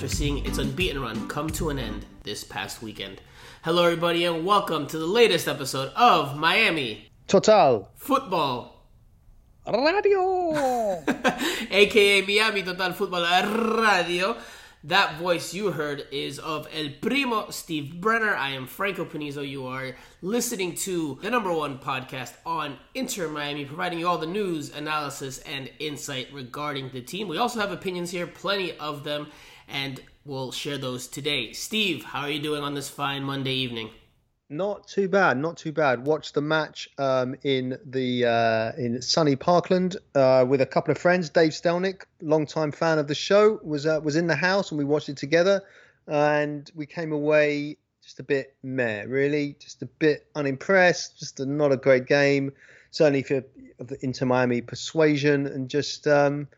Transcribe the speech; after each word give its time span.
after 0.00 0.16
seeing 0.16 0.46
its 0.46 0.56
unbeaten 0.56 1.02
run 1.02 1.28
come 1.28 1.50
to 1.50 1.68
an 1.68 1.78
end 1.78 2.06
this 2.22 2.42
past 2.42 2.82
weekend. 2.82 3.20
Hello, 3.62 3.84
everybody, 3.84 4.24
and 4.24 4.46
welcome 4.46 4.86
to 4.86 4.96
the 4.96 5.04
latest 5.04 5.46
episode 5.46 5.92
of 5.94 6.38
Miami 6.38 7.10
Total 7.26 7.86
Football, 7.96 8.86
Radio. 9.66 11.04
aka 11.70 12.22
Miami 12.22 12.62
Total 12.62 12.92
Football 12.94 13.26
Radio. 13.82 14.38
That 14.84 15.18
voice 15.18 15.52
you 15.52 15.70
heard 15.70 16.06
is 16.10 16.38
of 16.38 16.66
El 16.72 16.88
Primo 17.02 17.50
Steve 17.50 18.00
Brenner. 18.00 18.34
I 18.34 18.52
am 18.52 18.66
Franco 18.66 19.04
Panizo. 19.04 19.46
You 19.46 19.66
are 19.66 19.94
listening 20.22 20.76
to 20.76 21.18
the 21.20 21.28
number 21.28 21.52
one 21.52 21.78
podcast 21.78 22.32
on 22.46 22.78
Inter 22.94 23.28
Miami, 23.28 23.66
providing 23.66 23.98
you 23.98 24.08
all 24.08 24.16
the 24.16 24.26
news, 24.26 24.74
analysis, 24.74 25.40
and 25.40 25.70
insight 25.78 26.28
regarding 26.32 26.88
the 26.88 27.02
team. 27.02 27.28
We 27.28 27.36
also 27.36 27.60
have 27.60 27.72
opinions 27.72 28.10
here, 28.10 28.26
plenty 28.26 28.74
of 28.78 29.04
them, 29.04 29.26
and 29.70 30.00
we'll 30.24 30.52
share 30.52 30.78
those 30.78 31.06
today. 31.06 31.52
Steve, 31.52 32.04
how 32.04 32.22
are 32.22 32.30
you 32.30 32.40
doing 32.40 32.62
on 32.62 32.74
this 32.74 32.88
fine 32.88 33.22
Monday 33.24 33.54
evening? 33.54 33.90
Not 34.52 34.88
too 34.88 35.08
bad, 35.08 35.38
not 35.38 35.56
too 35.56 35.70
bad. 35.70 36.04
Watched 36.04 36.34
the 36.34 36.40
match 36.40 36.88
um, 36.98 37.36
in 37.44 37.78
the 37.84 38.26
uh, 38.26 38.72
in 38.76 39.00
sunny 39.00 39.36
Parkland 39.36 39.96
uh, 40.16 40.44
with 40.46 40.60
a 40.60 40.66
couple 40.66 40.90
of 40.90 40.98
friends. 40.98 41.30
Dave 41.30 41.52
Stelnick, 41.52 42.02
long-time 42.20 42.72
fan 42.72 42.98
of 42.98 43.06
the 43.06 43.14
show, 43.14 43.60
was 43.62 43.86
uh, 43.86 44.00
was 44.02 44.16
in 44.16 44.26
the 44.26 44.34
house 44.34 44.72
and 44.72 44.78
we 44.78 44.84
watched 44.84 45.08
it 45.08 45.16
together. 45.16 45.62
And 46.08 46.68
we 46.74 46.86
came 46.86 47.12
away 47.12 47.76
just 48.02 48.18
a 48.18 48.24
bit 48.24 48.56
meh, 48.64 49.04
really, 49.04 49.54
just 49.60 49.82
a 49.82 49.86
bit 49.86 50.26
unimpressed. 50.34 51.20
Just 51.20 51.38
a, 51.38 51.46
not 51.46 51.70
a 51.70 51.76
great 51.76 52.06
game, 52.06 52.52
certainly 52.90 53.22
for 53.22 53.44
the 53.78 53.96
Inter 54.00 54.26
Miami 54.26 54.62
persuasion, 54.62 55.46
and 55.46 55.68
just 55.68 56.08
um, 56.08 56.48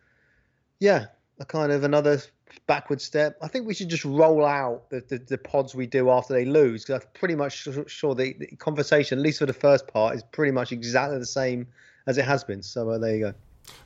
yeah, 0.80 1.06
a 1.38 1.44
kind 1.44 1.70
of 1.70 1.84
another 1.84 2.22
backward 2.66 3.00
step. 3.00 3.36
I 3.42 3.48
think 3.48 3.66
we 3.66 3.74
should 3.74 3.88
just 3.88 4.04
roll 4.04 4.44
out 4.44 4.90
the, 4.90 5.00
the, 5.08 5.18
the 5.18 5.38
pods 5.38 5.74
we 5.74 5.86
do 5.86 6.10
after 6.10 6.34
they 6.34 6.44
lose 6.44 6.84
because 6.84 7.02
I'm 7.02 7.08
pretty 7.14 7.34
much 7.34 7.68
sure 7.86 8.14
the, 8.14 8.34
the, 8.34 8.46
conversation, 8.56 9.18
at 9.18 9.22
least 9.22 9.38
for 9.38 9.46
the 9.46 9.52
first 9.52 9.86
part, 9.88 10.16
is 10.16 10.22
pretty 10.22 10.52
much 10.52 10.72
exactly 10.72 11.18
the 11.18 11.26
same 11.26 11.66
as 12.06 12.18
it 12.18 12.24
has 12.24 12.44
been. 12.44 12.62
So 12.62 12.90
uh, 12.90 12.98
there 12.98 13.14
you 13.14 13.20
go. 13.20 13.34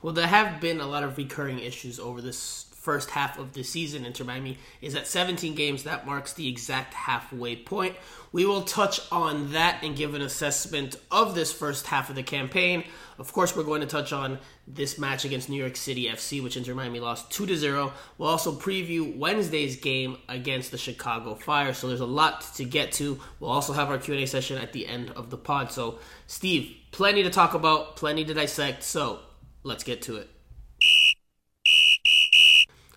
Well, 0.02 0.12
there 0.12 0.26
have 0.26 0.60
been 0.60 0.80
a 0.80 0.86
lot 0.86 1.02
of 1.02 1.16
recurring 1.16 1.58
issues 1.58 1.98
over 1.98 2.22
this 2.22 2.66
first 2.86 3.10
half 3.10 3.36
of 3.36 3.52
the 3.52 3.64
season. 3.64 4.06
Inter 4.06 4.22
Miami 4.22 4.58
is 4.80 4.94
at 4.94 5.08
17 5.08 5.56
games. 5.56 5.82
That 5.82 6.06
marks 6.06 6.32
the 6.34 6.48
exact 6.48 6.94
halfway 6.94 7.56
point. 7.56 7.96
We 8.30 8.46
will 8.46 8.62
touch 8.62 9.00
on 9.10 9.52
that 9.52 9.82
and 9.82 9.96
give 9.96 10.14
an 10.14 10.22
assessment 10.22 10.94
of 11.10 11.34
this 11.34 11.52
first 11.52 11.88
half 11.88 12.10
of 12.10 12.14
the 12.14 12.22
campaign. 12.22 12.84
Of 13.18 13.32
course, 13.32 13.56
we're 13.56 13.64
going 13.64 13.80
to 13.80 13.88
touch 13.88 14.12
on 14.12 14.38
this 14.66 14.98
match 14.98 15.24
against 15.24 15.48
New 15.48 15.60
York 15.60 15.76
City 15.76 16.06
FC, 16.06 16.42
which 16.42 16.56
Inter 16.56 16.74
Miami 16.74 16.98
lost 16.98 17.30
2 17.30 17.46
to 17.46 17.56
0. 17.56 17.92
We'll 18.18 18.28
also 18.28 18.52
preview 18.52 19.16
Wednesday's 19.16 19.76
game 19.76 20.18
against 20.28 20.72
the 20.72 20.78
Chicago 20.78 21.34
Fire. 21.34 21.72
So 21.72 21.86
there's 21.88 22.00
a 22.00 22.06
lot 22.06 22.42
to 22.56 22.64
get 22.64 22.92
to. 22.92 23.20
We'll 23.38 23.50
also 23.50 23.72
have 23.72 23.88
our 23.90 23.98
Q&A 23.98 24.26
session 24.26 24.58
at 24.58 24.72
the 24.72 24.86
end 24.86 25.10
of 25.10 25.30
the 25.30 25.36
pod. 25.36 25.70
So, 25.70 25.98
Steve, 26.26 26.76
plenty 26.90 27.22
to 27.22 27.30
talk 27.30 27.54
about, 27.54 27.96
plenty 27.96 28.24
to 28.24 28.34
dissect. 28.34 28.82
So, 28.82 29.20
let's 29.62 29.84
get 29.84 30.02
to 30.02 30.16
it. 30.16 30.30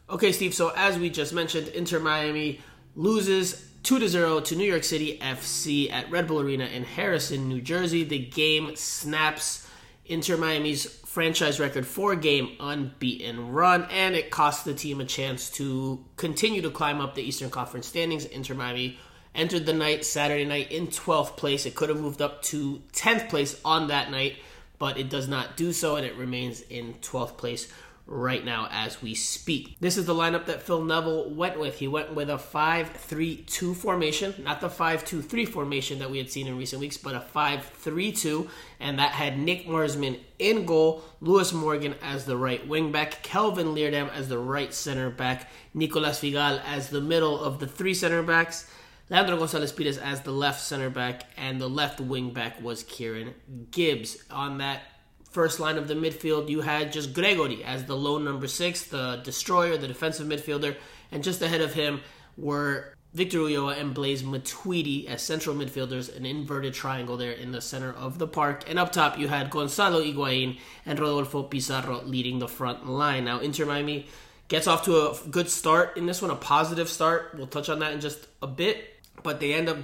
Okay, 0.10 0.32
Steve, 0.32 0.56
so 0.56 0.72
as 0.76 0.98
we 0.98 1.12
just 1.12 1.34
mentioned, 1.34 1.68
Inter 1.68 2.00
Miami 2.00 2.62
loses 2.96 3.70
2 3.84 4.00
to 4.00 4.10
0 4.10 4.40
to 4.42 4.56
New 4.56 4.66
York 4.66 4.84
City 4.84 5.20
FC 5.22 5.92
at 5.92 6.10
Red 6.10 6.28
Bull 6.28 6.40
Arena 6.40 6.66
in 6.66 6.84
Harrison, 6.84 7.48
New 7.48 7.62
Jersey. 7.62 8.04
The 8.04 8.18
game 8.18 8.76
snaps 8.76 9.68
Inter 10.06 10.38
Miami's 10.38 10.86
franchise 11.20 11.60
record 11.60 11.86
four 11.86 12.16
game 12.16 12.56
unbeaten 12.62 13.52
run, 13.52 13.86
and 13.92 14.16
it 14.16 14.32
cost 14.32 14.64
the 14.64 14.74
team 14.74 15.02
a 15.02 15.06
chance 15.06 15.50
to 15.50 16.02
continue 16.16 16.62
to 16.62 16.70
climb 16.70 17.02
up 17.02 17.14
the 17.14 17.22
Eastern 17.22 17.50
Conference 17.50 17.88
standings. 17.88 18.24
Inter 18.24 18.54
Miami 18.54 18.98
entered 19.36 19.66
the 19.66 19.74
night 19.74 20.06
Saturday 20.06 20.46
night 20.46 20.72
in 20.72 20.88
12th 20.88 21.36
place. 21.36 21.66
It 21.66 21.76
could 21.76 21.90
have 21.90 22.00
moved 22.00 22.22
up 22.22 22.42
to 22.44 22.82
10th 22.94 23.28
place 23.28 23.60
on 23.66 23.90
that 23.90 24.10
night, 24.10 24.38
but 24.78 24.98
it 24.98 25.10
does 25.10 25.28
not 25.28 25.58
do 25.58 25.74
so, 25.74 25.98
and 25.98 26.06
it 26.06 26.16
remains 26.16 26.62
in 26.62 26.94
12th 27.02 27.36
place 27.36 27.70
right 28.10 28.44
now 28.44 28.68
as 28.72 29.02
we 29.02 29.14
speak. 29.14 29.78
This 29.80 29.96
is 29.96 30.06
the 30.06 30.16
lineup 30.16 30.48
that 30.48 30.64
Phil 30.64 30.84
Neville 30.84 31.30
went 31.30 31.60
with. 31.60 31.78
He 31.78 31.88
went 31.88 32.16
with 32.16 32.30
a 32.30 32.38
5 32.38 32.90
3 32.90 33.38
2 33.38 33.74
formation, 33.76 34.34
not 34.40 34.62
the 34.62 34.70
5 34.70 35.06
2 35.06 35.22
3 35.22 35.46
formation 35.46 36.00
that 36.00 36.10
we 36.10 36.18
had 36.18 36.32
seen 36.32 36.48
in 36.48 36.58
recent 36.58 36.82
weeks, 36.82 36.98
but 36.98 37.16
a 37.16 37.22
5 37.22 37.64
3 37.66 38.12
2. 38.12 38.50
And 38.80 39.00
that 39.00 39.12
had 39.12 39.38
Nick 39.38 39.68
Marsman 39.68 40.20
in 40.40 40.66
goal, 40.66 41.04
Lewis 41.22 41.54
Morgan 41.54 41.96
as 42.02 42.26
the 42.26 42.36
right 42.36 42.68
wing 42.68 42.92
back, 42.92 43.22
Kelvin 43.22 43.76
Leerdam 43.76 44.12
as 44.12 44.28
the 44.28 44.40
right 44.40 44.74
center 44.74 45.10
back, 45.10 45.50
Nicolas 45.74 46.20
Figal 46.20 46.62
as 46.66 46.90
the 46.90 47.02
middle 47.02 47.40
of 47.40 47.60
the 47.60 47.68
three 47.68 47.94
center 47.94 48.24
backs. 48.24 48.70
Leandro 49.10 49.38
Gonzalez 49.38 49.72
Pires 49.72 49.98
as 49.98 50.22
the 50.22 50.32
left 50.32 50.62
center 50.62 50.92
back, 50.92 51.24
and 51.36 51.60
the 51.60 51.68
left 51.68 52.00
wing 52.00 52.32
back 52.32 52.62
was 52.62 52.84
Kieran 52.84 53.34
Gibbs. 53.72 54.24
On 54.30 54.60
that 54.60 54.82
first 55.30 55.60
line 55.60 55.78
of 55.78 55.88
the 55.88 55.94
midfield, 55.94 56.50
you 56.50 56.62
had 56.62 56.92
just 56.92 57.14
Gregore 57.14 57.64
as 57.64 57.86
the 57.86 57.96
lone 57.96 58.24
number 58.24 58.48
six, 58.48 58.84
the 58.84 59.22
destroyer, 59.24 59.78
the 59.78 59.88
defensive 59.88 60.28
midfielder, 60.28 60.76
and 61.12 61.24
just 61.24 61.42
ahead 61.42 61.62
of 61.62 61.74
him 61.74 62.02
were 62.38 62.94
Victor 63.14 63.40
Ulloa 63.40 63.80
and 63.80 63.94
Blaise 63.94 64.22
Matuidi 64.22 65.08
as 65.08 65.24
central 65.24 65.56
midfielders, 65.56 66.16
an 66.16 66.26
inverted 66.26 66.74
triangle 66.74 67.18
there 67.18 67.32
in 67.32 67.52
the 67.52 67.62
center 67.62 67.92
of 67.92 68.20
the 68.20 68.28
park. 68.28 68.66
And 68.68 68.78
up 68.78 68.92
top, 68.92 69.18
you 69.18 69.28
had 69.28 69.50
Gonzalo 69.50 70.02
Higuain 70.02 70.60
and 70.86 71.00
Rodolfo 71.00 71.44
Pizarro 71.44 72.04
leading 72.04 72.38
the 72.38 72.48
front 72.48 72.88
line. 72.88 73.26
Now, 73.26 73.40
Inter 73.40 73.66
Miami 73.66 74.08
gets 74.48 74.68
off 74.68 74.86
to 74.86 75.10
a 75.10 75.18
good 75.30 75.50
start 75.50 75.98
in 75.98 76.06
this 76.06 76.22
one, 76.22 76.30
a 76.30 76.36
positive 76.36 76.88
start. 76.88 77.34
We'll 77.36 77.48
touch 77.48 77.70
on 77.70 77.80
that 77.80 77.94
in 77.94 78.00
just 78.00 78.28
a 78.44 78.48
bit, 78.48 78.96
but 79.24 79.40
they 79.40 79.54
end 79.54 79.70
up 79.70 79.78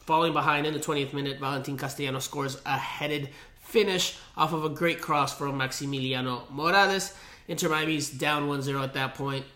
falling 0.00 0.32
behind 0.32 0.66
in 0.66 0.74
the 0.74 0.80
20th 0.80 1.12
minute. 1.12 1.38
Valentin 1.38 1.76
Castellanos 1.76 2.24
scores 2.24 2.60
a 2.66 2.76
headed 2.76 3.28
finish 3.72 4.18
off 4.36 4.52
of 4.52 4.64
a 4.64 4.68
great 4.68 5.00
cross 5.00 5.36
from 5.36 5.58
Maximiliano 5.58 6.48
Morales. 6.50 7.14
Inter 7.48 7.70
Miami's 7.70 8.10
down 8.10 8.48
1-0 8.48 8.84
at 8.84 8.92
that 8.94 9.14
point. 9.14 9.46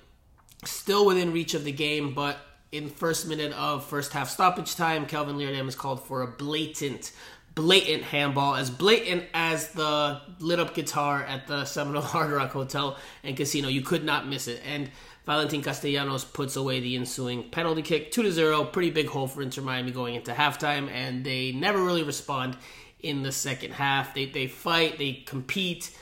Still 0.65 1.04
within 1.04 1.32
reach 1.32 1.53
of 1.53 1.65
the 1.65 1.72
game, 1.72 2.15
but 2.15 2.38
in 2.72 2.88
first 2.88 3.28
minute 3.28 3.53
of 3.53 3.84
first 3.84 4.12
half 4.12 4.31
stoppage 4.31 4.75
time, 4.75 5.06
Kelvin 5.06 5.37
Leerdam 5.37 5.69
is 5.69 5.77
called 5.77 6.03
for 6.03 6.22
a 6.22 6.27
blatant, 6.27 7.12
blatant 7.54 8.04
handball, 8.04 8.56
as 8.56 8.71
blatant 8.71 9.25
as 9.34 9.69
the 9.72 10.21
lit 10.41 10.59
up 10.59 10.75
guitar 10.75 11.22
at 11.22 11.47
the 11.47 11.66
Seminole 11.66 12.03
Hard 12.15 12.31
Rock 12.31 12.53
Hotel 12.53 12.97
and 13.22 13.37
Casino. 13.37 13.69
You 13.69 13.83
could 13.83 14.03
not 14.03 14.27
miss 14.27 14.48
it. 14.48 14.62
And 14.65 14.91
Valentin 15.27 15.60
Castellanos 15.60 16.25
puts 16.25 16.56
away 16.56 16.81
the 16.81 16.97
ensuing 16.97 17.50
penalty 17.50 17.83
kick, 17.83 18.12
2 18.12 18.22
to 18.22 18.33
0. 18.33 18.65
Pretty 18.65 18.91
big 18.91 19.09
hole 19.09 19.27
for 19.28 19.43
Inter 19.43 19.60
Miami 19.60 19.91
going 19.91 20.15
into 20.15 20.33
halftime, 20.33 20.88
and 20.91 21.22
they 21.22 21.53
never 21.53 21.84
really 21.84 22.03
respond 22.03 22.56
in 23.01 23.23
the 23.23 23.33
second 23.33 23.73
half. 23.73 24.15
They 24.15 24.27
they 24.27 24.47
fight, 24.47 24.99
they 24.99 25.12
compete, 25.27 25.97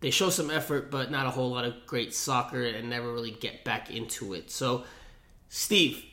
they 0.00 0.10
show 0.10 0.30
some 0.30 0.50
effort, 0.50 0.90
but 0.90 1.10
not 1.10 1.26
a 1.26 1.30
whole 1.30 1.50
lot 1.50 1.64
of 1.64 1.86
great 1.86 2.14
soccer 2.14 2.64
and 2.64 2.90
never 2.90 3.12
really 3.12 3.30
get 3.30 3.64
back 3.64 3.90
into 3.90 4.34
it. 4.34 4.50
So, 4.50 4.84
Steve, 5.48 6.04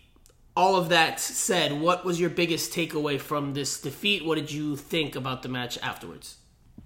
all 0.55 0.75
of 0.75 0.89
that 0.89 1.19
said, 1.19 1.79
what 1.79 2.05
was 2.05 2.19
your 2.19 2.29
biggest 2.29 2.73
takeaway 2.73 3.19
from 3.19 3.53
this 3.53 3.79
defeat? 3.81 4.25
What 4.25 4.35
did 4.35 4.51
you 4.51 4.75
think 4.75 5.15
about 5.15 5.41
the 5.41 5.49
match 5.49 5.77
afterwards? 5.79 6.37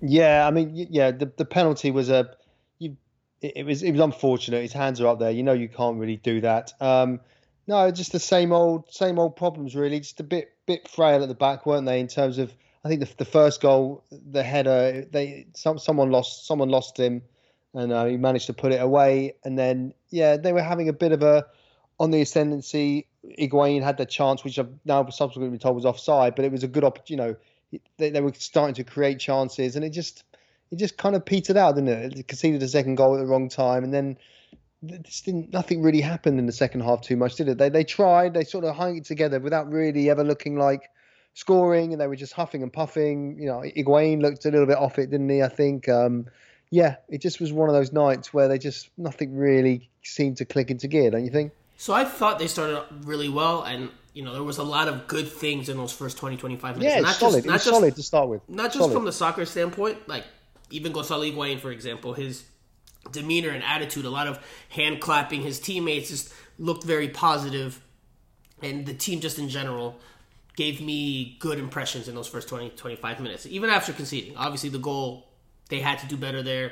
Yeah, 0.01 0.47
I 0.47 0.51
mean, 0.51 0.87
yeah, 0.89 1.11
the 1.11 1.31
the 1.37 1.45
penalty 1.45 1.91
was 1.91 2.09
a 2.09 2.35
you, 2.79 2.97
it 3.41 3.65
was 3.65 3.83
it 3.83 3.91
was 3.91 4.01
unfortunate. 4.01 4.61
His 4.61 4.73
hands 4.73 4.99
are 5.01 5.07
up 5.07 5.19
there. 5.19 5.31
You 5.31 5.43
know, 5.43 5.53
you 5.53 5.69
can't 5.69 5.97
really 5.97 6.17
do 6.17 6.41
that. 6.41 6.73
Um, 6.79 7.19
no, 7.67 7.89
just 7.91 8.11
the 8.11 8.19
same 8.19 8.51
old 8.51 8.91
same 8.93 9.19
old 9.19 9.35
problems 9.35 9.75
really. 9.75 9.99
Just 9.99 10.19
a 10.19 10.23
bit 10.23 10.49
bit 10.65 10.87
frail 10.87 11.21
at 11.21 11.29
the 11.29 11.35
back, 11.35 11.65
weren't 11.65 11.85
they? 11.85 11.99
In 11.99 12.07
terms 12.07 12.37
of 12.37 12.53
I 12.83 12.89
think 12.89 13.01
the, 13.01 13.09
the 13.17 13.25
first 13.25 13.61
goal, 13.61 14.03
the 14.11 14.43
header, 14.43 15.05
they 15.09 15.47
some 15.53 15.79
someone 15.79 16.11
lost 16.11 16.45
someone 16.45 16.69
lost 16.69 16.97
him, 16.97 17.21
and 17.73 17.93
uh, 17.93 18.05
he 18.05 18.17
managed 18.17 18.47
to 18.47 18.53
put 18.53 18.71
it 18.71 18.81
away. 18.81 19.35
And 19.43 19.57
then 19.57 19.93
yeah, 20.09 20.37
they 20.37 20.51
were 20.51 20.61
having 20.61 20.89
a 20.89 20.93
bit 20.93 21.11
of 21.11 21.23
a 21.23 21.45
on 21.99 22.11
the 22.11 22.21
ascendancy. 22.21 23.07
Higuain 23.39 23.81
had 23.81 23.97
the 23.97 24.05
chance, 24.05 24.43
which 24.43 24.59
I've 24.59 24.73
now 24.83 25.07
subsequently 25.07 25.57
told 25.57 25.75
was 25.75 25.85
offside, 25.85 26.35
but 26.35 26.43
it 26.43 26.51
was 26.51 26.63
a 26.63 26.67
good 26.67 26.83
opportunity. 26.83 27.37
You 27.71 27.79
know, 27.79 27.79
they, 27.97 28.09
they 28.09 28.21
were 28.21 28.33
starting 28.33 28.75
to 28.75 28.83
create 28.83 29.19
chances, 29.19 29.77
and 29.77 29.85
it 29.85 29.91
just 29.91 30.23
it 30.71 30.75
just 30.75 30.97
kind 30.97 31.15
of 31.15 31.23
petered 31.23 31.55
out, 31.55 31.75
didn't 31.75 31.89
it? 31.89 32.19
it 32.19 32.27
conceded 32.27 32.61
a 32.63 32.67
second 32.67 32.95
goal 32.95 33.15
at 33.15 33.19
the 33.19 33.25
wrong 33.25 33.47
time, 33.47 33.85
and 33.85 33.93
then 33.93 34.17
didn't 34.85 35.53
nothing 35.53 35.81
really 35.81 36.01
happened 36.01 36.37
in 36.37 36.45
the 36.45 36.51
second 36.51 36.81
half 36.81 36.99
too 36.99 37.15
much, 37.15 37.35
did 37.35 37.47
it? 37.47 37.57
They 37.57 37.69
they 37.69 37.85
tried, 37.85 38.33
they 38.33 38.43
sort 38.43 38.65
of 38.65 38.75
hung 38.75 38.97
it 38.97 39.05
together 39.05 39.39
without 39.39 39.71
really 39.71 40.09
ever 40.09 40.25
looking 40.25 40.57
like 40.57 40.89
scoring, 41.33 41.91
and 41.91 42.01
they 42.01 42.07
were 42.07 42.15
just 42.15 42.33
huffing 42.33 42.63
and 42.63 42.71
puffing. 42.71 43.37
You 43.39 43.47
know, 43.47 43.59
Higuain 43.61 44.21
looked 44.21 44.45
a 44.45 44.51
little 44.51 44.67
bit 44.67 44.77
off 44.77 44.99
it, 44.99 45.09
didn't 45.09 45.29
he? 45.29 45.41
I 45.41 45.49
think. 45.49 45.89
Um, 45.89 46.27
yeah, 46.69 46.95
it 47.07 47.21
just 47.21 47.39
was 47.39 47.53
one 47.53 47.69
of 47.69 47.75
those 47.75 47.93
nights 47.93 48.33
where 48.33 48.47
they 48.47 48.57
just 48.57 48.89
nothing 48.97 49.37
really 49.37 49.91
seemed 50.01 50.37
to 50.37 50.45
click 50.45 50.71
into 50.71 50.87
gear, 50.87 51.11
don't 51.11 51.23
you 51.23 51.29
think? 51.29 51.51
So 51.77 51.93
I 51.93 52.03
thought 52.05 52.39
they 52.39 52.47
started 52.47 52.83
really 53.03 53.29
well, 53.29 53.61
and 53.61 53.89
you 54.13 54.23
know 54.23 54.33
there 54.33 54.43
was 54.43 54.57
a 54.57 54.63
lot 54.63 54.87
of 54.87 55.07
good 55.07 55.27
things 55.27 55.69
in 55.69 55.77
those 55.77 55.91
first 55.91 56.17
20, 56.17 56.37
25 56.37 56.77
minutes. 56.77 56.95
Yeah, 56.95 57.01
not 57.01 57.15
solid. 57.15 57.43
Just, 57.43 57.45
not 57.45 57.53
just, 57.53 57.65
just, 57.65 57.75
solid 57.75 57.95
to 57.95 58.03
start 58.03 58.29
with. 58.29 58.49
Not 58.49 58.65
just 58.65 58.77
solid. 58.77 58.93
from 58.93 59.05
the 59.05 59.11
soccer 59.11 59.45
standpoint, 59.45 60.07
like 60.07 60.25
even 60.71 60.91
Gonzalo 60.91 61.23
Higuain, 61.23 61.59
for 61.59 61.71
example, 61.71 62.13
his 62.13 62.43
demeanor 63.11 63.49
and 63.49 63.63
attitude, 63.63 64.05
a 64.05 64.09
lot 64.09 64.27
of 64.27 64.39
hand 64.69 64.99
clapping, 64.99 65.41
his 65.41 65.59
teammates 65.59 66.09
just 66.09 66.33
looked 66.57 66.83
very 66.83 67.09
positive, 67.09 67.83
and 68.61 68.85
the 68.85 68.93
team 68.93 69.19
just 69.19 69.37
in 69.37 69.49
general 69.49 69.99
gave 70.55 70.81
me 70.81 71.37
good 71.39 71.57
impressions 71.57 72.07
in 72.07 72.15
those 72.15 72.27
first 72.27 72.47
20, 72.47 72.71
25 72.71 73.19
minutes, 73.19 73.45
even 73.45 73.69
after 73.69 73.93
conceding. 73.93 74.37
Obviously, 74.37 74.69
the 74.69 74.77
goal, 74.77 75.27
they 75.69 75.79
had 75.79 75.99
to 75.99 76.07
do 76.07 76.17
better 76.17 76.41
there. 76.41 76.71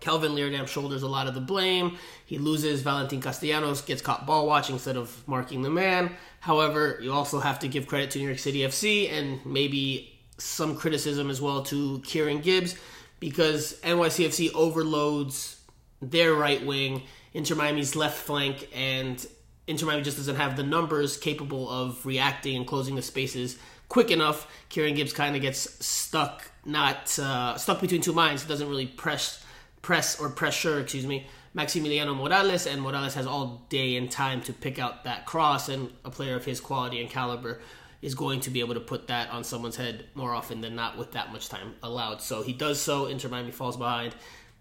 Kelvin 0.00 0.32
Leerdam 0.32 0.66
shoulders 0.66 1.02
a 1.02 1.08
lot 1.08 1.28
of 1.28 1.34
the 1.34 1.40
blame. 1.40 1.96
He 2.26 2.38
loses. 2.38 2.82
Valentin 2.82 3.20
Castellanos 3.20 3.82
gets 3.82 4.02
caught 4.02 4.26
ball 4.26 4.46
watching 4.46 4.74
instead 4.74 4.96
of 4.96 5.26
marking 5.28 5.62
the 5.62 5.70
man. 5.70 6.16
However, 6.40 6.98
you 7.00 7.12
also 7.12 7.38
have 7.38 7.60
to 7.60 7.68
give 7.68 7.86
credit 7.86 8.10
to 8.12 8.18
New 8.18 8.26
York 8.26 8.38
City 8.38 8.60
FC 8.60 9.12
and 9.12 9.44
maybe 9.46 10.18
some 10.38 10.76
criticism 10.76 11.30
as 11.30 11.40
well 11.40 11.62
to 11.64 12.00
Kieran 12.00 12.40
Gibbs 12.40 12.76
because 13.20 13.80
NYCFC 13.82 14.52
overloads 14.54 15.60
their 16.00 16.34
right 16.34 16.64
wing, 16.66 17.04
Inter 17.32 17.54
Miami's 17.54 17.94
left 17.94 18.18
flank, 18.18 18.68
and 18.74 19.24
Inter 19.66 19.86
Miami 19.86 20.02
just 20.02 20.16
doesn't 20.16 20.36
have 20.36 20.56
the 20.56 20.62
numbers 20.62 21.16
capable 21.16 21.70
of 21.70 22.04
reacting 22.04 22.56
and 22.56 22.66
closing 22.66 22.96
the 22.96 23.02
spaces 23.02 23.58
quick 23.88 24.10
enough. 24.10 24.48
Kieran 24.68 24.94
Gibbs 24.94 25.12
kind 25.12 25.36
of 25.36 25.42
gets 25.42 25.84
stuck, 25.84 26.50
not 26.64 27.18
uh, 27.18 27.56
stuck 27.56 27.80
between 27.80 28.00
two 28.00 28.12
minds. 28.12 28.42
He 28.42 28.48
doesn't 28.48 28.68
really 28.68 28.86
press, 28.86 29.44
press 29.82 30.18
or 30.18 30.30
pressure, 30.30 30.80
excuse 30.80 31.06
me, 31.06 31.26
Maximiliano 31.54 32.16
Morales, 32.16 32.66
and 32.66 32.80
Morales 32.80 33.14
has 33.14 33.26
all 33.26 33.66
day 33.68 33.96
and 33.96 34.10
time 34.10 34.40
to 34.42 34.52
pick 34.52 34.78
out 34.78 35.04
that 35.04 35.26
cross, 35.26 35.68
and 35.68 35.92
a 36.04 36.10
player 36.10 36.34
of 36.34 36.44
his 36.44 36.58
quality 36.58 37.00
and 37.00 37.10
caliber 37.10 37.60
is 38.00 38.14
going 38.14 38.40
to 38.40 38.50
be 38.50 38.60
able 38.60 38.74
to 38.74 38.80
put 38.80 39.06
that 39.08 39.30
on 39.30 39.44
someone's 39.44 39.76
head 39.76 40.06
more 40.14 40.34
often 40.34 40.60
than 40.60 40.74
not 40.74 40.98
with 40.98 41.12
that 41.12 41.30
much 41.32 41.48
time 41.48 41.74
allowed. 41.82 42.20
So 42.20 42.42
he 42.42 42.52
does 42.52 42.80
so. 42.80 43.06
Inter 43.06 43.28
Miami 43.28 43.52
falls 43.52 43.76
behind. 43.76 44.14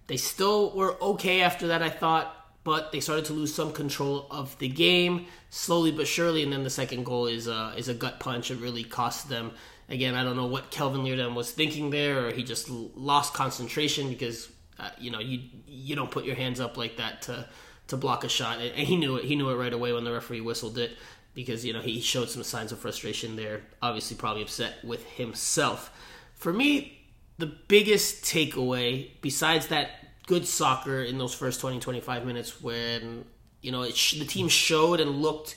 They 0.07 0.17
still 0.17 0.75
were 0.75 1.01
okay 1.01 1.41
after 1.41 1.67
that, 1.67 1.81
I 1.81 1.89
thought 1.89 2.40
but 2.63 2.91
they 2.91 2.99
started 2.99 3.25
to 3.25 3.33
lose 3.33 3.53
some 3.53 3.73
control 3.73 4.27
of 4.29 4.57
the 4.59 4.67
game 4.67 5.25
slowly 5.49 5.91
but 5.91 6.07
surely. 6.07 6.43
And 6.43 6.53
then 6.53 6.63
the 6.63 6.69
second 6.69 7.05
goal 7.05 7.27
is 7.27 7.47
a, 7.47 7.73
is 7.77 7.87
a 7.87 7.93
gut 7.93 8.19
punch. 8.19 8.51
It 8.51 8.59
really 8.59 8.83
cost 8.83 9.29
them. 9.29 9.51
Again, 9.89 10.15
I 10.15 10.23
don't 10.23 10.35
know 10.35 10.45
what 10.45 10.71
Kelvin 10.71 11.01
Leerdam 11.01 11.35
was 11.35 11.51
thinking 11.51 11.89
there, 11.89 12.27
or 12.27 12.31
he 12.31 12.43
just 12.43 12.69
lost 12.69 13.33
concentration 13.33 14.09
because 14.09 14.49
uh, 14.79 14.89
you 14.97 15.11
know 15.11 15.19
you 15.19 15.41
you 15.67 15.97
don't 15.97 16.09
put 16.09 16.23
your 16.23 16.35
hands 16.35 16.61
up 16.61 16.77
like 16.77 16.95
that 16.95 17.23
to 17.23 17.45
to 17.87 17.97
block 17.97 18.23
a 18.23 18.29
shot, 18.29 18.59
and 18.59 18.87
he 18.87 18.95
knew 18.95 19.17
it. 19.17 19.25
He 19.25 19.35
knew 19.35 19.49
it 19.49 19.55
right 19.55 19.73
away 19.73 19.91
when 19.91 20.05
the 20.05 20.13
referee 20.13 20.39
whistled 20.39 20.77
it 20.77 20.91
because 21.33 21.65
you 21.65 21.73
know 21.73 21.81
he 21.81 21.99
showed 21.99 22.29
some 22.29 22.41
signs 22.43 22.71
of 22.71 22.79
frustration 22.79 23.35
there. 23.35 23.63
Obviously, 23.81 24.15
probably 24.15 24.43
upset 24.43 24.75
with 24.81 25.05
himself. 25.07 25.91
For 26.35 26.53
me, 26.53 27.05
the 27.37 27.47
biggest 27.47 28.23
takeaway, 28.23 29.09
besides 29.21 29.67
that 29.67 30.00
good 30.27 30.47
soccer 30.47 31.01
in 31.01 31.17
those 31.17 31.33
first 31.33 31.59
20, 31.61 31.79
25 31.79 32.25
minutes 32.25 32.61
when, 32.61 33.25
you 33.61 33.71
know, 33.71 33.89
sh- 33.89 34.19
the 34.19 34.25
team 34.25 34.47
showed 34.47 34.99
and 34.99 35.21
looked 35.21 35.55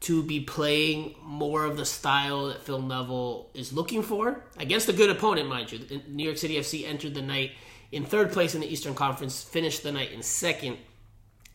to 0.00 0.22
be 0.22 0.40
playing 0.40 1.14
more 1.22 1.64
of 1.64 1.76
the 1.76 1.84
style 1.84 2.48
that 2.48 2.62
Phil 2.62 2.82
Neville 2.82 3.48
is 3.54 3.72
looking 3.72 4.02
for 4.02 4.44
against 4.58 4.88
a 4.88 4.92
good 4.92 5.08
opponent, 5.08 5.48
mind 5.48 5.72
you. 5.72 5.80
New 6.08 6.24
York 6.24 6.36
City 6.36 6.56
FC 6.56 6.86
entered 6.86 7.14
the 7.14 7.22
night 7.22 7.52
in 7.90 8.04
third 8.04 8.32
place 8.32 8.54
in 8.54 8.60
the 8.60 8.66
Eastern 8.66 8.94
Conference, 8.94 9.42
finished 9.42 9.82
the 9.82 9.92
night 9.92 10.12
in 10.12 10.22
second. 10.22 10.76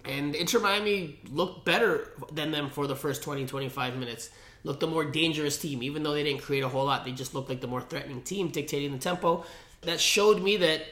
And 0.06 0.34
Inter 0.34 0.60
Miami 0.60 1.20
looked 1.30 1.66
better 1.66 2.12
than 2.32 2.52
them 2.52 2.70
for 2.70 2.88
the 2.88 2.96
first 2.96 3.22
20, 3.22 3.46
25 3.46 3.98
minutes. 3.98 4.30
Looked 4.64 4.82
a 4.82 4.88
more 4.88 5.06
dangerous 5.06 5.58
team. 5.58 5.84
Even 5.84 6.02
though 6.02 6.14
they 6.14 6.24
didn't 6.24 6.42
create 6.42 6.64
a 6.64 6.70
whole 6.70 6.86
lot, 6.86 7.06
they 7.06 7.12
just 7.12 7.36
looked 7.36 7.50
like 7.50 7.62
the 7.62 7.68
more 7.68 7.82
threatening 7.82 8.22
team, 8.22 8.50
dictating 8.50 8.92
the 8.92 8.98
tempo. 8.98 9.46
That 9.82 10.00
showed 10.00 10.42
me 10.42 10.58
that 10.58 10.84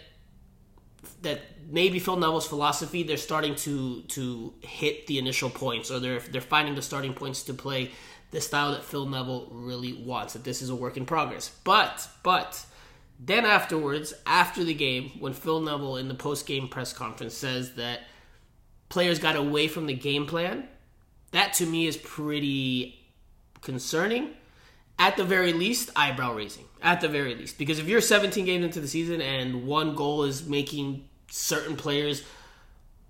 that 1.22 1.42
maybe 1.70 2.00
Phil 2.00 2.16
Neville's 2.16 2.48
philosophy 2.48 3.04
they're 3.04 3.18
starting 3.18 3.56
to 3.56 4.02
to 4.04 4.54
hit 4.62 5.08
the 5.08 5.18
initial 5.20 5.50
points 5.50 5.92
or 5.92 6.00
they're 6.00 6.20
they're 6.20 6.42
finding 6.42 6.76
the 6.76 6.82
starting 6.82 7.14
points 7.14 7.44
to 7.44 7.54
play 7.54 7.92
the 8.32 8.42
style 8.42 8.72
that 8.72 8.84
Phil 8.84 9.06
Neville 9.06 9.48
really 9.52 9.94
wants. 9.94 10.34
That 10.34 10.44
this 10.44 10.62
is 10.62 10.70
a 10.70 10.76
work 10.76 10.98
in 10.98 11.06
progress. 11.06 11.50
But 11.64 12.08
but 12.24 12.66
then 13.20 13.46
afterwards, 13.46 14.14
after 14.26 14.64
the 14.64 14.74
game, 14.74 15.12
when 15.20 15.34
Phil 15.34 15.62
Neville 15.62 15.98
in 15.98 16.08
the 16.08 16.14
post 16.14 16.46
game 16.46 16.68
press 16.68 16.94
conference 16.94 17.34
says 17.34 17.74
that 17.76 18.02
players 18.90 19.20
got 19.20 19.36
away 19.36 19.68
from 19.68 19.88
the 19.88 19.94
game 19.94 20.26
plan, 20.26 20.68
that 21.32 21.54
to 21.54 21.66
me 21.66 21.88
is 21.88 21.98
pretty 21.98 23.00
concerning. 23.62 24.32
At 25.00 25.16
the 25.16 25.24
very 25.24 25.54
least, 25.54 25.92
eyebrow 25.96 26.34
raising. 26.34 26.66
At 26.82 27.02
the 27.02 27.08
very 27.08 27.36
least. 27.36 27.58
Because 27.58 27.80
if 27.80 27.88
you're 27.88 28.02
17 28.02 28.46
games 28.46 28.64
into 28.64 28.80
the 28.80 28.88
season 28.88 29.22
and 29.22 29.66
one 29.66 29.96
goal 29.96 30.24
is 30.24 30.48
making 30.48 31.08
certain 31.30 31.76
players 31.76 32.24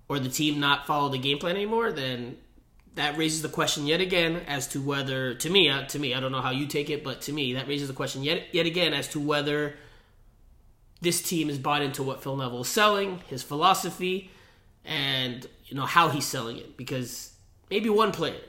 or 0.08 0.18
the 0.18 0.28
team 0.28 0.58
not 0.58 0.86
follow 0.86 1.08
the 1.08 1.18
game 1.18 1.38
plan 1.38 1.56
anymore, 1.56 1.92
then 1.92 2.38
that 2.94 3.16
raises 3.16 3.42
the 3.42 3.48
question 3.48 3.86
yet 3.86 4.00
again 4.00 4.36
as 4.48 4.66
to 4.68 4.80
whether 4.80 5.34
to 5.34 5.50
me 5.50 5.68
uh, 5.68 5.84
to 5.84 5.98
me 5.98 6.14
I 6.14 6.20
don't 6.20 6.32
know 6.32 6.40
how 6.40 6.50
you 6.50 6.66
take 6.66 6.90
it, 6.90 7.04
but 7.04 7.20
to 7.22 7.32
me 7.32 7.54
that 7.54 7.68
raises 7.68 7.88
the 7.88 7.94
question 7.94 8.24
yet 8.24 8.52
yet 8.52 8.66
again 8.66 8.92
as 8.92 9.06
to 9.10 9.20
whether 9.20 9.76
this 11.00 11.22
team 11.22 11.48
is 11.48 11.58
bought 11.58 11.82
into 11.82 12.02
what 12.02 12.22
Phil 12.22 12.36
Neville 12.36 12.62
is 12.62 12.68
selling, 12.68 13.20
his 13.28 13.42
philosophy, 13.42 14.30
and 14.84 15.46
you 15.66 15.76
know 15.76 15.86
how 15.86 16.08
he's 16.08 16.26
selling 16.26 16.56
it. 16.56 16.76
Because 16.76 17.34
maybe 17.70 17.88
one 17.88 18.10
player, 18.10 18.40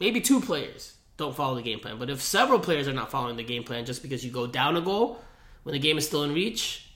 maybe 0.00 0.20
two 0.20 0.40
players 0.40 0.94
don't 1.16 1.34
follow 1.34 1.54
the 1.54 1.62
game 1.62 1.78
plan, 1.78 1.98
but 1.98 2.10
if 2.10 2.20
several 2.20 2.58
players 2.58 2.88
are 2.88 2.92
not 2.92 3.10
following 3.10 3.36
the 3.36 3.44
game 3.44 3.64
plan 3.64 3.84
just 3.84 4.02
because 4.02 4.24
you 4.24 4.30
go 4.30 4.46
down 4.46 4.76
a 4.76 4.80
goal 4.80 5.20
when 5.62 5.72
the 5.72 5.78
game 5.78 5.98
is 5.98 6.06
still 6.06 6.24
in 6.24 6.32
reach, 6.34 6.92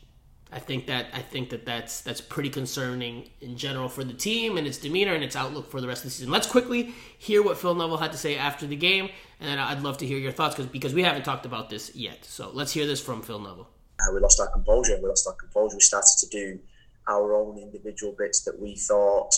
I 0.52 0.60
think 0.60 0.86
that 0.86 1.06
I 1.12 1.20
think 1.20 1.50
that 1.50 1.66
that's 1.66 2.02
that's 2.02 2.20
pretty 2.20 2.50
concerning 2.50 3.28
in 3.40 3.56
general 3.56 3.88
for 3.88 4.04
the 4.04 4.14
team 4.14 4.56
and 4.56 4.66
its 4.66 4.78
demeanor 4.78 5.12
and 5.12 5.24
its 5.24 5.34
outlook 5.34 5.70
for 5.70 5.80
the 5.80 5.88
rest 5.88 6.04
of 6.04 6.10
the 6.10 6.10
season. 6.12 6.30
Let's 6.30 6.46
quickly 6.46 6.94
hear 7.18 7.42
what 7.42 7.58
Phil 7.58 7.74
Neville 7.74 7.96
had 7.96 8.12
to 8.12 8.18
say 8.18 8.36
after 8.36 8.66
the 8.66 8.76
game, 8.76 9.10
and 9.40 9.60
I'd 9.60 9.82
love 9.82 9.98
to 9.98 10.06
hear 10.06 10.18
your 10.18 10.32
thoughts 10.32 10.54
because 10.54 10.70
because 10.70 10.94
we 10.94 11.02
haven't 11.02 11.24
talked 11.24 11.46
about 11.46 11.68
this 11.68 11.94
yet. 11.96 12.24
So 12.24 12.50
let's 12.52 12.72
hear 12.72 12.86
this 12.86 13.00
from 13.00 13.22
Phil 13.22 13.40
Neville. 13.40 13.68
Uh, 14.00 14.14
we 14.14 14.20
lost 14.20 14.38
our 14.38 14.46
composure. 14.46 14.98
We 15.02 15.08
lost 15.08 15.26
our 15.26 15.34
composure. 15.34 15.76
We 15.76 15.80
started 15.80 16.14
to 16.20 16.28
do 16.28 16.60
our 17.08 17.34
own 17.34 17.58
individual 17.58 18.14
bits 18.16 18.42
that 18.44 18.58
we 18.60 18.76
thought 18.76 19.34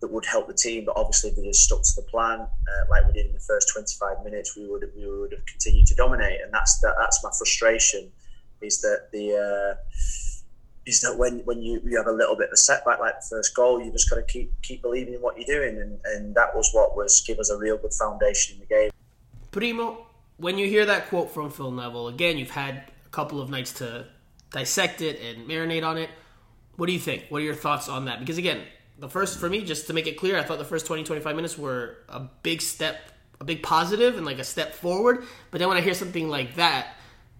that 0.00 0.10
would 0.10 0.24
help 0.24 0.48
the 0.48 0.54
team, 0.54 0.84
but 0.86 0.96
obviously 0.96 1.30
if 1.30 1.36
we 1.36 1.44
just 1.44 1.64
stuck 1.64 1.82
to 1.82 1.92
the 1.96 2.02
plan 2.02 2.40
uh, 2.40 2.46
like 2.88 3.06
we 3.06 3.12
did 3.12 3.26
in 3.26 3.32
the 3.32 3.40
first 3.40 3.68
25 3.72 4.24
minutes. 4.24 4.56
We 4.56 4.66
would 4.66 4.90
we 4.96 5.06
would 5.06 5.32
have 5.32 5.44
continued 5.46 5.86
to 5.88 5.94
dominate, 5.94 6.40
and 6.40 6.52
that's 6.52 6.80
that, 6.80 6.94
that's 6.98 7.22
my 7.22 7.30
frustration 7.36 8.10
is 8.60 8.80
that 8.82 9.08
the 9.12 9.36
uh, 9.36 9.74
is 10.86 11.00
that 11.00 11.16
when 11.16 11.40
when 11.40 11.62
you, 11.62 11.80
you 11.84 11.96
have 11.96 12.06
a 12.06 12.12
little 12.12 12.36
bit 12.36 12.48
of 12.48 12.52
a 12.54 12.56
setback 12.56 12.98
like 13.00 13.14
the 13.20 13.26
first 13.28 13.54
goal, 13.54 13.82
you 13.82 13.90
just 13.92 14.08
got 14.08 14.16
to 14.16 14.22
keep 14.22 14.52
keep 14.62 14.82
believing 14.82 15.14
in 15.14 15.20
what 15.20 15.36
you're 15.36 15.60
doing, 15.60 15.80
and, 15.80 15.98
and 16.04 16.34
that 16.34 16.54
was 16.54 16.70
what 16.72 16.96
was 16.96 17.22
give 17.26 17.38
us 17.38 17.50
a 17.50 17.58
real 17.58 17.76
good 17.76 17.92
foundation 17.94 18.54
in 18.54 18.60
the 18.60 18.66
game. 18.66 18.90
Primo, 19.50 20.06
when 20.36 20.58
you 20.58 20.66
hear 20.66 20.86
that 20.86 21.08
quote 21.08 21.30
from 21.30 21.50
Phil 21.50 21.70
Neville, 21.70 22.08
again, 22.08 22.38
you've 22.38 22.50
had 22.50 22.84
a 23.04 23.08
couple 23.10 23.40
of 23.40 23.50
nights 23.50 23.72
to 23.74 24.06
dissect 24.52 25.02
it 25.02 25.20
and 25.20 25.48
marinate 25.48 25.84
on 25.84 25.98
it. 25.98 26.10
What 26.76 26.86
do 26.86 26.92
you 26.92 26.98
think? 26.98 27.26
What 27.28 27.42
are 27.42 27.44
your 27.44 27.54
thoughts 27.54 27.88
on 27.88 28.06
that? 28.06 28.20
Because 28.20 28.38
again, 28.38 28.62
the 29.00 29.08
first 29.08 29.38
for 29.38 29.48
me, 29.48 29.64
just 29.64 29.86
to 29.88 29.92
make 29.92 30.06
it 30.06 30.16
clear, 30.18 30.38
I 30.38 30.42
thought 30.42 30.58
the 30.58 30.64
first 30.64 30.86
20, 30.86 31.04
25 31.04 31.34
minutes 31.34 31.58
were 31.58 31.96
a 32.08 32.20
big 32.42 32.60
step, 32.60 32.96
a 33.40 33.44
big 33.44 33.62
positive 33.62 34.16
and 34.16 34.26
like 34.26 34.38
a 34.38 34.44
step 34.44 34.74
forward. 34.74 35.24
But 35.50 35.58
then 35.58 35.68
when 35.68 35.78
I 35.78 35.80
hear 35.80 35.94
something 35.94 36.28
like 36.28 36.56
that, 36.56 36.94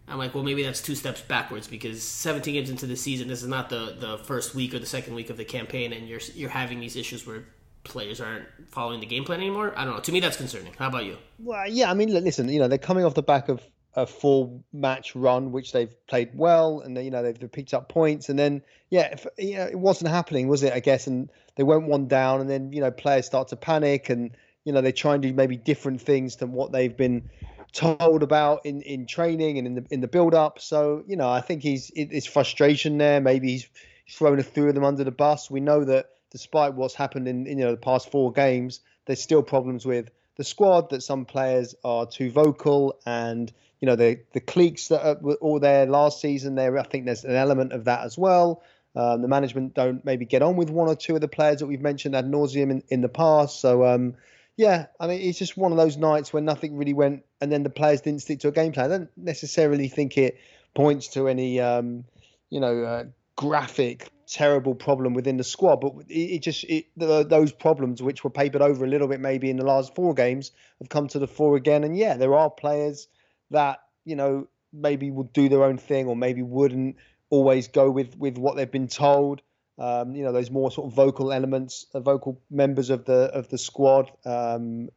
I'm 0.08 0.18
like, 0.18 0.34
well, 0.34 0.42
maybe 0.42 0.62
that's 0.62 0.80
two 0.80 0.96
steps 0.96 1.20
backwards 1.20 1.68
because 1.68 2.02
17 2.02 2.54
games 2.54 2.70
into 2.70 2.86
the 2.86 2.96
season, 2.96 3.28
this 3.28 3.42
is 3.42 3.48
not 3.48 3.68
the, 3.70 3.96
the 3.98 4.18
first 4.24 4.54
week 4.54 4.74
or 4.74 4.80
the 4.80 4.86
second 4.86 5.14
week 5.14 5.30
of 5.30 5.36
the 5.36 5.44
campaign, 5.44 5.92
and 5.92 6.08
you're 6.08 6.20
you're 6.34 6.50
having 6.50 6.80
these 6.80 6.96
issues 6.96 7.26
where 7.26 7.44
players 7.84 8.20
aren't 8.20 8.46
following 8.68 9.00
the 9.00 9.06
game 9.06 9.24
plan 9.24 9.40
anymore. 9.40 9.72
I 9.76 9.84
don't 9.84 9.94
know. 9.94 10.00
To 10.00 10.12
me, 10.12 10.20
that's 10.20 10.36
concerning. 10.36 10.72
How 10.78 10.88
about 10.88 11.04
you? 11.04 11.16
Well, 11.38 11.68
yeah, 11.68 11.90
I 11.90 11.94
mean, 11.94 12.12
listen, 12.12 12.48
you 12.48 12.58
know, 12.58 12.66
they're 12.66 12.78
coming 12.78 13.04
off 13.04 13.14
the 13.14 13.22
back 13.22 13.48
of 13.48 13.62
a 13.94 14.06
full 14.06 14.64
match 14.72 15.14
run, 15.14 15.52
which 15.52 15.72
they've 15.72 15.94
played 16.06 16.30
well, 16.34 16.80
and 16.80 16.96
they, 16.96 17.04
you 17.04 17.10
know 17.10 17.22
they've 17.22 17.52
picked 17.52 17.74
up 17.74 17.88
points, 17.88 18.28
and 18.28 18.38
then 18.38 18.62
yeah, 18.88 19.12
if, 19.12 19.26
you 19.38 19.56
know, 19.56 19.66
it 19.66 19.78
wasn't 19.78 20.10
happening, 20.10 20.48
was 20.48 20.62
it? 20.62 20.72
I 20.72 20.80
guess, 20.80 21.06
and 21.06 21.30
they 21.60 21.64
went 21.64 21.84
one 21.84 22.08
down, 22.08 22.40
and 22.40 22.48
then 22.48 22.72
you 22.72 22.80
know 22.80 22.90
players 22.90 23.26
start 23.26 23.48
to 23.48 23.56
panic, 23.56 24.08
and 24.08 24.30
you 24.64 24.72
know 24.72 24.80
they 24.80 24.92
try 24.92 25.12
and 25.12 25.22
do 25.22 25.30
maybe 25.34 25.58
different 25.58 26.00
things 26.00 26.36
than 26.36 26.52
what 26.52 26.72
they've 26.72 26.96
been 26.96 27.28
told 27.74 28.22
about 28.22 28.64
in, 28.64 28.80
in 28.80 29.04
training 29.04 29.58
and 29.58 29.66
in 29.66 29.74
the 29.74 29.84
in 29.90 30.00
the 30.00 30.08
build 30.08 30.32
up. 30.32 30.58
So 30.58 31.04
you 31.06 31.16
know, 31.16 31.28
I 31.28 31.42
think 31.42 31.62
he's 31.62 31.92
it's 31.94 32.26
frustration 32.26 32.96
there. 32.96 33.20
Maybe 33.20 33.50
he's 33.50 33.68
thrown 34.08 34.38
a 34.38 34.42
few 34.42 34.68
of 34.68 34.74
them 34.74 34.84
under 34.84 35.04
the 35.04 35.10
bus. 35.10 35.50
We 35.50 35.60
know 35.60 35.84
that 35.84 36.06
despite 36.30 36.72
what's 36.72 36.94
happened 36.94 37.28
in, 37.28 37.46
in 37.46 37.58
you 37.58 37.66
know 37.66 37.72
the 37.72 37.76
past 37.76 38.10
four 38.10 38.32
games, 38.32 38.80
there's 39.04 39.22
still 39.22 39.42
problems 39.42 39.84
with 39.84 40.10
the 40.36 40.44
squad. 40.44 40.88
That 40.88 41.02
some 41.02 41.26
players 41.26 41.74
are 41.84 42.06
too 42.06 42.30
vocal, 42.30 42.98
and 43.04 43.52
you 43.80 43.86
know 43.86 43.96
the 43.96 44.20
the 44.32 44.40
cliques 44.40 44.88
that 44.88 45.20
were 45.20 45.34
all 45.34 45.60
there 45.60 45.84
last 45.84 46.22
season. 46.22 46.54
There, 46.54 46.78
I 46.78 46.84
think 46.84 47.04
there's 47.04 47.24
an 47.24 47.36
element 47.36 47.74
of 47.74 47.84
that 47.84 48.06
as 48.06 48.16
well. 48.16 48.62
Um, 48.96 49.22
the 49.22 49.28
management 49.28 49.74
don't 49.74 50.04
maybe 50.04 50.24
get 50.24 50.42
on 50.42 50.56
with 50.56 50.68
one 50.68 50.88
or 50.88 50.96
two 50.96 51.14
of 51.14 51.20
the 51.20 51.28
players 51.28 51.60
that 51.60 51.66
we've 51.66 51.80
mentioned 51.80 52.16
ad 52.16 52.26
nauseum 52.26 52.70
in, 52.70 52.82
in 52.88 53.00
the 53.00 53.08
past. 53.08 53.60
So 53.60 53.86
um, 53.86 54.14
yeah, 54.56 54.86
I 54.98 55.06
mean, 55.06 55.20
it's 55.20 55.38
just 55.38 55.56
one 55.56 55.72
of 55.72 55.78
those 55.78 55.96
nights 55.96 56.32
where 56.32 56.42
nothing 56.42 56.76
really 56.76 56.92
went, 56.92 57.24
and 57.40 57.50
then 57.50 57.62
the 57.62 57.70
players 57.70 58.02
didn't 58.02 58.22
stick 58.22 58.40
to 58.40 58.48
a 58.48 58.52
game 58.52 58.72
plan. 58.72 58.92
I 58.92 58.98
don't 58.98 59.10
necessarily 59.16 59.88
think 59.88 60.18
it 60.18 60.38
points 60.74 61.08
to 61.08 61.28
any, 61.28 61.60
um, 61.60 62.04
you 62.50 62.60
know, 62.60 62.84
uh, 62.84 63.04
graphic, 63.36 64.10
terrible 64.26 64.74
problem 64.74 65.14
within 65.14 65.38
the 65.38 65.44
squad. 65.44 65.76
But 65.76 65.92
it, 66.08 66.14
it 66.14 66.42
just 66.42 66.64
it, 66.64 66.86
the, 66.96 67.24
those 67.24 67.52
problems, 67.52 68.02
which 68.02 68.22
were 68.22 68.28
papered 68.28 68.60
over 68.60 68.84
a 68.84 68.88
little 68.88 69.08
bit 69.08 69.18
maybe 69.20 69.48
in 69.48 69.56
the 69.56 69.64
last 69.64 69.94
four 69.94 70.12
games, 70.12 70.52
have 70.80 70.90
come 70.90 71.08
to 71.08 71.18
the 71.18 71.26
fore 71.26 71.56
again. 71.56 71.82
And 71.82 71.96
yeah, 71.96 72.18
there 72.18 72.34
are 72.34 72.50
players 72.50 73.08
that 73.50 73.80
you 74.04 74.16
know 74.16 74.48
maybe 74.72 75.10
would 75.10 75.32
do 75.32 75.48
their 75.48 75.64
own 75.64 75.78
thing 75.78 76.06
or 76.06 76.14
maybe 76.14 76.42
wouldn't 76.42 76.96
always 77.30 77.68
go 77.68 77.90
with 77.90 78.18
with 78.18 78.36
what 78.36 78.56
they've 78.56 78.70
been 78.70 78.88
told. 78.88 79.40
Um, 79.78 80.14
you 80.14 80.22
know, 80.22 80.32
those 80.32 80.50
more 80.50 80.70
sort 80.70 80.88
of 80.88 80.94
vocal 80.94 81.32
elements, 81.32 81.86
uh, 81.94 82.00
vocal 82.00 82.38
members 82.50 82.90
of 82.90 83.06
the 83.06 83.30
of 83.32 83.48
the 83.48 83.56
squad. 83.56 84.10
Um, 84.26 84.90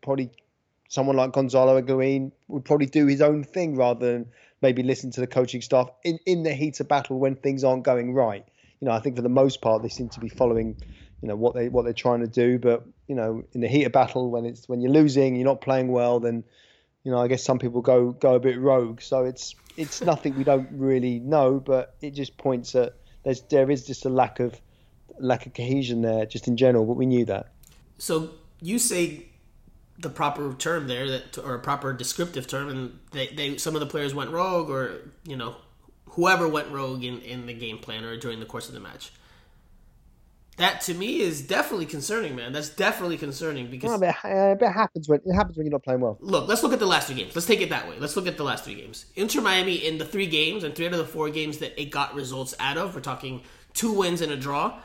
probably 0.00 0.30
someone 0.88 1.16
like 1.16 1.32
Gonzalo 1.32 1.80
Higuain 1.80 2.30
would 2.48 2.64
probably 2.64 2.86
do 2.86 3.06
his 3.06 3.20
own 3.20 3.42
thing 3.42 3.76
rather 3.76 4.12
than 4.12 4.26
maybe 4.62 4.82
listen 4.82 5.10
to 5.10 5.20
the 5.20 5.26
coaching 5.26 5.60
staff 5.60 5.90
in, 6.04 6.18
in 6.24 6.42
the 6.42 6.54
heat 6.54 6.78
of 6.80 6.88
battle 6.88 7.18
when 7.18 7.34
things 7.34 7.64
aren't 7.64 7.82
going 7.82 8.14
right. 8.14 8.46
You 8.80 8.86
know, 8.86 8.92
I 8.92 9.00
think 9.00 9.16
for 9.16 9.22
the 9.22 9.28
most 9.28 9.60
part 9.60 9.82
they 9.82 9.88
seem 9.88 10.08
to 10.10 10.20
be 10.20 10.28
following, 10.28 10.76
you 11.20 11.28
know, 11.28 11.36
what 11.36 11.54
they 11.54 11.68
what 11.68 11.84
they're 11.84 11.92
trying 11.92 12.20
to 12.20 12.26
do. 12.26 12.58
But 12.58 12.84
you 13.08 13.14
know, 13.14 13.44
in 13.52 13.60
the 13.60 13.68
heat 13.68 13.84
of 13.84 13.92
battle, 13.92 14.30
when 14.30 14.46
it's 14.46 14.68
when 14.68 14.80
you're 14.80 14.92
losing, 14.92 15.36
you're 15.36 15.44
not 15.44 15.60
playing 15.60 15.88
well, 15.88 16.20
then 16.20 16.44
you 17.04 17.12
know, 17.12 17.18
I 17.18 17.28
guess 17.28 17.44
some 17.44 17.58
people 17.58 17.82
go 17.82 18.12
go 18.12 18.34
a 18.34 18.40
bit 18.40 18.58
rogue. 18.58 19.00
So 19.00 19.24
it's 19.24 19.54
it's 19.76 20.00
nothing 20.12 20.36
we 20.36 20.44
don't 20.44 20.68
really 20.72 21.20
know, 21.20 21.60
but 21.60 21.94
it 22.00 22.10
just 22.12 22.36
points 22.36 22.74
at 22.74 22.94
there's 23.22 23.42
there 23.42 23.70
is 23.70 23.86
just 23.86 24.04
a 24.04 24.08
lack 24.08 24.40
of 24.40 24.60
lack 25.20 25.46
of 25.46 25.54
cohesion 25.54 26.02
there, 26.02 26.26
just 26.26 26.48
in 26.48 26.56
general. 26.56 26.84
But 26.86 26.94
we 26.94 27.06
knew 27.06 27.24
that. 27.26 27.52
So 27.98 28.30
you 28.60 28.78
say 28.78 29.26
the 29.98 30.10
proper 30.10 30.54
term 30.54 30.88
there, 30.88 31.08
that 31.08 31.38
or 31.38 31.54
a 31.54 31.60
proper 31.60 31.92
descriptive 31.92 32.46
term, 32.46 32.68
and 32.68 32.98
they, 33.12 33.28
they 33.28 33.56
some 33.58 33.74
of 33.74 33.80
the 33.80 33.86
players 33.86 34.14
went 34.14 34.30
rogue, 34.30 34.70
or 34.70 35.10
you 35.24 35.36
know, 35.36 35.56
whoever 36.10 36.48
went 36.48 36.70
rogue 36.70 37.04
in 37.04 37.20
in 37.20 37.46
the 37.46 37.54
game 37.54 37.78
plan 37.78 38.04
or 38.04 38.16
during 38.16 38.40
the 38.40 38.46
course 38.46 38.68
of 38.68 38.74
the 38.74 38.80
match. 38.80 39.12
That 40.56 40.82
to 40.82 40.94
me 40.94 41.20
is 41.20 41.42
definitely 41.42 41.86
concerning, 41.86 42.36
man. 42.36 42.52
That's 42.52 42.68
definitely 42.68 43.16
concerning 43.16 43.70
because 43.70 43.90
no, 43.90 43.98
but 43.98 44.16
it 44.22 44.72
happens 44.72 45.08
when 45.08 45.20
it 45.24 45.34
happens 45.34 45.56
when 45.56 45.66
you're 45.66 45.72
not 45.72 45.82
playing 45.82 46.00
well. 46.00 46.16
Look, 46.20 46.48
let's 46.48 46.62
look 46.62 46.72
at 46.72 46.78
the 46.78 46.86
last 46.86 47.08
three 47.08 47.16
games. 47.16 47.34
Let's 47.34 47.46
take 47.46 47.60
it 47.60 47.70
that 47.70 47.88
way. 47.88 47.96
Let's 47.98 48.14
look 48.14 48.28
at 48.28 48.36
the 48.36 48.44
last 48.44 48.64
three 48.64 48.76
games. 48.76 49.06
Inter 49.16 49.40
Miami 49.40 49.74
in 49.74 49.98
the 49.98 50.04
three 50.04 50.26
games 50.26 50.62
and 50.62 50.74
three 50.74 50.86
out 50.86 50.92
of 50.92 50.98
the 50.98 51.06
four 51.06 51.28
games 51.30 51.58
that 51.58 51.80
it 51.80 51.86
got 51.86 52.14
results 52.14 52.54
out 52.60 52.76
of. 52.76 52.94
We're 52.94 53.00
talking 53.00 53.42
two 53.72 53.92
wins 53.92 54.20
and 54.20 54.30
a 54.30 54.36
draw. 54.36 54.78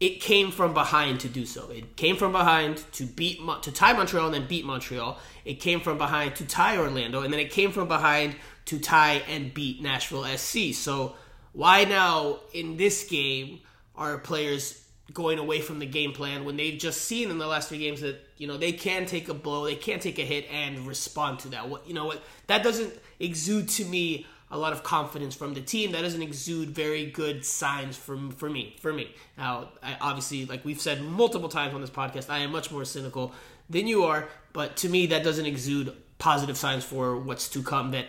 It 0.00 0.20
came 0.20 0.50
from 0.50 0.74
behind 0.74 1.20
to 1.20 1.28
do 1.28 1.46
so. 1.46 1.70
It 1.70 1.96
came 1.96 2.16
from 2.16 2.32
behind 2.32 2.82
to 2.94 3.04
beat 3.04 3.38
to 3.62 3.70
tie 3.70 3.92
Montreal 3.92 4.26
and 4.26 4.34
then 4.34 4.48
beat 4.48 4.64
Montreal. 4.64 5.18
It 5.44 5.60
came 5.60 5.80
from 5.80 5.98
behind 5.98 6.36
to 6.36 6.46
tie 6.46 6.78
Orlando 6.78 7.20
and 7.20 7.32
then 7.32 7.38
it 7.38 7.50
came 7.50 7.70
from 7.70 7.86
behind 7.86 8.34
to 8.64 8.78
tie 8.78 9.22
and 9.28 9.52
beat 9.52 9.82
Nashville 9.82 10.24
SC. 10.24 10.74
So 10.74 11.14
why 11.52 11.84
now 11.84 12.40
in 12.52 12.78
this 12.78 13.04
game 13.04 13.60
are 13.94 14.18
players 14.18 14.81
going 15.12 15.38
away 15.38 15.60
from 15.60 15.78
the 15.78 15.86
game 15.86 16.12
plan 16.12 16.44
when 16.44 16.56
they've 16.56 16.78
just 16.78 17.02
seen 17.02 17.30
in 17.30 17.38
the 17.38 17.46
last 17.46 17.68
three 17.68 17.78
games 17.78 18.00
that 18.00 18.20
you 18.36 18.46
know 18.46 18.56
they 18.56 18.72
can 18.72 19.06
take 19.06 19.28
a 19.28 19.34
blow, 19.34 19.64
they 19.64 19.74
can 19.74 20.00
take 20.00 20.18
a 20.18 20.24
hit 20.24 20.46
and 20.50 20.86
respond 20.86 21.38
to 21.40 21.48
that. 21.48 21.68
What 21.68 21.86
you 21.86 21.94
know 21.94 22.06
what 22.06 22.22
that 22.46 22.62
doesn't 22.62 22.92
exude 23.18 23.68
to 23.70 23.84
me 23.84 24.26
a 24.52 24.58
lot 24.58 24.74
of 24.74 24.82
confidence 24.82 25.34
from 25.34 25.54
the 25.54 25.62
team. 25.62 25.92
That 25.92 26.02
doesn't 26.02 26.20
exude 26.22 26.70
very 26.70 27.06
good 27.06 27.44
signs 27.44 27.96
from 27.96 28.30
for 28.30 28.50
me. 28.50 28.76
For 28.80 28.92
me 28.92 29.14
now, 29.38 29.70
I, 29.82 29.96
obviously, 30.00 30.44
like 30.44 30.64
we've 30.64 30.80
said 30.80 31.02
multiple 31.02 31.48
times 31.48 31.74
on 31.74 31.80
this 31.80 31.90
podcast, 31.90 32.28
I 32.28 32.40
am 32.40 32.52
much 32.52 32.70
more 32.70 32.84
cynical 32.84 33.32
than 33.70 33.86
you 33.86 34.04
are. 34.04 34.28
But 34.52 34.76
to 34.78 34.88
me, 34.88 35.06
that 35.06 35.24
doesn't 35.24 35.46
exude 35.46 35.94
positive 36.18 36.58
signs 36.58 36.84
for 36.84 37.16
what's 37.16 37.48
to 37.50 37.62
come. 37.62 37.92
That 37.92 38.06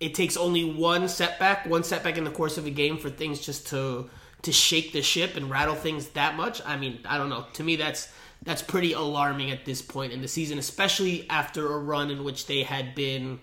it 0.00 0.14
takes 0.14 0.36
only 0.36 0.64
one 0.64 1.08
setback, 1.08 1.66
one 1.66 1.84
setback 1.84 2.18
in 2.18 2.24
the 2.24 2.30
course 2.30 2.58
of 2.58 2.66
a 2.66 2.70
game 2.70 2.98
for 2.98 3.08
things 3.08 3.40
just 3.40 3.68
to 3.68 4.10
to 4.46 4.52
shake 4.52 4.92
the 4.92 5.02
ship 5.02 5.36
and 5.36 5.50
rattle 5.50 5.74
things 5.74 6.08
that 6.10 6.36
much. 6.36 6.62
I 6.64 6.76
mean, 6.76 7.00
I 7.04 7.18
don't 7.18 7.28
know. 7.28 7.46
To 7.54 7.64
me, 7.64 7.74
that's 7.74 8.08
that's 8.42 8.62
pretty 8.62 8.92
alarming 8.92 9.50
at 9.50 9.64
this 9.64 9.82
point 9.82 10.12
in 10.12 10.22
the 10.22 10.28
season, 10.28 10.58
especially 10.58 11.28
after 11.28 11.66
a 11.72 11.78
run 11.78 12.10
in 12.10 12.22
which 12.22 12.46
they 12.46 12.62
had 12.62 12.94
been 12.94 13.40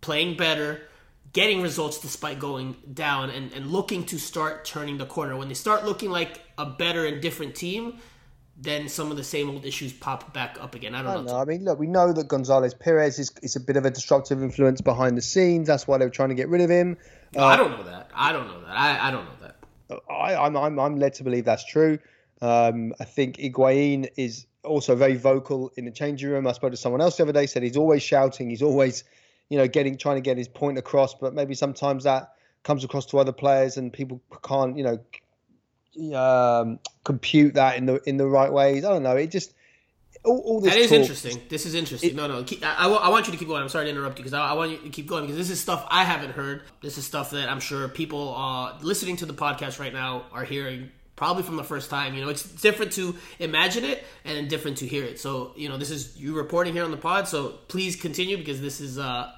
playing 0.00 0.36
better, 0.36 0.82
getting 1.32 1.62
results 1.62 1.98
despite 2.00 2.38
going 2.38 2.76
down, 2.94 3.30
and, 3.30 3.52
and 3.52 3.66
looking 3.72 4.04
to 4.06 4.18
start 4.18 4.64
turning 4.64 4.98
the 4.98 5.06
corner. 5.06 5.36
When 5.36 5.48
they 5.48 5.54
start 5.54 5.84
looking 5.84 6.10
like 6.10 6.40
a 6.56 6.64
better 6.64 7.04
and 7.06 7.20
different 7.20 7.56
team, 7.56 7.98
then 8.56 8.88
some 8.88 9.10
of 9.10 9.16
the 9.16 9.24
same 9.24 9.50
old 9.50 9.66
issues 9.66 9.92
pop 9.92 10.32
back 10.32 10.58
up 10.60 10.76
again. 10.76 10.94
I 10.94 11.02
don't, 11.02 11.10
I 11.10 11.14
don't 11.14 11.24
know. 11.26 11.32
know. 11.32 11.40
I 11.40 11.44
mean, 11.44 11.64
look, 11.64 11.80
we 11.80 11.88
know 11.88 12.12
that 12.12 12.28
Gonzalez 12.28 12.74
Perez 12.74 13.18
is, 13.18 13.32
is 13.42 13.56
a 13.56 13.60
bit 13.60 13.76
of 13.76 13.84
a 13.84 13.90
destructive 13.90 14.42
influence 14.42 14.80
behind 14.80 15.16
the 15.16 15.22
scenes. 15.22 15.66
That's 15.66 15.88
why 15.88 15.98
they 15.98 16.04
were 16.04 16.10
trying 16.10 16.28
to 16.28 16.36
get 16.36 16.48
rid 16.48 16.60
of 16.60 16.70
him. 16.70 16.98
Uh, 17.34 17.44
I 17.44 17.56
don't 17.56 17.72
know 17.72 17.82
that. 17.84 18.10
I 18.14 18.32
don't 18.32 18.46
know 18.46 18.60
that. 18.60 18.70
I, 18.70 19.08
I 19.08 19.10
don't 19.10 19.24
know. 19.24 19.39
I, 20.10 20.32
am 20.34 20.56
I'm, 20.56 20.64
I'm, 20.64 20.78
I'm 20.78 20.96
led 20.96 21.14
to 21.14 21.24
believe 21.24 21.44
that's 21.44 21.64
true. 21.64 21.98
Um, 22.42 22.94
I 23.00 23.04
think 23.04 23.36
Higuain 23.36 24.08
is 24.16 24.46
also 24.64 24.94
very 24.94 25.16
vocal 25.16 25.70
in 25.76 25.84
the 25.84 25.90
changing 25.90 26.30
room. 26.30 26.46
I 26.46 26.52
spoke 26.52 26.70
to 26.70 26.76
someone 26.76 27.00
else 27.00 27.16
the 27.16 27.24
other 27.24 27.32
day, 27.32 27.46
said 27.46 27.62
he's 27.62 27.76
always 27.76 28.02
shouting, 28.02 28.50
he's 28.50 28.62
always, 28.62 29.04
you 29.48 29.58
know, 29.58 29.68
getting 29.68 29.96
trying 29.96 30.16
to 30.16 30.22
get 30.22 30.38
his 30.38 30.48
point 30.48 30.78
across, 30.78 31.14
but 31.14 31.34
maybe 31.34 31.54
sometimes 31.54 32.04
that 32.04 32.32
comes 32.62 32.84
across 32.84 33.06
to 33.06 33.18
other 33.18 33.32
players 33.32 33.76
and 33.76 33.92
people 33.92 34.22
can't, 34.42 34.76
you 34.76 34.84
know, 34.84 34.98
um, 36.18 36.78
compute 37.04 37.54
that 37.54 37.76
in 37.76 37.86
the 37.86 38.00
in 38.08 38.16
the 38.16 38.26
right 38.26 38.52
ways. 38.52 38.84
I 38.84 38.90
don't 38.90 39.02
know. 39.02 39.16
It 39.16 39.30
just 39.30 39.54
all, 40.24 40.38
all 40.40 40.60
that 40.60 40.76
is 40.76 40.90
talk, 40.90 40.98
interesting. 40.98 41.40
This 41.48 41.64
is 41.64 41.74
interesting. 41.74 42.10
It, 42.10 42.16
no, 42.16 42.26
no. 42.26 42.44
Keep, 42.44 42.64
I, 42.64 42.74
I, 42.74 42.88
I, 42.88 43.08
want 43.08 43.26
you 43.26 43.32
to 43.32 43.38
keep 43.38 43.48
going. 43.48 43.62
I'm 43.62 43.68
sorry 43.68 43.86
to 43.86 43.90
interrupt 43.90 44.18
you 44.18 44.24
because 44.24 44.34
I, 44.34 44.50
I, 44.50 44.52
want 44.52 44.70
you 44.70 44.78
to 44.78 44.88
keep 44.90 45.06
going 45.06 45.24
because 45.24 45.36
this 45.36 45.50
is 45.50 45.60
stuff 45.60 45.86
I 45.90 46.04
haven't 46.04 46.32
heard. 46.32 46.62
This 46.82 46.98
is 46.98 47.06
stuff 47.06 47.30
that 47.30 47.48
I'm 47.48 47.60
sure 47.60 47.88
people 47.88 48.34
uh, 48.36 48.78
listening 48.82 49.16
to 49.16 49.26
the 49.26 49.32
podcast 49.32 49.80
right 49.80 49.92
now 49.92 50.26
are 50.32 50.44
hearing 50.44 50.90
probably 51.16 51.42
from 51.42 51.56
the 51.56 51.64
first 51.64 51.90
time. 51.90 52.14
You 52.14 52.22
know, 52.22 52.28
it's 52.28 52.42
different 52.42 52.92
to 52.92 53.14
imagine 53.38 53.84
it 53.84 54.04
and 54.24 54.48
different 54.48 54.78
to 54.78 54.86
hear 54.86 55.04
it. 55.04 55.20
So, 55.20 55.52
you 55.56 55.68
know, 55.68 55.78
this 55.78 55.90
is 55.90 56.18
you 56.18 56.34
reporting 56.34 56.74
here 56.74 56.84
on 56.84 56.90
the 56.90 56.96
pod. 56.96 57.26
So 57.26 57.58
please 57.68 57.96
continue 57.96 58.36
because 58.36 58.60
this 58.60 58.80
is 58.80 58.98
uh, 58.98 59.30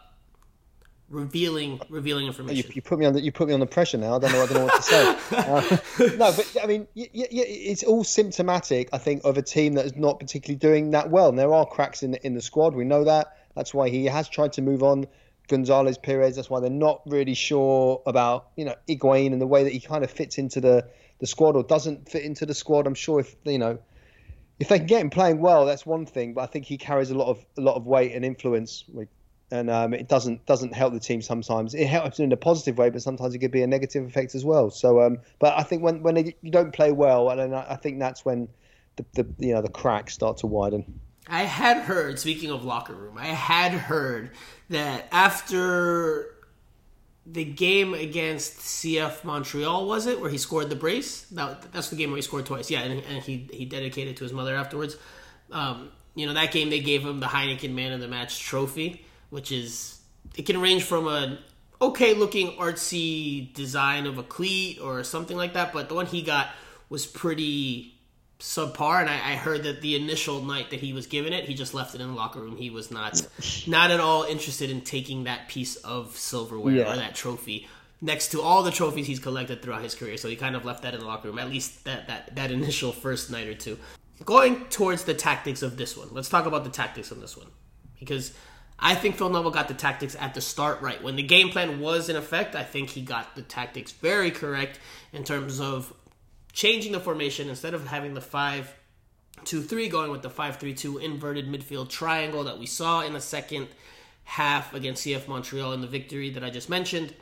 revealing 1.12 1.80
revealing 1.88 2.26
information. 2.26 2.66
You, 2.68 2.72
you, 2.74 2.82
put 2.82 2.98
me 2.98 3.06
on 3.06 3.12
the, 3.12 3.20
you 3.20 3.30
put 3.30 3.48
me 3.48 3.54
on 3.54 3.60
the 3.60 3.66
pressure 3.66 3.98
now. 3.98 4.16
I 4.16 4.18
don't 4.18 4.32
know. 4.32 4.42
I 4.42 4.46
don't 4.46 4.54
know 4.54 4.64
what 4.64 4.76
to 4.76 4.82
say. 4.82 5.16
uh, 5.36 6.16
no, 6.16 6.32
but 6.32 6.56
I 6.62 6.66
mean, 6.66 6.88
y- 6.96 7.10
y- 7.14 7.28
it's 7.30 7.84
all 7.84 8.02
symptomatic. 8.02 8.88
I 8.92 8.98
think 8.98 9.22
of 9.24 9.36
a 9.36 9.42
team 9.42 9.74
that 9.74 9.84
is 9.84 9.94
not 9.96 10.18
particularly 10.18 10.58
doing 10.58 10.90
that 10.90 11.10
well. 11.10 11.28
And 11.28 11.38
there 11.38 11.52
are 11.52 11.66
cracks 11.66 12.02
in 12.02 12.12
the, 12.12 12.26
in 12.26 12.34
the 12.34 12.42
squad. 12.42 12.74
We 12.74 12.84
know 12.84 13.04
that. 13.04 13.36
That's 13.54 13.74
why 13.74 13.90
he 13.90 14.06
has 14.06 14.28
tried 14.28 14.54
to 14.54 14.62
move 14.62 14.82
on. 14.82 15.06
Gonzalez 15.48 15.98
Perez. 15.98 16.36
That's 16.36 16.48
why 16.48 16.60
they're 16.60 16.70
not 16.70 17.02
really 17.06 17.34
sure 17.34 18.02
about 18.06 18.48
you 18.56 18.64
know 18.64 18.74
Higuain 18.88 19.32
and 19.32 19.40
the 19.40 19.46
way 19.46 19.64
that 19.64 19.72
he 19.72 19.80
kind 19.80 20.02
of 20.02 20.10
fits 20.10 20.38
into 20.38 20.60
the 20.60 20.88
the 21.18 21.26
squad 21.26 21.56
or 21.56 21.62
doesn't 21.62 22.08
fit 22.08 22.24
into 22.24 22.46
the 22.46 22.54
squad. 22.54 22.86
I'm 22.86 22.94
sure 22.94 23.20
if 23.20 23.36
you 23.44 23.58
know 23.58 23.78
if 24.58 24.68
they 24.68 24.78
can 24.78 24.86
get 24.86 25.00
him 25.00 25.10
playing 25.10 25.40
well, 25.40 25.66
that's 25.66 25.84
one 25.84 26.06
thing. 26.06 26.34
But 26.34 26.42
I 26.42 26.46
think 26.46 26.64
he 26.64 26.78
carries 26.78 27.10
a 27.10 27.14
lot 27.14 27.28
of 27.28 27.44
a 27.58 27.60
lot 27.60 27.76
of 27.76 27.86
weight 27.86 28.12
and 28.12 28.24
influence 28.24 28.84
and 29.52 29.68
um, 29.68 29.92
it 29.92 30.08
doesn't 30.08 30.44
doesn't 30.46 30.74
help 30.74 30.94
the 30.94 30.98
team 30.98 31.20
sometimes. 31.20 31.74
It 31.74 31.86
helps 31.86 32.18
in 32.18 32.32
a 32.32 32.38
positive 32.38 32.78
way, 32.78 32.88
but 32.88 33.02
sometimes 33.02 33.34
it 33.34 33.38
could 33.38 33.50
be 33.50 33.62
a 33.62 33.66
negative 33.66 34.06
effect 34.06 34.34
as 34.34 34.46
well. 34.46 34.70
So, 34.70 35.02
um, 35.02 35.18
but 35.38 35.56
I 35.56 35.62
think 35.62 35.82
when 35.82 36.02
when 36.02 36.14
they, 36.14 36.34
you 36.40 36.50
don't 36.50 36.72
play 36.72 36.90
well, 36.90 37.28
and 37.28 37.54
I, 37.54 37.66
I 37.68 37.76
think 37.76 37.98
that's 37.98 38.24
when 38.24 38.48
the, 38.96 39.04
the 39.12 39.46
you 39.46 39.52
know 39.52 39.60
the 39.60 39.68
cracks 39.68 40.14
start 40.14 40.38
to 40.38 40.46
widen. 40.46 41.00
I 41.28 41.42
had 41.42 41.82
heard, 41.82 42.18
speaking 42.18 42.50
of 42.50 42.64
locker 42.64 42.94
room, 42.94 43.18
I 43.18 43.26
had 43.26 43.72
heard 43.72 44.30
that 44.70 45.06
after 45.12 46.34
the 47.26 47.44
game 47.44 47.92
against 47.92 48.58
CF 48.58 49.22
Montreal, 49.22 49.86
was 49.86 50.06
it 50.06 50.18
where 50.18 50.30
he 50.30 50.38
scored 50.38 50.70
the 50.70 50.76
brace? 50.76 51.22
That, 51.26 51.70
that's 51.72 51.90
the 51.90 51.96
game 51.96 52.10
where 52.10 52.16
he 52.16 52.22
scored 52.22 52.46
twice. 52.46 52.70
Yeah, 52.70 52.80
and, 52.80 53.04
and 53.04 53.22
he 53.22 53.50
he 53.52 53.66
dedicated 53.66 54.16
to 54.16 54.24
his 54.24 54.32
mother 54.32 54.56
afterwards. 54.56 54.96
Um, 55.50 55.90
you 56.14 56.26
know 56.26 56.32
that 56.32 56.52
game 56.52 56.70
they 56.70 56.80
gave 56.80 57.02
him 57.02 57.20
the 57.20 57.26
Heineken 57.26 57.74
Man 57.74 57.92
of 57.92 58.00
the 58.00 58.08
Match 58.08 58.40
trophy 58.40 59.04
which 59.32 59.50
is 59.50 59.98
it 60.36 60.44
can 60.44 60.60
range 60.60 60.84
from 60.84 61.08
an 61.08 61.38
okay 61.80 62.12
looking 62.12 62.52
artsy 62.58 63.52
design 63.54 64.06
of 64.06 64.18
a 64.18 64.22
cleat 64.22 64.78
or 64.78 65.02
something 65.02 65.38
like 65.38 65.54
that, 65.54 65.72
but 65.72 65.88
the 65.88 65.94
one 65.94 66.04
he 66.04 66.20
got 66.20 66.50
was 66.90 67.06
pretty 67.06 67.94
subpar 68.38 69.00
and 69.00 69.08
I, 69.08 69.32
I, 69.32 69.36
heard 69.36 69.62
that 69.62 69.80
the 69.82 69.94
initial 69.94 70.42
night 70.42 70.70
that 70.70 70.80
he 70.80 70.92
was 70.92 71.06
given 71.06 71.32
it 71.32 71.44
he 71.44 71.54
just 71.54 71.74
left 71.74 71.94
it 71.94 72.00
in 72.00 72.08
the 72.08 72.12
locker 72.12 72.40
room 72.40 72.56
he 72.56 72.70
was 72.70 72.90
not 72.90 73.24
not 73.68 73.92
at 73.92 74.00
all 74.00 74.24
interested 74.24 74.68
in 74.68 74.80
taking 74.80 75.24
that 75.24 75.46
piece 75.46 75.76
of 75.76 76.16
silverware 76.16 76.74
yeah. 76.74 76.92
or 76.92 76.96
that 76.96 77.14
trophy 77.14 77.68
next 78.00 78.32
to 78.32 78.42
all 78.42 78.64
the 78.64 78.72
trophies 78.72 79.06
he's 79.06 79.20
collected 79.20 79.62
throughout 79.62 79.80
his 79.80 79.94
career 79.94 80.16
so 80.16 80.28
he 80.28 80.34
kind 80.34 80.56
of 80.56 80.64
left 80.64 80.82
that 80.82 80.92
in 80.92 80.98
the 80.98 81.06
locker 81.06 81.28
room 81.28 81.38
at 81.38 81.48
least 81.48 81.84
that 81.84 82.08
that, 82.08 82.34
that 82.34 82.50
initial 82.50 82.90
first 82.90 83.30
night 83.30 83.46
or 83.46 83.54
two 83.54 83.78
going 84.24 84.64
towards 84.70 85.04
the 85.04 85.14
tactics 85.14 85.62
of 85.62 85.76
this 85.76 85.96
one 85.96 86.08
let's 86.10 86.28
talk 86.28 86.44
about 86.44 86.64
the 86.64 86.70
tactics 86.70 87.12
of 87.12 87.20
this 87.20 87.36
one 87.36 87.46
because 88.00 88.32
I 88.78 88.94
think 88.94 89.16
Phil 89.16 89.30
Neville 89.30 89.50
got 89.52 89.68
the 89.68 89.74
tactics 89.74 90.16
at 90.18 90.34
the 90.34 90.40
start 90.40 90.80
right. 90.80 91.00
When 91.02 91.16
the 91.16 91.22
game 91.22 91.50
plan 91.50 91.78
was 91.80 92.08
in 92.08 92.16
effect, 92.16 92.56
I 92.56 92.64
think 92.64 92.90
he 92.90 93.00
got 93.02 93.36
the 93.36 93.42
tactics 93.42 93.92
very 93.92 94.30
correct 94.30 94.80
in 95.12 95.22
terms 95.24 95.60
of 95.60 95.92
changing 96.52 96.92
the 96.92 97.00
formation 97.00 97.48
instead 97.48 97.74
of 97.74 97.86
having 97.86 98.14
the 98.14 98.20
5 98.20 98.74
2 99.44 99.62
3 99.62 99.88
going 99.88 100.10
with 100.10 100.22
the 100.22 100.30
5 100.30 100.56
3 100.56 100.74
2 100.74 100.98
inverted 100.98 101.48
midfield 101.48 101.88
triangle 101.88 102.44
that 102.44 102.58
we 102.58 102.66
saw 102.66 103.02
in 103.02 103.12
the 103.12 103.20
second 103.20 103.68
half 104.24 104.74
against 104.74 105.04
CF 105.04 105.26
Montreal 105.28 105.72
in 105.72 105.80
the 105.80 105.86
victory 105.86 106.30
that 106.30 106.44
I 106.44 106.50
just 106.50 106.68
mentioned. 106.68 107.14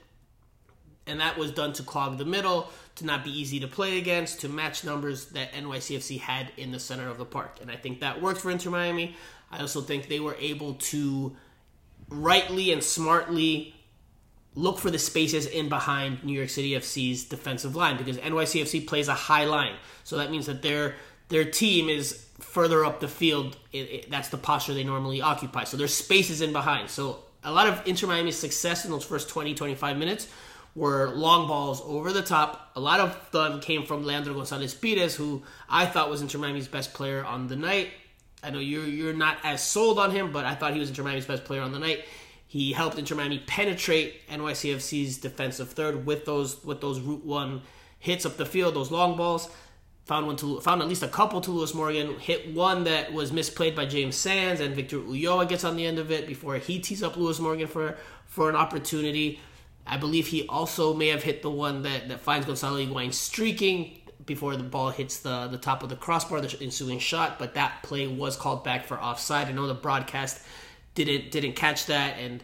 and 1.07 1.21
that 1.21 1.37
was 1.37 1.50
done 1.50 1.73
to 1.75 1.83
clog 1.83 2.19
the 2.19 2.25
middle, 2.25 2.71
to 2.95 3.04
not 3.04 3.25
be 3.25 3.30
easy 3.30 3.59
to 3.61 3.66
play 3.66 3.99
against, 3.99 4.40
to 4.40 4.49
match 4.49 4.85
numbers 4.85 5.26
that 5.26 5.52
NYCFC 5.52 6.21
had 6.21 6.52
in 6.57 6.71
the 6.73 6.78
center 6.78 7.09
of 7.09 7.19
the 7.19 7.25
park. 7.25 7.57
And 7.61 7.71
I 7.71 7.76
think 7.76 8.00
that 8.00 8.21
worked 8.23 8.40
for 8.40 8.50
Inter 8.50 8.71
Miami. 8.71 9.16
I 9.50 9.61
also 9.61 9.80
think 9.80 10.09
they 10.09 10.21
were 10.21 10.37
able 10.38 10.75
to 10.75 11.37
rightly 12.09 12.73
and 12.73 12.83
smartly 12.83 13.75
look 14.54 14.78
for 14.78 14.90
the 14.90 14.99
spaces 14.99 15.47
in 15.47 15.69
behind 15.69 16.25
New 16.25 16.33
York 16.33 16.49
City 16.50 16.73
FC's 16.73 17.25
defensive 17.25 17.76
line 17.76 17.97
because 17.97 18.19
NYCFC 18.19 18.87
plays 18.87 19.09
a 19.09 19.14
high 19.14 19.45
line. 19.45 19.76
So 20.04 20.16
that 20.19 20.30
means 20.30 20.47
that 20.47 20.62
their 20.62 20.97
their 21.28 21.45
team 21.45 21.88
is 21.88 22.26
further 22.40 22.85
up 22.85 23.00
the 23.00 23.09
field. 23.09 23.57
It, 23.73 23.78
it, 23.78 24.11
that's 24.11 24.28
the 24.28 24.37
posture 24.37 24.75
they 24.75 24.85
normally 24.85 25.23
occupy. 25.23 25.64
So 25.64 25.76
there's 25.76 25.95
spaces 25.95 26.40
in 26.40 26.52
behind. 26.52 26.90
So 26.90 27.21
a 27.45 27.52
lot 27.52 27.69
of 27.69 27.87
Inter 27.87 28.09
Miami's 28.09 28.37
success 28.37 28.85
in 28.85 28.90
those 28.90 29.04
first 29.04 29.28
20, 29.28 29.54
25 29.54 29.97
minutes 29.97 30.28
were 30.75 31.11
long 31.11 31.47
balls 31.47 31.80
over 31.85 32.12
the 32.12 32.23
top. 32.23 32.73
A 32.76 32.80
lot 32.80 33.00
of 33.00 33.30
them 33.30 33.61
came 33.61 33.85
from 33.85 34.04
Leandro 34.04 34.35
Gonzalez 34.35 34.75
Pires, 34.75 35.14
who 35.14 35.42
I 35.69 35.87
thought 35.87 36.11
was 36.11 36.23
Inter 36.23 36.38
Miami's 36.38 36.69
best 36.69 36.95
player 36.95 37.25
on 37.25 37.49
the 37.49 37.57
night. 37.57 37.90
I 38.43 38.51
know 38.51 38.59
you're 38.59 38.87
you're 38.87 39.13
not 39.13 39.39
as 39.45 39.63
sold 39.63 39.99
on 39.99 40.11
him, 40.11 40.33
but 40.33 40.45
I 40.45 40.55
thought 40.55 40.75
he 40.75 40.81
was 40.81 40.89
Inter 40.89 41.03
Miami's 41.03 41.27
best 41.27 41.45
player 41.45 41.61
on 41.61 41.73
the 41.73 41.79
night. 41.79 42.05
He 42.47 42.73
helped 42.73 42.99
Inter 42.99 43.15
Miami 43.15 43.39
penetrate 43.47 44.27
NYCFC's 44.29 45.19
defensive 45.19 45.71
third 45.71 46.07
with 46.07 46.25
those 46.25 46.65
with 46.65 46.81
those 46.81 47.01
route 47.01 47.25
one 47.25 47.63
hits 48.01 48.27
up 48.27 48.37
the 48.37 48.47
field, 48.47 48.75
those 48.75 48.91
long 48.91 49.17
balls. 49.17 49.49
Found 50.07 50.27
one 50.27 50.37
to 50.37 50.59
found 50.61 50.83
at 50.83 50.89
least 50.89 51.05
a 51.05 51.09
couple 51.09 51.41
to 51.43 51.51
Lewis 51.53 51.75
Morgan. 51.75 52.19
Hit 52.19 52.53
one 52.53 52.85
that 52.85 53.13
was 53.13 53.31
misplayed 53.31 53.77
by 53.77 53.87
James 53.87 54.17
Sands, 54.17 54.61
and 54.61 54.75
Victor 54.75 54.99
Ulloa 54.99 55.49
gets 55.49 55.63
on 55.63 55.77
the 55.77 55.87
end 55.87 55.99
of 55.99 56.11
it 56.11 56.27
before 56.27 56.57
he 56.57 56.81
tees 56.81 57.03
up 57.03 57.17
Lewis 57.17 57.39
Morgan 57.39 57.69
for 57.69 57.97
for 58.27 58.49
an 58.49 58.57
opportunity. 58.57 59.39
I 59.87 59.97
believe 59.97 60.27
he 60.29 60.47
also 60.49 60.95
may 60.95 61.09
have 61.09 61.23
hit 61.23 61.43
the 61.43 61.51
one 61.51 61.83
that, 61.83 62.09
that 62.09 62.21
finds 62.21 62.47
Gonzalo 62.47 62.79
Higuain 62.79 63.13
streaking 63.13 64.00
before 64.31 64.55
the 64.55 64.63
ball 64.63 64.91
hits 64.91 65.19
the, 65.19 65.49
the 65.49 65.59
top 65.59 65.83
of 65.83 65.89
the 65.89 65.97
crossbar, 65.97 66.41
the 66.41 66.57
ensuing 66.63 67.01
shot, 67.01 67.37
but 67.37 67.55
that 67.55 67.83
play 67.83 68.07
was 68.07 68.37
called 68.37 68.63
back 68.63 68.87
for 68.87 68.97
offside. 68.97 69.49
I 69.49 69.53
know 69.53 69.67
the 69.67 69.75
broadcast 69.75 70.41
didn't 70.95 71.33
didn't 71.33 71.55
catch 71.55 71.87
that, 71.87 72.17
and 72.19 72.41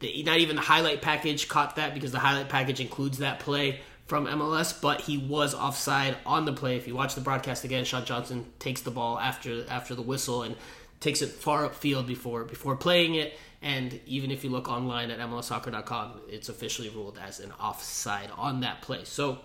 the, 0.00 0.22
not 0.22 0.36
even 0.38 0.56
the 0.56 0.62
highlight 0.62 1.00
package 1.00 1.48
caught 1.48 1.76
that 1.76 1.94
because 1.94 2.12
the 2.12 2.18
highlight 2.18 2.50
package 2.50 2.78
includes 2.78 3.18
that 3.18 3.40
play 3.40 3.80
from 4.06 4.26
MLS. 4.26 4.78
But 4.78 5.00
he 5.00 5.16
was 5.16 5.54
offside 5.54 6.18
on 6.26 6.44
the 6.44 6.52
play. 6.52 6.76
If 6.76 6.86
you 6.86 6.94
watch 6.94 7.14
the 7.14 7.22
broadcast 7.22 7.64
again, 7.64 7.86
Sean 7.86 8.04
Johnson 8.04 8.44
takes 8.58 8.82
the 8.82 8.90
ball 8.90 9.18
after 9.18 9.64
after 9.70 9.94
the 9.94 10.02
whistle 10.02 10.42
and 10.42 10.56
takes 11.00 11.22
it 11.22 11.30
far 11.30 11.66
upfield 11.66 12.06
before 12.06 12.44
before 12.44 12.76
playing 12.76 13.14
it. 13.14 13.32
And 13.62 13.98
even 14.06 14.30
if 14.30 14.44
you 14.44 14.50
look 14.50 14.68
online 14.68 15.10
at 15.10 15.18
MLSsoccer.com, 15.18 16.20
it's 16.28 16.50
officially 16.50 16.90
ruled 16.90 17.18
as 17.18 17.40
an 17.40 17.52
offside 17.52 18.30
on 18.36 18.60
that 18.60 18.82
play. 18.82 19.04
So, 19.04 19.38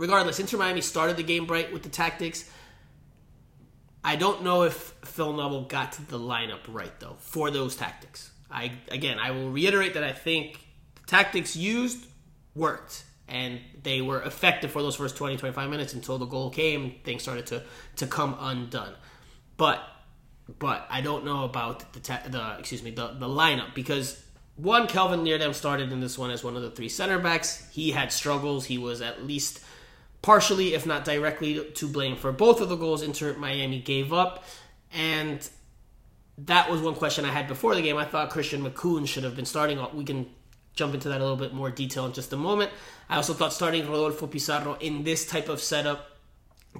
regardless, 0.00 0.40
Inter 0.40 0.56
Miami 0.56 0.80
started 0.80 1.18
the 1.18 1.22
game 1.22 1.44
bright 1.44 1.72
with 1.72 1.82
the 1.82 1.90
tactics. 1.90 2.50
I 4.02 4.16
don't 4.16 4.42
know 4.42 4.62
if 4.62 4.94
Phil 5.04 5.34
Neville 5.34 5.64
got 5.64 5.92
the 6.08 6.18
lineup 6.18 6.60
right 6.68 6.98
though 6.98 7.16
for 7.18 7.50
those 7.50 7.76
tactics. 7.76 8.30
I 8.50 8.72
again, 8.88 9.18
I 9.18 9.30
will 9.30 9.50
reiterate 9.50 9.94
that 9.94 10.02
I 10.02 10.12
think 10.12 10.58
the 10.94 11.06
tactics 11.06 11.54
used 11.54 12.06
worked 12.54 13.04
and 13.28 13.60
they 13.82 14.00
were 14.00 14.22
effective 14.22 14.72
for 14.72 14.82
those 14.82 14.96
first 14.96 15.16
20 15.16 15.36
25 15.36 15.70
minutes 15.70 15.92
until 15.92 16.18
the 16.18 16.26
goal 16.26 16.50
came 16.50 16.96
things 17.04 17.22
started 17.22 17.46
to 17.46 17.62
to 17.94 18.04
come 18.08 18.36
undone 18.40 18.92
but 19.56 19.80
but 20.58 20.84
I 20.90 21.00
don't 21.00 21.24
know 21.24 21.44
about 21.44 21.92
the 21.92 22.00
ta- 22.00 22.22
the 22.26 22.56
excuse 22.58 22.82
me 22.82 22.90
the 22.90 23.08
the 23.12 23.28
lineup 23.28 23.72
because 23.72 24.20
one 24.56 24.88
Kelvin 24.88 25.20
Leerdam 25.20 25.54
started 25.54 25.92
in 25.92 26.00
this 26.00 26.18
one 26.18 26.30
as 26.30 26.44
one 26.44 26.56
of 26.56 26.62
the 26.62 26.70
three 26.70 26.88
center 26.88 27.18
backs. 27.18 27.66
He 27.72 27.92
had 27.92 28.12
struggles. 28.12 28.66
He 28.66 28.76
was 28.76 29.00
at 29.00 29.24
least 29.24 29.60
partially, 30.22 30.74
if 30.74 30.86
not 30.86 31.04
directly, 31.04 31.64
to 31.64 31.88
blame 31.88 32.16
for 32.16 32.32
both 32.32 32.60
of 32.60 32.68
the 32.68 32.76
goals 32.76 33.02
Inter 33.02 33.34
Miami 33.34 33.80
gave 33.80 34.12
up. 34.12 34.44
And 34.92 35.48
that 36.38 36.70
was 36.70 36.80
one 36.80 36.94
question 36.94 37.24
I 37.24 37.30
had 37.30 37.48
before 37.48 37.74
the 37.74 37.82
game. 37.82 37.96
I 37.96 38.04
thought 38.04 38.30
Christian 38.30 38.62
Makoun 38.62 39.06
should 39.06 39.24
have 39.24 39.36
been 39.36 39.44
starting. 39.44 39.78
We 39.94 40.04
can 40.04 40.26
jump 40.74 40.94
into 40.94 41.08
that 41.08 41.20
a 41.20 41.24
little 41.24 41.36
bit 41.36 41.52
more 41.52 41.70
detail 41.70 42.06
in 42.06 42.12
just 42.12 42.32
a 42.32 42.36
moment. 42.36 42.70
I 43.08 43.16
also 43.16 43.34
thought 43.34 43.52
starting 43.52 43.86
Rodolfo 43.86 44.26
Pizarro 44.26 44.74
in 44.80 45.02
this 45.02 45.26
type 45.26 45.48
of 45.48 45.60
setup 45.60 46.06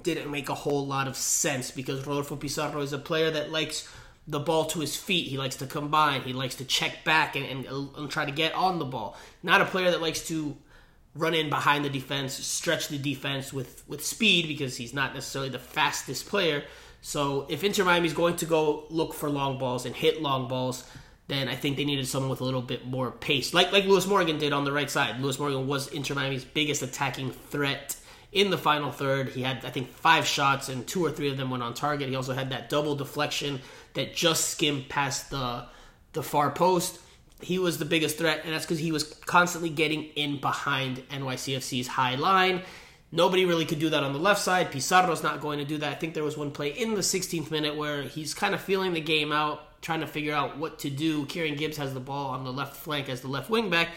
didn't 0.03 0.31
make 0.31 0.49
a 0.49 0.55
whole 0.55 0.85
lot 0.87 1.07
of 1.07 1.17
sense 1.17 1.71
because 1.71 2.07
Rodolfo 2.07 2.35
Pizarro 2.35 2.81
is 2.81 2.93
a 2.93 2.97
player 2.97 3.29
that 3.31 3.51
likes 3.51 3.87
the 4.27 4.39
ball 4.39 4.65
to 4.65 4.79
his 4.79 4.95
feet. 4.95 5.27
He 5.27 5.37
likes 5.37 5.57
to 5.57 5.65
combine. 5.65 6.21
He 6.21 6.33
likes 6.33 6.55
to 6.55 6.65
check 6.65 7.03
back 7.03 7.35
and, 7.35 7.45
and, 7.45 7.89
and 7.97 8.09
try 8.09 8.25
to 8.25 8.31
get 8.31 8.53
on 8.53 8.79
the 8.79 8.85
ball. 8.85 9.17
Not 9.43 9.61
a 9.61 9.65
player 9.65 9.91
that 9.91 10.01
likes 10.01 10.27
to 10.27 10.55
run 11.15 11.33
in 11.33 11.49
behind 11.49 11.83
the 11.83 11.89
defense, 11.89 12.33
stretch 12.33 12.87
the 12.87 12.97
defense 12.97 13.51
with, 13.51 13.83
with 13.87 14.05
speed 14.05 14.47
because 14.47 14.77
he's 14.77 14.93
not 14.93 15.13
necessarily 15.13 15.49
the 15.49 15.59
fastest 15.59 16.27
player. 16.27 16.63
So 17.01 17.47
if 17.49 17.63
Inter 17.63 17.83
Miami 17.83 18.07
is 18.07 18.13
going 18.13 18.35
to 18.37 18.45
go 18.45 18.85
look 18.89 19.13
for 19.13 19.29
long 19.29 19.57
balls 19.57 19.85
and 19.85 19.95
hit 19.95 20.21
long 20.21 20.47
balls, 20.47 20.83
then 21.27 21.47
I 21.47 21.55
think 21.55 21.77
they 21.77 21.85
needed 21.85 22.07
someone 22.07 22.29
with 22.29 22.41
a 22.41 22.43
little 22.43 22.61
bit 22.61 22.85
more 22.85 23.09
pace, 23.09 23.53
like 23.53 23.71
like 23.71 23.85
Lewis 23.85 24.05
Morgan 24.05 24.37
did 24.37 24.51
on 24.51 24.65
the 24.65 24.71
right 24.71 24.89
side. 24.89 25.21
Lewis 25.21 25.39
Morgan 25.39 25.65
was 25.65 25.87
Inter 25.87 26.13
Miami's 26.13 26.43
biggest 26.43 26.81
attacking 26.81 27.31
threat 27.31 27.95
in 28.31 28.49
the 28.49 28.57
final 28.57 28.91
third. 28.91 29.29
He 29.29 29.41
had, 29.41 29.63
I 29.63 29.69
think, 29.69 29.89
five 29.89 30.25
shots, 30.25 30.67
and 30.67 30.85
two 30.85 31.05
or 31.05 31.11
three 31.11 31.29
of 31.29 31.37
them 31.37 31.49
went 31.49 31.63
on 31.63 31.73
target. 31.73 32.09
He 32.09 32.15
also 32.15 32.33
had 32.33 32.49
that 32.49 32.69
double 32.69 32.95
deflection 32.95 33.61
that 33.93 34.13
just 34.13 34.49
skimmed 34.49 34.89
past 34.89 35.29
the 35.29 35.65
the 36.13 36.21
far 36.21 36.51
post. 36.51 36.99
He 37.41 37.59
was 37.59 37.77
the 37.77 37.85
biggest 37.85 38.17
threat, 38.17 38.41
and 38.43 38.53
that's 38.53 38.65
because 38.65 38.79
he 38.79 38.91
was 38.91 39.03
constantly 39.03 39.69
getting 39.69 40.05
in 40.15 40.39
behind 40.39 41.03
NYCFC's 41.09 41.87
high 41.87 42.15
line. 42.15 42.61
Nobody 43.11 43.45
really 43.45 43.65
could 43.65 43.79
do 43.79 43.89
that 43.89 44.03
on 44.03 44.13
the 44.13 44.19
left 44.19 44.41
side. 44.41 44.71
Pizarro's 44.71 45.21
not 45.21 45.41
going 45.41 45.59
to 45.59 45.65
do 45.65 45.77
that. 45.79 45.91
I 45.91 45.95
think 45.95 46.13
there 46.13 46.23
was 46.23 46.37
one 46.37 46.51
play 46.51 46.69
in 46.69 46.93
the 46.93 47.01
16th 47.01 47.51
minute 47.51 47.75
where 47.75 48.03
he's 48.03 48.33
kind 48.33 48.55
of 48.55 48.61
feeling 48.61 48.93
the 48.93 49.01
game 49.01 49.33
out, 49.33 49.81
trying 49.81 49.99
to 49.99 50.07
figure 50.07 50.33
out 50.33 50.57
what 50.57 50.79
to 50.79 50.89
do. 50.89 51.25
Kieran 51.25 51.55
Gibbs 51.55 51.77
has 51.77 51.93
the 51.93 51.99
ball 51.99 52.29
on 52.29 52.45
the 52.45 52.53
left 52.53 52.77
flank 52.77 53.09
as 53.09 53.21
the 53.21 53.27
left 53.27 53.49
wing 53.49 53.69
back, 53.69 53.89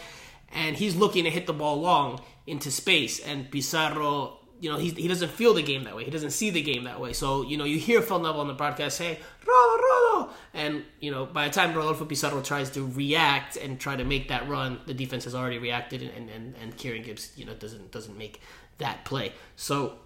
and 0.51 0.75
he's 0.75 0.95
looking 0.95 1.23
to 1.23 1.29
hit 1.29 1.47
the 1.47 1.53
ball 1.53 1.79
long 1.79 2.21
into 2.45 2.69
space. 2.71 3.19
And 3.19 3.49
Pizarro, 3.49 4.39
you 4.59 4.71
know, 4.71 4.77
he, 4.77 4.89
he 4.89 5.07
doesn't 5.07 5.31
feel 5.31 5.53
the 5.53 5.61
game 5.61 5.83
that 5.83 5.95
way. 5.95 6.05
He 6.05 6.11
doesn't 6.11 6.31
see 6.31 6.49
the 6.49 6.61
game 6.61 6.85
that 6.85 6.99
way. 6.99 7.13
So, 7.13 7.43
you 7.43 7.57
know, 7.57 7.65
you 7.65 7.77
hear 7.77 8.01
Phil 8.01 8.19
Neville 8.19 8.41
on 8.41 8.47
the 8.47 8.53
broadcast 8.53 8.97
say, 8.97 9.19
Rolo, 9.45 9.81
Rolo! 9.81 10.29
And, 10.53 10.83
you 10.99 11.11
know, 11.11 11.25
by 11.25 11.47
the 11.47 11.53
time 11.53 11.73
Rodolfo 11.75 12.05
Pizarro 12.05 12.41
tries 12.41 12.69
to 12.71 12.87
react 12.87 13.57
and 13.57 13.79
try 13.79 13.95
to 13.95 14.03
make 14.03 14.29
that 14.29 14.47
run, 14.47 14.79
the 14.85 14.93
defense 14.93 15.25
has 15.25 15.35
already 15.35 15.57
reacted 15.57 16.01
and, 16.01 16.29
and, 16.29 16.55
and 16.61 16.77
Kieran 16.77 17.03
Gibbs, 17.03 17.31
you 17.35 17.45
know, 17.45 17.53
doesn't 17.53 17.91
doesn't 17.91 18.17
make 18.17 18.39
that 18.77 19.03
play. 19.05 19.33
So 19.55 19.99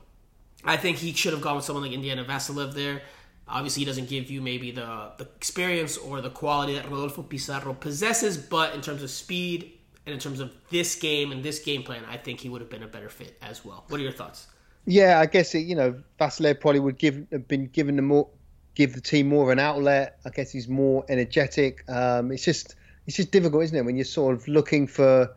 I 0.64 0.78
think 0.78 0.98
he 0.98 1.14
should 1.14 1.34
have 1.34 1.42
gone 1.42 1.56
with 1.56 1.66
someone 1.66 1.84
like 1.84 1.94
Indiana 1.94 2.26
Vassilev 2.26 2.74
there. 2.74 3.02
Obviously, 3.48 3.82
he 3.82 3.86
doesn't 3.86 4.10
give 4.10 4.30
you 4.30 4.42
maybe 4.42 4.72
the, 4.72 5.12
the 5.18 5.28
experience 5.36 5.98
or 5.98 6.22
the 6.22 6.30
quality 6.30 6.76
that 6.76 6.90
Rodolfo 6.90 7.24
Pizarro 7.24 7.74
possesses, 7.74 8.38
but 8.38 8.76
in 8.76 8.82
terms 8.82 9.02
of 9.02 9.10
speed 9.10 9.79
and 10.06 10.14
in 10.14 10.20
terms 10.20 10.40
of 10.40 10.52
this 10.70 10.96
game 10.96 11.32
and 11.32 11.44
this 11.44 11.60
game 11.60 11.84
plan, 11.84 12.04
I 12.10 12.18
think 12.18 12.40
he 12.40 12.50
would 12.50 12.62
have 12.62 12.70
been 12.70 12.84
a 12.84 12.88
better 12.88 13.10
fit 13.10 13.38
as 13.42 13.64
well. 13.64 13.86
What 13.90 14.00
are 14.00 14.04
your 14.04 14.12
thoughts? 14.12 14.48
Yeah, 14.86 15.20
I 15.20 15.26
guess 15.26 15.54
it, 15.56 15.60
you 15.60 15.76
know 15.76 16.02
Vassilev 16.20 16.60
probably 16.60 16.80
would 16.80 16.98
give 16.98 17.28
have 17.32 17.48
been 17.48 17.68
given 17.68 17.96
the 17.96 18.02
more 18.02 18.28
give 18.76 18.94
the 18.94 19.02
team 19.02 19.28
more 19.28 19.44
of 19.44 19.50
an 19.50 19.60
outlet. 19.60 20.20
I 20.26 20.30
guess 20.30 20.52
he's 20.52 20.68
more 20.68 21.06
energetic. 21.10 21.84
Um, 21.90 22.32
it's 22.32 22.44
just 22.44 22.76
it's 23.06 23.18
just 23.18 23.32
difficult, 23.32 23.64
isn't 23.64 23.78
it, 23.78 23.86
when 23.86 23.98
you're 23.98 24.06
sort 24.06 24.36
of 24.36 24.48
looking 24.48 24.88
for 24.88 25.30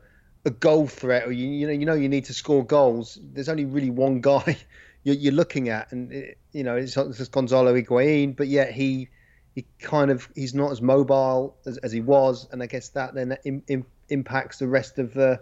a 0.44 0.50
goal 0.50 0.86
threat 0.86 1.26
or 1.26 1.32
you 1.32 1.48
you 1.48 1.66
know 1.66 1.72
you 1.72 1.86
know 1.86 1.94
you 1.94 2.08
need 2.08 2.24
to 2.26 2.34
score 2.34 2.64
goals. 2.64 3.18
There's 3.32 3.48
only 3.48 3.64
really 3.64 3.90
one 3.90 4.20
guy 4.20 4.56
you're, 5.04 5.16
you're 5.16 5.32
looking 5.32 5.68
at, 5.68 5.92
and 5.92 6.12
it, 6.12 6.38
you 6.52 6.64
know 6.64 6.76
it's, 6.76 6.96
it's 6.96 7.28
Gonzalo 7.28 7.74
Higuain, 7.74 8.36
but 8.36 8.48
yet 8.48 8.72
he 8.72 9.08
he 9.54 9.66
kind 9.80 10.10
of 10.10 10.28
he's 10.34 10.54
not 10.54 10.70
as 10.70 10.80
mobile 10.80 11.56
as, 11.66 11.78
as 11.78 11.92
he 11.92 12.00
was, 12.00 12.48
and 12.52 12.62
I 12.62 12.66
guess 12.66 12.88
that 12.90 13.14
then 13.14 13.36
in, 13.44 13.62
in, 13.68 13.84
impacts 14.08 14.58
the 14.58 14.68
rest 14.68 14.98
of 14.98 15.14
the 15.14 15.40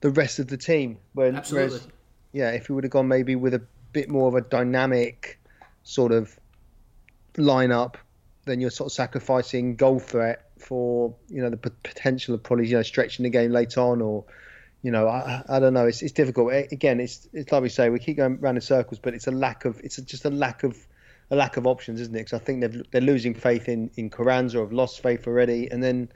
the 0.00 0.10
rest 0.10 0.38
of 0.38 0.48
the 0.48 0.56
team. 0.56 0.98
When, 1.14 1.36
Absolutely. 1.36 1.68
Whereas, 1.68 1.88
yeah, 2.32 2.50
if 2.50 2.66
he 2.66 2.72
would 2.72 2.84
have 2.84 2.90
gone 2.90 3.08
maybe 3.08 3.36
with 3.36 3.54
a 3.54 3.62
bit 3.92 4.10
more 4.10 4.28
of 4.28 4.34
a 4.34 4.42
dynamic 4.42 5.38
sort 5.82 6.12
of 6.12 6.38
lineup, 7.34 7.94
then 8.44 8.60
you're 8.60 8.70
sort 8.70 8.88
of 8.88 8.92
sacrificing 8.92 9.76
goal 9.76 9.98
threat 9.98 10.50
for 10.58 11.14
you 11.28 11.42
know 11.42 11.50
the 11.50 11.56
potential 11.56 12.34
of 12.34 12.42
probably 12.42 12.66
you 12.66 12.76
know 12.76 12.82
stretching 12.82 13.24
the 13.24 13.30
game 13.30 13.50
late 13.50 13.76
on 13.76 14.00
or 14.00 14.24
you 14.82 14.90
know 14.90 15.08
I, 15.08 15.42
I 15.48 15.60
don't 15.60 15.74
know 15.74 15.86
it's, 15.86 16.00
it's 16.00 16.12
difficult 16.12 16.52
again 16.52 17.00
it's 17.00 17.28
it's 17.32 17.50
like 17.52 17.62
we 17.62 17.68
say 17.68 17.90
we 17.90 17.98
keep 17.98 18.16
going 18.16 18.38
around 18.40 18.56
in 18.56 18.62
circles 18.62 18.98
but 18.98 19.14
it's 19.14 19.26
a 19.26 19.32
lack 19.32 19.64
of 19.64 19.80
it's 19.80 19.96
just 19.96 20.24
a 20.24 20.30
lack 20.30 20.62
of 20.62 20.76
a 21.30 21.36
lack 21.36 21.56
of 21.56 21.66
options 21.66 22.00
isn't 22.00 22.14
it 22.14 22.20
because 22.20 22.40
I 22.40 22.44
think 22.44 22.60
they've, 22.60 22.82
they're 22.90 23.00
losing 23.00 23.34
faith 23.34 23.68
in 23.68 23.90
in 23.96 24.10
Carranza 24.10 24.58
or 24.58 24.64
have 24.64 24.72
lost 24.72 25.02
faith 25.02 25.26
already 25.26 25.70
and 25.70 25.82
then 25.82 26.08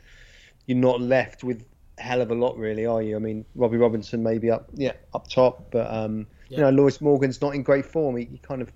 you're 0.68 0.78
not 0.78 1.00
left 1.00 1.42
with 1.42 1.64
a 1.98 2.02
hell 2.02 2.20
of 2.20 2.30
a 2.30 2.34
lot 2.34 2.56
really 2.56 2.86
are 2.86 3.02
you 3.02 3.16
I 3.16 3.18
mean 3.18 3.44
Robbie 3.56 3.78
Robinson 3.78 4.22
maybe 4.22 4.50
up 4.50 4.68
yeah 4.74 4.92
up 5.12 5.26
top 5.28 5.72
but 5.72 5.92
um 5.92 6.28
yeah. 6.48 6.58
you 6.58 6.62
know 6.62 6.70
Lewis 6.70 7.00
Morgan's 7.00 7.40
not 7.40 7.56
in 7.56 7.64
great 7.64 7.86
form 7.86 8.16
he, 8.16 8.26
he 8.26 8.38
kind 8.38 8.62
of 8.62 8.70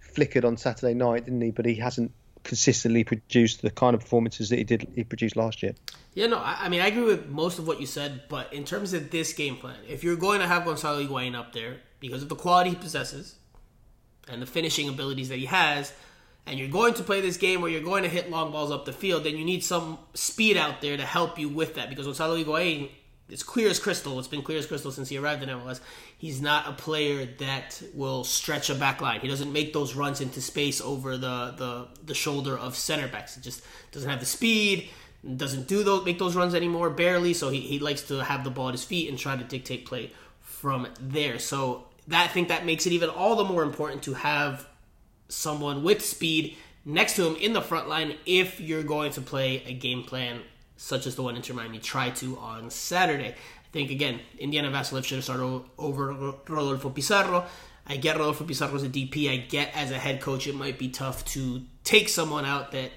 flickered 0.00 0.44
on 0.44 0.58
Saturday 0.58 0.92
night 0.92 1.24
didn't 1.24 1.40
he 1.40 1.50
but 1.50 1.64
he 1.64 1.76
hasn't 1.76 2.12
consistently 2.44 3.02
produced 3.02 3.62
the 3.62 3.70
kind 3.70 3.94
of 3.94 4.00
performances 4.00 4.50
that 4.50 4.58
he 4.58 4.64
did 4.64 4.86
he 4.94 5.02
produced 5.02 5.34
last 5.34 5.62
year. 5.62 5.74
Yeah, 6.12 6.28
no, 6.28 6.38
I, 6.38 6.58
I, 6.60 6.68
mean 6.68 6.80
I 6.80 6.88
agree 6.88 7.02
with 7.02 7.26
most 7.28 7.58
of 7.58 7.66
what 7.66 7.80
you 7.80 7.86
said, 7.86 8.22
but 8.28 8.52
in 8.52 8.64
terms 8.64 8.92
of 8.92 9.10
this 9.10 9.32
game 9.32 9.56
plan, 9.56 9.76
if 9.88 10.04
you're 10.04 10.16
going 10.16 10.40
to 10.40 10.46
have 10.46 10.64
Gonzalo 10.64 11.02
Higuain 11.02 11.34
up 11.34 11.52
there 11.52 11.78
because 11.98 12.22
of 12.22 12.28
the 12.28 12.36
quality 12.36 12.70
he 12.70 12.76
possesses 12.76 13.36
and 14.28 14.40
the 14.40 14.46
finishing 14.46 14.88
abilities 14.88 15.30
that 15.30 15.38
he 15.38 15.46
has, 15.46 15.92
and 16.46 16.58
you're 16.58 16.68
going 16.68 16.94
to 16.94 17.02
play 17.02 17.20
this 17.20 17.36
game 17.36 17.60
where 17.60 17.70
you're 17.70 17.82
going 17.82 18.02
to 18.02 18.08
hit 18.08 18.30
long 18.30 18.52
balls 18.52 18.70
up 18.70 18.84
the 18.84 18.92
field, 18.92 19.24
then 19.24 19.36
you 19.36 19.44
need 19.44 19.64
some 19.64 19.98
speed 20.14 20.56
out 20.56 20.80
there 20.80 20.96
to 20.96 21.04
help 21.04 21.38
you 21.38 21.48
with 21.48 21.74
that 21.74 21.88
because 21.88 22.06
Gonzalo 22.06 22.36
Higuain 22.36 22.90
it's 23.28 23.42
clear 23.42 23.68
as 23.68 23.78
crystal. 23.78 24.18
It's 24.18 24.28
been 24.28 24.42
clear 24.42 24.58
as 24.58 24.66
crystal 24.66 24.92
since 24.92 25.08
he 25.08 25.16
arrived 25.16 25.42
in 25.42 25.48
MLS. 25.48 25.80
He's 26.18 26.42
not 26.42 26.68
a 26.68 26.72
player 26.72 27.26
that 27.38 27.82
will 27.94 28.22
stretch 28.22 28.68
a 28.68 28.74
back 28.74 29.00
line. 29.00 29.20
He 29.20 29.28
doesn't 29.28 29.52
make 29.52 29.72
those 29.72 29.94
runs 29.94 30.20
into 30.20 30.42
space 30.42 30.80
over 30.80 31.16
the 31.16 31.54
the, 31.56 31.88
the 32.04 32.14
shoulder 32.14 32.56
of 32.56 32.76
center 32.76 33.08
backs. 33.08 33.34
He 33.34 33.40
just 33.40 33.62
doesn't 33.92 34.10
have 34.10 34.20
the 34.20 34.26
speed. 34.26 34.90
Doesn't 35.36 35.68
do 35.68 35.82
those 35.82 36.04
make 36.04 36.18
those 36.18 36.36
runs 36.36 36.54
anymore, 36.54 36.90
barely. 36.90 37.32
So 37.32 37.48
he, 37.48 37.60
he 37.60 37.78
likes 37.78 38.02
to 38.08 38.22
have 38.22 38.44
the 38.44 38.50
ball 38.50 38.68
at 38.68 38.72
his 38.72 38.84
feet 38.84 39.08
and 39.08 39.18
try 39.18 39.36
to 39.36 39.44
dictate 39.44 39.86
play 39.86 40.12
from 40.42 40.86
there. 41.00 41.38
So 41.38 41.86
that 42.08 42.24
I 42.24 42.28
think 42.28 42.48
that 42.48 42.66
makes 42.66 42.86
it 42.86 42.92
even 42.92 43.08
all 43.08 43.36
the 43.36 43.44
more 43.44 43.62
important 43.62 44.02
to 44.02 44.12
have 44.12 44.68
someone 45.34 45.82
with 45.82 46.04
speed 46.04 46.56
next 46.84 47.16
to 47.16 47.26
him 47.26 47.36
in 47.36 47.52
the 47.52 47.62
front 47.62 47.88
line 47.88 48.16
if 48.26 48.60
you're 48.60 48.82
going 48.82 49.12
to 49.12 49.20
play 49.20 49.62
a 49.64 49.72
game 49.72 50.02
plan 50.02 50.40
such 50.76 51.06
as 51.06 51.14
the 51.16 51.22
one 51.22 51.36
Inter 51.36 51.54
Miami 51.54 51.78
tried 51.78 52.16
to 52.16 52.36
on 52.38 52.70
Saturday. 52.70 53.30
I 53.30 53.68
think, 53.72 53.90
again, 53.90 54.20
Indiana 54.38 54.70
Vassilev 54.70 55.04
should 55.04 55.16
have 55.16 55.24
started 55.24 55.62
over 55.78 56.12
Rodolfo 56.48 56.90
Pizarro. 56.90 57.46
I 57.86 57.96
get 57.96 58.16
Rodolfo 58.16 58.44
Pizarro 58.44 58.74
as 58.74 58.82
a 58.82 58.88
DP. 58.88 59.30
I 59.30 59.36
get 59.36 59.74
as 59.74 59.90
a 59.90 59.98
head 59.98 60.20
coach, 60.20 60.46
it 60.46 60.54
might 60.54 60.78
be 60.78 60.88
tough 60.88 61.24
to 61.26 61.62
take 61.84 62.08
someone 62.08 62.44
out 62.44 62.72
that 62.72 62.90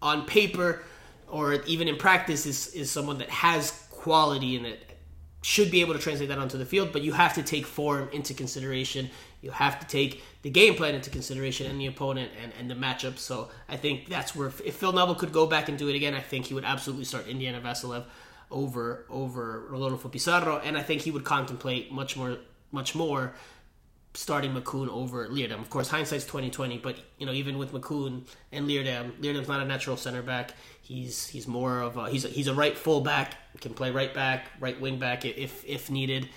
on 0.00 0.26
paper 0.26 0.82
or 1.28 1.54
even 1.62 1.88
in 1.88 1.96
practice 1.96 2.46
is, 2.46 2.68
is 2.74 2.90
someone 2.90 3.18
that 3.18 3.30
has 3.30 3.70
quality 3.90 4.56
and 4.56 4.66
that 4.66 4.78
should 5.42 5.70
be 5.70 5.80
able 5.80 5.94
to 5.94 5.98
translate 5.98 6.28
that 6.28 6.38
onto 6.38 6.58
the 6.58 6.66
field, 6.66 6.92
but 6.92 7.02
you 7.02 7.12
have 7.12 7.34
to 7.34 7.42
take 7.42 7.66
form 7.66 8.08
into 8.12 8.34
consideration. 8.34 9.10
You 9.42 9.50
have 9.50 9.78
to 9.80 9.86
take 9.86 10.22
the 10.42 10.50
game 10.50 10.74
plan 10.76 10.94
into 10.94 11.10
consideration 11.10 11.70
and 11.70 11.78
the 11.78 11.86
opponent 11.86 12.30
and, 12.42 12.52
and 12.58 12.70
the 12.70 12.74
matchup. 12.74 13.18
So 13.18 13.50
I 13.68 13.76
think 13.76 14.08
that's 14.08 14.34
where 14.34 14.48
if 14.64 14.76
Phil 14.76 14.92
Neville 14.92 15.16
could 15.16 15.32
go 15.32 15.46
back 15.46 15.68
and 15.68 15.76
do 15.76 15.88
it 15.88 15.96
again, 15.96 16.14
I 16.14 16.20
think 16.20 16.46
he 16.46 16.54
would 16.54 16.64
absolutely 16.64 17.04
start 17.04 17.26
Indiana 17.26 17.60
Vassilev 17.60 18.04
over 18.50 19.04
over 19.10 19.66
Rodolfo 19.68 20.08
Pizarro, 20.08 20.58
and 20.58 20.78
I 20.78 20.82
think 20.82 21.02
he 21.02 21.10
would 21.10 21.24
contemplate 21.24 21.90
much 21.90 22.16
more 22.16 22.38
much 22.70 22.94
more 22.94 23.34
starting 24.14 24.52
Makoun 24.52 24.88
over 24.88 25.26
Leerdam. 25.28 25.60
Of 25.60 25.70
course, 25.70 25.88
hindsight's 25.88 26.26
twenty 26.26 26.50
twenty, 26.50 26.78
but 26.78 26.96
you 27.18 27.26
know 27.26 27.32
even 27.32 27.58
with 27.58 27.72
Makoun 27.72 28.26
and 28.52 28.68
Leerdam, 28.68 29.12
Leerdam's 29.20 29.48
not 29.48 29.60
a 29.60 29.64
natural 29.64 29.96
center 29.96 30.22
back. 30.22 30.54
He's 30.82 31.26
he's 31.26 31.48
more 31.48 31.80
of 31.80 31.96
a 31.96 32.10
he's 32.10 32.24
a, 32.24 32.28
he's 32.28 32.46
a 32.46 32.54
right 32.54 32.76
full 32.76 33.00
back, 33.00 33.34
can 33.60 33.74
play 33.74 33.90
right 33.90 34.12
back, 34.12 34.46
right 34.60 34.78
wing 34.80 34.98
back 34.98 35.24
if 35.24 35.64
if 35.64 35.90
needed. 35.90 36.28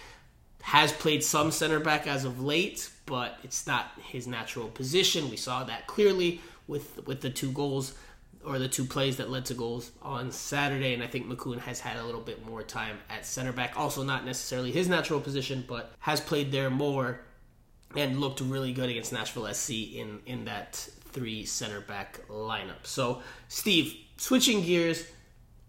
Has 0.62 0.92
played 0.92 1.24
some 1.24 1.52
center 1.52 1.80
back 1.80 2.08
as 2.08 2.26
of 2.26 2.42
late, 2.42 2.90
but 3.06 3.38
it's 3.44 3.68
not 3.68 3.92
his 4.02 4.28
natural 4.28 4.68
position. 4.68 5.30
We 5.30 5.38
saw 5.38 5.64
that 5.66 5.88
clearly 5.88 6.42
with 6.68 7.06
with 7.06 7.22
the 7.22 7.30
two 7.30 7.52
goals 7.52 7.94
or 8.44 8.60
the 8.60 8.68
two 8.68 8.86
plays 8.86 9.18
that 9.18 9.30
led 9.30 9.46
to 9.46 9.54
goals 9.56 9.92
on 10.02 10.32
Saturday, 10.32 10.94
and 10.94 11.02
I 11.02 11.08
think 11.08 11.26
Makoun 11.26 11.58
has 11.60 11.80
had 11.80 11.98
a 11.98 12.04
little 12.04 12.22
bit 12.22 12.46
more 12.46 12.62
time 12.62 13.00
at 13.10 13.26
center 13.26 13.52
back. 13.52 13.74
Also, 13.76 14.04
not 14.04 14.24
necessarily 14.24 14.72
his 14.72 14.88
natural 14.88 15.20
position, 15.20 15.66
but 15.68 15.94
has 16.00 16.22
played 16.22 16.52
there 16.52 16.70
more 16.70 17.22
and 17.96 18.20
looked 18.20 18.42
really 18.42 18.72
good 18.72 18.90
against 18.90 19.14
Nashville 19.14 19.52
SC 19.54 19.72
in 19.72 20.20
in 20.26 20.46
that 20.46 20.76
three 21.12 21.46
center 21.46 21.82
back 21.82 22.28
lineup. 22.30 22.86
So, 22.86 23.22
Steve, 23.48 23.96
switching 24.18 24.62
gears, 24.62 25.06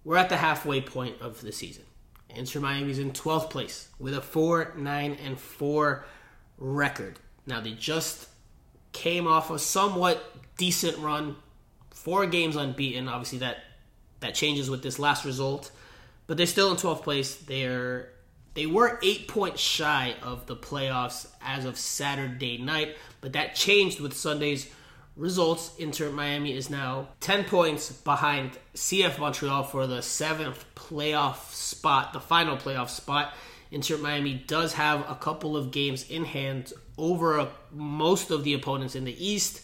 we're 0.05 0.17
at 0.17 0.29
the 0.29 0.37
halfway 0.37 0.81
point 0.81 1.21
of 1.21 1.41
the 1.41 1.53
season. 1.53 1.85
Inter 2.29 2.61
Miami's 2.61 2.99
in 2.99 3.13
12th 3.13 3.49
place 3.49 3.89
with 3.99 4.15
a 4.15 4.21
4 4.21 4.75
9 4.77 5.17
and 5.25 5.39
4 5.39 6.05
record. 6.59 7.19
Now, 7.47 7.61
they 7.61 7.73
just 7.73 8.29
came 8.93 9.27
off 9.27 9.51
a 9.51 9.59
somewhat 9.59 10.23
decent 10.57 10.99
run, 10.99 11.37
four 11.91 12.27
games 12.27 12.57
unbeaten. 12.57 13.09
Obviously, 13.09 13.39
that, 13.39 13.59
that 14.21 14.35
changes 14.35 14.69
with 14.69 14.83
this 14.83 14.99
last 14.99 15.25
result, 15.25 15.71
but 16.27 16.37
they're 16.37 16.47
still 16.47 16.71
in 16.71 16.77
12th 16.77 17.03
place. 17.03 17.37
They're 17.37 18.11
they 18.57 18.65
were 18.65 18.99
eight 19.03 19.29
points 19.29 19.61
shy 19.61 20.15
of 20.23 20.47
the 20.47 20.57
playoffs 20.57 21.29
as 21.43 21.67
of 21.67 21.77
Saturday 21.77 22.57
night, 22.57 22.97
but 23.21 23.35
that 23.35 23.55
changed 23.55 24.01
with 24.01 24.15
Sunday's 24.15 24.67
results. 25.15 25.77
Inter 25.79 26.11
Miami 26.11 26.57
is 26.57 26.71
now 26.71 27.09
10 27.21 27.45
points 27.45 27.93
behind 27.93 28.53
CF 28.75 29.19
Montreal 29.19 29.63
for 29.63 29.87
the 29.87 30.01
seventh 30.01 30.65
playoff 30.75 31.53
spot, 31.53 32.15
the 32.15 32.21
final 32.21 32.57
playoff 32.57 32.89
spot. 32.89 33.35
Inter 33.71 33.97
Miami 33.99 34.35
does 34.35 34.75
have 34.75 35.09
a 35.11 35.15
couple 35.15 35.57
of 35.57 35.71
games 35.71 36.09
in 36.09 36.25
hand 36.25 36.73
over 36.97 37.39
a, 37.39 37.49
most 37.73 38.31
of 38.31 38.45
the 38.45 38.55
opponents 38.55 38.95
in 38.95 39.05
the 39.05 39.25
East, 39.25 39.63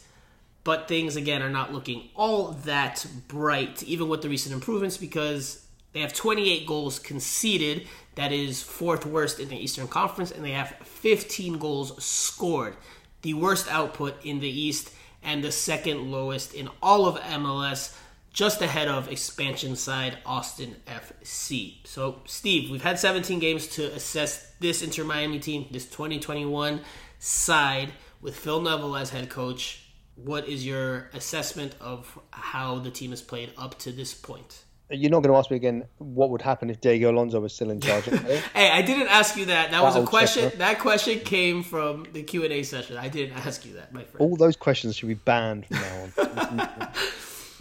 but 0.64 0.88
things 0.88 1.16
again 1.16 1.42
are 1.42 1.50
not 1.50 1.72
looking 1.72 2.08
all 2.14 2.52
that 2.64 3.06
bright, 3.28 3.82
even 3.82 4.08
with 4.08 4.22
the 4.22 4.28
recent 4.28 4.54
improvements, 4.54 4.96
because 4.96 5.66
they 5.92 6.00
have 6.00 6.12
28 6.12 6.66
goals 6.66 6.98
conceded. 6.98 7.86
That 8.14 8.32
is 8.32 8.62
fourth 8.62 9.06
worst 9.06 9.40
in 9.40 9.48
the 9.48 9.56
Eastern 9.56 9.88
Conference, 9.88 10.30
and 10.30 10.44
they 10.44 10.52
have 10.52 10.70
15 10.84 11.58
goals 11.58 12.02
scored. 12.02 12.76
The 13.22 13.34
worst 13.34 13.68
output 13.70 14.24
in 14.24 14.40
the 14.40 14.48
East 14.48 14.92
and 15.22 15.42
the 15.42 15.52
second 15.52 16.10
lowest 16.10 16.54
in 16.54 16.68
all 16.82 17.06
of 17.06 17.20
MLS, 17.20 17.96
just 18.32 18.62
ahead 18.62 18.88
of 18.88 19.10
expansion 19.10 19.76
side 19.76 20.18
Austin 20.24 20.76
FC. 20.86 21.76
So, 21.84 22.20
Steve, 22.24 22.70
we've 22.70 22.82
had 22.82 22.98
17 22.98 23.38
games 23.38 23.66
to 23.68 23.92
assess 23.92 24.52
this 24.60 24.82
Inter 24.82 25.04
Miami 25.04 25.38
team, 25.38 25.66
this 25.70 25.84
2021 25.86 26.80
side 27.18 27.92
with 28.20 28.36
Phil 28.36 28.60
Neville 28.60 28.96
as 28.96 29.10
head 29.10 29.28
coach. 29.28 29.84
What 30.14 30.48
is 30.48 30.66
your 30.66 31.10
assessment 31.14 31.74
of 31.80 32.18
how 32.30 32.78
the 32.78 32.90
team 32.90 33.10
has 33.10 33.22
played 33.22 33.52
up 33.56 33.78
to 33.80 33.92
this 33.92 34.14
point? 34.14 34.64
you're 34.92 35.10
not 35.10 35.22
going 35.22 35.32
to 35.32 35.38
ask 35.38 35.50
me 35.50 35.56
again 35.56 35.84
what 35.98 36.30
would 36.30 36.42
happen 36.42 36.68
if 36.70 36.80
Diego 36.80 37.10
Alonso 37.10 37.40
was 37.40 37.54
still 37.54 37.70
in 37.70 37.80
charge. 37.80 38.04
hey, 38.54 38.70
I 38.70 38.82
didn't 38.82 39.08
ask 39.08 39.36
you 39.36 39.46
that. 39.46 39.70
That, 39.70 39.80
that 39.80 39.82
was 39.82 39.96
a 39.96 40.04
question. 40.04 40.44
Checker. 40.44 40.56
That 40.58 40.78
question 40.78 41.20
came 41.20 41.62
from 41.62 42.06
the 42.12 42.22
Q 42.22 42.44
and 42.44 42.52
A 42.52 42.62
session. 42.62 42.96
I 42.96 43.08
didn't 43.08 43.36
ask 43.46 43.64
you 43.64 43.74
that, 43.74 43.92
my 43.92 44.04
friend. 44.04 44.20
All 44.20 44.36
those 44.36 44.56
questions 44.56 44.96
should 44.96 45.08
be 45.08 45.14
banned 45.14 45.66
from 45.66 45.76
now 45.76 46.02
on. 46.02 46.88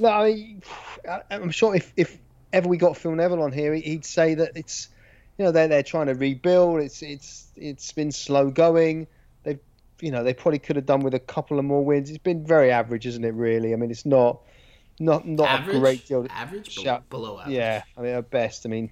no, 0.01 0.09
I 0.09 0.33
mean, 0.33 0.61
I'm 1.29 1.51
sure 1.51 1.75
if, 1.75 1.93
if 1.95 2.17
ever 2.51 2.67
we 2.67 2.77
got 2.77 2.97
Phil 2.97 3.13
Neville 3.13 3.41
on 3.41 3.51
here, 3.51 3.73
he'd 3.73 4.05
say 4.05 4.35
that 4.35 4.51
it's 4.55 4.89
you 5.37 5.45
know 5.45 5.51
they're 5.51 5.67
they're 5.67 5.83
trying 5.83 6.07
to 6.07 6.13
rebuild. 6.13 6.81
It's 6.81 7.01
it's 7.01 7.47
it's 7.55 7.91
been 7.91 8.11
slow 8.11 8.49
going. 8.49 9.07
They've 9.43 9.59
you 9.99 10.11
know 10.11 10.23
they 10.23 10.33
probably 10.33 10.59
could 10.59 10.75
have 10.75 10.85
done 10.85 11.01
with 11.01 11.13
a 11.13 11.19
couple 11.19 11.59
of 11.59 11.65
more 11.65 11.83
wins. 11.83 12.09
It's 12.09 12.17
been 12.17 12.45
very 12.45 12.71
average, 12.71 13.05
isn't 13.07 13.23
it? 13.23 13.33
Really, 13.33 13.73
I 13.73 13.75
mean, 13.77 13.91
it's 13.91 14.05
not 14.05 14.41
not 14.99 15.27
not 15.27 15.47
average? 15.47 15.75
a 15.75 15.79
great 15.79 16.07
deal. 16.07 16.27
Average, 16.29 16.75
below, 16.75 16.99
below 17.09 17.39
average. 17.39 17.55
Yeah, 17.55 17.83
I 17.97 18.01
mean 18.01 18.13
at 18.13 18.29
best. 18.29 18.65
I 18.65 18.69
mean, 18.69 18.91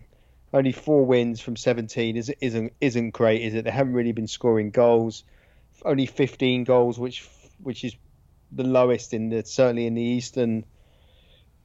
only 0.53 0.71
four 0.71 1.05
wins 1.05 1.39
from 1.41 1.55
17 1.55 2.17
is, 2.17 2.29
isn't 2.41 2.73
isn't 2.81 3.11
great, 3.11 3.41
is 3.41 3.53
it? 3.53 3.65
They 3.65 3.71
haven't 3.71 3.93
really 3.93 4.11
been 4.11 4.27
scoring 4.27 4.71
goals. 4.71 5.23
Only 5.85 6.05
15 6.05 6.63
goals, 6.63 6.99
which 6.99 7.27
which 7.61 7.83
is 7.83 7.95
the 8.51 8.63
lowest 8.63 9.13
in 9.13 9.29
the 9.29 9.43
certainly 9.45 9.85
in 9.85 9.93
the 9.93 10.01
Eastern 10.01 10.65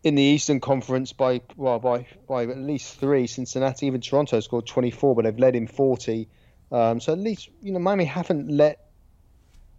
in 0.04 0.14
the 0.14 0.22
Eastern 0.22 0.60
Conference 0.60 1.12
by 1.12 1.40
well 1.56 1.80
by 1.80 2.06
by 2.28 2.44
at 2.44 2.58
least 2.58 3.00
three. 3.00 3.26
Cincinnati, 3.26 3.86
even 3.86 4.00
Toronto 4.00 4.38
scored 4.40 4.66
24, 4.66 5.16
but 5.16 5.24
they've 5.24 5.38
led 5.38 5.56
in 5.56 5.66
40. 5.66 6.28
Um, 6.70 7.00
so 7.00 7.12
at 7.12 7.18
least 7.18 7.48
you 7.62 7.72
know 7.72 7.78
Miami 7.80 8.04
haven't 8.04 8.48
let 8.48 8.84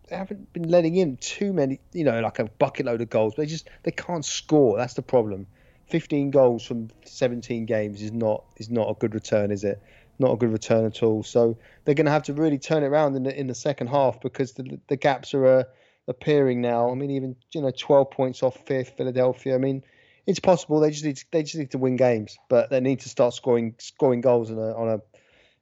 they 0.10 0.16
haven't 0.16 0.52
been 0.54 0.70
letting 0.70 0.96
in 0.96 1.18
too 1.18 1.54
many, 1.54 1.80
you 1.94 2.04
know, 2.04 2.20
like 2.20 2.40
a 2.40 2.46
bucket 2.46 2.86
load 2.86 3.02
of 3.02 3.10
goals. 3.10 3.36
They 3.38 3.46
just 3.46 3.70
they 3.84 3.92
can't 3.92 4.26
score. 4.26 4.78
That's 4.78 4.96
the 4.96 5.02
problem. 5.02 5.48
15 5.90 6.32
goals 6.32 6.66
from 6.66 6.90
17 7.06 7.66
games 7.66 8.02
is 8.02 8.12
not 8.12 8.44
is 8.58 8.70
not 8.70 8.90
a 8.90 8.94
good 8.96 9.14
return, 9.14 9.52
is 9.52 9.64
it? 9.64 9.82
Not 10.18 10.34
a 10.34 10.38
good 10.38 10.52
return 10.52 10.86
at 10.86 11.04
all. 11.04 11.24
So 11.24 11.58
they're 11.84 11.96
going 11.96 12.06
to 12.06 12.12
have 12.12 12.24
to 12.24 12.34
really 12.34 12.58
turn 12.58 12.84
it 12.84 12.88
around 12.88 13.16
in 13.16 13.24
the 13.24 13.40
in 13.40 13.48
the 13.48 13.56
second 13.56 13.88
half 13.88 14.20
because 14.22 14.54
the 14.54 14.80
the 14.88 14.96
gaps 14.96 15.36
are 15.36 15.46
uh, 15.46 15.64
appearing 16.08 16.62
now. 16.62 16.90
I 16.90 16.96
mean, 16.96 17.12
even 17.12 17.36
you 17.54 17.62
know, 17.62 17.72
12 17.72 18.10
points 18.10 18.42
off 18.42 18.58
fifth 18.66 18.94
Philadelphia. 18.98 19.54
I 19.56 19.60
mean, 19.60 19.84
it's 20.26 20.40
possible. 20.40 20.80
They 20.80 20.92
just 20.92 21.06
need 21.06 21.18
to, 21.18 21.26
they 21.32 21.44
just 21.44 21.56
need 21.56 21.72
to 21.72 21.78
win 21.78 21.96
games, 21.96 22.38
but 22.50 22.70
they 22.70 22.80
need 22.80 23.02
to 23.02 23.10
start 23.10 23.34
scoring 23.34 23.76
scoring 23.78 24.22
goals 24.22 24.52
on 24.52 24.58
a 24.58 24.74
on 24.76 24.90
a 24.90 25.02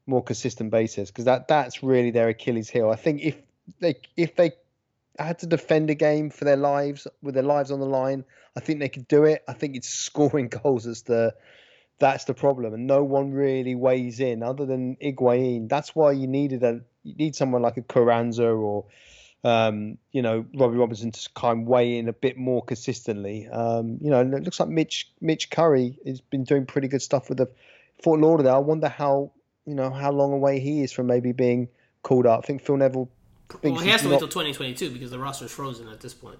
more 0.05 0.23
consistent 0.23 0.71
basis 0.71 1.09
because 1.09 1.25
that 1.25 1.47
that's 1.47 1.83
really 1.83 2.11
their 2.11 2.29
Achilles 2.29 2.69
heel. 2.69 2.89
I 2.89 2.95
think 2.95 3.21
if 3.21 3.37
they 3.79 3.95
if 4.15 4.35
they 4.35 4.51
had 5.19 5.39
to 5.39 5.47
defend 5.47 5.89
a 5.89 5.95
game 5.95 6.29
for 6.29 6.45
their 6.45 6.57
lives 6.57 7.07
with 7.21 7.35
their 7.35 7.43
lives 7.43 7.71
on 7.71 7.79
the 7.79 7.85
line, 7.85 8.25
I 8.55 8.59
think 8.59 8.79
they 8.79 8.89
could 8.89 9.07
do 9.07 9.23
it. 9.25 9.43
I 9.47 9.53
think 9.53 9.75
it's 9.75 9.89
scoring 10.07 10.47
goals 10.47 10.87
as 10.87 11.03
the 11.03 11.35
that's 11.99 12.25
the 12.25 12.33
problem, 12.33 12.73
and 12.73 12.87
no 12.87 13.03
one 13.03 13.31
really 13.31 13.75
weighs 13.75 14.19
in 14.19 14.43
other 14.43 14.65
than 14.65 14.97
Higuain. 15.01 15.69
That's 15.69 15.95
why 15.95 16.13
you 16.13 16.27
needed 16.27 16.63
a 16.63 16.81
you 17.03 17.15
need 17.15 17.35
someone 17.35 17.61
like 17.61 17.77
a 17.77 17.81
Carranza 17.81 18.47
or 18.47 18.85
um, 19.43 19.97
you 20.11 20.21
know, 20.21 20.45
Robbie 20.53 20.77
Robinson 20.77 21.11
to 21.11 21.29
kind 21.35 21.63
of 21.63 21.67
weigh 21.67 21.97
in 21.97 22.07
a 22.07 22.13
bit 22.13 22.37
more 22.37 22.63
consistently. 22.63 23.47
Um, 23.47 23.97
you 24.01 24.09
know, 24.09 24.21
and 24.21 24.33
it 24.33 24.43
looks 24.43 24.59
like 24.59 24.69
Mitch 24.69 25.11
Mitch 25.19 25.49
Curry 25.49 25.99
has 26.05 26.21
been 26.21 26.43
doing 26.43 26.65
pretty 26.65 26.87
good 26.87 27.01
stuff 27.01 27.29
with 27.29 27.39
the 27.39 27.49
Fort 28.01 28.19
Lauderdale. 28.19 28.55
I 28.55 28.59
wonder 28.59 28.87
how 28.87 29.31
you 29.65 29.75
know 29.75 29.89
how 29.89 30.11
long 30.11 30.31
away 30.31 30.59
he 30.59 30.81
is 30.81 30.91
from 30.93 31.07
maybe 31.07 31.33
being 31.33 31.67
called 32.03 32.25
up. 32.25 32.39
I 32.43 32.47
think 32.47 32.61
Phil 32.61 32.77
Neville. 32.77 33.09
Well, 33.61 33.75
he 33.75 33.89
has 33.89 34.01
to 34.01 34.07
wait 34.07 34.15
until 34.15 34.29
2022 34.29 34.89
because 34.91 35.11
the 35.11 35.19
roster 35.19 35.45
is 35.45 35.51
frozen 35.51 35.87
at 35.89 35.99
this 35.99 36.13
point. 36.13 36.39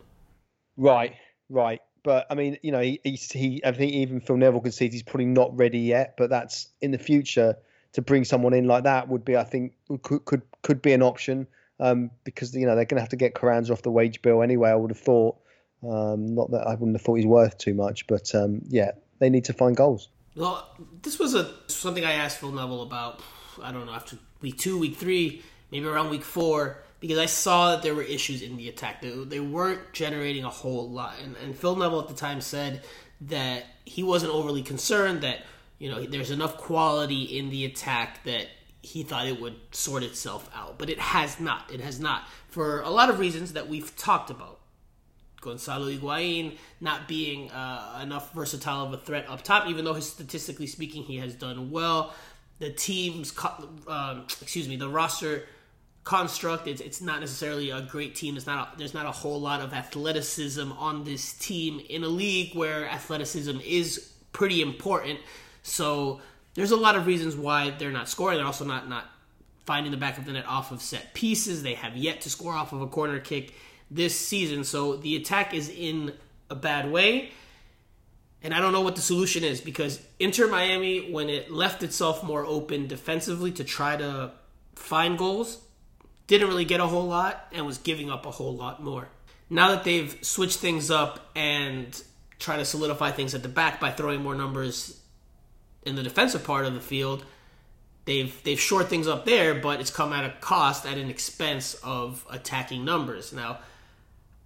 Right, 0.78 1.16
right. 1.50 1.80
But 2.04 2.26
I 2.30 2.36
mean, 2.36 2.58
you 2.64 2.72
know, 2.72 2.80
he, 2.80 3.00
he, 3.04 3.16
he 3.16 3.62
I 3.66 3.74
think 3.74 3.92
even 3.92 4.22
Phil 4.22 4.38
Neville 4.38 4.62
concedes 4.62 4.94
he's 4.94 5.04
probably 5.04 5.26
not 5.26 5.56
ready 5.56 5.80
yet. 5.80 6.16
But 6.18 6.30
that's 6.30 6.70
in 6.82 6.92
the 6.92 6.98
future 6.98 7.58
to 7.92 8.02
bring 8.02 8.24
someone 8.24 8.54
in 8.54 8.66
like 8.66 8.86
that 8.86 9.10
would 9.10 9.26
be, 9.26 9.36
I 9.36 9.44
think, 9.44 9.74
could 10.04 10.24
could 10.24 10.42
could 10.62 10.82
be 10.82 10.94
an 10.94 11.04
option 11.04 11.48
um, 11.80 12.12
because 12.24 12.56
you 12.56 12.66
know 12.66 12.76
they're 12.76 12.86
going 12.86 12.98
to 12.98 13.02
have 13.02 13.10
to 13.10 13.16
get 13.16 13.36
Carranza 13.36 13.74
off 13.74 13.82
the 13.82 13.92
wage 13.92 14.22
bill 14.22 14.42
anyway. 14.42 14.70
I 14.70 14.76
would 14.76 14.92
have 14.92 15.00
thought. 15.00 15.38
Um, 15.84 16.34
not 16.34 16.52
that 16.52 16.66
I 16.66 16.76
wouldn't 16.76 16.96
have 16.96 17.02
thought 17.02 17.16
he's 17.16 17.26
worth 17.26 17.58
too 17.58 17.74
much, 17.74 18.08
but 18.08 18.34
um, 18.34 18.62
yeah, 18.70 18.92
they 19.20 19.30
need 19.30 19.46
to 19.46 19.54
find 19.54 19.76
goals. 19.76 20.10
Well, 20.36 20.68
this 21.02 21.20
was 21.20 21.36
a 21.36 21.52
something 21.68 22.06
I 22.06 22.14
asked 22.14 22.40
Phil 22.40 22.52
Neville 22.52 22.84
about. 22.84 23.22
I 23.62 23.72
don't 23.72 23.86
know 23.86 23.94
after 23.94 24.18
week 24.42 24.58
two, 24.58 24.80
week 24.80 24.96
three, 24.96 25.44
maybe 25.72 25.86
around 25.86 26.10
week 26.10 26.24
four, 26.24 26.80
because 27.00 27.18
I 27.18 27.26
saw 27.26 27.72
that 27.72 27.84
there 27.84 27.94
were 27.94 28.04
issues 28.04 28.42
in 28.42 28.58
the 28.58 28.70
attack. 28.70 29.02
They, 29.02 29.10
they 29.10 29.40
weren't 29.40 29.92
generating 29.92 30.44
a 30.44 30.50
whole 30.50 30.90
lot, 30.90 31.16
and, 31.22 31.36
and 31.44 31.56
Phil 31.56 31.76
Neville 31.76 32.00
at 32.00 32.08
the 32.08 32.16
time 32.16 32.42
said 32.42 32.82
that 33.22 33.66
he 33.86 34.04
wasn't 34.04 34.32
overly 34.34 34.64
concerned 34.64 35.22
that 35.22 35.42
you 35.80 35.90
know 35.90 36.04
there's 36.06 36.32
enough 36.32 36.58
quality 36.58 37.24
in 37.38 37.50
the 37.50 37.66
attack 37.66 38.24
that 38.24 38.48
he 38.84 39.02
thought 39.02 39.26
it 39.26 39.40
would 39.40 39.56
sort 39.72 40.04
itself 40.04 40.50
out, 40.54 40.78
but 40.78 40.90
it 40.90 41.00
has 41.00 41.40
not. 41.40 41.72
It 41.74 41.80
has 41.80 42.00
not 42.00 42.28
for 42.50 42.82
a 42.82 42.90
lot 42.90 43.10
of 43.10 43.18
reasons 43.18 43.54
that 43.54 43.68
we've 43.68 43.96
talked 43.96 44.30
about. 44.30 44.60
Gonzalo 45.42 45.90
Higuain 45.90 46.58
not 46.80 47.08
being 47.08 47.50
uh, 47.52 48.00
enough 48.02 48.34
versatile 48.34 48.86
of 48.86 48.94
a 48.94 48.98
threat 48.98 49.28
up 49.30 49.42
top, 49.42 49.68
even 49.68 49.86
though 49.86 50.00
statistically 50.00 50.68
speaking 50.68 51.04
he 51.04 51.18
has 51.18 51.34
done 51.34 51.72
well. 51.72 52.14
The 52.60 52.70
team's, 52.70 53.34
um, 53.88 54.26
excuse 54.42 54.70
me, 54.70 54.76
the 54.76 54.88
roster 54.88 55.46
construct 56.04 56.68
it's, 56.68 56.82
it's 56.82 57.02
not 57.02 57.22
necessarily 57.22 57.70
a 57.70 57.82
great 57.82 58.16
team. 58.16 58.36
It's 58.36 58.46
not 58.46 58.74
a, 58.74 58.78
there's 58.78 58.94
not 58.94 59.06
a 59.06 59.12
whole 59.12 59.40
lot 59.40 59.62
of 59.62 59.74
athleticism 59.74 60.72
on 60.74 61.04
this 61.06 61.34
team 61.34 61.82
in 61.90 62.04
a 62.04 62.08
league 62.08 62.56
where 62.56 62.86
athleticism 62.88 63.60
is 63.66 64.12
pretty 64.34 64.62
important. 64.62 65.20
So 65.62 66.22
there's 66.56 66.72
a 66.72 66.78
lot 66.78 66.96
of 66.96 67.08
reasons 67.08 67.36
why 67.36 67.72
they're 67.72 67.92
not 67.92 68.10
scoring. 68.10 68.38
They're 68.38 68.46
also 68.46 68.66
not 68.66 68.88
not 68.88 69.06
finding 69.66 69.92
the 69.92 69.98
back 69.98 70.18
of 70.18 70.26
the 70.26 70.34
net 70.34 70.46
off 70.48 70.72
of 70.72 70.82
set 70.82 71.14
pieces. 71.14 71.64
They 71.64 71.74
have 71.74 71.96
yet 71.96 72.22
to 72.22 72.30
score 72.30 72.54
off 72.54 72.74
of 72.74 72.82
a 72.82 72.88
corner 72.88 73.20
kick 73.20 73.54
this 73.90 74.20
season. 74.20 74.64
So 74.64 74.98
the 74.98 75.16
attack 75.16 75.54
is 75.54 75.70
in 75.70 76.14
a 76.50 76.56
bad 76.56 76.92
way. 76.92 77.32
And 78.42 78.54
I 78.54 78.60
don't 78.60 78.74
know 78.74 78.82
what 78.82 78.98
the 78.98 79.02
solution 79.02 79.44
is 79.46 79.62
because 79.62 80.02
Inter 80.20 80.48
Miami, 80.48 81.12
when 81.12 81.30
it 81.30 81.50
left 81.50 81.82
itself 81.82 82.24
more 82.24 82.46
open 82.46 82.88
defensively 82.88 83.52
to 83.54 83.64
try 83.64 83.96
to 83.96 84.32
find 84.76 85.18
goals, 85.18 85.62
didn't 86.28 86.50
really 86.50 86.66
get 86.66 86.82
a 86.82 86.86
whole 86.88 87.06
lot 87.06 87.48
and 87.54 87.66
was 87.66 87.78
giving 87.78 88.10
up 88.10 88.26
a 88.26 88.32
whole 88.32 88.54
lot 88.54 88.84
more. 88.84 89.08
Now 89.50 89.70
that 89.70 89.86
they've 89.86 90.18
switched 90.22 90.58
things 90.58 90.92
up 90.92 91.32
and 91.36 92.02
try 92.38 92.58
to 92.58 92.66
solidify 92.66 93.12
things 93.12 93.34
at 93.34 93.44
the 93.44 93.50
back 93.50 93.80
by 93.80 93.92
throwing 93.92 94.22
more 94.22 94.36
numbers 94.36 95.00
in 95.86 95.96
the 95.96 96.04
defensive 96.04 96.44
part 96.44 96.66
of 96.66 96.74
the 96.74 96.80
field, 96.80 97.26
they've 98.06 98.42
they've 98.44 98.60
shored 98.60 98.88
things 98.88 99.08
up 99.08 99.26
there, 99.26 99.56
but 99.56 99.80
it's 99.80 99.92
come 99.92 100.14
at 100.14 100.26
a 100.26 100.34
cost, 100.40 100.86
at 100.86 100.98
an 100.98 101.10
expense 101.10 101.76
of 101.84 102.26
attacking 102.30 102.86
numbers. 102.86 103.34
Now, 103.34 103.60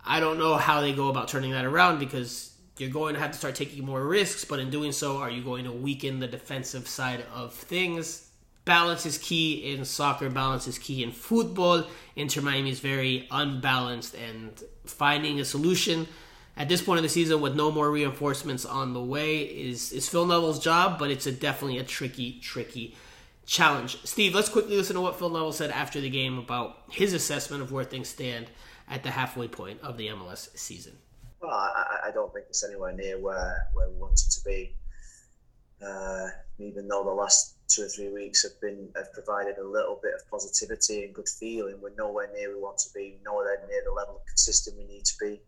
I 0.06 0.20
don't 0.20 0.38
know 0.38 0.56
how 0.56 0.82
they 0.82 0.94
go 0.94 1.10
about 1.10 1.28
turning 1.28 1.52
that 1.52 1.66
around 1.66 2.00
because 2.00 2.54
you're 2.78 2.90
going 2.90 3.16
to 3.16 3.20
have 3.20 3.32
to 3.32 3.38
start 3.38 3.56
taking 3.56 3.86
more 3.86 4.06
risks, 4.06 4.46
but 4.46 4.60
in 4.60 4.70
doing 4.70 4.92
so, 4.92 5.18
are 5.18 5.30
you 5.30 5.44
going 5.44 5.66
to 5.66 5.72
weaken 5.72 6.20
the 6.20 6.28
defensive 6.28 6.88
side 6.88 7.26
of 7.34 7.54
things? 7.54 8.30
Balance 8.66 9.06
is 9.06 9.18
key 9.18 9.74
in 9.74 9.86
soccer, 9.86 10.30
balance 10.30 10.68
is 10.68 10.78
key 10.78 11.02
in 11.02 11.12
football. 11.12 11.86
Inter 12.16 12.42
Miami 12.42 12.70
is 12.70 12.80
very 12.80 13.28
unbalanced, 13.32 14.14
and 14.16 14.62
finding 14.86 15.40
a 15.40 15.46
solution 15.46 16.08
at 16.58 16.68
this 16.68 16.82
point 16.82 16.98
in 16.98 17.04
the 17.04 17.10
season 17.10 17.40
with 17.40 17.56
no 17.56 17.72
more 17.72 17.90
reinforcements 17.92 18.66
on 18.66 18.94
the 18.94 19.02
way 19.02 19.42
is 19.42 19.92
is 19.92 20.10
Phil 20.10 20.26
Neville's 20.26 20.60
job, 20.60 20.98
but 20.98 21.12
it's 21.12 21.28
a 21.28 21.32
definitely 21.32 21.78
a 21.78 21.84
tricky, 21.84 22.40
tricky 22.40 22.96
challenge. 23.46 24.04
Steve, 24.04 24.34
let's 24.34 24.50
quickly 24.50 24.76
listen 24.76 24.96
to 24.96 25.02
what 25.02 25.18
Phil 25.18 25.30
Neville 25.30 25.54
said 25.54 25.70
after 25.70 26.02
the 26.02 26.10
game 26.10 26.38
about 26.40 26.78
his 26.90 27.14
assessment 27.14 27.62
of 27.62 27.72
where 27.72 27.84
things 27.84 28.10
stand 28.10 28.48
at 28.90 29.04
the 29.04 29.12
halfway 29.12 29.48
point 29.48 29.80
of 29.82 29.98
the 29.98 30.08
MLS 30.08 30.56
season. 30.58 30.98
Well, 31.42 31.52
I, 31.52 32.08
I 32.08 32.12
don't 32.12 32.34
think 32.34 32.48
it's 32.50 32.64
anywhere 32.64 32.94
near 32.94 33.20
where, 33.20 33.68
where 33.74 33.90
we 33.90 33.96
wanted 33.96 34.32
to 34.32 34.44
be. 34.44 34.76
Uh, 35.86 36.30
even 36.58 36.88
though 36.88 37.04
the 37.04 37.12
last 37.12 37.54
two 37.68 37.84
or 37.84 37.88
three 37.88 38.10
weeks 38.10 38.42
have 38.42 38.60
been 38.60 38.90
have 38.96 39.14
provided 39.14 39.60
a 39.60 39.64
little 39.64 40.00
bit 40.02 40.14
of 40.16 40.28
positivity 40.32 41.04
and 41.04 41.14
good 41.14 41.30
feeling, 41.30 41.80
we're 41.80 41.94
nowhere 41.96 42.30
near 42.34 42.50
we 42.52 42.60
want 42.60 42.80
to 42.80 42.90
be, 42.96 43.20
nowhere 43.24 43.60
near 43.70 43.84
the 43.86 43.92
level 43.92 44.16
of 44.16 44.26
consistent 44.26 44.76
we 44.76 44.86
need 44.86 45.06
to 45.06 45.14
be 45.22 45.40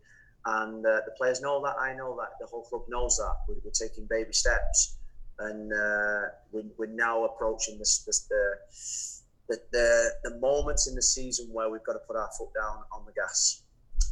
and 0.46 0.84
uh, 0.84 1.00
the 1.04 1.12
players 1.16 1.40
know 1.40 1.62
that. 1.62 1.76
I 1.78 1.94
know 1.94 2.16
that. 2.18 2.30
The 2.40 2.46
whole 2.46 2.62
club 2.62 2.82
knows 2.88 3.16
that. 3.18 3.34
We're, 3.48 3.56
we're 3.64 3.70
taking 3.70 4.06
baby 4.08 4.32
steps, 4.32 4.96
and 5.38 5.72
uh, 5.72 6.22
we, 6.52 6.64
we're 6.78 6.86
now 6.86 7.24
approaching 7.24 7.78
this, 7.78 7.98
this 8.06 8.26
the, 8.28 8.54
the, 9.48 9.60
the 9.72 10.10
the 10.30 10.38
moments 10.38 10.88
in 10.88 10.94
the 10.94 11.02
season 11.02 11.48
where 11.52 11.68
we've 11.68 11.84
got 11.84 11.94
to 11.94 12.00
put 12.00 12.16
our 12.16 12.30
foot 12.38 12.48
down 12.54 12.84
on 12.92 13.04
the 13.04 13.12
gas. 13.12 13.62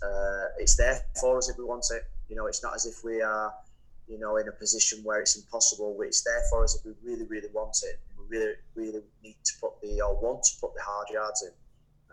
Uh, 0.02 0.46
it's 0.58 0.76
there 0.76 1.00
for 1.20 1.38
us 1.38 1.48
if 1.48 1.56
we 1.58 1.64
want 1.64 1.84
it. 1.92 2.02
You 2.28 2.36
know, 2.36 2.46
it's 2.46 2.62
not 2.62 2.74
as 2.74 2.84
if 2.84 3.02
we 3.02 3.22
are, 3.22 3.52
you 4.06 4.18
know, 4.18 4.36
in 4.36 4.48
a 4.48 4.52
position 4.52 5.00
where 5.02 5.20
it's 5.20 5.36
impossible. 5.36 5.96
It's 6.02 6.22
there 6.22 6.42
for 6.50 6.62
us 6.62 6.76
if 6.76 6.84
we 6.84 6.92
really, 7.02 7.26
really 7.26 7.48
want 7.54 7.76
it. 7.82 7.98
We 8.18 8.38
really, 8.38 8.54
really 8.74 9.00
need 9.22 9.36
to 9.44 9.52
put 9.60 9.80
the 9.80 10.02
or 10.02 10.14
want 10.20 10.44
to 10.44 10.60
put 10.60 10.74
the 10.74 10.82
hard 10.82 11.08
yards 11.10 11.42
in. 11.42 11.52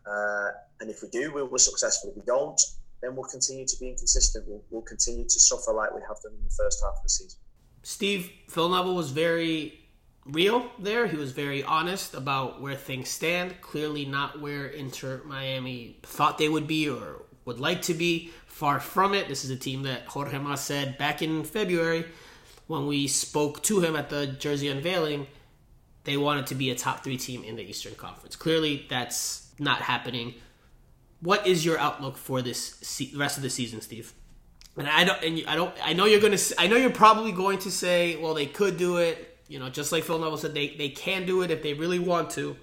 Uh, 0.09 0.51
and 0.79 0.89
if 0.89 1.01
we 1.01 1.09
do, 1.09 1.33
we 1.33 1.41
will 1.41 1.51
be 1.51 1.57
successful. 1.57 2.11
If 2.11 2.15
we 2.15 2.21
don't, 2.25 2.61
then 3.01 3.15
we'll 3.15 3.25
continue 3.25 3.65
to 3.65 3.79
be 3.79 3.89
inconsistent. 3.89 4.45
We'll, 4.47 4.63
we'll 4.69 4.81
continue 4.81 5.23
to 5.23 5.39
suffer 5.39 5.71
like 5.71 5.93
we 5.93 6.01
have 6.01 6.21
done 6.21 6.33
in 6.37 6.43
the 6.43 6.55
first 6.57 6.83
half 6.83 6.95
of 6.97 7.03
the 7.03 7.09
season. 7.09 7.39
Steve, 7.83 8.31
Phil 8.49 8.69
Neville 8.69 8.95
was 8.95 9.11
very 9.11 9.79
real 10.25 10.69
there. 10.79 11.07
He 11.07 11.17
was 11.17 11.31
very 11.31 11.63
honest 11.63 12.15
about 12.15 12.61
where 12.61 12.75
things 12.75 13.09
stand. 13.09 13.61
Clearly, 13.61 14.05
not 14.05 14.41
where 14.41 14.65
Inter 14.65 15.21
Miami 15.25 15.99
thought 16.03 16.37
they 16.37 16.49
would 16.49 16.67
be 16.67 16.89
or 16.89 17.23
would 17.45 17.59
like 17.59 17.83
to 17.83 17.93
be. 17.93 18.31
Far 18.47 18.79
from 18.79 19.13
it. 19.13 19.27
This 19.27 19.43
is 19.43 19.49
a 19.49 19.57
team 19.57 19.83
that 19.83 20.07
Jorge 20.07 20.39
Mas 20.39 20.61
said 20.61 20.97
back 20.97 21.21
in 21.21 21.43
February 21.43 22.05
when 22.67 22.87
we 22.87 23.05
spoke 23.05 23.61
to 23.63 23.81
him 23.81 23.97
at 23.97 24.09
the 24.09 24.27
jersey 24.27 24.69
unveiling. 24.69 25.27
They 26.05 26.15
wanted 26.15 26.47
to 26.47 26.55
be 26.55 26.69
a 26.69 26.75
top 26.75 27.03
three 27.03 27.17
team 27.17 27.43
in 27.43 27.57
the 27.57 27.63
Eastern 27.63 27.95
Conference. 27.95 28.37
Clearly, 28.37 28.85
that's 28.89 29.51
not 29.59 29.81
happening 29.81 30.35
what 31.25 31.45
is 31.45 31.65
your 31.65 31.77
outlook 31.79 32.17
for 32.17 32.41
this 32.41 32.75
se- 32.81 33.11
rest 33.15 33.37
of 33.37 33.43
the 33.43 33.49
season, 33.49 33.81
Steve? 33.81 34.13
And 34.77 34.87
I 34.87 35.03
don't, 35.03 35.23
and 35.23 35.43
I 35.47 35.55
don't, 35.55 35.73
I 35.83 35.93
know 35.93 36.05
you're 36.05 36.21
gonna, 36.21 36.37
I 36.57 36.67
know 36.67 36.75
you're 36.75 36.89
probably 36.89 37.31
going 37.31 37.59
to 37.59 37.71
say, 37.71 38.17
well, 38.17 38.33
they 38.33 38.45
could 38.45 38.77
do 38.77 38.97
it. 38.97 39.37
You 39.47 39.59
know, 39.59 39.69
just 39.69 39.91
like 39.91 40.03
Phil 40.03 40.19
Neville 40.19 40.37
said, 40.37 40.53
they 40.53 40.69
they 40.69 40.89
can 40.89 41.25
do 41.25 41.41
it 41.43 41.51
if 41.51 41.61
they 41.61 41.73
really 41.73 41.99
want 41.99 42.29
to. 42.31 42.55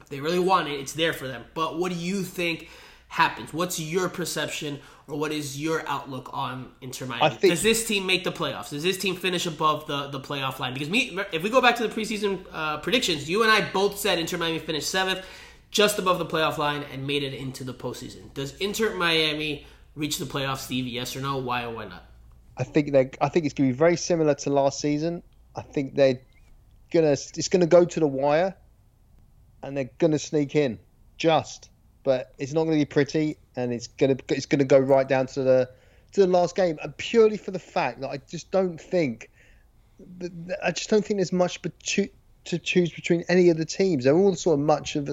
If 0.00 0.08
they 0.08 0.20
really 0.20 0.38
want 0.38 0.68
it, 0.68 0.78
it's 0.80 0.92
there 0.92 1.12
for 1.12 1.26
them. 1.26 1.44
But 1.54 1.78
what 1.78 1.92
do 1.92 1.98
you 1.98 2.22
think 2.22 2.68
happens? 3.08 3.52
What's 3.52 3.80
your 3.80 4.08
perception, 4.08 4.80
or 5.08 5.18
what 5.18 5.32
is 5.32 5.60
your 5.60 5.88
outlook 5.88 6.28
on 6.32 6.72
Inter 6.80 7.06
Miami? 7.06 7.36
Think, 7.36 7.52
Does 7.52 7.62
this 7.62 7.86
team 7.86 8.06
make 8.06 8.24
the 8.24 8.32
playoffs? 8.32 8.70
Does 8.70 8.82
this 8.82 8.98
team 8.98 9.16
finish 9.16 9.46
above 9.46 9.86
the 9.86 10.08
the 10.08 10.20
playoff 10.20 10.58
line? 10.58 10.74
Because 10.74 10.90
me, 10.90 11.18
if 11.32 11.42
we 11.42 11.50
go 11.50 11.60
back 11.60 11.76
to 11.76 11.86
the 11.86 11.94
preseason 11.94 12.44
uh, 12.52 12.78
predictions, 12.78 13.30
you 13.30 13.42
and 13.42 13.50
I 13.50 13.68
both 13.70 13.98
said 13.98 14.18
Inter 14.18 14.36
Miami 14.36 14.58
finished 14.58 14.90
seventh 14.90 15.24
just 15.70 15.98
above 15.98 16.18
the 16.18 16.26
playoff 16.26 16.58
line 16.58 16.84
and 16.92 17.06
made 17.06 17.22
it 17.22 17.34
into 17.34 17.64
the 17.64 17.74
postseason. 17.74 18.32
Does 18.34 18.56
Inter 18.56 18.94
Miami 18.94 19.66
reach 19.94 20.18
the 20.18 20.24
playoffs, 20.24 20.58
Steve? 20.58 20.86
Yes 20.86 21.16
or 21.16 21.20
no? 21.20 21.38
Why 21.38 21.64
or 21.64 21.74
why 21.74 21.86
not? 21.86 22.04
I 22.56 22.64
think 22.64 22.92
they. 22.92 23.10
I 23.20 23.28
think 23.28 23.44
it's 23.44 23.54
going 23.54 23.68
to 23.68 23.74
be 23.74 23.78
very 23.78 23.96
similar 23.96 24.34
to 24.34 24.50
last 24.50 24.80
season. 24.80 25.22
I 25.54 25.62
think 25.62 25.94
they're 25.94 26.20
gonna. 26.92 27.12
It's 27.12 27.48
going 27.48 27.60
to 27.60 27.66
go 27.66 27.84
to 27.84 28.00
the 28.00 28.06
wire, 28.06 28.54
and 29.62 29.76
they're 29.76 29.90
going 29.98 30.12
to 30.12 30.18
sneak 30.18 30.54
in, 30.56 30.78
just. 31.18 31.70
But 32.02 32.32
it's 32.38 32.52
not 32.52 32.64
going 32.64 32.78
to 32.78 32.84
be 32.84 32.88
pretty, 32.88 33.36
and 33.56 33.72
it's 33.72 33.88
going 33.88 34.16
to. 34.16 34.34
It's 34.34 34.46
going 34.46 34.60
to 34.60 34.64
go 34.64 34.78
right 34.78 35.06
down 35.06 35.26
to 35.28 35.42
the 35.42 35.68
to 36.12 36.20
the 36.20 36.26
last 36.26 36.56
game, 36.56 36.78
and 36.82 36.96
purely 36.96 37.36
for 37.36 37.50
the 37.50 37.58
fact 37.58 38.00
that 38.00 38.08
I 38.08 38.18
just 38.28 38.50
don't 38.50 38.80
think. 38.80 39.30
I 40.62 40.72
just 40.72 40.90
don't 40.90 41.04
think 41.04 41.18
there's 41.18 41.32
much 41.32 41.60
to, 41.62 42.08
to 42.44 42.58
choose 42.58 42.92
between 42.92 43.24
any 43.28 43.48
of 43.48 43.56
the 43.56 43.64
teams. 43.64 44.04
They're 44.04 44.16
all 44.16 44.34
sort 44.34 44.58
of 44.58 44.64
much 44.64 44.94
of 44.96 45.06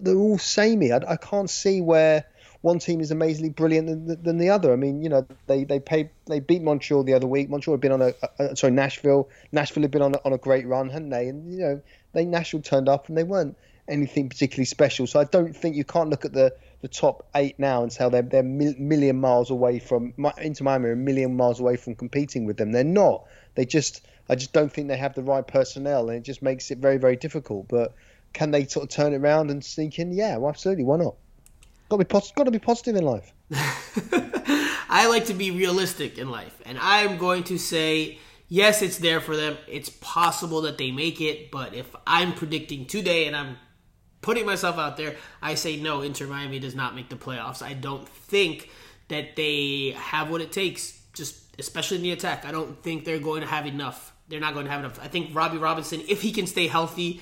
they're 0.00 0.16
all 0.16 0.38
samey. 0.38 0.92
I, 0.92 1.00
I 1.08 1.16
can't 1.16 1.50
see 1.50 1.80
where 1.80 2.24
one 2.64 2.78
team 2.78 3.02
is 3.02 3.10
amazingly 3.10 3.50
brilliant 3.50 3.86
than, 3.86 4.22
than, 4.22 4.38
the 4.38 4.48
other. 4.48 4.72
I 4.72 4.76
mean, 4.76 5.02
you 5.02 5.10
know, 5.10 5.26
they 5.46 5.64
they 5.64 5.80
pay, 5.80 6.10
they 6.26 6.40
beat 6.40 6.62
Montreal 6.62 7.04
the 7.04 7.12
other 7.12 7.26
week. 7.26 7.50
Montreal 7.50 7.74
had 7.74 7.80
been 7.82 7.92
on 7.92 8.14
a, 8.38 8.56
sorry 8.56 8.72
Nashville. 8.72 9.28
Nashville 9.52 9.82
had 9.82 9.90
been 9.90 10.00
on 10.02 10.14
a, 10.14 10.20
on 10.24 10.32
a 10.32 10.38
great 10.38 10.66
run, 10.66 10.88
hadn't 10.88 11.10
they? 11.10 11.28
And 11.28 11.52
you 11.52 11.58
know, 11.60 11.82
they 12.14 12.24
Nashville 12.24 12.62
turned 12.62 12.88
up 12.88 13.08
and 13.08 13.18
they 13.18 13.22
weren't 13.22 13.56
anything 13.86 14.30
particularly 14.30 14.64
special. 14.64 15.06
So 15.06 15.20
I 15.20 15.24
don't 15.24 15.54
think 15.54 15.76
you 15.76 15.84
can't 15.84 16.08
look 16.08 16.24
at 16.24 16.32
the 16.32 16.54
the 16.80 16.88
top 16.88 17.26
eight 17.34 17.58
now 17.58 17.82
and 17.82 17.92
say 17.92 18.08
they're 18.08 18.22
they're 18.22 18.42
mil- 18.42 18.74
million 18.78 19.20
miles 19.20 19.50
away 19.50 19.78
from 19.78 20.14
Inter 20.38 20.64
Miami, 20.64 20.90
a 20.90 20.96
million 20.96 21.36
miles 21.36 21.60
away 21.60 21.76
from 21.76 21.94
competing 21.94 22.46
with 22.46 22.56
them. 22.56 22.72
They're 22.72 22.84
not. 22.84 23.24
They 23.56 23.66
just 23.66 24.06
I 24.28 24.36
just 24.36 24.52
don't 24.52 24.72
think 24.72 24.88
they 24.88 24.96
have 24.96 25.14
the 25.14 25.22
right 25.22 25.46
personnel, 25.46 26.08
and 26.08 26.18
it 26.18 26.22
just 26.22 26.42
makes 26.42 26.70
it 26.70 26.78
very 26.78 26.96
very 26.96 27.16
difficult. 27.16 27.68
But 27.68 27.94
can 28.34 28.50
they 28.50 28.66
sort 28.66 28.84
of 28.84 28.90
turn 28.90 29.14
it 29.14 29.18
around 29.18 29.50
and 29.50 29.64
sneak 29.64 29.98
in? 29.98 30.12
Yeah, 30.12 30.36
well, 30.36 30.50
absolutely. 30.50 30.84
Why 30.84 30.98
not? 30.98 31.14
Got 31.88 31.96
to 31.96 32.04
be 32.04 32.08
pos- 32.08 32.32
got 32.32 32.44
to 32.44 32.50
be 32.50 32.58
positive 32.58 32.96
in 32.96 33.04
life. 33.04 33.32
I 34.88 35.06
like 35.08 35.26
to 35.26 35.34
be 35.34 35.50
realistic 35.50 36.18
in 36.18 36.30
life, 36.30 36.60
and 36.66 36.78
I'm 36.78 37.16
going 37.16 37.44
to 37.44 37.58
say 37.58 38.18
yes, 38.48 38.82
it's 38.82 38.98
there 38.98 39.20
for 39.20 39.36
them. 39.36 39.56
It's 39.66 39.88
possible 39.88 40.62
that 40.62 40.78
they 40.78 40.90
make 40.90 41.20
it, 41.20 41.50
but 41.50 41.74
if 41.74 41.86
I'm 42.06 42.34
predicting 42.34 42.86
today 42.86 43.26
and 43.26 43.36
I'm 43.36 43.56
putting 44.20 44.46
myself 44.46 44.78
out 44.78 44.96
there, 44.96 45.16
I 45.42 45.54
say 45.54 45.76
no, 45.76 46.02
Inter 46.02 46.26
Miami 46.26 46.58
does 46.58 46.74
not 46.74 46.94
make 46.94 47.08
the 47.08 47.16
playoffs. 47.16 47.62
I 47.62 47.74
don't 47.74 48.08
think 48.08 48.70
that 49.08 49.36
they 49.36 49.94
have 49.96 50.30
what 50.30 50.40
it 50.40 50.52
takes, 50.52 50.98
just 51.12 51.36
especially 51.58 51.98
in 51.98 52.02
the 52.02 52.12
attack. 52.12 52.44
I 52.44 52.52
don't 52.52 52.82
think 52.82 53.04
they're 53.04 53.18
going 53.18 53.42
to 53.42 53.46
have 53.46 53.66
enough. 53.66 54.14
They're 54.28 54.40
not 54.40 54.54
going 54.54 54.66
to 54.66 54.72
have 54.72 54.80
enough. 54.80 54.98
I 55.02 55.08
think 55.08 55.34
Robbie 55.34 55.58
Robinson, 55.58 56.02
if 56.08 56.22
he 56.22 56.32
can 56.32 56.46
stay 56.46 56.66
healthy, 56.66 57.20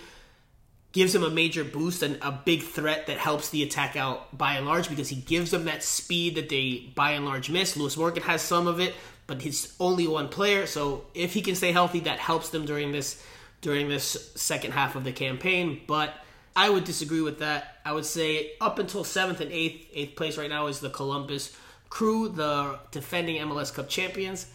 gives 0.92 1.14
him 1.14 1.24
a 1.24 1.31
major 1.31 1.64
boost 1.64 2.02
and 2.02 2.18
a 2.22 2.31
big 2.31 2.62
threat 2.62 3.07
that 3.07 3.16
helps 3.16 3.48
the 3.48 3.62
attack 3.62 3.96
out 3.96 4.37
by 4.37 4.55
and 4.55 4.66
large 4.66 4.88
because 4.88 5.09
he 5.09 5.16
gives 5.16 5.50
them 5.50 5.64
that 5.64 5.83
speed 5.83 6.35
that 6.35 6.48
they 6.48 6.92
by 6.94 7.12
and 7.12 7.24
large 7.24 7.50
miss. 7.50 7.76
Lewis 7.76 7.96
Morgan 7.96 8.22
has 8.22 8.42
some 8.42 8.66
of 8.66 8.78
it, 8.78 8.94
but 9.26 9.40
he's 9.40 9.74
only 9.81 10.07
one 10.07 10.28
player. 10.28 10.66
So 10.66 11.07
if 11.14 11.33
he 11.33 11.40
can 11.40 11.55
stay 11.55 11.72
healthy, 11.72 12.00
that 12.00 12.18
helps 12.18 12.50
them 12.50 12.66
during 12.66 12.92
this 12.92 13.22
during 13.62 13.88
this 13.88 14.33
second 14.35 14.72
half 14.72 14.94
of 14.94 15.05
the 15.05 15.12
campaign. 15.12 15.81
But 15.87 16.14
I 16.55 16.68
would 16.68 16.85
disagree 16.85 17.22
with 17.22 17.38
that. 17.38 17.78
I 17.85 17.92
would 17.92 18.05
say 18.05 18.52
up 18.61 18.78
until 18.78 19.05
seventh 19.05 19.40
and 19.40 19.50
eighth, 19.50 19.88
eighth 19.94 20.16
place 20.16 20.37
right 20.37 20.50
now 20.50 20.66
is 20.66 20.81
the 20.81 20.90
Columbus 20.90 21.57
Crew, 21.88 22.28
the 22.28 22.78
defending 22.90 23.40
MLS 23.42 23.72
Cup 23.72 23.88
champions. 23.88 24.46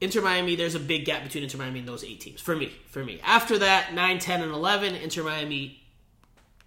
Inter 0.00 0.20
Miami, 0.20 0.56
there's 0.56 0.74
a 0.74 0.80
big 0.80 1.06
gap 1.06 1.22
between 1.22 1.44
Inter 1.44 1.58
Miami 1.58 1.78
and 1.80 1.88
those 1.88 2.04
eight 2.04 2.20
teams. 2.20 2.40
For 2.40 2.54
me, 2.54 2.72
for 2.88 3.02
me. 3.02 3.20
After 3.24 3.58
that, 3.58 3.94
9, 3.94 4.18
10, 4.18 4.42
and 4.42 4.52
11, 4.52 4.94
Inter 4.94 5.22
Miami, 5.22 5.82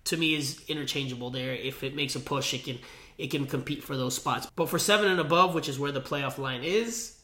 to 0.06 0.18
me, 0.18 0.34
is 0.34 0.64
interchangeable 0.68 1.30
there. 1.30 1.54
If 1.54 1.84
it 1.84 1.96
makes 1.96 2.16
a 2.16 2.20
push, 2.20 2.54
it 2.54 2.64
can 2.64 2.80
it 3.18 3.32
can 3.32 3.46
compete 3.46 3.84
for 3.84 3.98
those 3.98 4.16
spots. 4.16 4.48
But 4.56 4.70
for 4.70 4.80
seven 4.80 5.12
and 5.12 5.20
above, 5.20 5.54
which 5.54 5.68
is 5.68 5.78
where 5.78 5.92
the 5.92 6.02
playoff 6.02 6.38
line 6.38 6.64
is, 6.64 7.20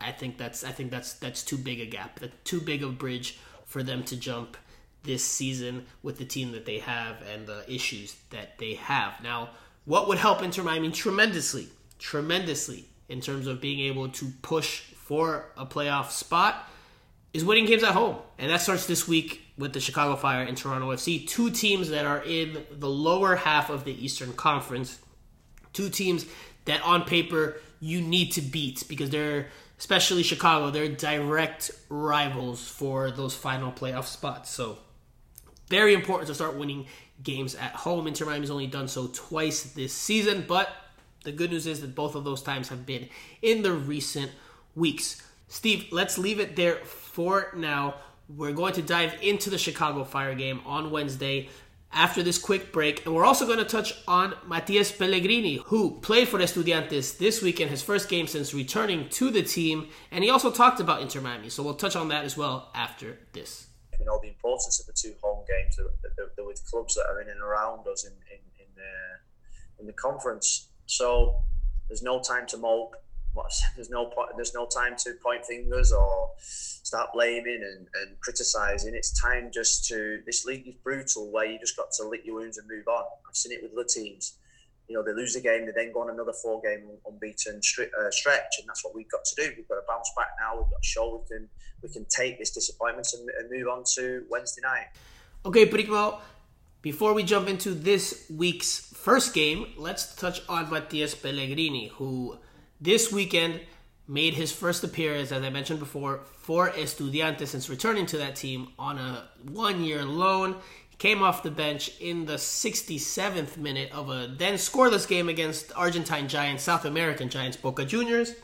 I 0.00 0.12
think 0.12 0.38
that's 0.38 0.64
I 0.64 0.70
think 0.70 0.90
that's 0.90 1.14
that's 1.14 1.42
too 1.42 1.58
big 1.58 1.80
a 1.80 1.86
gap, 1.86 2.20
too 2.44 2.60
big 2.60 2.82
a 2.82 2.88
bridge 2.88 3.38
for 3.64 3.82
them 3.82 4.04
to 4.04 4.16
jump 4.16 4.56
this 5.02 5.24
season 5.24 5.86
with 6.02 6.18
the 6.18 6.24
team 6.24 6.52
that 6.52 6.64
they 6.64 6.78
have 6.78 7.16
and 7.22 7.46
the 7.46 7.64
issues 7.70 8.16
that 8.30 8.58
they 8.58 8.74
have. 8.74 9.20
Now, 9.22 9.50
what 9.84 10.08
would 10.08 10.18
help 10.18 10.42
Inter 10.42 10.62
Miami 10.62 10.90
tremendously, 10.90 11.68
tremendously 11.98 12.86
in 13.08 13.20
terms 13.20 13.46
of 13.46 13.60
being 13.60 13.80
able 13.80 14.08
to 14.08 14.32
push 14.42 14.93
for 15.04 15.44
a 15.58 15.66
playoff 15.66 16.10
spot 16.10 16.66
is 17.34 17.44
winning 17.44 17.66
games 17.66 17.82
at 17.82 17.90
home. 17.90 18.16
And 18.38 18.50
that 18.50 18.62
starts 18.62 18.86
this 18.86 19.06
week 19.06 19.42
with 19.58 19.74
the 19.74 19.80
Chicago 19.80 20.16
Fire 20.16 20.42
and 20.42 20.56
Toronto 20.56 20.90
FC, 20.92 21.28
two 21.28 21.50
teams 21.50 21.90
that 21.90 22.06
are 22.06 22.22
in 22.24 22.64
the 22.72 22.88
lower 22.88 23.36
half 23.36 23.68
of 23.68 23.84
the 23.84 23.92
Eastern 24.02 24.32
Conference. 24.32 24.98
Two 25.74 25.90
teams 25.90 26.24
that 26.64 26.80
on 26.82 27.04
paper 27.04 27.60
you 27.80 28.00
need 28.00 28.32
to 28.32 28.40
beat 28.40 28.84
because 28.88 29.10
they're 29.10 29.48
especially 29.78 30.22
Chicago, 30.22 30.70
they're 30.70 30.88
direct 30.88 31.70
rivals 31.90 32.66
for 32.66 33.10
those 33.10 33.34
final 33.34 33.70
playoff 33.70 34.04
spots. 34.04 34.48
So 34.48 34.78
very 35.68 35.92
important 35.92 36.28
to 36.28 36.34
start 36.34 36.56
winning 36.56 36.86
games 37.22 37.54
at 37.56 37.72
home. 37.72 38.06
Inter 38.06 38.24
Miami's 38.24 38.50
only 38.50 38.68
done 38.68 38.88
so 38.88 39.10
twice 39.12 39.64
this 39.74 39.92
season, 39.92 40.46
but 40.48 40.70
the 41.24 41.32
good 41.32 41.50
news 41.50 41.66
is 41.66 41.82
that 41.82 41.94
both 41.94 42.14
of 42.14 42.24
those 42.24 42.42
times 42.42 42.68
have 42.68 42.86
been 42.86 43.08
in 43.42 43.62
the 43.62 43.72
recent 43.72 44.30
weeks. 44.74 45.22
Steve, 45.48 45.86
let's 45.90 46.18
leave 46.18 46.40
it 46.40 46.56
there 46.56 46.76
for 46.76 47.52
now. 47.56 47.96
We're 48.28 48.52
going 48.52 48.72
to 48.74 48.82
dive 48.82 49.14
into 49.22 49.50
the 49.50 49.58
Chicago 49.58 50.04
Fire 50.04 50.34
game 50.34 50.60
on 50.64 50.90
Wednesday 50.90 51.48
after 51.92 52.22
this 52.22 52.38
quick 52.38 52.72
break. 52.72 53.04
And 53.04 53.14
we're 53.14 53.24
also 53.24 53.46
going 53.46 53.58
to 53.58 53.64
touch 53.64 53.94
on 54.08 54.34
Matias 54.46 54.90
Pellegrini, 54.90 55.56
who 55.66 56.00
played 56.00 56.28
for 56.28 56.38
Estudiantes 56.38 57.18
this 57.18 57.42
weekend, 57.42 57.70
his 57.70 57.82
first 57.82 58.08
game 58.08 58.26
since 58.26 58.54
returning 58.54 59.08
to 59.10 59.30
the 59.30 59.42
team. 59.42 59.88
And 60.10 60.24
he 60.24 60.30
also 60.30 60.50
talked 60.50 60.80
about 60.80 61.02
Inter 61.02 61.20
Miami. 61.20 61.50
So 61.50 61.62
we'll 61.62 61.74
touch 61.74 61.94
on 61.94 62.08
that 62.08 62.24
as 62.24 62.36
well 62.36 62.70
after 62.74 63.18
this 63.32 63.68
you 64.04 64.10
know 64.10 64.18
the 64.22 64.28
importance 64.28 64.80
of 64.80 64.86
the 64.86 64.92
two 64.92 65.14
home 65.22 65.44
games. 65.48 65.76
They're, 65.76 65.86
they're, 66.16 66.30
they're 66.36 66.44
with 66.44 66.64
clubs 66.70 66.94
that 66.94 67.06
are 67.06 67.20
in 67.20 67.28
and 67.28 67.40
around 67.40 67.86
us 67.86 68.04
in 68.04 68.12
in 68.30 68.40
in 68.60 68.66
the, 68.76 69.80
in 69.80 69.86
the 69.86 69.92
conference. 69.92 70.68
So 70.86 71.42
there's 71.88 72.02
no 72.02 72.20
time 72.20 72.46
to 72.48 72.58
mope. 72.58 72.94
There's 73.74 73.90
no 73.90 74.12
there's 74.36 74.54
no 74.54 74.66
time 74.66 74.96
to 74.98 75.14
point 75.22 75.44
fingers 75.44 75.92
or 75.92 76.30
start 76.38 77.10
blaming 77.12 77.62
and, 77.62 77.86
and 78.02 78.20
criticizing. 78.20 78.94
It's 78.94 79.18
time 79.20 79.50
just 79.52 79.86
to 79.88 80.20
this 80.26 80.44
league 80.44 80.68
is 80.68 80.74
brutal 80.74 81.30
where 81.30 81.46
you 81.46 81.58
just 81.58 81.76
got 81.76 81.90
to 81.98 82.08
lick 82.08 82.24
your 82.24 82.36
wounds 82.36 82.58
and 82.58 82.68
move 82.68 82.86
on. 82.88 83.04
I've 83.28 83.36
seen 83.36 83.52
it 83.52 83.62
with 83.62 83.72
other 83.72 83.84
teams 83.88 84.34
you 84.88 84.94
know, 84.94 85.02
they 85.02 85.12
lose 85.12 85.34
a 85.34 85.40
game, 85.40 85.64
they 85.66 85.72
then 85.72 85.92
go 85.92 86.02
on 86.02 86.10
another 86.10 86.32
four 86.32 86.60
game 86.60 86.82
unbeaten 87.06 87.56
uh, 87.56 88.10
stretch, 88.10 88.54
and 88.58 88.68
that's 88.68 88.84
what 88.84 88.94
we've 88.94 89.10
got 89.10 89.24
to 89.24 89.34
do. 89.36 89.52
We've 89.56 89.68
got 89.68 89.76
to 89.76 89.82
bounce 89.88 90.10
back 90.16 90.28
now. 90.38 90.56
We've 90.56 90.70
got 90.70 90.82
to 90.82 90.88
show 90.88 91.24
we 91.28 91.36
can 91.36 91.48
we 91.82 91.88
can 91.88 92.04
take 92.06 92.38
this 92.38 92.50
disappointment 92.50 93.08
and, 93.14 93.28
and 93.30 93.50
move 93.50 93.68
on 93.68 93.84
to 93.94 94.24
Wednesday 94.28 94.62
night. 94.62 94.88
Okay, 95.46 95.66
Primo. 95.66 96.20
Before 96.82 97.14
we 97.14 97.22
jump 97.22 97.48
into 97.48 97.70
this 97.70 98.26
week's 98.28 98.78
first 98.94 99.32
game, 99.32 99.72
let's 99.78 100.14
touch 100.16 100.42
on 100.50 100.68
Matias 100.68 101.14
Pellegrini, 101.14 101.88
who 101.88 102.36
this 102.84 103.10
weekend 103.10 103.60
made 104.06 104.34
his 104.34 104.52
first 104.52 104.84
appearance, 104.84 105.32
as 105.32 105.42
I 105.42 105.48
mentioned 105.48 105.78
before, 105.78 106.20
for 106.36 106.70
Estudiantes 106.70 107.48
since 107.48 107.70
returning 107.70 108.04
to 108.06 108.18
that 108.18 108.36
team 108.36 108.68
on 108.78 108.98
a 108.98 109.28
one-year 109.50 110.04
loan 110.04 110.56
He 110.90 110.96
came 110.96 111.22
off 111.22 111.42
the 111.42 111.50
bench 111.50 111.90
in 111.98 112.26
the 112.26 112.34
67th 112.34 113.56
minute 113.56 113.90
of 113.92 114.10
a 114.10 114.26
then 114.36 114.54
scoreless 114.54 115.08
game 115.08 115.30
against 115.30 115.72
Argentine 115.74 116.28
Giants, 116.28 116.62
South 116.62 116.84
American 116.84 117.30
Giants, 117.30 117.56
Boca 117.56 117.86
Juniors, 117.86 118.34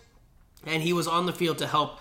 and 0.64 0.82
he 0.82 0.94
was 0.94 1.06
on 1.06 1.26
the 1.26 1.32
field 1.32 1.58
to 1.58 1.66
help 1.66 2.00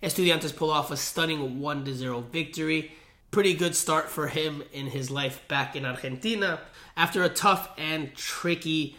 Estudiantes 0.00 0.54
pull 0.54 0.70
off 0.70 0.92
a 0.92 0.96
stunning 0.96 1.60
1 1.60 1.92
0 1.92 2.20
victory. 2.32 2.92
Pretty 3.32 3.54
good 3.54 3.74
start 3.74 4.08
for 4.08 4.28
him 4.28 4.62
in 4.72 4.86
his 4.86 5.10
life 5.10 5.46
back 5.48 5.74
in 5.74 5.84
Argentina 5.84 6.60
after 6.96 7.24
a 7.24 7.28
tough 7.28 7.68
and 7.76 8.14
tricky 8.14 8.96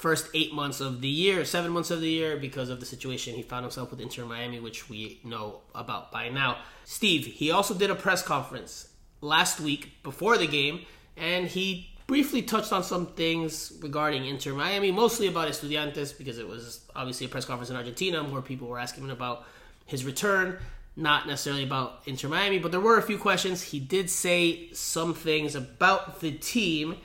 first 0.00 0.30
eight 0.32 0.54
months 0.54 0.80
of 0.80 1.02
the 1.02 1.08
year, 1.08 1.44
seven 1.44 1.70
months 1.70 1.90
of 1.90 2.00
the 2.00 2.08
year, 2.08 2.38
because 2.38 2.70
of 2.70 2.80
the 2.80 2.86
situation 2.86 3.34
he 3.34 3.42
found 3.42 3.64
himself 3.64 3.90
with 3.90 4.00
Inter 4.00 4.24
Miami, 4.24 4.58
which 4.58 4.88
we 4.88 5.20
know 5.24 5.60
about 5.74 6.10
by 6.10 6.30
now. 6.30 6.56
Steve, 6.84 7.26
he 7.26 7.50
also 7.50 7.74
did 7.74 7.90
a 7.90 7.94
press 7.94 8.22
conference 8.22 8.88
last 9.20 9.60
week 9.60 10.02
before 10.02 10.38
the 10.38 10.46
game, 10.46 10.86
and 11.18 11.46
he 11.46 11.90
briefly 12.06 12.40
touched 12.40 12.72
on 12.72 12.82
some 12.82 13.08
things 13.08 13.78
regarding 13.82 14.24
Inter 14.24 14.54
Miami, 14.54 14.90
mostly 14.90 15.26
about 15.26 15.48
Estudiantes, 15.48 16.16
because 16.16 16.38
it 16.38 16.48
was 16.48 16.80
obviously 16.96 17.26
a 17.26 17.28
press 17.28 17.44
conference 17.44 17.68
in 17.68 17.76
Argentina. 17.76 18.22
More 18.22 18.40
people 18.40 18.68
were 18.68 18.78
asking 18.78 19.04
him 19.04 19.10
about 19.10 19.44
his 19.84 20.06
return, 20.06 20.56
not 20.96 21.26
necessarily 21.26 21.62
about 21.62 22.00
Inter 22.06 22.28
Miami, 22.28 22.58
but 22.58 22.70
there 22.70 22.80
were 22.80 22.96
a 22.96 23.02
few 23.02 23.18
questions. 23.18 23.62
He 23.62 23.78
did 23.78 24.08
say 24.08 24.72
some 24.72 25.12
things 25.12 25.54
about 25.54 26.20
the 26.20 26.32
team, 26.32 26.96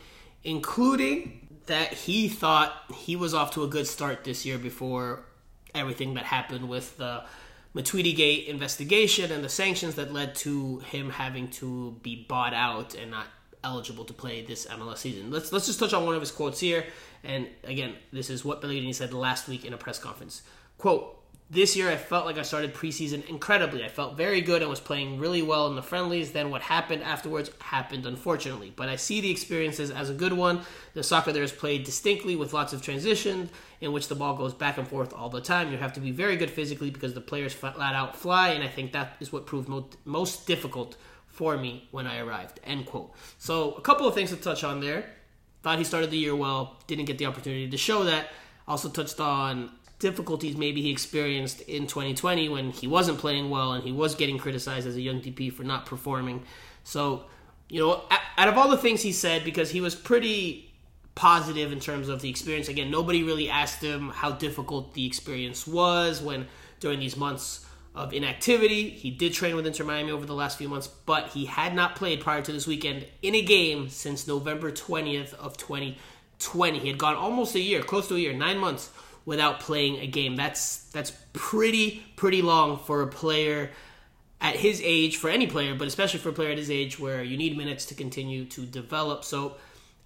including 0.46 1.45
that 1.67 1.93
he 1.93 2.28
thought 2.28 2.73
he 2.93 3.15
was 3.15 3.34
off 3.34 3.51
to 3.51 3.63
a 3.63 3.67
good 3.67 3.88
start 3.88 4.23
this 4.23 4.45
year 4.45 4.58
before 4.58 5.23
everything 5.73 6.13
that 6.13 6.25
happened 6.25 6.69
with 6.69 6.97
the 6.97 7.23
Matuidi 7.75 8.15
Gate 8.15 8.47
investigation 8.47 9.32
and 9.32 9.43
the 9.43 9.49
sanctions 9.49 9.95
that 9.95 10.13
led 10.13 10.34
to 10.36 10.80
him 10.80 11.09
having 11.09 11.49
to 11.49 11.97
be 12.01 12.26
bought 12.28 12.53
out 12.53 12.95
and 12.95 13.11
not 13.11 13.28
eligible 13.63 14.05
to 14.05 14.13
play 14.13 14.45
this 14.45 14.66
MLS 14.68 14.99
season. 14.99 15.32
Let's 15.32 15.51
let's 15.51 15.66
just 15.66 15.80
touch 15.80 15.93
on 15.93 16.05
one 16.05 16.16
of 16.16 16.22
his 16.22 16.32
quotes 16.32 16.59
here. 16.59 16.86
And 17.24 17.47
again, 17.63 17.95
this 18.13 18.30
is 18.30 18.45
what 18.45 18.61
Pellegrini 18.61 18.93
said 18.93 19.13
last 19.13 19.47
week 19.47 19.66
in 19.66 19.74
a 19.74 19.78
press 19.78 19.99
conference. 19.99 20.43
Quote, 20.78 21.18
this 21.48 21.76
year, 21.76 21.91
I 21.91 21.96
felt 21.96 22.26
like 22.26 22.39
I 22.39 22.41
started 22.41 22.74
preseason 22.74 23.28
incredibly. 23.30 23.84
I 23.84 23.88
felt 23.88 24.18
very 24.18 24.41
good 24.41 24.62
and 24.62 24.70
was 24.70 24.80
playing 24.80 25.20
really 25.20 25.43
well 25.43 25.68
in 25.68 25.76
the 25.76 25.84
friendlies. 25.84 26.32
Then 26.32 26.50
what 26.50 26.64
happened 26.64 27.04
afterwards 27.04 27.52
happened, 27.60 28.08
unfortunately. 28.08 28.74
But 28.76 28.89
I 28.89 28.96
see 28.96 29.22
the 29.22 29.30
experiences 29.30 29.91
as 29.91 30.10
a 30.10 30.14
good 30.14 30.34
one. 30.34 30.62
The 30.96 31.04
soccer 31.04 31.32
there 31.32 31.43
is 31.43 31.52
played 31.52 31.84
distinctly 31.84 32.36
with 32.36 32.54
lots 32.54 32.74
of 32.74 32.82
transition 32.82 33.52
in 33.80 33.91
which 33.91 34.08
the 34.08 34.16
ball 34.16 34.36
goes 34.36 34.56
back 34.56 34.80
and 34.80 34.88
forth 34.88 35.14
all 35.14 35.30
the 35.30 35.39
time. 35.39 35.72
You 35.72 35.78
have 35.78 35.93
to 35.93 36.00
be 36.00 36.10
very 36.10 36.36
good 36.36 36.50
physically 36.50 36.89
because 36.89 37.14
the 37.14 37.22
players 37.22 37.54
flat 37.54 37.78
out 37.80 38.16
fly, 38.16 38.50
and 38.50 38.64
I 38.64 38.68
think 38.68 38.93
that 38.93 39.16
is 39.20 39.32
what 39.32 39.46
proved 39.46 39.70
most 40.04 40.48
difficult 40.48 40.98
for 41.28 41.58
me 41.58 41.88
when 41.91 42.08
I 42.08 42.20
arrived. 42.20 42.60
End 42.64 42.88
quote. 42.88 43.12
So 43.38 43.74
a 43.74 43.82
couple 43.82 44.08
of 44.08 44.16
things 44.16 44.32
to 44.32 44.38
touch 44.38 44.64
on 44.64 44.80
there. 44.80 45.06
Thought 45.62 45.78
he 45.78 45.84
started 45.84 46.10
the 46.10 46.18
year 46.18 46.36
well, 46.36 46.78
didn't 46.88 47.06
get 47.06 47.20
the 47.20 47.28
opportunity 47.28 47.70
to 47.70 47.78
show 47.78 48.04
that. 48.06 48.30
Also 48.68 48.89
touched 48.89 49.20
on 49.20 49.72
difficulties 50.00 50.58
maybe 50.58 50.82
he 50.82 50.91
experienced 50.91 51.62
in 51.62 51.88
2020 51.88 52.50
when 52.50 52.72
he 52.72 52.86
wasn't 52.86 53.18
playing 53.18 53.50
well 53.50 53.74
and 53.74 53.84
he 53.84 53.91
was 53.91 54.14
getting 54.16 54.38
criticized 54.38 54.86
as 54.86 54.96
a 54.96 55.02
young 55.02 55.22
DP 55.22 55.52
for 55.52 55.64
not 55.64 55.86
performing. 55.86 56.43
So 56.84 57.26
you 57.70 57.80
know, 57.80 58.04
out 58.38 58.48
of 58.48 58.58
all 58.58 58.70
the 58.70 58.78
things 58.78 59.02
he 59.02 59.12
said, 59.12 59.43
because 59.43 59.72
he 59.72 59.82
was 59.82 59.96
pretty 59.96 60.72
positive 61.16 61.72
in 61.72 61.80
terms 61.80 62.10
of 62.10 62.22
the 62.22 62.30
experience. 62.30 62.68
Again, 62.68 62.91
nobody 62.91 63.24
really 63.24 63.50
asked 63.50 63.82
him 63.82 64.10
how 64.10 64.32
difficult 64.32 64.93
the 64.93 65.06
experience 65.06 65.66
was 65.66 66.22
when 66.22 66.48
during 66.80 67.00
these 67.00 67.18
months 67.18 67.66
of 67.96 68.14
inactivity. 68.14 68.89
He 68.89 69.10
did 69.10 69.34
train 69.34 69.56
with 69.56 69.66
Inter 69.66 69.86
Miami 69.86 70.12
over 70.12 70.26
the 70.26 70.36
last 70.36 70.58
few 70.58 70.68
months, 70.68 70.88
but 70.88 71.30
he 71.30 71.46
had 71.46 71.74
not 71.74 71.96
played 71.96 72.20
prior 72.20 72.41
to 72.41 72.52
this 72.52 72.68
weekend 72.68 73.08
in 73.22 73.34
a 73.34 73.41
game 73.41 73.89
since 73.89 74.28
November 74.28 74.72
20th 74.72 75.34
of 75.36 75.56
2020. 75.58 76.80
He 76.80 76.88
had 76.89 76.98
gone 76.98 77.16
almost 77.16 77.56
a 77.56 77.62
year, 77.62 77.82
close 77.82 78.10
to 78.10 78.16
a 78.16 78.20
year, 78.20 78.34
9 78.34 78.58
months 78.58 78.89
without 79.26 79.59
playing 79.59 79.99
a 79.99 80.07
game. 80.07 80.36
That's 80.36 80.84
that's 80.91 81.11
pretty 81.34 82.03
pretty 82.15 82.41
long 82.41 82.78
for 82.78 83.01
a 83.01 83.07
player 83.07 83.71
at 84.41 84.55
his 84.55 84.82
age, 84.84 85.17
for 85.17 85.30
any 85.30 85.47
player, 85.47 85.76
but 85.76 85.88
especially 85.88 86.19
for 86.19 86.30
a 86.30 86.34
player 86.34 86.51
at 86.51 86.57
his 86.57 86.69
age 86.69 86.99
where 86.99 87.23
you 87.23 87.38
need 87.38 87.57
minutes 87.57 87.86
to 87.88 87.95
continue 87.95 88.45
to 88.45 88.65
develop. 88.65 89.23
So, 89.23 89.55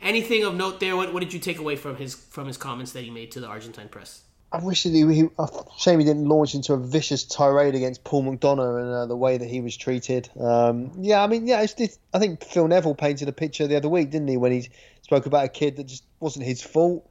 anything 0.02 0.44
of 0.44 0.56
note 0.56 0.80
there? 0.80 0.96
What, 0.96 1.14
what 1.14 1.22
did 1.22 1.34
you 1.34 1.40
take 1.40 1.60
away 1.60 1.76
from 1.76 1.98
his 1.98 2.16
from 2.16 2.48
his 2.48 2.58
comments 2.58 2.92
that 2.94 3.04
he 3.04 3.10
made 3.10 3.32
to 3.32 3.40
the 3.40 3.48
Argentine 3.48 3.90
press? 3.90 4.24
I 4.52 4.58
wish 4.64 4.84
that 4.84 4.90
he, 4.90 5.06
he 5.14 5.30
shame 5.78 6.00
he 6.00 6.06
didn't 6.06 6.28
launch 6.28 6.56
into 6.56 6.74
a 6.74 6.78
vicious 6.78 7.24
tirade 7.24 7.76
against 7.76 8.04
Paul 8.04 8.24
McDonough 8.24 8.82
and 8.82 8.92
uh, 8.92 9.06
the 9.06 9.16
way 9.16 9.38
that 9.38 9.48
he 9.48 9.62
was 9.62 9.78
treated. 9.78 10.28
Um, 10.40 10.92
yeah, 11.00 11.24
I 11.24 11.28
mean, 11.28 11.46
yeah, 11.46 11.62
it's, 11.62 11.76
it's, 11.78 12.00
I 12.16 12.20
think 12.20 12.44
Phil 12.44 12.68
Neville 12.68 12.96
painted 12.96 13.28
a 13.30 13.32
picture 13.32 13.68
the 13.68 13.76
other 13.76 13.90
week, 13.90 14.10
didn't 14.10 14.28
he, 14.28 14.38
when 14.38 14.52
he 14.52 14.70
spoke 15.04 15.28
about 15.28 15.46
a 15.46 15.50
kid 15.50 15.76
that 15.76 15.84
just 15.84 16.04
wasn't 16.20 16.46
his 16.46 16.64
fault. 16.64 17.08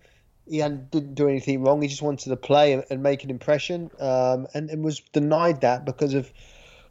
He 0.51 0.59
didn't 0.59 1.14
do 1.14 1.28
anything 1.28 1.62
wrong. 1.62 1.82
He 1.82 1.88
just 1.88 2.03
wanted 2.03 2.30
to 2.30 2.36
play 2.36 2.72
and, 2.72 2.84
and 2.90 3.03
make 3.03 3.24
an 3.24 3.30
impression, 3.30 3.90
um, 4.01 4.46
and, 4.55 4.70
and 4.70 4.84
was 4.84 5.01
denied 5.01 5.61
that 5.62 5.84
because 5.84 6.14
of 6.14 6.32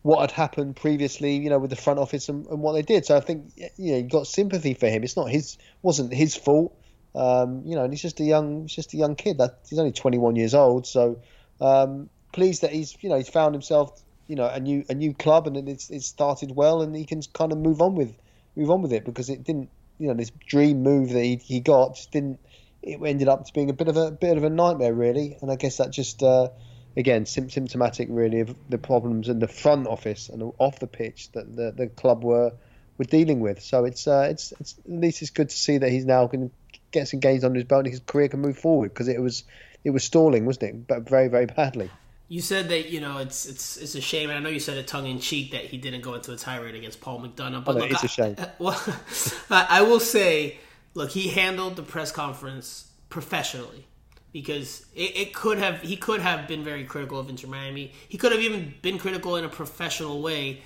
what 0.04 0.22
had 0.22 0.32
happened 0.32 0.76
previously, 0.76 1.36
you 1.36 1.50
know, 1.50 1.60
with 1.60 1.70
the 1.70 1.76
front 1.76 2.00
office 2.00 2.30
and, 2.30 2.46
and 2.48 2.62
what 2.62 2.74
they 2.74 2.82
did. 2.82 3.06
So 3.06 3.18
I 3.18 3.20
think 3.20 3.52
you 3.78 3.92
know 3.92 3.98
you 3.98 4.04
got 4.04 4.28
sympathy 4.28 4.74
for 4.74 4.88
him. 4.88 5.04
It's 5.04 5.18
not 5.18 5.30
his 5.30 5.58
wasn't 5.82 6.14
his 6.14 6.36
fault. 6.36 6.78
Um, 7.16 7.64
you 7.66 7.76
know, 7.76 7.84
and 7.84 7.92
he's 7.92 8.02
just 8.02 8.20
a 8.20 8.24
young 8.24 8.64
he's 8.64 8.76
just 8.76 8.94
a 8.94 8.98
young 8.98 9.16
kid. 9.16 9.38
That 9.40 9.60
he's 9.68 9.80
only 9.80 9.92
21 9.92 10.36
years 10.36 10.54
old. 10.54 10.86
So 10.88 11.22
um, 11.60 12.10
pleased 12.34 12.62
that 12.62 12.72
he's 12.72 12.96
you 13.02 13.10
know 13.10 13.18
he's 13.18 13.30
found 13.30 13.56
himself 13.56 14.02
you 14.28 14.36
know 14.36 14.48
a 14.48 14.60
new 14.60 14.86
a 14.90 14.94
new 14.94 15.14
club 15.14 15.48
and 15.48 15.68
it's 15.68 15.90
it's 15.90 16.06
started 16.06 16.52
well 16.56 16.82
and 16.82 16.96
he 16.96 17.06
can 17.06 17.22
kind 17.34 17.52
of 17.52 17.58
move 17.58 17.82
on 17.82 17.96
with 17.96 18.14
move 18.56 18.70
on 18.70 18.82
with 18.82 18.94
it 18.94 19.06
because 19.06 19.30
it 19.30 19.44
didn't 19.44 19.70
you 19.98 20.08
know 20.08 20.14
this 20.14 20.32
dream 20.48 20.84
move 20.84 21.10
that 21.10 21.24
he, 21.24 21.38
he 21.38 21.60
got 21.60 21.96
just 21.96 22.12
didn't 22.12 22.40
it 22.88 23.02
ended 23.04 23.28
up 23.28 23.46
to 23.46 23.54
being 23.54 23.70
a 23.70 23.74
bit 23.74 23.88
of 23.88 23.98
a 23.98 24.12
bit 24.12 24.38
of 24.38 24.44
a 24.44 24.50
nightmare 24.50 24.94
really 24.94 25.38
and 25.42 25.52
I 25.52 25.56
guess 25.56 25.78
that 25.78 25.92
just 25.92 26.24
uh, 26.24 26.50
again 26.96 27.26
symptomatic 27.26 28.08
really 28.12 28.40
of 28.42 28.56
the 28.70 28.78
problems 28.78 29.30
in 29.30 29.40
the 29.40 29.48
front 29.48 29.88
office 29.88 30.30
and 30.30 30.54
off 30.58 30.80
the 30.80 30.88
pitch 30.88 31.32
that 31.34 31.56
the, 31.56 31.72
the 31.72 31.88
club 31.88 32.24
were 32.24 32.54
were 32.98 33.06
dealing 33.06 33.40
with. 33.40 33.62
So 33.62 33.86
it's 33.86 34.08
uh, 34.08 34.28
it's 34.30 34.54
it's 34.60 34.76
at 34.80 34.92
least 34.92 35.22
it's 35.22 35.32
good 35.32 35.50
to 35.50 35.58
see 35.58 35.78
that 35.78 35.90
he's 35.90 36.06
now 36.06 36.26
going 36.28 36.50
to 36.50 36.80
get 36.92 37.08
some 37.08 37.20
gains 37.20 37.44
under 37.44 37.60
his 37.60 37.68
belt 37.68 37.86
and 37.86 37.92
his 37.92 38.00
career 38.00 38.28
can 38.28 38.40
move 38.42 38.58
forward 38.58 38.90
because 38.90 39.08
it 39.08 39.22
was 39.22 39.44
it 39.84 39.92
was 39.92 40.04
stalling, 40.04 40.46
wasn't 40.46 40.64
it? 40.64 40.88
But 40.88 41.08
very 41.08 41.28
very 41.28 41.46
badly. 41.46 41.90
You 42.30 42.42
said 42.42 42.68
that 42.70 42.90
you 42.90 43.00
know 43.00 43.20
it's 43.20 43.46
it's 43.46 43.78
it's 43.78 43.96
a 43.96 44.02
shame, 44.02 44.30
and 44.30 44.38
I 44.38 44.42
know 44.42 44.50
you 44.50 44.60
said 44.60 44.78
it 44.78 44.88
tongue 44.88 45.08
in 45.08 45.20
cheek 45.20 45.52
that 45.52 45.66
he 45.66 45.78
didn't 45.78 46.02
go 46.02 46.14
into 46.16 46.34
a 46.34 46.36
tirade 46.36 46.76
against 46.76 47.00
Paul 47.00 47.22
McDonough. 47.22 47.64
But 47.64 47.76
oh, 47.76 47.80
look, 47.80 47.92
it's 47.92 48.04
a 48.04 48.08
shame. 48.08 48.36
I, 48.40 48.50
well, 48.60 49.02
I 49.50 49.82
will 49.84 50.02
say, 50.02 50.58
look, 50.98 51.12
he 51.12 51.28
handled 51.28 51.76
the 51.76 51.84
press 51.84 52.12
conference 52.12 52.92
professionally 53.10 53.86
because 54.34 54.86
it, 54.96 55.16
it, 55.16 55.34
could 55.34 55.60
have 55.60 55.82
he 55.82 55.96
could 55.96 56.20
have 56.22 56.48
been 56.48 56.64
very 56.64 56.84
critical 56.84 57.20
of 57.20 57.30
Inter 57.30 57.48
Miami. 57.48 57.92
He 58.10 58.18
could 58.18 58.32
have 58.32 58.42
even 58.42 58.74
been 58.82 58.98
critical 58.98 59.36
in 59.36 59.46
a 59.46 59.50
professional 59.50 60.22
way, 60.24 60.62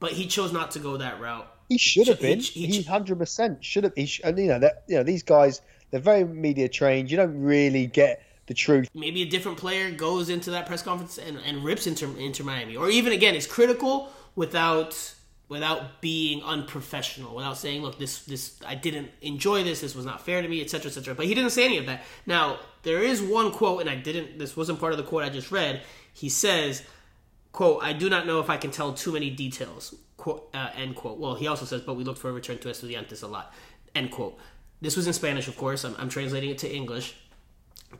but 0.00 0.10
he 0.12 0.26
chose 0.26 0.52
not 0.52 0.72
to 0.72 0.80
go 0.80 0.96
that 0.96 1.20
route. 1.20 1.48
He 1.68 1.78
should 1.78 2.08
have 2.08 2.20
been. 2.20 2.40
He 2.40 2.82
hundred 2.82 3.18
percent 3.18 3.64
should 3.64 3.84
have. 3.84 3.92
He 3.94 4.10
and 4.24 4.36
you 4.36 4.48
know 4.48 4.58
that 4.58 4.82
you 4.88 4.96
know 4.96 5.04
these 5.04 5.22
guys 5.22 5.60
they're 5.90 6.00
very 6.00 6.24
media 6.24 6.68
trained. 6.68 7.10
You 7.10 7.16
don't 7.16 7.40
really 7.40 7.86
get 7.86 8.22
the 8.46 8.54
truth. 8.54 8.88
Maybe 8.92 9.22
a 9.22 9.26
different 9.26 9.56
player 9.56 9.90
goes 9.92 10.28
into 10.28 10.50
that 10.50 10.66
press 10.66 10.82
conference 10.82 11.16
and, 11.16 11.38
and 11.46 11.64
rips 11.64 11.86
Inter, 11.86 12.08
Inter 12.18 12.44
Miami, 12.44 12.76
or 12.76 12.90
even 12.90 13.12
again 13.12 13.36
is 13.36 13.46
critical 13.46 14.10
without 14.34 15.14
without 15.48 16.00
being 16.00 16.42
unprofessional, 16.42 17.34
without 17.34 17.56
saying, 17.56 17.82
"Look, 17.82 17.98
this 17.98 18.20
this 18.24 18.56
I 18.66 18.74
didn't 18.74 19.10
enjoy 19.20 19.62
this. 19.62 19.80
This 19.80 19.94
was 19.94 20.04
not 20.04 20.24
fair 20.24 20.42
to 20.42 20.48
me, 20.48 20.60
etc., 20.60 20.88
etc." 20.88 21.14
But 21.14 21.26
he 21.26 21.34
didn't 21.34 21.50
say 21.50 21.64
any 21.64 21.78
of 21.78 21.86
that. 21.86 22.04
Now 22.26 22.58
there 22.82 23.02
is 23.02 23.22
one 23.22 23.52
quote, 23.52 23.80
and 23.80 23.90
I 23.90 23.96
didn't. 23.96 24.38
This 24.38 24.56
wasn't 24.56 24.80
part 24.80 24.92
of 24.92 24.98
the 24.98 25.04
quote 25.04 25.22
I 25.22 25.28
just 25.28 25.52
read. 25.52 25.82
He 26.12 26.28
says, 26.28 26.82
"quote 27.52 27.82
I 27.82 27.92
do 27.92 28.10
not 28.10 28.26
know 28.26 28.40
if 28.40 28.50
I 28.50 28.56
can 28.56 28.70
tell 28.70 28.92
too 28.92 29.12
many 29.12 29.30
details." 29.30 29.94
Quote, 30.16 30.48
uh, 30.54 30.70
end 30.74 30.96
quote. 30.96 31.18
Well, 31.18 31.34
he 31.34 31.46
also 31.46 31.66
says, 31.66 31.82
"But 31.82 31.94
we 31.94 32.02
look 32.02 32.16
for 32.16 32.30
a 32.30 32.32
return 32.32 32.58
to 32.58 32.68
Estudiantes 32.68 33.22
a 33.22 33.26
lot." 33.26 33.54
End 33.94 34.10
quote. 34.10 34.38
This 34.80 34.96
was 34.96 35.06
in 35.06 35.12
Spanish, 35.12 35.46
of 35.48 35.56
course. 35.56 35.84
I'm, 35.84 35.94
I'm 35.98 36.08
translating 36.08 36.50
it 36.50 36.58
to 36.58 36.74
English. 36.74 37.14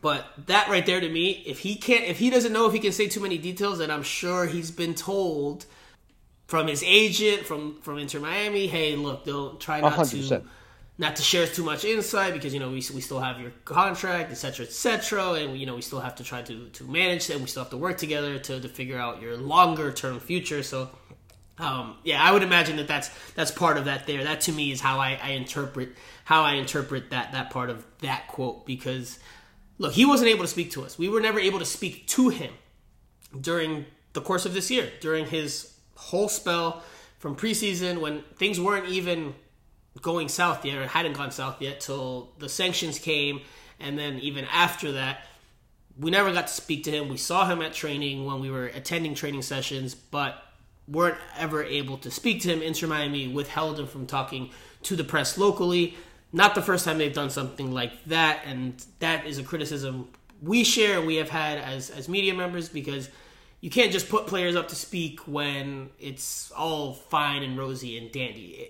But 0.01 0.27
that 0.47 0.67
right 0.67 0.85
there 0.85 0.99
to 0.99 1.09
me, 1.09 1.43
if 1.45 1.59
he 1.59 1.75
can't, 1.75 2.03
if 2.03 2.19
he 2.19 2.29
doesn't 2.29 2.51
know 2.51 2.67
if 2.67 2.73
he 2.73 2.79
can 2.79 2.91
say 2.91 3.07
too 3.07 3.21
many 3.21 3.37
details, 3.37 3.79
then 3.79 3.89
I'm 3.89 4.03
sure 4.03 4.45
he's 4.45 4.69
been 4.69 4.93
told 4.93 5.65
from 6.47 6.67
his 6.67 6.83
agent 6.83 7.45
from 7.45 7.79
from 7.81 7.97
Inter 7.99 8.19
Miami, 8.19 8.67
hey, 8.67 8.95
look, 8.95 9.25
don't 9.25 9.59
try 9.59 9.81
not 9.81 9.93
100%. 9.93 10.27
to 10.29 10.43
not 10.97 11.15
to 11.17 11.21
share 11.21 11.45
too 11.45 11.63
much 11.63 11.85
insight 11.85 12.33
because 12.33 12.53
you 12.53 12.59
know 12.59 12.69
we, 12.69 12.75
we 12.93 13.01
still 13.01 13.19
have 13.19 13.39
your 13.39 13.51
contract, 13.65 14.31
etc., 14.31 14.65
etc., 14.65 15.33
and 15.33 15.57
you 15.57 15.65
know 15.65 15.75
we 15.75 15.81
still 15.81 15.99
have 15.99 16.15
to 16.15 16.23
try 16.23 16.41
to 16.41 16.69
to 16.69 16.83
manage 16.85 17.29
and 17.29 17.41
we 17.41 17.47
still 17.47 17.63
have 17.63 17.69
to 17.69 17.77
work 17.77 17.97
together 17.97 18.39
to 18.39 18.59
to 18.59 18.67
figure 18.67 18.97
out 18.97 19.21
your 19.21 19.37
longer 19.37 19.91
term 19.91 20.19
future. 20.19 20.63
So. 20.63 20.89
Um, 21.59 21.97
yeah, 22.03 22.23
I 22.23 22.31
would 22.31 22.43
imagine 22.43 22.75
that 22.75 22.87
that's 22.87 23.09
that's 23.33 23.49
part 23.49 23.77
of 23.77 23.85
that. 23.85 24.05
There, 24.05 24.23
that 24.23 24.41
to 24.41 24.51
me 24.51 24.71
is 24.71 24.79
how 24.79 24.99
I, 24.99 25.19
I 25.19 25.29
interpret 25.29 25.89
how 26.23 26.43
I 26.43 26.53
interpret 26.53 27.09
that 27.09 27.31
that 27.31 27.49
part 27.49 27.71
of 27.71 27.83
that 28.01 28.27
quote 28.27 28.67
because 28.67 29.17
look, 29.79 29.93
he 29.93 30.05
wasn't 30.05 30.29
able 30.29 30.43
to 30.43 30.47
speak 30.47 30.69
to 30.73 30.83
us. 30.83 30.99
We 30.99 31.09
were 31.09 31.19
never 31.19 31.39
able 31.39 31.57
to 31.57 31.65
speak 31.65 32.05
to 32.09 32.29
him 32.29 32.53
during 33.41 33.87
the 34.13 34.21
course 34.21 34.45
of 34.45 34.53
this 34.53 34.69
year, 34.69 34.91
during 35.01 35.25
his 35.25 35.76
whole 35.97 36.29
spell 36.29 36.83
from 37.19 37.35
preseason 37.35 37.99
when 37.99 38.21
things 38.35 38.59
weren't 38.59 38.87
even 38.87 39.33
going 40.01 40.29
south 40.29 40.63
yet 40.63 40.77
or 40.77 40.87
hadn't 40.87 41.13
gone 41.13 41.31
south 41.31 41.61
yet 41.61 41.79
till 41.79 42.31
the 42.37 42.47
sanctions 42.47 42.99
came 42.99 43.41
and 43.79 43.97
then 43.97 44.19
even 44.19 44.45
after 44.45 44.91
that 44.93 45.21
we 45.99 46.11
never 46.11 46.31
got 46.31 46.45
to 46.45 46.53
speak 46.53 46.83
to 46.83 46.91
him. 46.91 47.09
We 47.09 47.17
saw 47.17 47.47
him 47.47 47.61
at 47.63 47.73
training 47.73 48.25
when 48.25 48.39
we 48.39 48.51
were 48.51 48.67
attending 48.67 49.15
training 49.15 49.41
sessions 49.41 49.95
but 49.95 50.43
weren't 50.87 51.17
ever 51.37 51.63
able 51.63 51.97
to 51.97 52.11
speak 52.11 52.43
to 52.43 52.49
him. 52.49 52.61
Inter 52.61 52.87
miami 52.87 53.27
withheld 53.27 53.79
him 53.79 53.87
from 53.87 54.05
talking 54.05 54.51
to 54.83 54.95
the 54.95 55.03
press 55.03 55.37
locally. 55.37 55.97
Not 56.31 56.53
the 56.53 56.61
first 56.61 56.85
time 56.85 56.99
they've 56.99 57.13
done 57.13 57.31
something 57.31 57.71
like 57.71 58.03
that 58.05 58.41
and 58.45 58.85
that 58.99 59.25
is 59.25 59.39
a 59.39 59.43
criticism 59.43 60.09
we 60.41 60.63
share 60.63 61.01
we 61.01 61.15
have 61.15 61.29
had 61.29 61.57
as 61.57 61.89
as 61.89 62.07
media 62.07 62.33
members 62.33 62.69
because 62.69 63.09
you 63.59 63.69
can't 63.69 63.91
just 63.91 64.07
put 64.07 64.27
players 64.27 64.55
up 64.55 64.67
to 64.67 64.75
speak 64.75 65.21
when 65.21 65.89
it's 65.99 66.51
all 66.51 66.93
fine 66.93 67.41
and 67.41 67.57
rosy 67.57 67.97
and 67.97 68.11
dandy. 68.11 68.69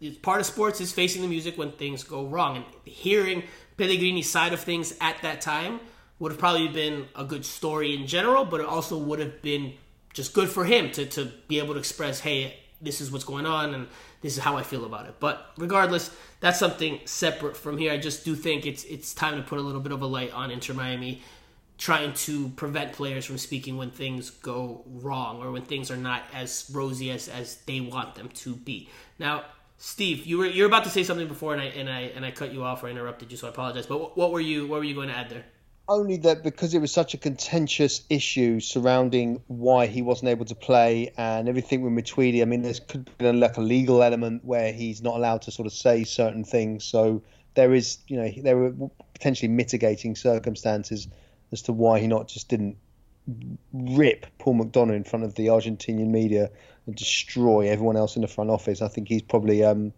It, 0.00 0.22
part 0.22 0.40
of 0.40 0.46
sports 0.46 0.80
is 0.80 0.92
facing 0.92 1.22
the 1.22 1.28
music 1.28 1.56
when 1.56 1.72
things 1.72 2.04
go 2.04 2.26
wrong, 2.26 2.56
and 2.56 2.64
hearing 2.84 3.44
Pellegrini's 3.78 4.30
side 4.30 4.52
of 4.52 4.60
things 4.60 4.94
at 5.00 5.22
that 5.22 5.40
time 5.40 5.80
would 6.18 6.32
have 6.32 6.38
probably 6.38 6.68
been 6.68 7.06
a 7.14 7.24
good 7.24 7.44
story 7.44 7.94
in 7.94 8.06
general, 8.06 8.44
but 8.44 8.60
it 8.60 8.66
also 8.66 8.98
would 8.98 9.18
have 9.18 9.42
been 9.42 9.72
just 10.12 10.32
good 10.32 10.48
for 10.48 10.64
him 10.64 10.90
to, 10.90 11.04
to 11.04 11.26
be 11.46 11.58
able 11.58 11.74
to 11.74 11.78
express, 11.78 12.20
hey, 12.20 12.56
this 12.80 13.00
is 13.00 13.10
what's 13.10 13.24
going 13.24 13.46
on 13.46 13.74
and 13.74 13.86
this 14.20 14.36
is 14.36 14.42
how 14.42 14.56
I 14.56 14.62
feel 14.62 14.84
about 14.84 15.06
it. 15.06 15.14
But 15.20 15.50
regardless, 15.56 16.14
that's 16.40 16.58
something 16.58 17.00
separate 17.04 17.56
from 17.56 17.78
here. 17.78 17.92
I 17.92 17.98
just 17.98 18.24
do 18.24 18.34
think 18.34 18.66
it's 18.66 18.84
it's 18.84 19.14
time 19.14 19.36
to 19.36 19.42
put 19.42 19.58
a 19.58 19.62
little 19.62 19.80
bit 19.80 19.92
of 19.92 20.02
a 20.02 20.06
light 20.06 20.32
on 20.32 20.50
Inter 20.50 20.74
Miami 20.74 21.22
trying 21.78 22.14
to 22.14 22.48
prevent 22.50 22.92
players 22.92 23.24
from 23.24 23.38
speaking 23.38 23.76
when 23.76 23.90
things 23.90 24.30
go 24.30 24.82
wrong 24.86 25.42
or 25.42 25.52
when 25.52 25.62
things 25.62 25.90
are 25.90 25.96
not 25.96 26.22
as 26.32 26.70
rosy 26.72 27.10
as, 27.10 27.28
as 27.28 27.56
they 27.66 27.80
want 27.80 28.14
them 28.14 28.28
to 28.30 28.54
be. 28.54 28.88
Now, 29.18 29.44
Steve, 29.78 30.24
you 30.24 30.38
were 30.38 30.46
you're 30.46 30.66
about 30.66 30.84
to 30.84 30.90
say 30.90 31.04
something 31.04 31.28
before, 31.28 31.52
and 31.52 31.60
I 31.60 31.66
and 31.66 31.90
I 31.90 32.00
and 32.14 32.24
I 32.24 32.30
cut 32.30 32.52
you 32.52 32.64
off 32.64 32.82
or 32.82 32.88
interrupted 32.88 33.30
you, 33.30 33.36
so 33.36 33.46
I 33.46 33.50
apologize. 33.50 33.86
But 33.86 34.16
what, 34.16 34.32
were 34.32 34.40
you 34.40 34.66
what 34.66 34.78
were 34.78 34.84
you 34.84 34.94
going 34.94 35.08
to 35.08 35.16
add 35.16 35.28
there? 35.28 35.44
Only 35.88 36.16
that 36.18 36.42
because 36.42 36.74
it 36.74 36.80
was 36.80 36.90
such 36.90 37.14
a 37.14 37.18
contentious 37.18 38.02
issue 38.08 38.58
surrounding 38.58 39.42
why 39.46 39.86
he 39.86 40.02
wasn't 40.02 40.30
able 40.30 40.46
to 40.46 40.54
play 40.54 41.12
and 41.16 41.48
everything 41.48 41.82
with 41.82 41.92
Matuidi. 41.92 42.42
I 42.42 42.46
mean, 42.46 42.62
there's 42.62 42.80
could 42.80 43.08
be 43.18 43.30
like 43.30 43.56
a 43.56 43.60
legal 43.60 44.02
element 44.02 44.44
where 44.44 44.72
he's 44.72 45.02
not 45.02 45.16
allowed 45.16 45.42
to 45.42 45.50
sort 45.50 45.66
of 45.66 45.72
say 45.72 46.04
certain 46.04 46.42
things. 46.42 46.82
So 46.84 47.22
there 47.54 47.72
is, 47.72 47.98
you 48.08 48.16
know, 48.16 48.32
there 48.42 48.56
were 48.56 48.72
potentially 49.12 49.48
mitigating 49.48 50.16
circumstances 50.16 51.06
as 51.52 51.62
to 51.62 51.72
why 51.72 52.00
he 52.00 52.06
not 52.06 52.28
just 52.28 52.48
didn't 52.48 52.76
rip 53.72 54.26
Paul 54.38 54.54
McDonough 54.54 54.94
in 54.94 55.04
front 55.04 55.24
of 55.24 55.34
the 55.34 55.46
Argentinian 55.46 56.08
media 56.08 56.50
and 56.86 56.94
destroy 56.94 57.68
everyone 57.68 57.96
else 57.96 58.16
in 58.16 58.22
the 58.22 58.28
front 58.28 58.50
office. 58.50 58.82
I 58.82 58.88
think 58.88 59.08
he's 59.08 59.22
probably, 59.22 59.64
um, 59.64 59.92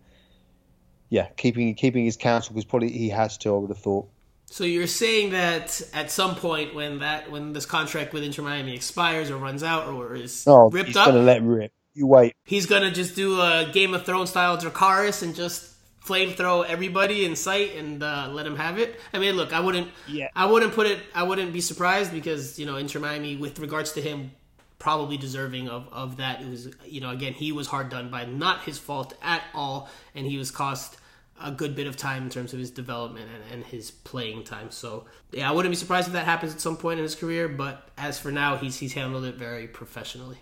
yeah, 1.10 1.28
keeping 1.36 1.74
keeping 1.74 2.04
his 2.04 2.16
counsel 2.16 2.54
because 2.54 2.64
probably 2.64 2.90
he 2.90 3.10
has 3.10 3.38
to. 3.38 3.54
I 3.54 3.58
would 3.58 3.70
have 3.70 3.78
thought. 3.78 4.08
So 4.46 4.64
you're 4.64 4.86
saying 4.86 5.30
that 5.30 5.82
at 5.92 6.10
some 6.10 6.34
point 6.34 6.74
when 6.74 7.00
that 7.00 7.30
when 7.30 7.52
this 7.52 7.66
contract 7.66 8.14
with 8.14 8.22
Inter 8.22 8.42
Miami 8.42 8.74
expires 8.74 9.30
or 9.30 9.36
runs 9.36 9.62
out 9.62 9.88
or 9.88 10.14
is 10.14 10.44
oh, 10.46 10.70
ripped 10.70 10.88
he's 10.88 10.96
up, 10.96 11.06
going 11.06 11.18
to 11.18 11.22
let 11.22 11.42
rip. 11.42 11.72
You 11.94 12.06
wait. 12.06 12.34
He's 12.44 12.66
gonna 12.66 12.92
just 12.92 13.16
do 13.16 13.40
a 13.40 13.68
Game 13.72 13.92
of 13.92 14.06
Thrones 14.06 14.30
style 14.30 14.56
Dracarys 14.56 15.22
and 15.22 15.34
just 15.34 15.74
flame 16.08 16.30
throw 16.32 16.62
everybody 16.62 17.24
in 17.24 17.36
sight 17.36 17.76
and 17.76 18.02
uh, 18.02 18.28
let 18.32 18.46
him 18.46 18.56
have 18.56 18.78
it. 18.78 18.98
I 19.12 19.18
mean, 19.18 19.34
look, 19.36 19.52
I 19.52 19.60
wouldn't, 19.60 19.88
Yeah. 20.08 20.28
I 20.34 20.46
wouldn't 20.46 20.72
put 20.72 20.86
it, 20.86 20.98
I 21.14 21.22
wouldn't 21.22 21.52
be 21.52 21.60
surprised 21.60 22.10
because 22.10 22.58
you 22.58 22.66
know 22.66 22.76
Inter 22.76 22.98
Miami, 22.98 23.36
with 23.36 23.58
regards 23.58 23.92
to 23.92 24.00
him, 24.00 24.32
probably 24.78 25.16
deserving 25.16 25.68
of 25.68 25.82
of 25.92 26.16
that. 26.16 26.40
It 26.40 26.48
was, 26.48 26.62
you 26.86 27.00
know, 27.02 27.10
again, 27.10 27.34
he 27.34 27.52
was 27.52 27.66
hard 27.68 27.88
done 27.90 28.10
by, 28.10 28.24
not 28.24 28.62
his 28.62 28.78
fault 28.78 29.12
at 29.22 29.42
all, 29.54 29.88
and 30.14 30.26
he 30.26 30.38
was 30.38 30.50
cost 30.50 30.96
a 31.40 31.52
good 31.52 31.76
bit 31.76 31.86
of 31.86 31.96
time 31.96 32.24
in 32.24 32.30
terms 32.30 32.52
of 32.52 32.58
his 32.58 32.70
development 32.70 33.28
and, 33.34 33.42
and 33.52 33.64
his 33.64 33.90
playing 33.90 34.44
time. 34.44 34.70
So 34.70 35.04
yeah, 35.30 35.48
I 35.48 35.52
wouldn't 35.52 35.72
be 35.72 35.76
surprised 35.76 36.08
if 36.08 36.14
that 36.14 36.24
happens 36.24 36.54
at 36.54 36.60
some 36.60 36.76
point 36.76 36.98
in 36.98 37.04
his 37.04 37.14
career. 37.14 37.48
But 37.48 37.88
as 37.96 38.18
for 38.18 38.32
now, 38.32 38.56
he's 38.56 38.76
he's 38.78 38.94
handled 38.94 39.24
it 39.24 39.36
very 39.36 39.68
professionally. 39.68 40.38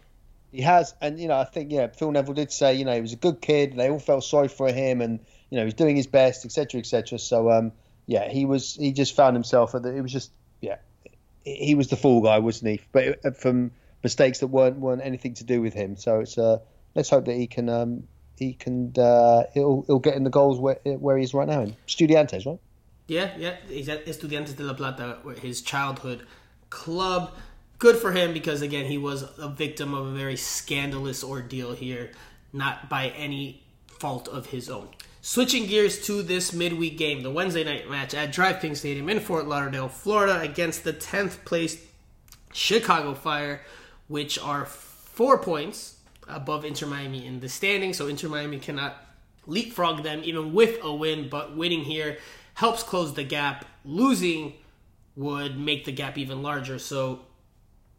He 0.52 0.62
has, 0.62 0.94
and 1.00 1.18
you 1.18 1.28
know, 1.28 1.38
I 1.38 1.44
think 1.44 1.72
yeah, 1.72 1.88
Phil 1.88 2.12
Neville 2.12 2.34
did 2.34 2.52
say, 2.52 2.74
you 2.74 2.84
know, 2.84 2.94
he 2.94 3.00
was 3.00 3.12
a 3.12 3.16
good 3.16 3.40
kid. 3.42 3.74
They 3.76 3.90
all 3.90 3.98
felt 3.98 4.24
sorry 4.24 4.48
for 4.48 4.72
him, 4.72 5.00
and 5.00 5.20
you 5.50 5.58
know, 5.58 5.64
he's 5.64 5.74
doing 5.74 5.96
his 5.96 6.06
best, 6.06 6.44
etc., 6.44 6.80
etc. 6.80 7.18
So, 7.18 7.50
um, 7.50 7.72
yeah, 8.06 8.28
he 8.28 8.44
was. 8.44 8.74
He 8.74 8.92
just 8.92 9.14
found 9.14 9.36
himself 9.36 9.74
at 9.74 9.82
the. 9.82 9.94
It 9.94 10.00
was 10.00 10.12
just, 10.12 10.30
yeah, 10.60 10.76
he 11.44 11.74
was 11.74 11.88
the 11.88 11.96
fool 11.96 12.22
guy, 12.22 12.38
wasn't 12.38 12.72
he? 12.72 12.80
But 12.92 13.04
it, 13.04 13.36
from 13.36 13.72
mistakes 14.02 14.40
that 14.40 14.48
weren't 14.48 14.78
weren't 14.78 15.02
anything 15.02 15.34
to 15.34 15.44
do 15.44 15.60
with 15.60 15.74
him. 15.74 15.96
So 15.96 16.20
it's 16.20 16.38
uh, 16.38 16.58
let's 16.94 17.10
hope 17.10 17.24
that 17.26 17.34
he 17.34 17.46
can 17.46 17.68
um, 17.68 18.04
he 18.36 18.52
can 18.52 18.92
uh, 18.98 19.44
he'll 19.54 19.84
he'll 19.86 19.98
get 19.98 20.14
in 20.14 20.24
the 20.24 20.30
goals 20.30 20.58
where 20.58 20.78
where 20.84 21.16
he 21.16 21.24
is 21.24 21.34
right 21.34 21.48
now 21.48 21.62
in 21.62 21.76
Studiantes, 21.86 22.46
right? 22.46 22.58
Yeah, 23.06 23.30
yeah. 23.38 23.56
He's 23.68 23.88
at 23.88 24.06
Estudiantes 24.06 24.56
de 24.56 24.64
La 24.64 24.74
Plata, 24.74 25.18
his 25.40 25.62
childhood 25.62 26.26
club. 26.70 27.32
Good 27.78 27.96
for 27.96 28.12
him 28.12 28.32
because 28.32 28.62
again, 28.62 28.86
he 28.86 28.98
was 28.98 29.22
a 29.38 29.48
victim 29.48 29.94
of 29.94 30.06
a 30.06 30.12
very 30.12 30.36
scandalous 30.36 31.22
ordeal 31.22 31.74
here, 31.74 32.10
not 32.52 32.88
by 32.88 33.08
any 33.08 33.62
fault 33.86 34.28
of 34.28 34.46
his 34.46 34.68
own. 34.70 34.88
Switching 35.28 35.66
gears 35.66 36.06
to 36.06 36.22
this 36.22 36.52
midweek 36.52 36.96
game, 36.96 37.24
the 37.24 37.30
Wednesday 37.32 37.64
night 37.64 37.90
match 37.90 38.14
at 38.14 38.30
Drive 38.30 38.60
Pink 38.60 38.76
Stadium 38.76 39.08
in 39.08 39.18
Fort 39.18 39.48
Lauderdale, 39.48 39.88
Florida, 39.88 40.40
against 40.40 40.84
the 40.84 40.92
10th 40.92 41.44
placed 41.44 41.80
Chicago 42.52 43.12
Fire, 43.12 43.60
which 44.06 44.38
are 44.38 44.64
four 44.64 45.36
points 45.38 45.96
above 46.28 46.64
Inter 46.64 46.86
Miami 46.86 47.26
in 47.26 47.40
the 47.40 47.48
standing. 47.48 47.92
So 47.92 48.06
Inter 48.06 48.28
Miami 48.28 48.60
cannot 48.60 49.04
leapfrog 49.48 50.04
them 50.04 50.20
even 50.22 50.52
with 50.52 50.78
a 50.84 50.94
win, 50.94 51.28
but 51.28 51.56
winning 51.56 51.82
here 51.82 52.18
helps 52.54 52.84
close 52.84 53.12
the 53.14 53.24
gap. 53.24 53.64
Losing 53.84 54.54
would 55.16 55.58
make 55.58 55.86
the 55.86 55.92
gap 55.92 56.16
even 56.16 56.40
larger. 56.40 56.78
So, 56.78 57.22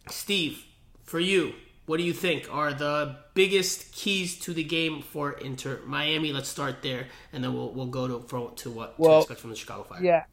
Steve, 0.09 0.63
for 1.03 1.19
you, 1.19 1.55
what 1.87 1.97
do 1.97 2.03
you 2.03 2.13
think 2.13 2.53
are 2.53 2.73
the 2.73 3.15
biggest 3.33 3.93
keys 3.93 4.37
to 4.39 4.53
the 4.53 4.63
game 4.63 5.01
for 5.01 5.31
Inter 5.31 5.79
Miami? 5.85 6.33
Let's 6.33 6.49
start 6.49 6.81
there, 6.83 7.07
and 7.33 7.43
then 7.43 7.53
we'll 7.53 7.71
we'll 7.71 7.87
go 7.87 8.07
to 8.07 8.19
for, 8.27 8.51
to 8.51 8.69
what 8.69 8.99
Well, 8.99 9.13
to 9.13 9.17
expect 9.19 9.39
from 9.39 9.49
the 9.49 9.55
Chicago 9.55 9.83
Fire. 9.83 10.03
Yeah. 10.03 10.23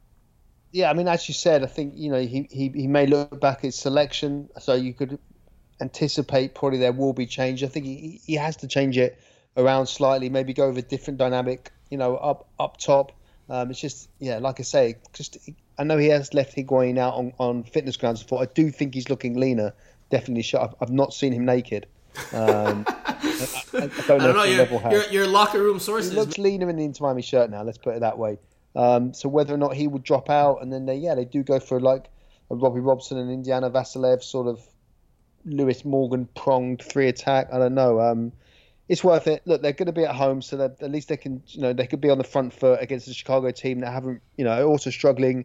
Yeah, 0.73 0.91
I 0.91 0.95
mean, 0.95 1.07
as 1.07 1.29
you 1.29 1.35
said, 1.35 1.63
I 1.63 1.67
think 1.67 1.95
you 1.97 2.11
know 2.11 2.21
he, 2.21 2.49
he, 2.51 2.69
he 2.69 2.89
may 2.89 3.07
look 3.07 3.41
back 3.41 3.59
at 3.59 3.63
his 3.63 3.77
selection, 3.77 4.51
so 4.59 4.75
you 4.75 4.93
could 4.93 5.21
anticipate 5.81 6.57
probably 6.57 6.79
there 6.81 6.93
will 6.93 7.13
be 7.13 7.27
change. 7.27 7.63
I 7.63 7.69
think 7.69 7.87
he, 7.87 8.21
he 8.27 8.35
has 8.35 8.57
to 8.57 8.67
change 8.67 8.99
it 8.99 9.21
around 9.57 9.87
slightly, 9.87 10.29
maybe 10.29 10.53
go 10.53 10.69
with 10.69 10.79
a 10.79 10.83
different 10.83 11.19
dynamic, 11.21 11.71
you 11.91 11.99
know, 11.99 12.17
up 12.17 12.49
up 12.59 12.79
top. 12.79 13.13
Um, 13.49 13.71
it's 13.71 13.81
just 13.81 14.09
yeah, 14.19 14.39
like 14.39 14.59
I 14.59 14.65
say, 14.65 14.97
just 15.13 15.39
I 15.79 15.85
know 15.85 15.99
he 15.99 16.09
has 16.09 16.35
left 16.35 16.57
Higuain 16.57 16.99
out 16.99 17.15
on, 17.15 17.33
on 17.39 17.63
fitness 17.63 17.97
grounds 17.97 18.23
before. 18.23 18.43
I 18.43 18.47
do 18.47 18.71
think 18.71 18.95
he's 18.95 19.09
looking 19.09 19.39
leaner. 19.39 19.75
Definitely, 20.11 20.43
shot. 20.43 20.71
I've, 20.71 20.89
I've 20.89 20.93
not 20.93 21.15
seen 21.15 21.33
him 21.33 21.45
naked. 21.45 21.87
Um, 22.33 22.85
I, 22.87 23.17
I, 23.73 23.91
don't 24.07 24.09
know, 24.09 24.15
I 24.15 24.19
don't 24.19 24.37
know 24.37 24.45
your, 24.45 24.91
your 24.91 25.03
your 25.11 25.27
locker 25.27 25.61
room 25.61 25.79
sources. 25.79 26.13
He 26.13 26.19
looks 26.19 26.39
leaner 26.39 26.71
in 26.71 26.77
the 26.77 26.85
Inter 26.85 27.05
Miami 27.05 27.23
shirt 27.23 27.51
now. 27.51 27.63
Let's 27.63 27.79
put 27.79 27.97
it 27.97 28.01
that 28.01 28.19
way. 28.19 28.39
Um, 28.77 29.15
so 29.15 29.29
whether 29.29 29.55
or 29.55 29.59
not 29.59 29.75
he 29.75 29.89
would 29.89 30.03
drop 30.03 30.31
out, 30.31 30.63
and 30.63 30.73
then 30.73 30.87
they 30.87 30.97
yeah 30.97 31.15
they 31.15 31.25
do 31.25 31.43
go 31.43 31.61
for 31.61 31.81
like 31.81 32.11
a 32.51 32.55
Robbie 32.55 32.81
Robinson 32.81 33.19
and 33.19 33.31
Indiana 33.31 33.71
Vassilev 33.71 34.23
sort 34.23 34.47
of 34.47 34.61
Lewis 35.45 35.85
Morgan 35.85 36.29
pronged 36.35 36.83
three 36.83 37.09
attack. 37.09 37.49
I 37.53 37.59
don't 37.59 37.75
know. 37.75 38.01
Um, 38.01 38.33
it's 38.89 39.03
worth 39.03 39.27
it. 39.27 39.43
Look, 39.47 39.63
they're 39.63 39.73
going 39.73 39.87
to 39.87 39.93
be 39.93 40.05
at 40.05 40.15
home, 40.15 40.43
so 40.43 40.57
that 40.59 40.83
at 40.83 40.91
least 40.91 41.09
they 41.09 41.17
can 41.17 41.43
you 41.49 41.63
know 41.63 41.73
they 41.73 41.87
could 41.87 42.01
be 42.01 42.11
on 42.11 42.19
the 42.19 42.25
front 42.25 42.53
foot 42.53 42.81
against 42.83 43.07
the 43.07 43.15
Chicago 43.15 43.51
team 43.51 43.81
that 43.81 43.93
haven't 43.93 44.23
you 44.37 44.45
know 44.45 44.67
also 44.67 44.91
struggling 44.91 45.45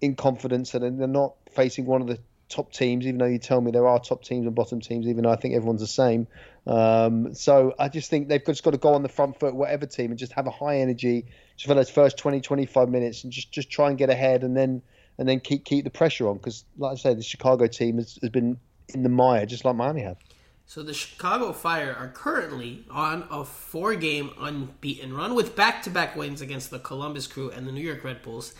in 0.00 0.16
confidence, 0.16 0.74
and 0.74 1.00
they're 1.00 1.06
not 1.06 1.34
facing 1.54 1.86
one 1.86 2.00
of 2.00 2.08
the 2.08 2.18
top 2.52 2.72
teams. 2.72 3.06
Even 3.06 3.18
though 3.18 3.26
you 3.26 3.38
tell 3.38 3.60
me 3.60 3.70
there 3.70 3.86
are 3.86 3.98
top 3.98 4.22
teams 4.22 4.46
and 4.46 4.54
bottom 4.54 4.80
teams, 4.80 5.06
even 5.06 5.24
though 5.24 5.30
I 5.30 5.36
think 5.36 5.54
everyone's 5.54 5.80
the 5.80 5.86
same. 5.86 6.26
Um, 6.66 7.34
so 7.34 7.74
I 7.78 7.88
just 7.88 8.10
think 8.10 8.28
they've 8.28 8.44
just 8.44 8.62
got 8.62 8.72
to 8.72 8.78
go 8.78 8.94
on 8.94 9.02
the 9.02 9.08
front 9.08 9.40
foot, 9.40 9.54
whatever 9.54 9.86
team, 9.86 10.10
and 10.10 10.18
just 10.18 10.32
have 10.32 10.46
a 10.46 10.50
high 10.50 10.78
energy 10.78 11.26
just 11.56 11.66
for 11.66 11.74
those 11.74 11.90
first 11.90 12.18
20, 12.18 12.40
25 12.40 12.88
minutes, 12.88 13.24
and 13.24 13.32
just 13.32 13.50
just 13.50 13.70
try 13.70 13.88
and 13.88 13.98
get 13.98 14.10
ahead, 14.10 14.44
and 14.44 14.56
then 14.56 14.82
and 15.18 15.28
then 15.28 15.40
keep 15.40 15.64
keep 15.64 15.84
the 15.84 15.90
pressure 15.90 16.28
on. 16.28 16.36
Because 16.36 16.64
like 16.78 16.92
I 16.92 16.96
say, 16.96 17.14
the 17.14 17.22
Chicago 17.22 17.66
team 17.66 17.96
has, 17.96 18.18
has 18.20 18.30
been 18.30 18.58
in 18.94 19.02
the 19.02 19.08
mire, 19.08 19.46
just 19.46 19.64
like 19.64 19.74
Miami 19.74 20.02
have. 20.02 20.18
So 20.66 20.82
the 20.82 20.94
Chicago 20.94 21.52
Fire 21.52 21.94
are 21.94 22.08
currently 22.08 22.86
on 22.90 23.26
a 23.30 23.44
four-game 23.44 24.30
unbeaten 24.40 25.12
run 25.12 25.34
with 25.34 25.54
back-to-back 25.54 26.16
wins 26.16 26.40
against 26.40 26.70
the 26.70 26.78
Columbus 26.78 27.26
Crew 27.26 27.50
and 27.50 27.66
the 27.66 27.72
New 27.72 27.82
York 27.82 28.04
Red 28.04 28.22
Bulls 28.22 28.54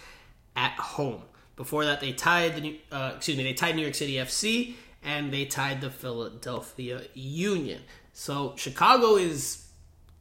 at 0.55 0.73
home. 0.73 1.23
Before 1.57 1.85
that, 1.85 2.01
they 2.01 2.13
tied 2.13 2.57
the 2.57 2.61
New- 2.61 2.79
uh, 2.91 3.13
excuse 3.17 3.37
me, 3.37 3.45
they 3.45 3.53
tied 3.53 3.77
New 3.77 3.83
York 3.83 3.95
City 3.95 4.15
FC 4.15 4.75
and 5.03 5.33
they 5.33 5.45
tied 5.45 5.81
the 5.81 5.91
Philadelphia 5.91 7.03
Union. 7.15 7.83
So 8.13 8.55
Chicago 8.57 9.17
is 9.17 9.69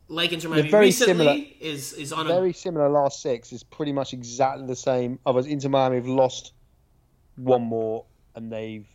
like 0.08 0.34
Inter 0.34 0.50
Miami 0.50 0.70
very 0.70 0.86
recently 0.88 1.26
similar. 1.26 1.46
is 1.60 1.94
is 1.94 2.12
on 2.12 2.28
a 2.28 2.30
Very 2.30 2.54
similar 2.54 2.90
last 2.90 3.22
six 3.22 3.54
is 3.54 3.64
pretty 3.64 3.94
much 3.94 4.14
exactly 4.14 4.68
the 4.68 4.76
same. 4.76 5.20
Others 5.26 5.48
Inter 5.48 5.70
Miami 5.70 5.98
have 5.98 6.08
lost 6.08 6.54
one 7.36 7.64
more, 7.64 8.06
and 8.36 8.52
they've. 8.52 8.88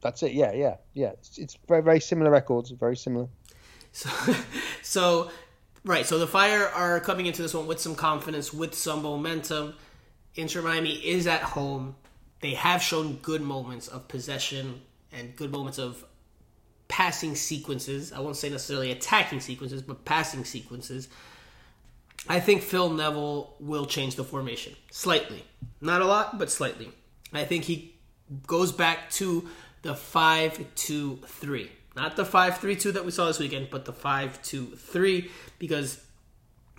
That's 0.00 0.22
it. 0.22 0.32
Yeah, 0.32 0.52
yeah, 0.52 0.76
yeah. 0.94 1.12
It's, 1.12 1.38
it's 1.38 1.58
very 1.66 1.82
very 1.82 2.00
similar 2.00 2.30
records. 2.30 2.70
Very 2.70 2.96
similar. 2.96 3.28
So, 3.92 4.10
so, 4.82 5.30
right. 5.84 6.06
So 6.06 6.18
the 6.18 6.26
Fire 6.26 6.68
are 6.68 7.00
coming 7.00 7.26
into 7.26 7.42
this 7.42 7.54
one 7.54 7.66
with 7.66 7.80
some 7.80 7.94
confidence, 7.94 8.52
with 8.52 8.74
some 8.74 9.02
momentum. 9.02 9.74
Inter 10.36 10.62
Miami 10.62 10.92
is 10.92 11.26
at 11.26 11.42
home. 11.42 11.96
They 12.40 12.54
have 12.54 12.82
shown 12.82 13.16
good 13.16 13.40
moments 13.40 13.88
of 13.88 14.06
possession 14.08 14.82
and 15.12 15.34
good 15.34 15.50
moments 15.50 15.78
of 15.78 16.04
passing 16.88 17.34
sequences. 17.34 18.12
I 18.12 18.20
won't 18.20 18.36
say 18.36 18.50
necessarily 18.50 18.92
attacking 18.92 19.40
sequences, 19.40 19.82
but 19.82 20.04
passing 20.04 20.44
sequences. 20.44 21.08
I 22.28 22.40
think 22.40 22.62
Phil 22.62 22.90
Neville 22.90 23.54
will 23.60 23.86
change 23.86 24.16
the 24.16 24.24
formation 24.24 24.74
slightly. 24.90 25.44
Not 25.80 26.02
a 26.02 26.06
lot, 26.06 26.38
but 26.38 26.50
slightly. 26.50 26.90
I 27.32 27.44
think 27.44 27.64
he 27.64 27.94
goes 28.46 28.72
back 28.72 29.10
to 29.10 29.48
the 29.82 29.94
5 29.94 30.74
2 30.74 31.20
3. 31.24 31.70
Not 31.94 32.16
the 32.16 32.24
5 32.24 32.58
3 32.58 32.76
2 32.76 32.92
that 32.92 33.04
we 33.04 33.10
saw 33.10 33.26
this 33.26 33.38
weekend, 33.38 33.68
but 33.70 33.84
the 33.84 33.92
5 33.92 34.42
2 34.42 34.66
3 34.76 35.30
because 35.58 36.04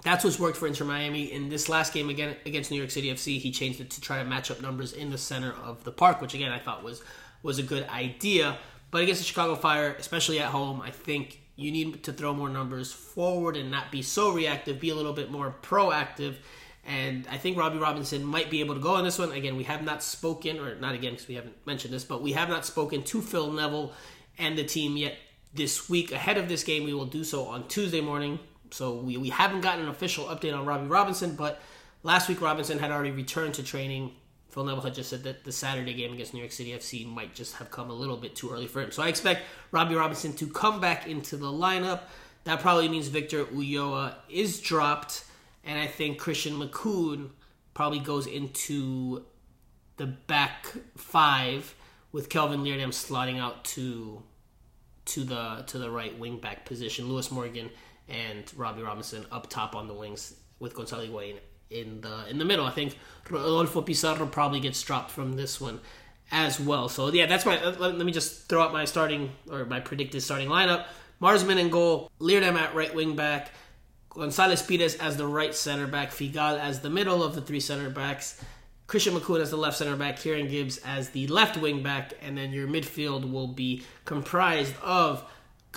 that's 0.04 0.24
what's 0.24 0.40
worked 0.40 0.58
for 0.58 0.68
Inter 0.68 0.86
Miami. 0.86 1.32
In 1.32 1.50
this 1.50 1.70
last 1.70 1.94
game 1.94 2.10
again 2.10 2.36
against 2.46 2.72
New 2.72 2.78
York 2.78 2.92
City 2.92 3.10
FC, 3.10 3.40
he 3.40 3.52
changed 3.52 3.82
it 3.82 3.90
to 3.92 4.02
try 4.02 4.22
to 4.22 4.26
match 4.26 4.52
up 4.52 4.62
numbers 4.62 4.94
in 4.94 5.10
the 5.10 5.18
center 5.18 5.54
of 5.64 5.84
the 5.84 5.92
park, 5.92 6.22
which 6.22 6.34
again 6.34 6.52
I 6.52 6.60
thought 6.60 6.84
was 6.84 7.02
was 7.44 7.60
a 7.60 7.64
good 7.64 7.88
idea. 7.90 8.58
But 8.92 9.04
against 9.04 9.22
the 9.22 9.26
Chicago 9.26 9.56
Fire, 9.56 9.96
especially 10.00 10.40
at 10.40 10.50
home, 10.50 10.82
I 10.82 10.92
think 10.92 11.42
you 11.56 11.72
need 11.72 12.04
to 12.04 12.14
throw 12.14 12.34
more 12.34 12.50
numbers 12.50 12.94
forward 12.94 13.58
and 13.58 13.70
not 13.70 13.92
be 13.92 14.02
so 14.02 14.32
reactive, 14.32 14.80
be 14.80 14.92
a 14.92 14.96
little 14.96 15.14
bit 15.14 15.32
more 15.32 15.56
proactive. 15.62 16.36
And 16.86 17.28
I 17.30 17.38
think 17.38 17.58
Robbie 17.58 17.80
Robinson 17.80 18.24
might 18.24 18.50
be 18.50 18.62
able 18.62 18.76
to 18.76 18.80
go 18.80 18.96
on 18.96 19.04
this 19.04 19.20
one. 19.20 19.32
Again, 19.32 19.58
we 19.58 19.66
have 19.66 19.84
not 19.84 20.02
spoken, 20.02 20.60
or 20.60 20.76
not 20.76 20.96
again 20.96 21.12
because 21.12 21.28
we 21.28 21.36
haven't 21.36 21.56
mentioned 21.66 21.94
this, 21.94 22.06
but 22.06 22.22
we 22.22 22.32
have 22.32 22.48
not 22.48 22.66
spoken 22.66 23.04
to 23.04 23.22
Phil 23.22 23.52
Neville 23.52 23.92
and 24.38 24.58
the 24.58 24.64
team 24.64 24.96
yet 24.96 25.16
this 25.54 25.90
week. 25.90 26.14
Ahead 26.14 26.38
of 26.38 26.48
this 26.48 26.64
game, 26.64 26.86
we 26.86 26.94
will 26.94 27.06
do 27.06 27.26
so 27.26 27.46
on 27.46 27.68
Tuesday 27.68 28.00
morning. 28.00 28.40
So 28.72 28.96
we, 28.96 29.18
we 29.18 29.30
haven't 29.30 29.62
gotten 29.62 29.84
an 29.84 29.90
official 29.90 30.26
update 30.26 30.58
on 30.58 30.66
Robbie 30.66 30.88
Robinson, 30.88 31.36
but 31.36 31.62
last 32.04 32.30
week 32.30 32.42
Robinson 32.42 32.80
had 32.80 32.92
already 32.92 33.12
returned 33.12 33.56
to 33.56 33.64
training. 33.64 34.12
Phil 34.50 34.64
Neville 34.64 34.82
had 34.82 34.96
just 34.96 35.10
said 35.10 35.24
that 35.24 35.44
the 35.44 35.52
Saturday 35.52 35.94
game 35.94 36.14
against 36.14 36.34
New 36.34 36.40
York 36.40 36.52
City 36.52 36.72
FC 36.72 37.06
might 37.06 37.36
just 37.36 37.56
have 37.56 37.70
come 37.70 37.90
a 37.90 37.94
little 37.94 38.18
bit 38.18 38.36
too 38.36 38.50
early 38.50 38.68
for 38.68 38.82
him. 38.82 38.92
So 38.92 39.04
I 39.04 39.10
expect 39.10 39.44
Robbie 39.72 39.96
Robinson 39.96 40.34
to 40.34 40.48
come 40.48 40.80
back 40.80 41.08
into 41.08 41.38
the 41.38 41.48
lineup. 41.48 42.02
That 42.46 42.62
probably 42.62 42.88
means 42.88 43.08
Victor 43.10 43.46
Ulloa 43.46 44.16
is 44.30 44.62
dropped, 44.62 45.26
and 45.66 45.78
I 45.80 45.86
think 45.86 46.18
Christian 46.18 46.54
Makoun 46.54 47.32
probably 47.74 48.00
goes 48.00 48.26
into 48.26 49.26
the 49.98 50.08
back 50.08 50.74
five 50.96 51.76
with 52.12 52.30
Kelvin 52.30 52.64
Leerdam 52.64 52.90
slotting 52.90 53.40
out 53.40 53.66
to 53.66 54.24
to 55.06 55.24
the 55.24 55.64
to 55.68 55.78
the 55.78 55.90
right 55.90 56.18
wing 56.18 56.38
back 56.40 56.66
position. 56.66 57.08
Lewis 57.08 57.32
Morgan 57.32 57.70
and 58.10 58.52
Robbie 58.56 58.84
Robinson 58.84 59.26
up 59.32 59.50
top 59.50 59.76
on 59.76 59.88
the 59.88 59.94
wings 59.94 60.36
with 60.60 60.74
Gonzalo 60.74 61.06
Higuain 61.06 61.38
in 61.70 62.02
the 62.02 62.28
in 62.30 62.38
the 62.38 62.46
middle. 62.46 62.66
I 62.66 62.72
think 62.72 62.98
Rodolfo 63.30 63.82
Pizarro 63.82 64.26
probably 64.26 64.60
gets 64.60 64.82
dropped 64.82 65.12
from 65.12 65.34
this 65.34 65.60
one 65.60 65.80
as 66.32 66.60
well. 66.60 66.90
So 66.90 67.12
yeah, 67.12 67.26
that's 67.26 67.46
my. 67.46 67.64
Let, 67.64 67.80
let 67.80 68.06
me 68.06 68.12
just 68.12 68.48
throw 68.50 68.62
out 68.62 68.74
my 68.74 68.86
starting 68.86 69.32
or 69.50 69.66
my 69.66 69.80
predicted 69.80 70.22
starting 70.22 70.50
lineup. 70.50 70.86
Marsman 71.20 71.58
in 71.58 71.70
goal, 71.70 72.12
Leerdam 72.20 72.56
at 72.56 72.76
right 72.76 72.94
wing 72.94 73.16
back, 73.16 73.52
Gonzalez 74.10 74.62
Pirez 74.62 74.96
as 74.96 75.18
the 75.18 75.26
right 75.26 75.54
center 75.54 75.88
back, 75.88 76.12
Figal 76.12 76.60
as 76.60 76.82
the 76.82 76.92
middle 76.92 77.24
of 77.24 77.34
the 77.34 77.42
three 77.42 77.60
center 77.60 77.90
backs, 77.90 78.40
Christian 78.86 79.16
Makoun 79.16 79.42
as 79.42 79.50
the 79.50 79.58
left 79.58 79.78
center 79.78 79.96
back, 79.96 80.18
Kieran 80.18 80.48
Gibbs 80.48 80.78
as 80.86 81.10
the 81.10 81.26
left 81.28 81.58
wing 81.58 81.82
back, 81.82 82.14
and 82.22 82.38
then 82.38 82.52
your 82.52 82.68
midfield 82.68 83.32
will 83.32 83.48
be 83.48 83.84
comprised 84.06 84.76
of 84.84 85.24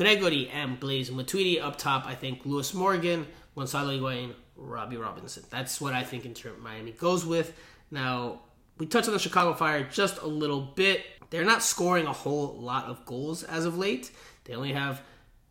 Gregore 0.00 0.48
and 0.50 0.80
Blaise 0.80 1.10
Matuidi 1.10 1.62
up 1.62 1.76
top. 1.76 2.06
I 2.06 2.14
think 2.14 2.46
Lewis 2.46 2.72
Morgan, 2.72 3.26
Gonzalo 3.54 3.90
Higuain, 3.90 4.34
Robbie 4.56 4.96
Robinson. 4.96 5.44
That's 5.50 5.78
what 5.78 5.92
I 5.92 6.04
think 6.04 6.24
Inter 6.24 6.52
Miami 6.58 6.92
goes 6.92 7.26
with. 7.26 7.52
Now, 7.90 8.40
we 8.78 8.86
touched 8.86 9.08
on 9.08 9.12
the 9.12 9.20
Chicago 9.20 9.52
Fire 9.52 9.84
just 9.84 10.22
a 10.22 10.26
little 10.26 10.62
bit. 10.62 11.02
They're 11.28 11.44
not 11.44 11.62
scoring 11.62 12.06
a 12.06 12.12
whole 12.12 12.56
lot 12.56 12.86
of 12.86 13.04
goals 13.04 13.42
as 13.42 13.66
of 13.66 13.76
late. 13.76 14.10
They 14.44 14.54
only 14.54 14.72
have 14.72 15.02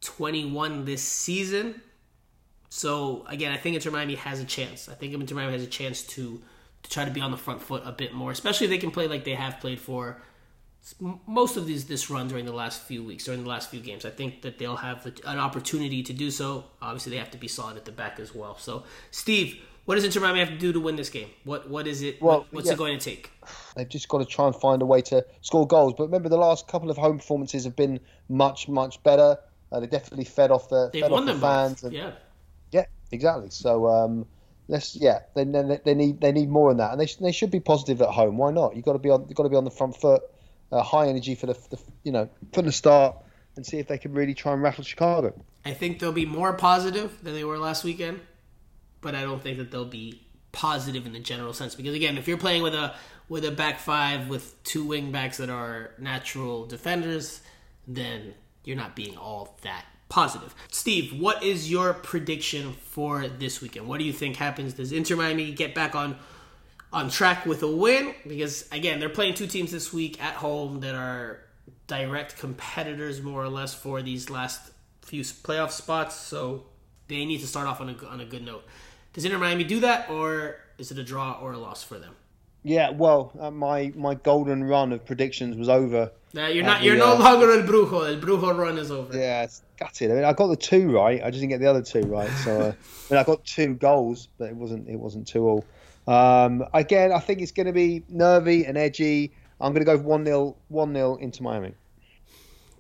21 0.02 0.84
this 0.86 1.04
season. 1.04 1.82
So 2.70 3.26
again, 3.28 3.52
I 3.52 3.58
think 3.58 3.76
Inter 3.76 3.92
Miami 3.92 4.16
has 4.16 4.40
a 4.40 4.46
chance. 4.46 4.90
I 4.90 4.96
think 4.96 5.14
Inter 5.14 5.36
Miami 5.36 5.54
has 5.54 5.64
a 5.64 5.68
chance 5.68 6.02
to 6.04 6.42
to 6.82 6.90
try 6.90 7.04
to 7.04 7.12
be 7.12 7.20
on 7.20 7.30
the 7.30 7.38
front 7.38 7.62
foot 7.62 7.84
a 7.86 7.92
bit 7.92 8.14
more, 8.14 8.32
especially 8.32 8.66
if 8.66 8.72
they 8.72 8.78
can 8.78 8.90
play 8.90 9.06
like 9.06 9.26
they 9.26 9.36
have 9.36 9.60
played 9.60 9.82
for 9.82 10.22
most 11.28 11.58
of 11.58 11.66
these 11.68 11.86
this 11.86 12.10
run 12.10 12.28
during 12.28 12.46
the 12.46 12.54
last 12.54 12.82
few 12.82 13.04
weeks, 13.04 13.26
during 13.26 13.44
the 13.44 13.50
last 13.50 13.70
few 13.70 13.80
games. 13.80 14.06
I 14.06 14.10
think 14.10 14.42
that 14.42 14.58
they'll 14.58 14.78
have 14.78 15.06
an 15.26 15.40
opportunity 15.40 16.04
to 16.04 16.14
do 16.14 16.32
so. 16.32 16.66
Obviously, 16.82 17.12
they 17.12 17.18
have 17.18 17.32
to 17.32 17.38
be 17.38 17.48
solid 17.48 17.78
at 17.78 17.86
the 17.86 17.92
back 17.92 18.20
as 18.20 18.34
well. 18.34 18.58
So, 18.58 18.84
Steve, 19.12 19.62
what 19.86 19.96
does 19.96 20.04
Inter 20.04 20.20
Miami 20.20 20.40
have 20.40 20.50
to 20.50 20.58
do 20.58 20.72
to 20.72 20.80
win 20.80 20.96
this 20.96 21.10
game? 21.10 21.30
What 21.44 21.70
what 21.70 21.88
is 21.88 22.02
it? 22.02 22.22
Well, 22.22 22.40
what, 22.40 22.54
what's 22.54 22.68
yeah. 22.68 22.74
it 22.74 22.78
going 22.78 22.98
to 22.98 23.04
take? 23.04 23.32
They've 23.76 23.90
just 23.90 24.08
got 24.08 24.20
to 24.20 24.26
try 24.26 24.48
and 24.48 24.56
find 24.56 24.82
a 24.82 24.86
way 24.86 25.02
to 25.04 25.26
score 25.42 25.68
goals. 25.68 25.94
But 25.98 26.06
remember, 26.06 26.30
the 26.30 26.38
last 26.38 26.68
couple 26.68 26.90
of 26.90 26.98
home 26.98 27.18
performances 27.18 27.64
have 27.64 27.76
been 27.76 28.00
much 28.30 28.68
much 28.68 29.02
better. 29.04 29.38
Uh, 29.72 29.80
they 29.80 29.88
definitely 29.88 30.26
fed 30.26 30.52
off 30.52 30.70
the 30.70 30.90
They've 30.92 31.02
fed 31.02 31.12
won 31.12 31.28
off 31.28 31.36
the 31.36 31.42
fans. 31.42 31.84
And, 31.84 31.94
yeah, 31.94 32.12
yeah, 32.72 32.86
exactly. 33.12 33.50
So. 33.50 33.88
Um, 33.88 34.26
let's 34.68 34.96
yeah 34.96 35.22
they, 35.34 35.44
they, 35.46 35.80
they, 35.84 35.96
need 35.96 36.22
they 36.22 36.32
need 36.32 36.48
more 36.48 36.70
than 36.70 36.78
that 36.78 36.92
and 36.92 37.02
they, 37.02 37.08
they 37.22 37.32
should 37.32 37.50
be 37.50 37.60
positive 37.60 38.04
at 38.04 38.10
home 38.10 38.38
why 38.38 38.52
not 38.52 38.76
you 38.76 38.84
got 38.84 38.94
to 38.94 39.00
be 39.00 39.10
on 39.10 39.26
you 39.28 39.34
got 39.34 39.42
to 39.42 39.50
be 39.50 39.56
on 39.56 39.64
the 39.64 39.72
front 39.72 39.98
foot 39.98 40.22
uh, 40.72 40.82
high 40.84 41.08
energy 41.08 41.36
for 41.36 41.48
the, 41.48 41.58
the 41.70 41.80
you 42.04 42.12
know 42.12 42.30
from 42.54 42.66
the 42.66 42.72
start 42.72 43.18
and 43.56 43.66
see 43.66 43.78
if 43.78 43.88
they 43.88 43.98
can 43.98 44.14
really 44.14 44.34
try 44.34 44.54
and 44.54 44.62
rattle 44.62 44.84
Chicago 44.84 45.34
I 45.66 45.74
think 45.74 46.00
they'll 46.00 46.12
be 46.12 46.26
more 46.26 46.54
positive 46.54 47.24
than 47.24 47.34
they 47.34 47.44
were 47.44 47.58
last 47.58 47.84
weekend 47.84 48.22
but 49.02 49.16
I 49.16 49.22
don't 49.22 49.42
think 49.42 49.58
that 49.58 49.72
they'll 49.72 49.86
be 49.86 50.22
positive 50.52 51.06
in 51.06 51.14
the 51.14 51.20
general 51.20 51.54
sense 51.54 51.76
because 51.76 51.96
again 51.96 52.18
if 52.18 52.28
you're 52.28 52.38
playing 52.38 52.64
with 52.64 52.74
a 52.74 52.96
with 53.28 53.46
a 53.46 53.52
back 53.52 53.80
five 53.80 54.28
with 54.28 54.62
two 54.64 54.84
wing 54.84 55.12
backs 55.12 55.38
that 55.38 55.50
are 55.50 55.92
natural 56.00 56.66
defenders 56.66 57.42
then 57.88 58.34
you're 58.64 58.78
not 58.78 58.96
being 58.96 59.18
all 59.18 59.58
that 59.64 59.86
positive. 60.10 60.56
Steve, 60.72 61.20
what 61.20 61.44
is 61.44 61.72
your 61.72 61.94
prediction 61.94 62.74
for 62.74 63.28
this 63.28 63.62
weekend? 63.62 63.88
What 63.88 64.00
do 64.00 64.06
you 64.06 64.14
think 64.14 64.36
happens? 64.36 64.74
Does 64.74 64.92
Inter 64.92 65.16
Miami 65.16 65.52
get 65.52 65.74
back 65.74 65.96
on 65.96 66.18
on 66.92 67.10
track 67.10 67.46
with 67.46 67.64
a 67.64 67.72
win? 67.72 68.14
Because 68.28 68.68
again, 68.72 69.00
they're 69.00 69.10
playing 69.10 69.36
two 69.36 69.48
teams 69.48 69.72
this 69.72 69.94
week 69.94 70.22
at 70.24 70.36
home 70.36 70.80
that 70.82 70.96
are 70.96 71.42
direct 71.88 72.38
competitors, 72.38 73.22
more 73.22 73.44
or 73.44 73.50
less, 73.50 73.74
for 73.74 74.02
these 74.02 74.30
last 74.30 74.72
few 75.02 75.22
playoff 75.24 75.72
spots. 75.72 76.16
So 76.16 76.66
they 77.08 77.26
need 77.26 77.42
to 77.42 77.48
start 77.48 77.68
off 77.68 77.82
on 77.82 77.90
a 77.90 78.06
on 78.08 78.22
a 78.22 78.26
good 78.26 78.46
note. 78.46 78.64
Does 79.14 79.26
Inter 79.26 79.38
Miami 79.38 79.64
do 79.64 79.80
that, 79.82 80.10
or 80.10 80.58
is 80.78 80.92
it 80.92 80.98
a 80.98 81.04
draw 81.04 81.40
or 81.42 81.54
a 81.54 81.58
loss 81.58 81.84
for 81.84 81.98
them? 81.98 82.16
Yeah, 82.64 82.90
well, 82.92 83.32
uh, 83.40 83.52
my 83.52 83.92
my 83.96 84.16
golden 84.16 84.64
run 84.64 84.92
of 84.92 85.06
predictions 85.06 85.56
was 85.56 85.70
over. 85.70 86.12
Nah, 86.34 86.48
you're 86.48 86.64
not. 86.64 86.80
The, 86.80 86.86
you're 86.86 86.98
no 86.98 87.16
uh, 87.16 87.20
longer 87.20 87.52
El 87.52 87.64
Brujo. 87.64 88.08
El 88.08 88.22
Brujo 88.22 88.56
run 88.56 88.78
is 88.78 88.92
over. 88.92 89.18
Yeah, 89.18 89.44
it's 89.44 89.64
gutted. 89.78 90.12
I 90.12 90.16
mean, 90.16 90.24
I 90.24 90.34
got 90.34 90.48
the 90.48 90.58
two 90.58 90.92
right. 90.92 91.22
I 91.24 91.32
just 91.32 91.42
didn't 91.42 91.50
get 91.50 91.60
the 91.62 91.68
other 91.68 91.82
two 91.82 92.02
right. 92.02 92.30
So, 92.44 92.60
uh, 92.60 92.64
I 93.10 93.14
mean, 93.14 93.20
I 93.20 93.24
got 93.24 93.44
two 93.46 93.76
goals, 93.76 94.28
but 94.38 94.50
it 94.50 94.56
wasn't. 94.56 94.88
It 94.90 94.98
wasn't 94.98 95.28
two 95.28 95.48
all. 95.48 95.66
Um, 96.10 96.66
again, 96.74 97.12
I 97.12 97.20
think 97.20 97.40
it's 97.40 97.52
going 97.52 97.68
to 97.68 97.74
be 97.74 98.04
nervy 98.10 98.66
and 98.66 98.80
edgy. 98.80 99.32
I'm 99.62 99.74
going 99.74 99.86
to 99.86 99.98
go 99.98 99.98
one 99.98 100.26
0 100.26 100.56
one 100.70 100.92
0 100.92 101.18
Inter 101.18 101.44
Miami. 101.44 101.74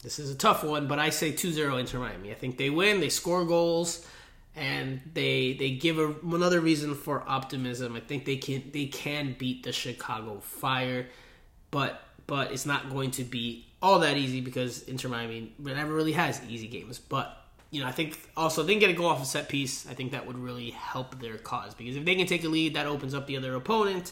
This 0.01 0.17
is 0.17 0.31
a 0.31 0.35
tough 0.35 0.63
one, 0.63 0.87
but 0.87 0.97
I 0.97 1.11
say 1.11 1.31
2-0 1.31 1.79
Inter 1.79 1.99
Miami. 1.99 2.31
I 2.31 2.33
think 2.33 2.57
they 2.57 2.71
win. 2.71 3.01
They 3.01 3.09
score 3.09 3.45
goals 3.45 4.03
and 4.55 4.99
they 5.13 5.53
they 5.53 5.71
give 5.71 5.99
a, 5.99 6.15
another 6.23 6.59
reason 6.59 6.95
for 6.95 7.23
optimism. 7.27 7.95
I 7.95 7.99
think 7.99 8.25
they 8.25 8.37
can 8.37 8.71
they 8.73 8.87
can 8.87 9.35
beat 9.37 9.61
the 9.61 9.73
Chicago 9.73 10.39
Fire, 10.39 11.07
but 11.69 12.01
but 12.25 12.51
it's 12.51 12.65
not 12.65 12.89
going 12.89 13.11
to 13.11 13.23
be 13.23 13.67
all 13.79 13.99
that 13.99 14.17
easy 14.17 14.41
because 14.41 14.81
Inter 14.83 15.07
Miami 15.07 15.53
never 15.59 15.93
really 15.93 16.13
has 16.13 16.41
easy 16.49 16.67
games. 16.67 16.97
But 16.97 17.38
you 17.71 17.81
know, 17.81 17.87
I 17.87 17.91
think 17.91 18.17
also 18.35 18.63
they 18.63 18.73
can 18.73 18.79
get 18.79 18.89
a 18.89 18.93
goal 18.93 19.07
off 19.07 19.21
a 19.21 19.25
set 19.25 19.49
piece. 19.49 19.87
I 19.87 19.93
think 19.93 20.11
that 20.11 20.25
would 20.25 20.37
really 20.37 20.71
help 20.71 21.19
their 21.19 21.37
cause 21.37 21.75
because 21.75 21.95
if 21.95 22.05
they 22.05 22.15
can 22.15 22.25
take 22.25 22.43
a 22.43 22.47
lead, 22.47 22.75
that 22.75 22.87
opens 22.87 23.13
up 23.13 23.27
the 23.27 23.37
other 23.37 23.55
opponent. 23.55 24.11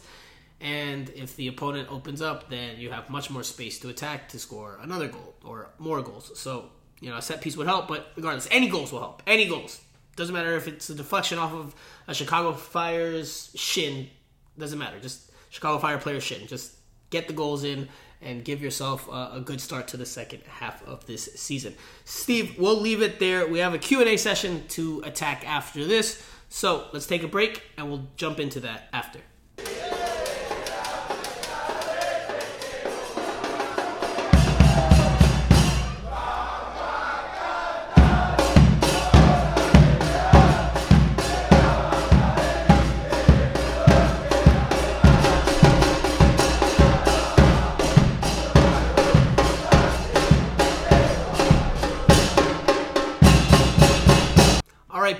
And 0.59 1.09
if 1.09 1.35
the 1.35 1.47
opponent 1.47 1.91
opens 1.91 2.21
up, 2.21 2.49
then 2.49 2.79
you 2.79 2.91
have 2.91 3.09
much 3.09 3.29
more 3.29 3.43
space 3.43 3.79
to 3.79 3.89
attack 3.89 4.29
to 4.29 4.39
score 4.39 4.79
another 4.81 5.07
goal 5.07 5.35
or 5.43 5.69
more 5.77 6.01
goals. 6.01 6.31
So, 6.39 6.69
you 6.99 7.09
know, 7.09 7.17
a 7.17 7.21
set 7.21 7.41
piece 7.41 7.55
would 7.57 7.67
help, 7.67 7.87
but 7.87 8.11
regardless, 8.15 8.47
any 8.49 8.67
goals 8.67 8.91
will 8.91 8.99
help. 8.99 9.21
Any 9.27 9.47
goals. 9.47 9.81
Doesn't 10.15 10.33
matter 10.33 10.55
if 10.55 10.67
it's 10.67 10.89
a 10.89 10.95
deflection 10.95 11.37
off 11.37 11.53
of 11.53 11.75
a 12.07 12.13
Chicago 12.13 12.53
Fire's 12.53 13.51
shin. 13.55 14.09
Doesn't 14.57 14.79
matter. 14.79 14.99
Just 14.99 15.31
Chicago 15.49 15.77
Fire 15.77 15.99
player 15.99 16.19
shin. 16.19 16.47
Just 16.47 16.75
get 17.11 17.27
the 17.27 17.33
goals 17.33 17.63
in 17.63 17.87
and 18.21 18.43
give 18.43 18.61
yourself 18.61 19.07
a, 19.07 19.31
a, 19.35 19.41
good 19.43 19.61
start 19.61 19.87
to 19.89 19.97
the 19.97 20.05
second 20.05 20.41
half 20.47 20.85
of 20.87 21.05
this 21.05 21.25
season. 21.35 21.75
Steve, 22.03 22.57
we'll 22.57 22.79
leave 22.79 23.01
it 23.01 23.19
there. 23.19 23.47
We 23.47 23.59
have 23.59 23.73
a 23.73 23.77
Q&A 23.77 24.17
session 24.17 24.67
to 24.69 25.01
attack 25.05 25.47
after 25.47 25.85
this. 25.85 26.23
So 26.49 26.87
let's 26.93 27.05
take 27.05 27.23
a 27.23 27.27
break 27.27 27.61
and 27.77 27.89
we'll 27.89 28.07
jump 28.15 28.39
into 28.39 28.59
that 28.61 28.89
after. 28.91 29.19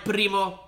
Primo. 0.07 0.59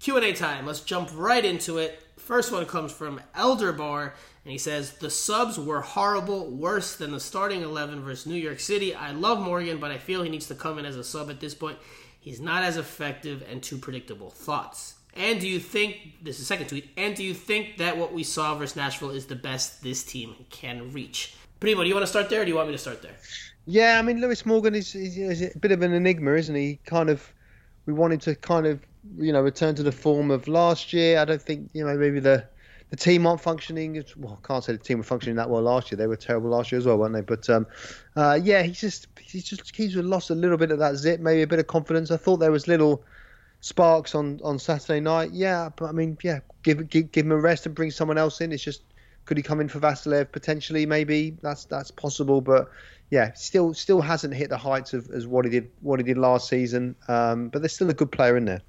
Q&A 0.00 0.32
time. 0.32 0.66
Let's 0.66 0.80
jump 0.80 1.10
right 1.14 1.44
into 1.44 1.78
it. 1.78 2.02
First 2.16 2.50
one 2.50 2.64
comes 2.66 2.92
from 2.92 3.20
Elder 3.34 3.72
Bar, 3.72 4.14
and 4.44 4.52
he 4.52 4.58
says, 4.58 4.92
The 4.92 5.10
subs 5.10 5.58
were 5.58 5.82
horrible, 5.82 6.50
worse 6.50 6.96
than 6.96 7.12
the 7.12 7.20
starting 7.20 7.62
11 7.62 8.02
versus 8.02 8.26
New 8.26 8.36
York 8.36 8.58
City. 8.58 8.94
I 8.94 9.12
love 9.12 9.38
Morgan, 9.38 9.78
but 9.78 9.90
I 9.90 9.98
feel 9.98 10.22
he 10.22 10.30
needs 10.30 10.48
to 10.48 10.54
come 10.54 10.78
in 10.78 10.86
as 10.86 10.96
a 10.96 11.04
sub 11.04 11.30
at 11.30 11.40
this 11.40 11.54
point. 11.54 11.78
He's 12.18 12.40
not 12.40 12.62
as 12.62 12.76
effective 12.76 13.44
and 13.50 13.62
too 13.62 13.78
predictable. 13.78 14.30
Thoughts? 14.30 14.94
And 15.14 15.40
do 15.40 15.48
you 15.48 15.60
think, 15.60 16.14
this 16.22 16.36
is 16.36 16.40
the 16.40 16.46
second 16.46 16.68
tweet, 16.68 16.90
and 16.96 17.14
do 17.14 17.22
you 17.22 17.34
think 17.34 17.78
that 17.78 17.96
what 17.96 18.12
we 18.12 18.22
saw 18.22 18.54
versus 18.54 18.76
Nashville 18.76 19.10
is 19.10 19.26
the 19.26 19.36
best 19.36 19.82
this 19.82 20.04
team 20.04 20.34
can 20.50 20.92
reach? 20.92 21.34
Primo, 21.60 21.82
do 21.82 21.88
you 21.88 21.94
want 21.94 22.04
to 22.04 22.10
start 22.10 22.28
there, 22.28 22.42
or 22.42 22.44
do 22.44 22.50
you 22.50 22.56
want 22.56 22.68
me 22.68 22.74
to 22.74 22.78
start 22.78 23.02
there? 23.02 23.16
Yeah, 23.66 23.98
I 23.98 24.02
mean, 24.02 24.20
Lewis 24.20 24.44
Morgan 24.44 24.74
is, 24.74 24.94
is, 24.94 25.16
is 25.16 25.54
a 25.54 25.58
bit 25.58 25.72
of 25.72 25.82
an 25.82 25.92
enigma, 25.92 26.34
isn't 26.34 26.54
he? 26.54 26.78
Kind 26.84 27.08
of 27.08 27.32
we 27.86 27.92
wanted 27.92 28.20
to 28.22 28.34
kind 28.34 28.66
of 28.66 28.80
you 29.18 29.32
know 29.32 29.40
return 29.40 29.74
to 29.76 29.82
the 29.82 29.92
form 29.92 30.30
of 30.30 30.48
last 30.48 30.92
year. 30.92 31.18
I 31.18 31.24
don't 31.24 31.40
think 31.40 31.70
you 31.72 31.84
know 31.84 31.96
maybe 31.96 32.20
the 32.20 32.46
the 32.90 32.96
team 32.96 33.26
aren't 33.26 33.40
functioning. 33.40 34.04
Well, 34.16 34.38
I 34.42 34.46
can't 34.46 34.62
say 34.62 34.72
the 34.72 34.78
team 34.78 34.98
were 34.98 35.04
functioning 35.04 35.36
that 35.36 35.50
well 35.50 35.62
last 35.62 35.90
year. 35.90 35.96
They 35.96 36.06
were 36.06 36.16
terrible 36.16 36.50
last 36.50 36.70
year 36.70 36.78
as 36.78 36.86
well, 36.86 36.98
weren't 36.98 37.14
they? 37.14 37.20
But 37.20 37.48
um, 37.50 37.66
uh, 38.14 38.38
yeah, 38.42 38.62
he's 38.62 38.80
just 38.80 39.08
he's 39.20 39.44
just 39.44 39.74
he's 39.74 39.96
lost 39.96 40.30
a 40.30 40.34
little 40.34 40.56
bit 40.56 40.70
of 40.70 40.78
that 40.78 40.96
zip, 40.96 41.20
maybe 41.20 41.42
a 41.42 41.46
bit 41.46 41.58
of 41.58 41.66
confidence. 41.66 42.10
I 42.10 42.16
thought 42.16 42.36
there 42.36 42.52
was 42.52 42.68
little 42.68 43.02
sparks 43.60 44.14
on 44.14 44.40
on 44.44 44.58
Saturday 44.58 45.00
night. 45.00 45.30
Yeah, 45.32 45.70
but 45.76 45.86
I 45.86 45.92
mean, 45.92 46.18
yeah, 46.22 46.40
give 46.62 46.88
give, 46.88 47.10
give 47.12 47.26
him 47.26 47.32
a 47.32 47.40
rest 47.40 47.66
and 47.66 47.74
bring 47.74 47.90
someone 47.90 48.18
else 48.18 48.40
in. 48.40 48.52
It's 48.52 48.62
just 48.62 48.82
could 49.24 49.36
he 49.36 49.42
come 49.42 49.60
in 49.60 49.68
for 49.68 49.80
Vassilev 49.80 50.30
potentially? 50.30 50.86
Maybe 50.86 51.36
that's 51.42 51.64
that's 51.64 51.90
possible, 51.90 52.40
but 52.40 52.70
yeah, 53.10 53.32
still 53.34 53.72
still 53.74 54.00
hasn't 54.00 54.34
hit 54.34 54.48
the 54.48 54.58
heights 54.58 54.92
of 54.92 55.10
as 55.10 55.26
what 55.26 55.44
he 55.44 55.50
did 55.50 55.70
what 55.80 56.00
he 56.00 56.04
did 56.04 56.18
last 56.18 56.48
season. 56.48 56.96
Um, 57.08 57.48
but 57.48 57.62
there's 57.62 57.74
still 57.74 57.90
a 57.90 57.94
good 57.94 58.10
player 58.10 58.36
in 58.36 58.44
there. 58.44 58.62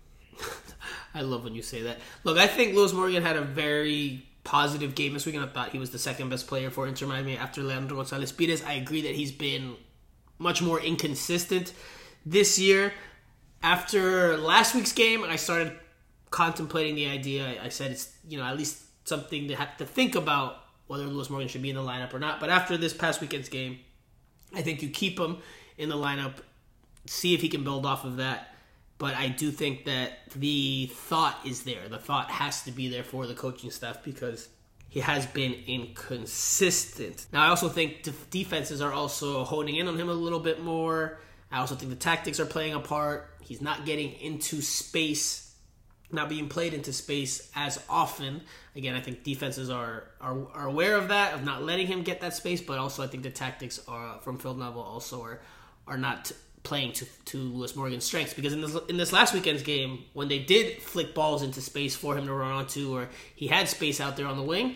I 1.13 1.21
love 1.21 1.43
when 1.43 1.55
you 1.55 1.63
say 1.63 1.81
that. 1.83 1.97
Look, 2.23 2.37
I 2.37 2.47
think 2.47 2.75
Lewis 2.75 2.93
Morgan 2.93 3.23
had 3.23 3.35
a 3.35 3.41
very 3.41 4.27
positive 4.43 4.95
game 4.95 5.13
this 5.13 5.25
weekend. 5.25 5.43
I 5.43 5.47
thought 5.47 5.69
he 5.69 5.79
was 5.79 5.89
the 5.89 5.99
second 5.99 6.29
best 6.29 6.47
player 6.47 6.69
for 6.69 6.87
Inter 6.87 7.07
Miami 7.07 7.35
after 7.35 7.61
Leandro 7.63 7.97
Gonzalez 7.97 8.31
Pirez. 8.31 8.63
I 8.63 8.73
agree 8.73 9.01
that 9.01 9.15
he's 9.15 9.31
been 9.31 9.75
much 10.37 10.61
more 10.61 10.79
inconsistent 10.79 11.73
this 12.25 12.59
year. 12.59 12.93
After 13.63 14.37
last 14.37 14.75
week's 14.75 14.93
game, 14.93 15.23
I 15.23 15.35
started 15.35 15.73
contemplating 16.29 16.93
the 16.95 17.07
idea. 17.07 17.61
I 17.61 17.69
said 17.69 17.91
it's 17.91 18.15
you 18.27 18.37
know 18.37 18.43
at 18.43 18.55
least 18.55 18.83
something 19.05 19.47
to 19.47 19.55
have 19.55 19.75
to 19.77 19.85
think 19.85 20.13
about 20.13 20.57
whether 20.85 21.05
Lewis 21.05 21.29
Morgan 21.29 21.47
should 21.47 21.63
be 21.63 21.69
in 21.69 21.75
the 21.75 21.81
lineup 21.81 22.13
or 22.13 22.19
not. 22.19 22.39
But 22.39 22.49
after 22.49 22.77
this 22.77 22.93
past 22.93 23.19
weekend's 23.19 23.49
game, 23.49 23.79
I 24.53 24.61
think 24.61 24.81
you 24.81 24.89
keep 24.89 25.19
him 25.19 25.37
in 25.77 25.89
the 25.89 25.95
lineup 25.95 26.35
see 27.09 27.33
if 27.33 27.41
he 27.41 27.49
can 27.49 27.63
build 27.63 27.85
off 27.85 28.05
of 28.05 28.17
that. 28.17 28.53
But 28.97 29.15
I 29.15 29.27
do 29.27 29.51
think 29.51 29.85
that 29.85 30.31
the 30.35 30.87
thought 30.91 31.39
is 31.45 31.63
there. 31.63 31.87
The 31.87 31.99
thought 31.99 32.31
has 32.31 32.63
to 32.63 32.71
be 32.71 32.89
there 32.89 33.03
for 33.03 33.27
the 33.27 33.35
coaching 33.35 33.69
staff 33.69 34.03
because 34.03 34.49
he 34.89 35.01
has 35.01 35.25
been 35.27 35.53
inconsistent. 35.67 37.27
Now, 37.31 37.43
I 37.43 37.49
also 37.49 37.69
think 37.69 38.03
def- 38.03 38.29
defenses 38.29 38.81
are 38.81 38.91
also 38.91 39.43
honing 39.43 39.75
in 39.75 39.87
on 39.87 39.99
him 39.99 40.09
a 40.09 40.13
little 40.13 40.39
bit 40.39 40.63
more. 40.63 41.19
I 41.51 41.59
also 41.59 41.75
think 41.75 41.91
the 41.91 41.97
tactics 41.97 42.39
are 42.39 42.45
playing 42.45 42.73
a 42.73 42.79
part. 42.79 43.29
He's 43.41 43.61
not 43.61 43.85
getting 43.85 44.13
into 44.13 44.61
space, 44.61 45.46
not 46.11 46.29
being 46.29 46.47
played 46.47 46.73
into 46.73 46.93
space 46.93 47.51
as 47.55 47.83
often. 47.89 48.41
Again, 48.75 48.95
I 48.95 49.01
think 49.01 49.23
defenses 49.23 49.69
are, 49.69 50.05
are, 50.21 50.47
are 50.53 50.67
aware 50.67 50.95
of 50.95 51.09
that, 51.09 51.33
of 51.33 51.43
not 51.43 51.63
letting 51.63 51.87
him 51.87 52.03
get 52.03 52.21
that 52.21 52.33
space, 52.33 52.61
but 52.61 52.77
also 52.77 53.03
I 53.03 53.07
think 53.07 53.23
the 53.23 53.29
tactics 53.29 53.79
are 53.87 54.19
from 54.21 54.37
Phil 54.37 54.53
Neville 54.53 54.81
also 54.81 55.21
are, 55.21 55.41
are 55.87 55.97
not 55.97 56.31
playing 56.63 56.91
to, 56.91 57.05
to 57.25 57.37
Lewis 57.37 57.75
Morgan's 57.75 58.03
strengths 58.03 58.33
because 58.33 58.51
in 58.51 58.59
this 58.59 58.75
in 58.89 58.97
this 58.97 59.13
last 59.13 59.33
weekend's 59.33 59.63
game 59.63 60.03
when 60.11 60.27
they 60.27 60.39
did 60.39 60.81
flick 60.81 61.15
balls 61.15 61.41
into 61.41 61.61
space 61.61 61.95
for 61.95 62.17
him 62.17 62.25
to 62.25 62.33
run 62.33 62.51
onto 62.51 62.93
or 62.93 63.07
he 63.35 63.47
had 63.47 63.69
space 63.69 64.01
out 64.01 64.17
there 64.17 64.27
on 64.27 64.35
the 64.35 64.43
wing 64.43 64.75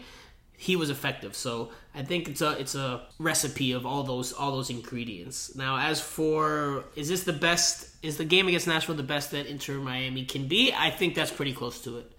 he 0.62 0.76
was 0.76 0.92
effective. 0.92 1.36
So 1.36 1.72
I 1.96 2.04
think 2.04 2.30
it's 2.30 2.40
a 2.40 2.52
it's 2.52 2.76
a 2.76 3.02
recipe 3.18 3.72
of 3.72 3.84
all 3.84 4.04
those 4.04 4.32
all 4.32 4.52
those 4.52 4.70
ingredients. 4.70 5.56
Now 5.56 5.78
as 5.78 6.00
for 6.00 6.84
is 6.96 7.10
this 7.10 7.24
the 7.24 7.34
best 7.34 7.90
is 8.04 8.18
the 8.18 8.26
game 8.26 8.48
against 8.48 8.68
Nashville 8.68 8.94
the 8.94 9.02
best 9.02 9.32
that 9.32 9.48
Inter 9.48 9.80
Miami 9.80 10.24
can 10.24 10.48
be? 10.48 10.72
I 10.72 10.92
think 10.92 11.16
that's 11.16 11.32
pretty 11.32 11.54
close 11.54 11.82
to 11.82 11.98
it. 11.98 12.12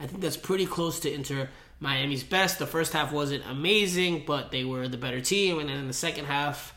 I 0.00 0.08
think 0.08 0.22
that's 0.22 0.36
pretty 0.36 0.66
close 0.66 0.98
to 1.00 1.12
Inter 1.12 1.48
Miami's 1.78 2.24
best. 2.24 2.58
The 2.58 2.66
first 2.66 2.92
half 2.92 3.12
wasn't 3.12 3.44
amazing 3.48 4.24
but 4.26 4.50
they 4.50 4.64
were 4.64 4.88
the 4.88 4.96
better 4.96 5.20
team. 5.20 5.60
And 5.60 5.68
then 5.68 5.76
in 5.76 5.86
the 5.86 5.92
second 5.92 6.24
half 6.24 6.74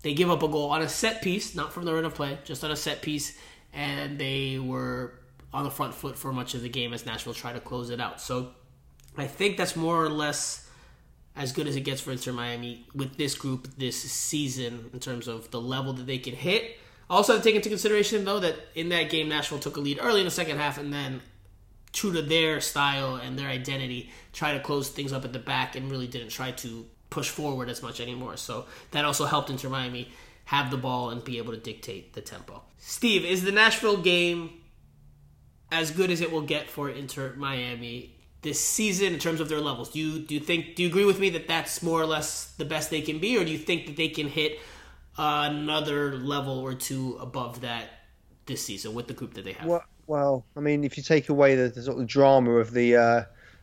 they 0.00 0.14
give 0.14 0.30
up 0.30 0.42
a 0.42 0.48
goal 0.48 0.70
on 0.70 0.80
a 0.80 0.88
set 0.88 1.20
piece, 1.20 1.54
not 1.54 1.74
from 1.74 1.84
the 1.84 1.92
run 1.92 2.06
of 2.06 2.14
play, 2.14 2.38
just 2.44 2.64
on 2.64 2.70
a 2.70 2.76
set 2.76 3.02
piece, 3.02 3.36
and 3.74 4.18
they 4.18 4.58
were 4.58 5.12
on 5.52 5.64
the 5.64 5.70
front 5.70 5.94
foot 5.94 6.16
for 6.16 6.32
much 6.32 6.54
of 6.54 6.62
the 6.62 6.70
game 6.70 6.94
as 6.94 7.04
Nashville 7.04 7.34
tried 7.34 7.54
to 7.54 7.60
close 7.60 7.90
it 7.90 8.00
out. 8.00 8.22
So 8.22 8.52
I 9.16 9.26
think 9.26 9.56
that's 9.56 9.76
more 9.76 10.02
or 10.02 10.08
less 10.08 10.68
as 11.34 11.52
good 11.52 11.66
as 11.66 11.76
it 11.76 11.82
gets 11.82 12.00
for 12.00 12.12
Inter 12.12 12.32
Miami 12.32 12.86
with 12.94 13.16
this 13.16 13.34
group 13.34 13.68
this 13.76 14.00
season 14.00 14.90
in 14.92 15.00
terms 15.00 15.28
of 15.28 15.50
the 15.50 15.60
level 15.60 15.92
that 15.94 16.06
they 16.06 16.18
can 16.18 16.34
hit. 16.34 16.78
Also, 17.08 17.34
have 17.34 17.42
to 17.42 17.48
take 17.48 17.54
into 17.54 17.68
consideration 17.68 18.24
though 18.24 18.40
that 18.40 18.56
in 18.74 18.88
that 18.88 19.10
game 19.10 19.28
Nashville 19.28 19.58
took 19.58 19.76
a 19.76 19.80
lead 19.80 19.98
early 20.00 20.20
in 20.20 20.24
the 20.24 20.30
second 20.30 20.58
half 20.58 20.78
and 20.78 20.92
then 20.92 21.20
true 21.92 22.12
to 22.12 22.22
their 22.22 22.60
style 22.60 23.16
and 23.16 23.38
their 23.38 23.48
identity, 23.48 24.10
try 24.32 24.52
to 24.52 24.60
close 24.60 24.88
things 24.88 25.12
up 25.12 25.24
at 25.24 25.32
the 25.32 25.38
back 25.38 25.76
and 25.76 25.90
really 25.90 26.06
didn't 26.06 26.28
try 26.28 26.50
to 26.50 26.86
push 27.10 27.30
forward 27.30 27.68
as 27.68 27.82
much 27.82 28.00
anymore. 28.00 28.36
So 28.36 28.66
that 28.90 29.04
also 29.04 29.24
helped 29.24 29.50
Inter 29.50 29.68
Miami 29.68 30.08
have 30.46 30.70
the 30.70 30.76
ball 30.76 31.10
and 31.10 31.22
be 31.24 31.38
able 31.38 31.52
to 31.52 31.58
dictate 31.58 32.12
the 32.12 32.20
tempo. 32.20 32.62
Steve, 32.78 33.24
is 33.24 33.42
the 33.42 33.52
Nashville 33.52 33.96
game 33.96 34.60
as 35.72 35.90
good 35.90 36.10
as 36.10 36.20
it 36.20 36.30
will 36.30 36.42
get 36.42 36.70
for 36.70 36.90
Inter 36.90 37.34
Miami 37.36 38.15
this 38.46 38.60
season 38.60 39.12
in 39.12 39.18
terms 39.18 39.40
of 39.40 39.48
their 39.48 39.60
levels? 39.60 39.90
Do 39.90 39.98
you 39.98 40.20
do 40.20 40.34
you 40.34 40.40
think 40.40 40.76
do 40.76 40.82
you 40.84 40.88
agree 40.88 41.04
with 41.04 41.18
me 41.18 41.28
that 41.30 41.48
that's 41.48 41.82
more 41.82 42.00
or 42.00 42.06
less 42.06 42.54
the 42.56 42.64
best 42.64 42.90
they 42.90 43.02
can 43.02 43.18
be, 43.18 43.36
or 43.36 43.44
do 43.44 43.50
you 43.50 43.58
think 43.58 43.86
that 43.86 43.96
they 43.96 44.08
can 44.08 44.28
hit 44.28 44.60
another 45.18 46.16
level 46.16 46.58
or 46.58 46.72
two 46.72 47.18
above 47.20 47.60
that 47.62 47.90
this 48.46 48.64
season 48.64 48.94
with 48.94 49.08
the 49.08 49.14
group 49.14 49.34
that 49.34 49.44
they 49.44 49.52
have? 49.52 49.66
Well, 49.66 49.84
well 50.06 50.46
I 50.56 50.60
mean, 50.60 50.84
if 50.84 50.96
you 50.96 51.02
take 51.02 51.28
away 51.28 51.56
the, 51.56 51.68
the 51.68 51.82
sort 51.82 51.98
of 51.98 52.06
drama 52.06 52.52
of 52.52 52.72
the 52.72 52.96
uh, 52.96 53.22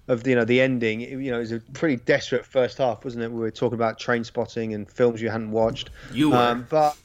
of 0.10 0.24
the, 0.24 0.32
you 0.32 0.36
know 0.36 0.46
the 0.46 0.60
ending. 0.60 1.02
It, 1.02 1.12
you 1.12 1.32
know, 1.32 1.38
it 1.38 1.42
was 1.42 1.52
a 1.54 1.60
pretty 1.60 1.96
desperate 1.96 2.46
first 2.46 2.78
half, 2.78 3.06
wasn't 3.06 3.24
it? 3.24 3.32
We 3.32 3.40
were 3.40 3.52
talking 3.52 3.76
about 3.76 3.98
train 3.98 4.24
spotting 4.24 4.74
and 4.74 4.90
films 4.90 5.22
you 5.22 5.30
hadn't 5.30 5.52
watched. 5.52 5.92
You 6.12 6.32
were, 6.32 6.38
um, 6.38 6.68
but 6.70 6.98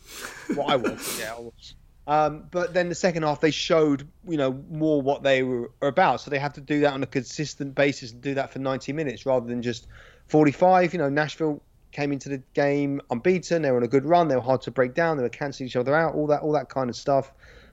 well, 0.56 0.68
I 0.68 0.76
was, 0.76 1.20
yeah, 1.20 1.34
I 1.34 1.40
was. 1.40 1.74
Um, 2.08 2.44
but 2.50 2.72
then 2.72 2.88
the 2.88 2.94
second 2.94 3.24
half, 3.24 3.42
they 3.42 3.50
showed 3.50 4.08
you 4.26 4.38
know 4.38 4.64
more 4.70 5.02
what 5.02 5.22
they 5.22 5.42
were 5.42 5.70
about. 5.82 6.22
So 6.22 6.30
they 6.30 6.38
have 6.38 6.54
to 6.54 6.62
do 6.62 6.80
that 6.80 6.94
on 6.94 7.02
a 7.02 7.06
consistent 7.06 7.74
basis 7.74 8.12
and 8.12 8.22
do 8.22 8.34
that 8.34 8.50
for 8.50 8.58
90 8.58 8.94
minutes 8.94 9.26
rather 9.26 9.46
than 9.46 9.60
just 9.60 9.86
45. 10.28 10.94
You 10.94 11.00
know, 11.00 11.10
Nashville 11.10 11.62
came 11.92 12.10
into 12.10 12.30
the 12.30 12.38
game 12.54 13.02
unbeaten. 13.10 13.60
They 13.60 13.70
were 13.70 13.76
on 13.76 13.82
a 13.82 13.88
good 13.88 14.06
run. 14.06 14.28
They 14.28 14.36
were 14.36 14.42
hard 14.42 14.62
to 14.62 14.70
break 14.70 14.94
down. 14.94 15.18
They 15.18 15.22
were 15.22 15.28
canceling 15.28 15.68
each 15.68 15.76
other 15.76 15.94
out. 15.94 16.14
All 16.14 16.26
that, 16.28 16.40
all 16.40 16.52
that 16.52 16.70
kind 16.70 16.88
of 16.88 16.96
stuff. 16.96 17.30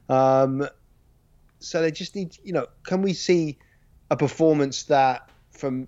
Um, 0.09 0.67
so 1.59 1.81
they 1.81 1.91
just 1.91 2.13
need, 2.13 2.37
you 2.43 2.51
know, 2.51 2.67
can 2.83 3.01
we 3.01 3.13
see 3.13 3.57
a 4.11 4.17
performance 4.17 4.83
that 4.83 5.29
from 5.51 5.87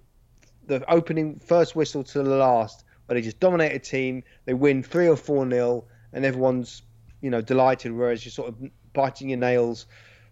the 0.68 0.90
opening 0.90 1.40
first 1.40 1.76
whistle 1.76 2.04
to 2.06 2.24
the 2.24 2.38
last, 2.38 2.86
where 3.06 3.16
they 3.16 3.22
just 3.22 3.42
dominate 3.42 3.74
a 3.74 3.80
team, 3.80 4.24
they 4.46 4.54
win 4.54 4.84
three 4.84 5.08
or 5.10 5.18
four 5.18 5.46
nil, 5.46 5.86
and 6.14 6.24
everyone's 6.24 6.82
you 7.22 7.30
know 7.30 7.42
delighted, 7.42 7.92
whereas 7.92 8.26
you're 8.26 8.32
sort 8.32 8.50
of 8.50 8.56
biting 8.94 9.30
your 9.30 9.40
nails, 9.40 9.86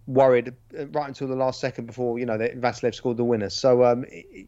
worried 0.07 0.53
uh, 0.77 0.87
right 0.87 1.07
until 1.07 1.27
the 1.27 1.35
last 1.35 1.59
second 1.59 1.85
before 1.85 2.19
you 2.19 2.25
know 2.25 2.37
that 2.37 2.59
Vassilev 2.59 2.95
scored 2.95 3.17
the 3.17 3.23
winner. 3.23 3.49
So 3.49 3.83
um, 3.83 4.05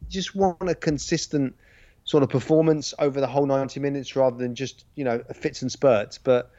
just 0.08 0.36
want 0.36 0.70
a 0.70 0.76
consistent 0.76 1.56
sort 2.04 2.24
of 2.24 2.30
performance 2.30 2.94
over 3.00 3.20
the 3.20 3.28
whole 3.28 3.46
90 3.46 3.80
minutes 3.82 4.16
rather 4.16 4.38
than 4.38 4.56
just 4.56 4.86
you 4.96 5.04
know 5.04 5.22
fits 5.34 5.62
and 5.62 5.72
spurts, 5.72 6.18
but 6.18 6.52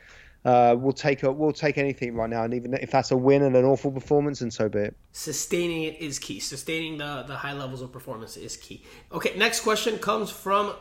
uh, 0.44 0.76
we'll 0.78 0.92
take 0.92 1.22
a, 1.24 1.32
we'll 1.32 1.52
take 1.52 1.78
anything 1.78 2.14
right 2.14 2.30
now, 2.30 2.44
and 2.44 2.54
even 2.54 2.72
if 2.74 2.90
that's 2.90 3.10
a 3.10 3.16
win 3.16 3.42
and 3.42 3.56
an 3.56 3.64
awful 3.64 3.90
performance, 3.90 4.40
and 4.40 4.52
so 4.52 4.68
be 4.68 4.78
it. 4.78 4.96
Sustaining 5.12 5.82
it 5.82 6.00
is 6.00 6.18
key. 6.18 6.38
Sustaining 6.38 6.98
the 6.98 7.24
the 7.26 7.36
high 7.36 7.52
levels 7.52 7.82
of 7.82 7.92
performance 7.92 8.36
is 8.36 8.56
key. 8.56 8.84
Okay, 9.12 9.36
next 9.36 9.60
question 9.60 9.98
comes 9.98 10.30
from 10.30 10.74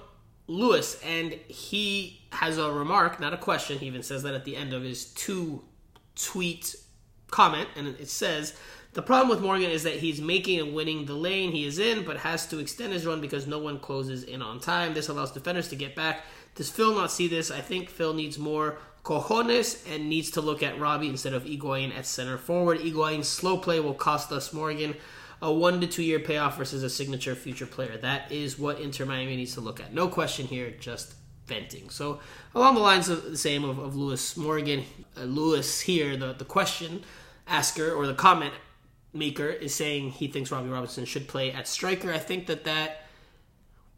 Lewis, 0.47 1.01
and 1.03 1.33
he 1.47 2.16
has 2.32 2.57
a 2.57 2.71
remark, 2.71 3.19
not 3.19 3.34
a 3.34 3.38
question. 3.38 3.80
He 3.80 3.88
even 3.88 4.03
says 4.03 4.23
that 4.23 4.34
at 4.34 4.45
the 4.45 4.55
end 4.55 4.73
of 4.73 4.84
his 4.84 5.05
two 5.05 5.63
tweet 6.15 6.75
comment, 7.30 7.69
and 7.75 7.88
it 7.88 8.09
says. 8.09 8.55
The 8.93 9.03
problem 9.03 9.30
with 9.30 9.41
Morgan 9.41 9.69
is 9.69 9.84
that 9.84 9.97
he's 9.97 10.19
making 10.19 10.59
and 10.59 10.73
winning 10.73 11.05
the 11.05 11.13
lane 11.13 11.51
he 11.51 11.67
is 11.67 11.78
in, 11.78 12.03
but 12.03 12.17
has 12.17 12.47
to 12.47 12.57
extend 12.57 12.93
his 12.93 13.05
run 13.05 13.21
because 13.21 13.45
no 13.45 13.59
one 13.59 13.78
closes 13.78 14.23
in 14.23 14.41
on 14.41 14.59
time. 14.59 14.95
This 14.95 15.07
allows 15.07 15.32
defenders 15.32 15.67
to 15.69 15.75
get 15.75 15.95
back. 15.95 16.23
Does 16.55 16.71
Phil 16.71 16.95
not 16.95 17.11
see 17.11 17.28
this? 17.28 17.51
I 17.51 17.61
think 17.61 17.89
Phil 17.89 18.15
needs 18.15 18.39
more 18.39 18.80
cojones 19.03 19.86
and 19.88 20.09
needs 20.09 20.32
to 20.32 20.41
look 20.41 20.63
at 20.63 20.80
Robbie 20.80 21.09
instead 21.09 21.34
of 21.34 21.43
Higuain 21.43 21.95
at 21.95 22.07
center 22.07 22.39
forward. 22.39 22.80
Higuain's 22.80 23.28
slow 23.28 23.57
play 23.57 23.80
will 23.80 23.93
cost 23.93 24.32
us 24.32 24.51
Morgan 24.51 24.95
a 25.41 25.53
one 25.53 25.80
to 25.82 25.88
two 25.88 26.03
year 26.03 26.19
payoff 26.19 26.57
versus 26.57 26.84
a 26.84 26.89
signature 26.89 27.36
future 27.36 27.67
player. 27.67 27.97
That 27.97 28.32
is 28.32 28.57
what 28.57 28.80
Inter 28.80 29.05
Miami 29.05 29.36
needs 29.36 29.53
to 29.53 29.61
look 29.61 29.80
at. 29.80 29.93
No 29.93 30.07
question 30.07 30.47
here, 30.47 30.71
just 30.80 31.13
venting. 31.47 31.89
So 31.89 32.19
along 32.53 32.75
the 32.75 32.81
lines 32.81 33.09
of 33.09 33.23
the 33.23 33.37
same 33.37 33.63
of, 33.63 33.79
of 33.79 33.95
Lewis 33.95 34.37
Morgan, 34.37 34.83
uh, 35.17 35.23
Lewis 35.23 35.81
here, 35.81 36.15
the, 36.17 36.33
the 36.33 36.45
question 36.45 37.03
asker 37.47 37.91
or 37.91 38.05
the 38.05 38.13
comment 38.13 38.53
maker 39.13 39.47
is 39.47 39.73
saying 39.73 40.11
he 40.11 40.27
thinks 40.27 40.51
Robbie 40.51 40.69
Robinson 40.69 41.05
should 41.05 41.27
play 41.27 41.51
at 41.51 41.67
striker. 41.67 42.13
I 42.13 42.19
think 42.19 42.47
that 42.47 42.65
that 42.65 43.05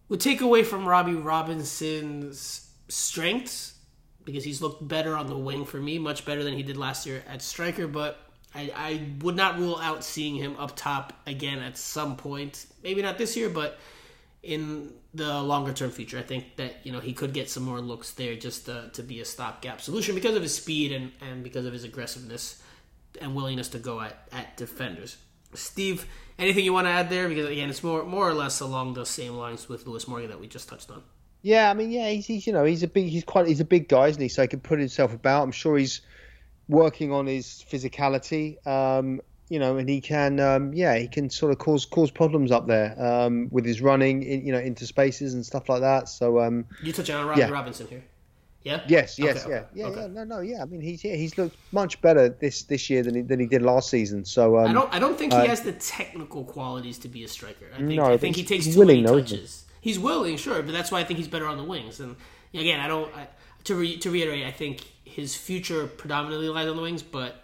would 0.07 0.21
take 0.21 0.41
away 0.41 0.63
from 0.63 0.87
Robbie 0.87 1.15
Robinson's 1.15 2.69
strengths 2.87 3.75
because 4.23 4.43
he's 4.43 4.61
looked 4.61 4.87
better 4.87 5.15
on 5.15 5.27
the 5.27 5.37
wing 5.37 5.65
for 5.65 5.77
me, 5.77 5.97
much 5.97 6.25
better 6.25 6.43
than 6.43 6.53
he 6.53 6.63
did 6.63 6.77
last 6.77 7.05
year 7.05 7.23
at 7.27 7.41
striker. 7.41 7.87
But 7.87 8.19
I, 8.53 8.71
I 8.75 9.01
would 9.21 9.35
not 9.35 9.57
rule 9.57 9.77
out 9.77 10.03
seeing 10.03 10.35
him 10.35 10.55
up 10.57 10.75
top 10.75 11.13
again 11.25 11.59
at 11.59 11.77
some 11.77 12.15
point. 12.15 12.65
Maybe 12.83 13.01
not 13.01 13.17
this 13.17 13.35
year, 13.35 13.49
but 13.49 13.79
in 14.41 14.93
the 15.13 15.41
longer 15.41 15.73
term 15.73 15.91
future. 15.91 16.17
I 16.17 16.23
think 16.23 16.55
that 16.57 16.77
you 16.83 16.91
know 16.91 16.99
he 16.99 17.13
could 17.13 17.33
get 17.33 17.49
some 17.49 17.63
more 17.63 17.81
looks 17.81 18.11
there 18.11 18.35
just 18.35 18.65
to, 18.65 18.89
to 18.93 19.03
be 19.03 19.19
a 19.21 19.25
stopgap 19.25 19.81
solution 19.81 20.15
because 20.15 20.35
of 20.35 20.41
his 20.41 20.55
speed 20.55 20.91
and, 20.91 21.11
and 21.21 21.43
because 21.43 21.65
of 21.65 21.73
his 21.73 21.83
aggressiveness 21.83 22.61
and 23.19 23.35
willingness 23.35 23.69
to 23.69 23.79
go 23.79 23.99
at, 24.01 24.27
at 24.31 24.55
defenders. 24.55 25.17
Steve, 25.55 26.05
anything 26.37 26.63
you 26.63 26.73
want 26.73 26.85
to 26.85 26.91
add 26.91 27.09
there? 27.09 27.27
Because 27.27 27.49
again, 27.49 27.69
it's 27.69 27.83
more 27.83 28.03
more 28.03 28.27
or 28.27 28.33
less 28.33 28.59
along 28.59 28.93
the 28.93 29.05
same 29.05 29.33
lines 29.33 29.67
with 29.67 29.87
Lewis 29.87 30.07
Morgan 30.07 30.29
that 30.29 30.39
we 30.39 30.47
just 30.47 30.69
touched 30.69 30.89
on. 30.91 31.03
Yeah, 31.41 31.69
I 31.69 31.73
mean, 31.73 31.89
yeah, 31.89 32.09
he's, 32.09 32.27
he's 32.27 32.47
you 32.47 32.53
know 32.53 32.65
he's 32.65 32.83
a 32.83 32.87
big 32.87 33.07
he's 33.07 33.23
quite 33.23 33.47
he's 33.47 33.61
a 33.61 33.65
big 33.65 33.87
guy, 33.87 34.07
isn't 34.07 34.21
he? 34.21 34.29
So 34.29 34.41
he 34.41 34.47
can 34.47 34.59
put 34.59 34.79
himself 34.79 35.13
about. 35.13 35.43
I'm 35.43 35.51
sure 35.51 35.77
he's 35.77 36.01
working 36.67 37.11
on 37.11 37.25
his 37.25 37.65
physicality. 37.69 38.65
Um, 38.67 39.21
you 39.49 39.59
know, 39.59 39.77
and 39.77 39.89
he 39.89 39.99
can, 39.99 40.39
um, 40.39 40.73
yeah, 40.73 40.97
he 40.97 41.07
can 41.07 41.29
sort 41.29 41.51
of 41.51 41.57
cause 41.57 41.85
cause 41.85 42.11
problems 42.11 42.51
up 42.51 42.67
there 42.67 42.95
um, 43.03 43.49
with 43.51 43.65
his 43.65 43.81
running, 43.81 44.23
in, 44.23 44.45
you 44.45 44.51
know, 44.51 44.59
into 44.59 44.85
spaces 44.85 45.33
and 45.33 45.45
stuff 45.45 45.69
like 45.69 45.81
that. 45.81 46.07
So 46.09 46.39
um, 46.39 46.65
you 46.81 46.93
touch 46.93 47.09
on 47.09 47.25
Robbie 47.25 47.41
yeah. 47.41 47.49
Robinson 47.49 47.87
here. 47.87 48.03
Yeah. 48.63 48.81
Yes. 48.87 49.17
Yes. 49.17 49.45
Okay, 49.45 49.49
yeah. 49.49 49.57
Okay. 49.57 49.67
Yeah. 49.73 49.85
Okay. 49.87 50.01
Yeah. 50.01 50.07
No. 50.07 50.23
No. 50.23 50.39
Yeah. 50.41 50.61
I 50.61 50.65
mean, 50.65 50.81
he's 50.81 51.03
yeah, 51.03 51.15
he's 51.15 51.37
looked 51.37 51.57
much 51.71 52.01
better 52.01 52.29
this 52.29 52.63
this 52.63 52.89
year 52.89 53.03
than 53.03 53.15
he, 53.15 53.21
than 53.21 53.39
he 53.39 53.45
did 53.45 53.61
last 53.61 53.89
season. 53.89 54.25
So 54.25 54.59
um, 54.59 54.69
I 54.69 54.73
don't 54.73 54.93
I 54.93 54.99
don't 54.99 55.17
think 55.17 55.33
he 55.33 55.39
uh, 55.39 55.45
has 55.47 55.61
the 55.61 55.73
technical 55.73 56.43
qualities 56.43 56.97
to 56.99 57.07
be 57.07 57.23
a 57.23 57.27
striker. 57.27 57.65
I 57.73 57.77
think 57.77 57.89
no, 57.89 58.05
I 58.05 58.17
think 58.17 58.35
he 58.35 58.43
takes 58.43 58.65
too 58.65 58.85
many 58.85 59.03
touches 59.03 59.65
he's 59.81 59.99
willing, 59.99 60.37
sure, 60.37 60.61
but 60.61 60.71
that's 60.71 60.91
why 60.91 60.99
I 60.99 61.03
think 61.03 61.17
he's 61.17 61.27
better 61.27 61.47
on 61.47 61.57
the 61.57 61.63
wings. 61.63 61.99
And 61.99 62.15
again, 62.53 62.79
I 62.79 62.87
don't 62.87 63.13
I, 63.15 63.27
to 63.65 63.75
re, 63.75 63.97
to 63.97 64.11
reiterate. 64.11 64.45
I 64.45 64.51
think 64.51 64.81
his 65.03 65.35
future 65.35 65.87
predominantly 65.87 66.49
lies 66.49 66.67
on 66.67 66.75
the 66.75 66.81
wings, 66.81 67.03
but 67.03 67.43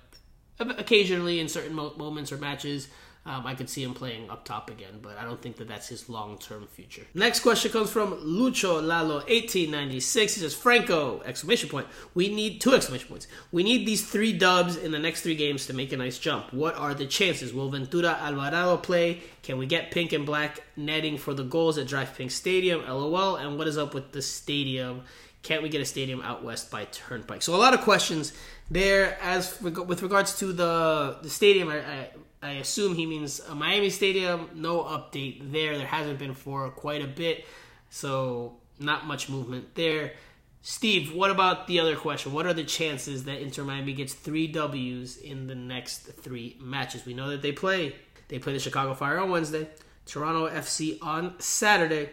occasionally 0.59 1.39
in 1.39 1.47
certain 1.47 1.73
mo- 1.73 1.93
moments 1.97 2.31
or 2.31 2.37
matches, 2.37 2.87
Um, 3.27 3.47
I 3.47 3.55
could 3.55 3.71
see 3.71 3.81
him 3.81 3.95
playing 3.95 4.29
up 4.29 4.45
top 4.45 4.69
again, 4.69 4.99
but 5.01 5.17
I 5.17 5.23
don't 5.23 5.41
think 5.41 5.55
that 5.57 5.67
that's 5.67 5.87
his 5.87 6.09
long 6.09 6.37
term 6.37 6.67
future. 6.67 7.07
Next 7.15 7.39
question 7.39 7.71
comes 7.71 7.89
from 7.89 8.13
Lucho 8.23 8.79
Lalo, 8.85 9.15
1896. 9.27 10.35
He 10.35 10.41
says, 10.41 10.53
Franco, 10.53 11.21
exclamation 11.25 11.67
point. 11.67 11.87
We 12.13 12.29
need 12.29 12.61
two 12.61 12.75
exclamation 12.75 13.07
points. 13.07 13.27
We 13.51 13.63
need 13.63 13.87
these 13.87 14.05
three 14.07 14.31
dubs 14.31 14.77
in 14.77 14.91
the 14.91 14.99
next 14.99 15.21
three 15.21 15.33
games 15.33 15.65
to 15.65 15.73
make 15.73 15.91
a 15.91 15.97
nice 15.97 16.19
jump. 16.19 16.53
What 16.53 16.75
are 16.75 16.93
the 16.93 17.07
chances? 17.07 17.51
Will 17.51 17.71
Ventura 17.71 18.15
Alvarado 18.21 18.77
play? 18.77 19.21
Can 19.41 19.57
we 19.57 19.65
get 19.65 19.89
pink 19.89 20.13
and 20.13 20.23
black 20.23 20.59
netting 20.75 21.17
for 21.17 21.33
the 21.33 21.43
goals 21.43 21.79
at 21.79 21.87
Drive 21.87 22.15
Pink 22.15 22.29
Stadium? 22.29 22.85
LOL. 22.87 23.37
And 23.37 23.57
what 23.57 23.67
is 23.67 23.75
up 23.79 23.95
with 23.95 24.11
the 24.11 24.21
stadium? 24.21 25.01
Can't 25.41 25.63
we 25.63 25.69
get 25.69 25.81
a 25.81 25.85
stadium 25.85 26.21
out 26.21 26.43
west 26.43 26.69
by 26.69 26.85
Turnpike? 26.85 27.41
So 27.41 27.55
a 27.55 27.57
lot 27.57 27.73
of 27.73 27.81
questions 27.81 28.33
there. 28.70 29.18
As 29.22 29.59
with 29.61 30.01
regards 30.01 30.38
to 30.39 30.53
the 30.53 31.18
the 31.22 31.30
stadium, 31.30 31.70
I, 31.70 31.80
I, 31.80 32.09
I 32.41 32.51
assume 32.53 32.95
he 32.95 33.05
means 33.05 33.41
Miami 33.53 33.89
Stadium. 33.89 34.49
No 34.55 34.84
update 34.84 35.51
there. 35.51 35.78
There 35.78 35.88
hasn't 35.88 36.20
been 36.20 36.34
for 36.34 36.70
quite 36.70 37.03
a 37.03 37.07
bit, 37.07 37.45
so 37.89 38.57
not 38.80 39.05
much 39.05 39.30
movement 39.30 39.76
there. 39.76 40.13
Steve, 40.68 41.13
what 41.13 41.30
about 41.30 41.68
the 41.68 41.80
other 41.80 41.95
question? 41.95 42.34
What 42.34 42.47
are 42.47 42.53
the 42.53 42.63
chances 42.63 43.26
that 43.26 43.39
Inter 43.39 43.63
Miami 43.63 43.93
gets 43.93 44.16
three 44.16 44.47
W's 44.47 45.18
in 45.18 45.45
the 45.45 45.53
next 45.53 45.99
three 45.99 46.57
matches? 46.59 47.05
We 47.05 47.13
know 47.13 47.30
that 47.30 47.43
they 47.43 47.51
play. 47.51 47.95
They 48.30 48.39
play 48.39 48.53
the 48.53 48.59
Chicago 48.59 48.95
Fire 48.95 49.20
on 49.20 49.30
Wednesday, 49.30 49.70
Toronto 50.07 50.49
FC 50.49 50.97
on 51.03 51.39
Saturday, 51.39 52.09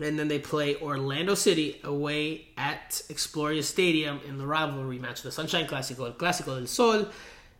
and 0.00 0.18
then 0.18 0.28
they 0.28 0.38
play 0.38 0.76
Orlando 0.76 1.34
City 1.34 1.80
away 1.84 2.48
at 2.56 3.02
Exploria 3.08 3.62
Stadium 3.62 4.20
in 4.28 4.38
the 4.38 4.46
rivalry 4.46 4.98
match, 4.98 5.22
the 5.22 5.32
Sunshine 5.32 5.66
Classico, 5.66 6.14
Clásico 6.16 6.56
del 6.58 6.66
Sol, 6.66 7.06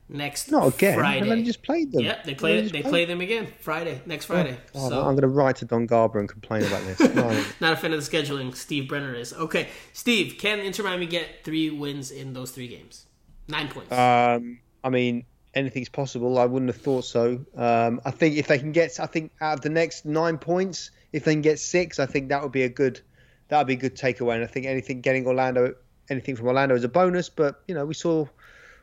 next 0.08 0.50
Not 0.50 0.74
again. 0.74 0.98
Friday. 0.98 1.30
And 1.30 1.40
they 1.40 1.42
just 1.42 1.62
played 1.62 1.92
them. 1.92 2.04
Yep, 2.04 2.24
they 2.24 2.34
play. 2.34 2.68
They 2.68 2.82
play 2.82 3.04
them 3.06 3.20
again 3.20 3.48
Friday, 3.60 4.00
next 4.06 4.26
Friday. 4.26 4.58
Oh, 4.74 4.88
so 4.88 4.98
I'm 4.98 5.12
going 5.14 5.22
to 5.22 5.28
write 5.28 5.56
to 5.56 5.64
Don 5.64 5.86
Garber 5.86 6.18
and 6.18 6.28
complain 6.28 6.64
about 6.64 6.84
this. 6.84 7.00
No. 7.16 7.44
not 7.60 7.72
a 7.72 7.76
fan 7.76 7.92
of 7.94 8.04
the 8.04 8.10
scheduling. 8.10 8.54
Steve 8.54 8.88
Brenner 8.88 9.14
is 9.14 9.32
okay. 9.32 9.68
Steve, 9.94 10.36
can 10.38 10.58
Inter 10.60 10.82
Miami 10.84 11.06
get 11.06 11.44
three 11.44 11.70
wins 11.70 12.10
in 12.10 12.34
those 12.34 12.50
three 12.50 12.68
games? 12.68 13.06
Nine 13.48 13.68
points. 13.68 13.90
Um, 13.92 14.58
I 14.84 14.90
mean, 14.90 15.24
anything's 15.54 15.88
possible. 15.88 16.38
I 16.38 16.44
wouldn't 16.44 16.68
have 16.68 16.80
thought 16.80 17.04
so. 17.06 17.44
Um, 17.56 18.00
I 18.04 18.10
think 18.10 18.36
if 18.36 18.46
they 18.48 18.58
can 18.58 18.72
get, 18.72 19.00
I 19.00 19.06
think 19.06 19.32
out 19.40 19.54
of 19.54 19.60
the 19.62 19.70
next 19.70 20.04
nine 20.04 20.36
points, 20.36 20.90
if 21.16 21.24
they 21.24 21.32
can 21.32 21.40
get 21.40 21.58
six, 21.58 21.98
I 21.98 22.04
think 22.04 22.28
that 22.28 22.42
would 22.42 22.52
be 22.52 22.64
a 22.64 22.68
good, 22.68 23.00
that 23.48 23.56
would 23.56 23.66
be 23.66 23.72
a 23.72 23.76
good 23.76 23.96
takeaway. 23.96 24.34
And 24.34 24.44
I 24.44 24.46
think 24.46 24.66
anything 24.66 25.00
getting 25.00 25.26
Orlando, 25.26 25.74
anything 26.10 26.36
from 26.36 26.46
Orlando 26.46 26.74
is 26.74 26.84
a 26.84 26.90
bonus. 26.90 27.30
But 27.30 27.62
you 27.66 27.74
know, 27.74 27.86
we 27.86 27.94
saw, 27.94 28.26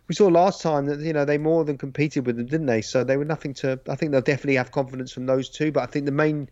we 0.08 0.16
saw 0.16 0.28
last 0.30 0.60
time 0.60 0.88
that 0.88 1.00
you 1.00 1.14
know 1.14 1.26
they 1.26 1.38
more 1.38 1.64
than 1.64 1.78
competed 1.78 2.26
with 2.26 2.38
them, 2.38 2.48
didn't 2.48 2.66
they? 2.66 2.82
So 2.82 3.04
they 3.04 3.18
were 3.18 3.26
nothing 3.26 3.54
to. 3.56 3.80
I 3.88 3.96
think 3.96 4.12
they'll 4.12 4.22
definitely 4.22 4.56
have 4.56 4.72
confidence 4.72 5.12
from 5.12 5.28
those 5.28 5.48
two. 5.48 5.72
But 5.72 5.84
I 5.84 5.86
think 5.86 6.08
the 6.08 6.12
main, 6.12 6.50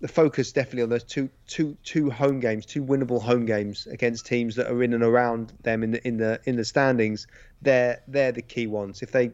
the 0.00 0.06
focus 0.06 0.52
definitely 0.52 0.84
on 0.84 0.90
those 0.90 1.02
two, 1.02 1.28
two, 1.48 1.76
two 1.82 2.08
home 2.08 2.38
games, 2.38 2.64
two 2.64 2.84
winnable 2.84 3.20
home 3.20 3.44
games 3.44 3.88
against 3.88 4.24
teams 4.24 4.54
that 4.54 4.70
are 4.70 4.82
in 4.84 4.94
and 4.94 5.02
around 5.02 5.52
them 5.64 5.82
in 5.82 5.90
the 5.90 6.06
in 6.06 6.16
the 6.18 6.40
in 6.44 6.54
the 6.54 6.64
standings. 6.64 7.26
They're 7.60 8.00
they're 8.06 8.30
the 8.30 8.42
key 8.42 8.68
ones. 8.68 9.02
If 9.02 9.10
they 9.10 9.32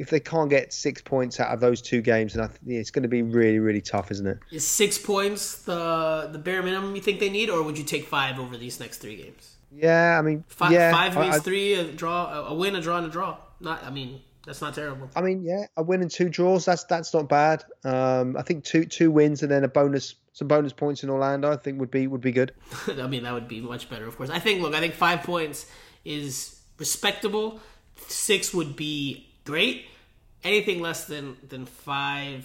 if 0.00 0.08
they 0.08 0.18
can't 0.18 0.48
get 0.48 0.72
six 0.72 1.02
points 1.02 1.38
out 1.40 1.52
of 1.52 1.60
those 1.60 1.82
two 1.82 2.00
games, 2.00 2.32
then 2.32 2.42
I 2.42 2.46
th- 2.46 2.80
it's 2.80 2.90
going 2.90 3.02
to 3.02 3.08
be 3.08 3.20
really, 3.20 3.58
really 3.58 3.82
tough, 3.82 4.10
isn't 4.10 4.26
it? 4.26 4.38
Is 4.50 4.66
six 4.66 4.96
points 4.96 5.62
the 5.62 6.30
the 6.32 6.38
bare 6.38 6.62
minimum 6.62 6.96
you 6.96 7.02
think 7.02 7.20
they 7.20 7.28
need, 7.28 7.50
or 7.50 7.62
would 7.62 7.76
you 7.76 7.84
take 7.84 8.06
five 8.06 8.38
over 8.38 8.56
these 8.56 8.80
next 8.80 8.98
three 8.98 9.16
games? 9.16 9.56
Yeah, 9.70 10.18
I 10.18 10.22
mean, 10.22 10.42
Five, 10.48 10.72
yeah, 10.72 10.90
five 10.90 11.16
means 11.16 11.36
I, 11.36 11.38
three, 11.40 11.74
a 11.74 11.84
draw, 11.92 12.46
a 12.46 12.54
win, 12.54 12.74
a 12.74 12.80
draw, 12.80 12.96
and 12.96 13.06
a 13.06 13.10
draw. 13.10 13.36
Not, 13.60 13.84
I 13.84 13.90
mean, 13.90 14.22
that's 14.46 14.62
not 14.62 14.74
terrible. 14.74 15.10
I 15.14 15.20
mean, 15.20 15.44
yeah, 15.44 15.66
a 15.76 15.82
win 15.82 16.00
and 16.00 16.10
two 16.10 16.30
draws. 16.30 16.64
That's 16.64 16.84
that's 16.84 17.12
not 17.12 17.28
bad. 17.28 17.62
Um, 17.84 18.38
I 18.38 18.42
think 18.42 18.64
two 18.64 18.86
two 18.86 19.10
wins 19.10 19.42
and 19.42 19.52
then 19.52 19.64
a 19.64 19.68
bonus, 19.68 20.14
some 20.32 20.48
bonus 20.48 20.72
points 20.72 21.04
in 21.04 21.10
Orlando. 21.10 21.52
I 21.52 21.56
think 21.56 21.78
would 21.78 21.90
be 21.90 22.06
would 22.06 22.22
be 22.22 22.32
good. 22.32 22.54
I 22.86 23.06
mean, 23.06 23.24
that 23.24 23.34
would 23.34 23.48
be 23.48 23.60
much 23.60 23.90
better, 23.90 24.06
of 24.06 24.16
course. 24.16 24.30
I 24.30 24.38
think, 24.38 24.62
look, 24.62 24.74
I 24.74 24.80
think 24.80 24.94
five 24.94 25.22
points 25.24 25.66
is 26.06 26.58
respectable. 26.78 27.60
Six 28.08 28.54
would 28.54 28.76
be 28.76 29.29
great. 29.50 29.86
Anything 30.44 30.80
less 30.80 31.04
than 31.04 31.36
than 31.48 31.66
five 31.66 32.42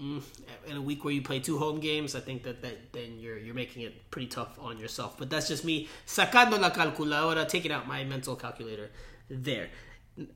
mm, 0.00 0.22
in 0.66 0.76
a 0.76 0.80
week 0.80 1.04
where 1.04 1.12
you 1.12 1.22
play 1.30 1.40
two 1.40 1.58
home 1.58 1.80
games, 1.80 2.14
I 2.14 2.20
think 2.20 2.44
that, 2.44 2.62
that 2.62 2.92
then 2.92 3.18
you're 3.18 3.38
you're 3.38 3.60
making 3.62 3.82
it 3.82 4.10
pretty 4.10 4.28
tough 4.28 4.52
on 4.58 4.78
yourself. 4.78 5.18
But 5.18 5.28
that's 5.30 5.48
just 5.48 5.64
me 5.64 5.88
sacando 6.06 6.58
la 6.60 6.70
calculadora, 6.70 7.46
taking 7.48 7.72
out 7.72 7.86
my 7.88 8.04
mental 8.04 8.36
calculator 8.36 8.88
there. 9.28 9.68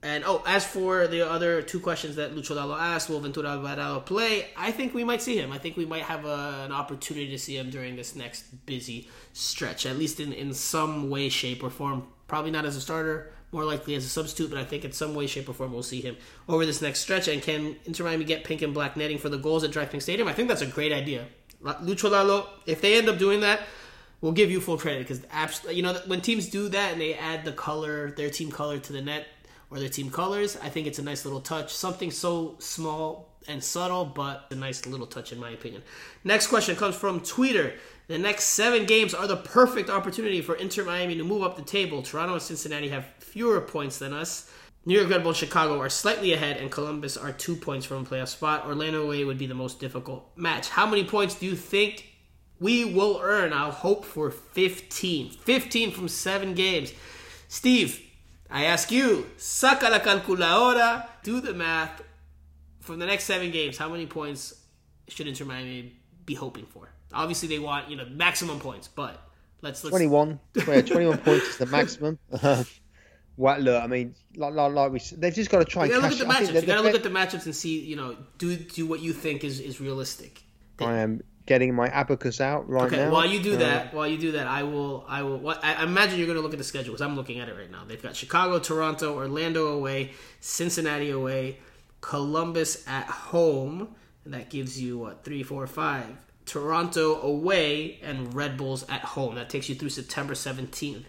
And 0.03 0.25
oh, 0.27 0.43
as 0.45 0.67
for 0.67 1.07
the 1.07 1.23
other 1.31 1.63
two 1.63 1.79
questions 1.79 2.17
that 2.17 2.35
Lucho 2.35 2.57
Lalo 2.57 2.75
asked, 2.75 3.09
will 3.09 3.21
Ventura 3.21 3.51
Alvarado 3.51 4.01
play? 4.01 4.49
I 4.57 4.73
think 4.73 4.93
we 4.93 5.05
might 5.05 5.23
see 5.23 5.39
him. 5.39 5.53
I 5.53 5.59
think 5.59 5.77
we 5.77 5.87
might 5.87 6.03
have 6.03 6.25
a, 6.25 6.65
an 6.65 6.73
opportunity 6.73 7.31
to 7.31 7.39
see 7.39 7.57
him 7.57 7.71
during 7.71 7.95
this 7.95 8.17
next 8.17 8.67
busy 8.67 9.09
stretch, 9.33 9.87
at 9.87 9.97
least 9.97 10.19
in, 10.19 10.33
in 10.33 10.53
some 10.53 11.11
way, 11.11 11.29
shape, 11.29 11.63
or 11.63 11.71
form. 11.71 12.09
Probably 12.27 12.51
not 12.51 12.65
as 12.65 12.75
a 12.75 12.81
starter, 12.81 13.33
more 13.51 13.65
likely 13.65 13.95
as 13.95 14.05
a 14.05 14.09
substitute, 14.09 14.51
but 14.51 14.59
I 14.59 14.65
think 14.65 14.85
in 14.85 14.93
some 14.93 15.15
way, 15.15 15.27
shape, 15.27 15.49
or 15.49 15.55
form 15.55 15.73
we'll 15.73 15.83
see 15.83 16.01
him 16.01 16.17
over 16.49 16.67
this 16.67 16.83
next 16.83 17.01
stretch. 17.01 17.29
And 17.29 17.43
can 17.43 17.77
Inter 17.87 18.05
Miami 18.05 18.25
get 18.25 18.45
pink 18.45 18.63
and 18.63 18.75
black 18.75 18.97
netting 18.97 19.19
for 19.19 19.29
the 19.29 19.39
goals 19.39 19.65
at 19.65 19.73
Pink 19.91 20.03
Stadium? 20.03 20.29
I 20.29 20.33
think 20.35 20.49
that's 20.49 20.63
a 20.63 20.67
great 20.67 20.93
idea. 20.93 21.27
Lucho 21.63 22.11
Lalo, 22.11 22.49
if 22.67 22.81
they 22.81 22.99
end 22.99 23.09
up 23.09 23.19
doing 23.19 23.41
that, 23.41 23.61
we'll 24.21 24.33
give 24.33 24.51
you 24.51 24.61
full 24.61 24.79
credit 24.79 25.01
because 25.01 25.23
absolutely, 25.33 25.77
you 25.77 25.83
know, 25.83 25.95
when 26.07 26.21
teams 26.21 26.49
do 26.49 26.69
that 26.69 26.93
and 26.93 27.01
they 27.01 27.15
add 27.15 27.45
the 27.45 27.53
color, 27.53 28.11
their 28.13 28.31
team 28.31 28.51
color 28.51 28.79
to 28.79 28.93
the 28.93 29.01
net 29.01 29.27
or 29.71 29.79
their 29.79 29.89
team 29.89 30.11
colors, 30.11 30.57
I 30.63 30.69
think 30.69 30.87
it's 30.87 30.99
a 30.99 31.03
nice 31.03 31.25
little 31.25 31.41
touch. 31.41 31.75
Something 31.75 32.11
so 32.11 32.57
small 32.59 33.29
and 33.49 33.63
subtle, 33.63 34.05
but 34.05 34.47
a 34.51 34.55
nice 34.55 34.87
little 34.87 35.07
touch 35.07 35.33
in 35.33 35.39
my 35.39 35.51
opinion. 35.51 35.83
Next 36.23 36.49
question 36.49 36.77
comes 36.77 36.95
from 36.95 37.21
Twitter. 37.21 37.75
The 38.09 38.19
next 38.19 38.45
seven 38.45 38.87
games 38.87 39.13
are 39.15 39.27
the 39.27 39.37
perfect 39.37 39.91
opportunity 39.91 40.41
for 40.41 40.55
Inter 40.55 40.85
Miami 40.85 41.17
to 41.17 41.25
move 41.25 41.43
up 41.43 41.57
the 41.57 41.63
table. 41.63 42.03
Toronto 42.03 42.35
and 42.35 42.43
Cincinnati 42.43 42.89
have 42.89 43.07
fewer 43.29 43.61
points 43.61 43.99
than 43.99 44.13
us. 44.13 44.51
New 44.85 44.95
York 44.95 45.11
Red 45.11 45.23
Bull 45.23 45.31
and 45.31 45.37
Chicago 45.37 45.79
are 45.81 45.91
slightly 45.91 46.33
ahead, 46.33 46.57
and 46.57 46.71
Columbus 46.71 47.17
are 47.17 47.33
two 47.33 47.57
points 47.57 47.85
from 47.85 47.99
a 47.99 48.05
playoff 48.05 48.29
spot. 48.29 48.65
Orlando 48.67 49.05
away 49.05 49.25
would 49.25 49.39
be 49.39 49.47
the 49.47 49.55
most 49.55 49.81
difficult 49.81 50.31
match. 50.37 50.71
How 50.71 50.87
many 50.87 51.05
points 51.05 51.35
do 51.35 51.47
you 51.47 51.57
think 51.57 52.07
we 52.59 52.85
will 52.87 53.21
earn? 53.23 53.53
I'll 53.53 53.71
hope 53.71 54.05
for 54.05 54.31
15. 54.31 55.31
15 55.31 55.91
from 55.91 56.09
seven 56.09 56.55
games. 56.55 56.93
Steve, 57.49 58.01
I 58.51 58.65
ask 58.65 58.91
you, 58.91 59.27
saca 59.37 59.91
la 59.91 59.99
calculadora, 59.99 61.07
do 61.23 61.41
the 61.41 61.53
math. 61.53 62.03
From 62.81 62.99
the 62.99 63.07
next 63.07 63.25
seven 63.25 63.51
games, 63.51 63.77
how 63.77 63.91
many 63.91 64.07
points 64.07 64.55
should 65.09 65.27
Inter 65.27 65.45
Miami 65.45 65.97
be 66.25 66.33
hoping 66.35 66.65
for? 66.65 66.89
Obviously, 67.13 67.49
they 67.49 67.59
want 67.59 67.91
you 67.91 67.97
know 67.97 68.07
maximum 68.07 68.59
points, 68.59 68.89
but 68.89 69.21
let's 69.61 69.85
let's 69.85 69.93
21, 69.93 70.41
yeah, 70.55 70.81
21 70.81 71.19
points 71.19 71.49
is 71.49 71.57
the 71.59 71.67
maximum. 71.67 72.19
well, 73.39 73.59
look, 73.61 73.83
I 73.83 73.87
mean, 73.87 74.15
like, 74.37 74.53
like, 74.53 74.73
like 74.73 74.93
we, 74.93 75.01
they've 75.17 75.33
just 75.35 75.51
got 75.51 75.61
to 75.61 75.65
try 75.65 75.87
You 75.87 75.93
gotta 75.93 76.03
look 76.09 76.13
at 76.13 76.19
the 76.19 76.25
matchups. 76.35 76.61
You 76.61 76.67
gotta 76.67 76.83
look 76.83 76.95
at 76.95 77.03
the 77.03 77.09
matchups 77.09 77.47
and 77.47 77.57
see, 77.57 77.81
you 77.81 77.97
know, 77.97 78.17
do 78.37 78.57
do 78.57 78.85
what 78.87 79.01
you 79.01 79.13
think 79.13 79.45
is 79.45 79.61
is 79.61 79.81
realistic. 79.81 80.43
I 80.81 80.99
am 80.99 81.23
getting 81.47 81.75
my 81.75 81.89
abacus 81.89 82.41
out 82.43 82.69
right 82.69 82.87
Okay, 82.93 82.97
now. 82.97 83.11
while 83.11 83.25
you 83.25 83.41
do 83.43 83.55
Uh, 83.55 83.59
that, 83.59 83.95
while 83.95 84.07
you 84.07 84.19
do 84.19 84.33
that, 84.33 84.47
I 84.47 84.65
will, 84.65 85.05
I 85.09 85.23
will. 85.23 85.39
What, 85.39 85.65
I 85.65 85.75
I 85.75 85.85
imagine 85.85 86.19
you're 86.19 86.27
going 86.27 86.37
to 86.37 86.43
look 86.43 86.53
at 86.53 86.59
the 86.59 86.65
schedule 86.65 86.93
because 86.93 87.01
I'm 87.01 87.17
looking 87.17 87.39
at 87.41 87.49
it 87.49 87.55
right 87.57 87.71
now. 87.71 87.85
They've 87.89 88.03
got 88.03 88.15
Chicago, 88.15 88.59
Toronto, 88.59 89.15
Orlando 89.17 89.69
away, 89.69 90.13
Cincinnati 90.41 91.11
away, 91.11 91.59
Columbus 92.01 92.87
at 92.87 93.07
home, 93.07 93.89
and 94.25 94.35
that 94.35 94.51
gives 94.51 94.81
you 94.81 94.99
what 94.99 95.25
three, 95.25 95.43
four, 95.43 95.67
five. 95.67 96.07
Toronto 96.45 97.21
away 97.23 97.99
and 98.03 98.35
Red 98.35 98.57
Bulls 98.57 98.85
at 98.89 99.01
home. 99.03 99.35
That 99.35 99.51
takes 99.51 99.69
you 99.69 99.75
through 99.75 99.91
September 99.91 100.35
17th. 100.35 101.05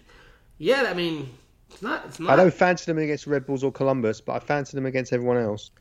Yeah, 0.57 0.87
I 0.89 0.93
mean, 0.93 1.29
it's 1.71 1.81
not. 1.81 2.05
It's 2.05 2.19
not. 2.19 2.31
I 2.31 2.35
don't 2.35 2.53
fancy 2.53 2.85
them 2.85 2.97
against 2.97 3.27
Red 3.27 3.45
Bulls 3.45 3.63
or 3.63 3.71
Columbus, 3.71 4.21
but 4.21 4.33
I 4.33 4.39
fancy 4.39 4.75
them 4.77 4.85
against 4.85 5.13
everyone 5.13 5.37
else. 5.37 5.71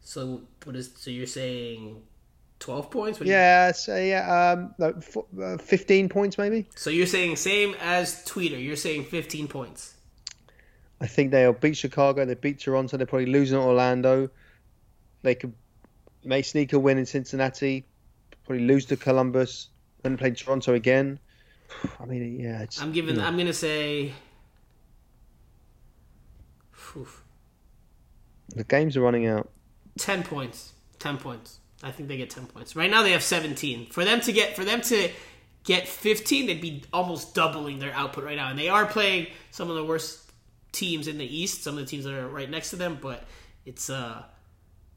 So 0.00 0.42
what 0.64 0.76
is? 0.76 0.90
So 0.96 1.10
you're 1.10 1.26
saying 1.26 2.02
12 2.60 2.90
points? 2.90 3.18
What 3.18 3.24
do 3.24 3.30
you- 3.30 3.36
Yeah, 3.36 3.72
so 3.72 3.96
yeah, 3.96 4.52
um, 4.52 4.74
no, 4.78 4.94
f- 4.96 5.16
uh, 5.40 5.56
15 5.58 6.08
points 6.08 6.38
maybe. 6.38 6.66
So 6.76 6.90
you're 6.90 7.06
saying 7.06 7.36
same 7.36 7.74
as 7.80 8.24
Tweeter. 8.24 8.62
You're 8.62 8.76
saying 8.76 9.04
15 9.04 9.48
points. 9.48 9.94
I 11.00 11.06
think 11.06 11.30
they'll 11.30 11.52
beat 11.52 11.76
Chicago. 11.76 12.24
They 12.24 12.34
beat 12.34 12.60
Toronto. 12.60 12.96
They're 12.96 13.06
probably 13.06 13.26
losing 13.26 13.58
at 13.58 13.64
Orlando. 13.64 14.30
They 15.22 15.34
could 15.34 15.52
may 16.24 16.42
sneak 16.42 16.72
a 16.72 16.78
win 16.78 16.98
in 16.98 17.04
Cincinnati. 17.06 17.84
Probably 18.46 18.64
lose 18.64 18.86
to 18.86 18.96
Columbus. 18.96 19.68
Then 20.02 20.16
play 20.16 20.30
Toronto 20.30 20.72
again. 20.74 21.18
I 22.00 22.06
mean, 22.06 22.40
yeah, 22.40 22.62
it's, 22.62 22.80
I'm 22.80 22.92
giving. 22.92 23.16
you 23.16 23.20
know, 23.20 23.26
I'm 23.26 23.36
gonna 23.36 23.52
say. 23.52 24.12
Phew, 26.96 27.06
the 28.54 28.64
games 28.64 28.96
are 28.96 29.02
running 29.02 29.26
out. 29.26 29.50
ten 29.98 30.22
points. 30.22 30.72
Ten 30.98 31.18
points. 31.18 31.60
I 31.82 31.90
think 31.90 32.08
they 32.08 32.16
get 32.16 32.30
ten 32.30 32.46
points. 32.46 32.74
Right 32.74 32.90
now 32.90 33.02
they 33.02 33.12
have 33.12 33.22
seventeen. 33.22 33.86
For 33.90 34.04
them 34.04 34.20
to 34.22 34.32
get 34.32 34.56
for 34.56 34.64
them 34.64 34.80
to 34.82 35.10
get 35.64 35.86
fifteen, 35.86 36.46
they'd 36.46 36.60
be 36.60 36.84
almost 36.92 37.34
doubling 37.34 37.78
their 37.80 37.92
output 37.92 38.24
right 38.24 38.36
now. 38.36 38.48
And 38.48 38.58
they 38.58 38.68
are 38.68 38.86
playing 38.86 39.26
some 39.50 39.68
of 39.68 39.76
the 39.76 39.84
worst 39.84 40.32
teams 40.72 41.06
in 41.06 41.18
the 41.18 41.36
East. 41.36 41.62
Some 41.64 41.74
of 41.76 41.80
the 41.80 41.86
teams 41.86 42.04
that 42.04 42.14
are 42.14 42.28
right 42.28 42.48
next 42.48 42.70
to 42.70 42.76
them, 42.76 42.98
but 43.00 43.24
it's 43.66 43.90
uh 43.90 44.22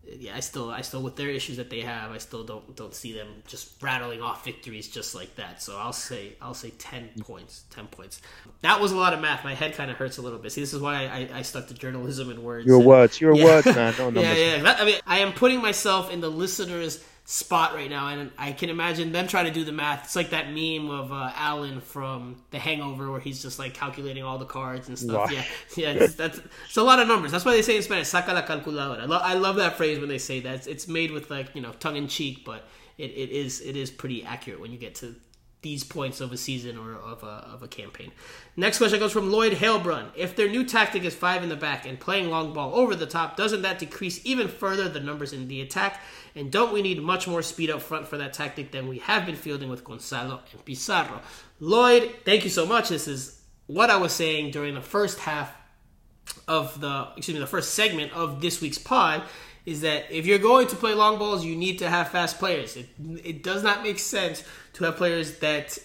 yeah, 0.04 0.36
I 0.36 0.40
still, 0.40 0.72
I 0.72 0.82
still 0.82 1.04
with 1.04 1.16
their 1.16 1.30
issues 1.30 1.58
that 1.58 1.70
they 1.70 1.82
have, 1.82 2.12
I 2.12 2.18
still 2.18 2.44
don't 2.44 2.76
don't 2.76 2.96
see 2.96 3.14
them 3.14 3.28
just 3.48 3.82
rattling 3.82 4.22
off 4.22 4.44
victories 4.44 4.88
just 4.88 5.14
like 5.14 5.36
that. 5.36 5.62
So 5.62 5.78
I'll 5.78 5.94
say, 5.94 6.34
I'll 6.42 6.54
say 6.54 6.72
ten 6.72 7.10
points, 7.22 7.64
ten 7.70 7.88
points. 7.88 8.22
That 8.62 8.80
was 8.80 8.92
a 8.92 8.98
lot 8.98 9.14
of 9.14 9.20
math. 9.22 9.44
My 9.44 9.54
head 9.54 9.76
kind 9.76 9.92
of 9.92 9.98
hurts 9.98 10.18
a 10.18 10.22
little 10.22 10.40
bit. 10.40 10.52
See, 10.52 10.62
this 10.62 10.74
is 10.74 10.82
why 10.82 11.06
I, 11.06 11.40
I 11.40 11.42
stuck 11.44 11.68
to 11.68 11.74
journalism 11.74 12.30
and 12.30 12.40
words. 12.40 12.66
Your 12.66 12.78
and, 12.78 12.86
words, 12.86 13.22
your 13.22 13.36
yeah. 13.36 13.44
words, 13.44 13.66
man. 13.68 13.94
Not 13.98 14.14
yeah, 14.24 14.34
yeah. 14.34 14.62
That- 14.64 14.82
I 14.82 14.86
mean, 14.86 15.00
I 15.06 15.20
am 15.20 15.34
putting 15.34 15.62
myself 15.62 16.12
in 16.12 16.22
the 16.22 16.32
listeners' 16.32 17.04
spot 17.32 17.76
right 17.76 17.92
now, 17.92 18.08
and 18.08 18.32
I 18.40 18.54
can 18.54 18.72
imagine 18.72 19.12
them 19.12 19.28
trying 19.28 19.46
to 19.46 19.52
do 19.52 19.64
the 19.64 19.72
math. 19.72 20.06
It's 20.06 20.16
like 20.16 20.32
that 20.32 20.48
meme 20.52 20.90
of 20.90 21.14
uh, 21.14 21.32
Alan 21.36 21.80
from 21.80 22.38
The 22.50 22.58
Hangover, 22.58 23.12
where 23.12 23.20
he's 23.20 23.40
just 23.40 23.60
like 23.60 23.76
calculating 23.76 24.24
all 24.24 24.40
the 24.40 24.46
cards 24.46 24.88
and 24.88 24.98
stuff. 24.98 25.28
Right. 25.28 25.46
Yeah, 25.78 25.94
yeah. 25.94 26.04
It's, 26.04 26.16
that's 26.16 26.42
it's 26.66 26.78
a 26.78 26.82
lot 26.82 26.98
of 26.98 27.08
numbers. 27.08 27.32
That's 27.32 27.46
why 27.46 27.52
they 27.52 27.62
say 27.62 27.78
in 27.78 27.84
Spanish, 27.84 28.08
"saca 28.08 28.34
la 28.34 28.42
calculadora." 28.42 29.02
I, 29.02 29.06
lo- 29.06 29.22
I 29.22 29.36
love 29.36 29.58
that 29.58 29.78
phrase 29.78 30.00
when 30.00 30.10
they 30.10 30.18
say 30.18 30.40
that. 30.40 30.56
It's, 30.56 30.68
it's 30.68 30.88
made 30.88 31.12
with 31.12 31.30
like 31.30 31.54
you 31.54 31.62
know 31.62 31.72
tongue 31.74 31.98
in 31.98 32.08
cheek, 32.08 32.44
but 32.44 32.68
it, 32.98 33.12
it 33.12 33.30
is 33.30 33.62
it 33.62 33.76
is 33.78 33.92
pretty 33.92 34.26
accurate 34.26 34.60
when 34.60 34.72
you 34.72 34.80
get 34.80 34.96
to 34.96 35.14
these 35.62 35.84
points 35.84 36.22
of 36.22 36.32
a 36.32 36.38
season 36.38 36.78
or 36.78 36.94
of 36.94 37.22
a, 37.24 37.46
of 37.54 37.62
a 37.62 37.68
campaign. 37.68 38.12
Next 38.56 38.78
question 38.78 39.00
goes 39.00 39.12
from 39.12 39.32
Lloyd 39.32 39.54
Halebrun. 39.54 40.08
If 40.16 40.36
their 40.36 40.48
new 40.48 40.64
tactic 40.64 41.04
is 41.04 41.14
five 41.14 41.44
in 41.44 41.50
the 41.50 41.56
back 41.56 41.86
and 41.86 42.00
playing 42.00 42.30
long 42.30 42.54
ball 42.54 42.76
over 42.76 42.96
the 42.96 43.06
top, 43.06 43.36
doesn't 43.36 43.62
that 43.64 43.80
decrease 43.80 44.22
even 44.26 44.48
further 44.48 44.88
the 44.88 45.02
numbers 45.02 45.34
in 45.34 45.48
the 45.48 45.62
attack? 45.62 46.02
And 46.36 46.52
don't 46.52 46.72
we 46.72 46.82
need 46.82 47.02
much 47.02 47.28
more 47.28 47.42
speed 47.42 47.70
up 47.70 47.82
front 47.82 48.08
for 48.08 48.18
that 48.18 48.34
tactic 48.34 48.72
than 48.72 48.88
we 48.88 49.00
have 49.00 49.26
been 49.26 49.36
fielding 49.36 49.70
with 49.70 49.84
Gonzalo 49.84 50.40
and 50.52 50.64
Pizarro? 50.64 51.22
Lloyd, 51.60 52.16
thank 52.24 52.46
you 52.46 52.50
so 52.50 52.66
much. 52.66 52.88
This 52.90 53.08
is 53.08 53.42
what 53.68 53.90
I 53.90 53.98
was 53.98 54.14
saying 54.14 54.52
during 54.52 54.76
the 54.76 54.82
first 54.82 55.20
half 55.20 55.54
of 56.48 56.80
the 56.80 57.08
excuse 57.18 57.36
me 57.36 57.40
the 57.40 57.48
first 57.48 57.74
segment 57.74 58.14
of 58.14 58.40
this 58.40 58.62
week's 58.62 58.78
pod 58.78 59.24
is 59.70 59.82
that 59.82 60.12
if 60.12 60.26
you're 60.26 60.40
going 60.40 60.68
to 60.68 60.76
play 60.76 60.94
long 60.94 61.20
balls, 61.20 61.46
you 61.46 61.56
need 61.56 61.78
to 61.80 61.90
have 61.90 62.10
fast 62.10 62.40
players. 62.40 62.76
It 62.76 62.88
it 63.24 63.44
does 63.44 63.64
not 63.64 63.84
make 63.84 64.00
sense 64.00 64.44
to 64.74 64.86
have 64.86 64.98
players 64.98 65.40
that 65.40 65.78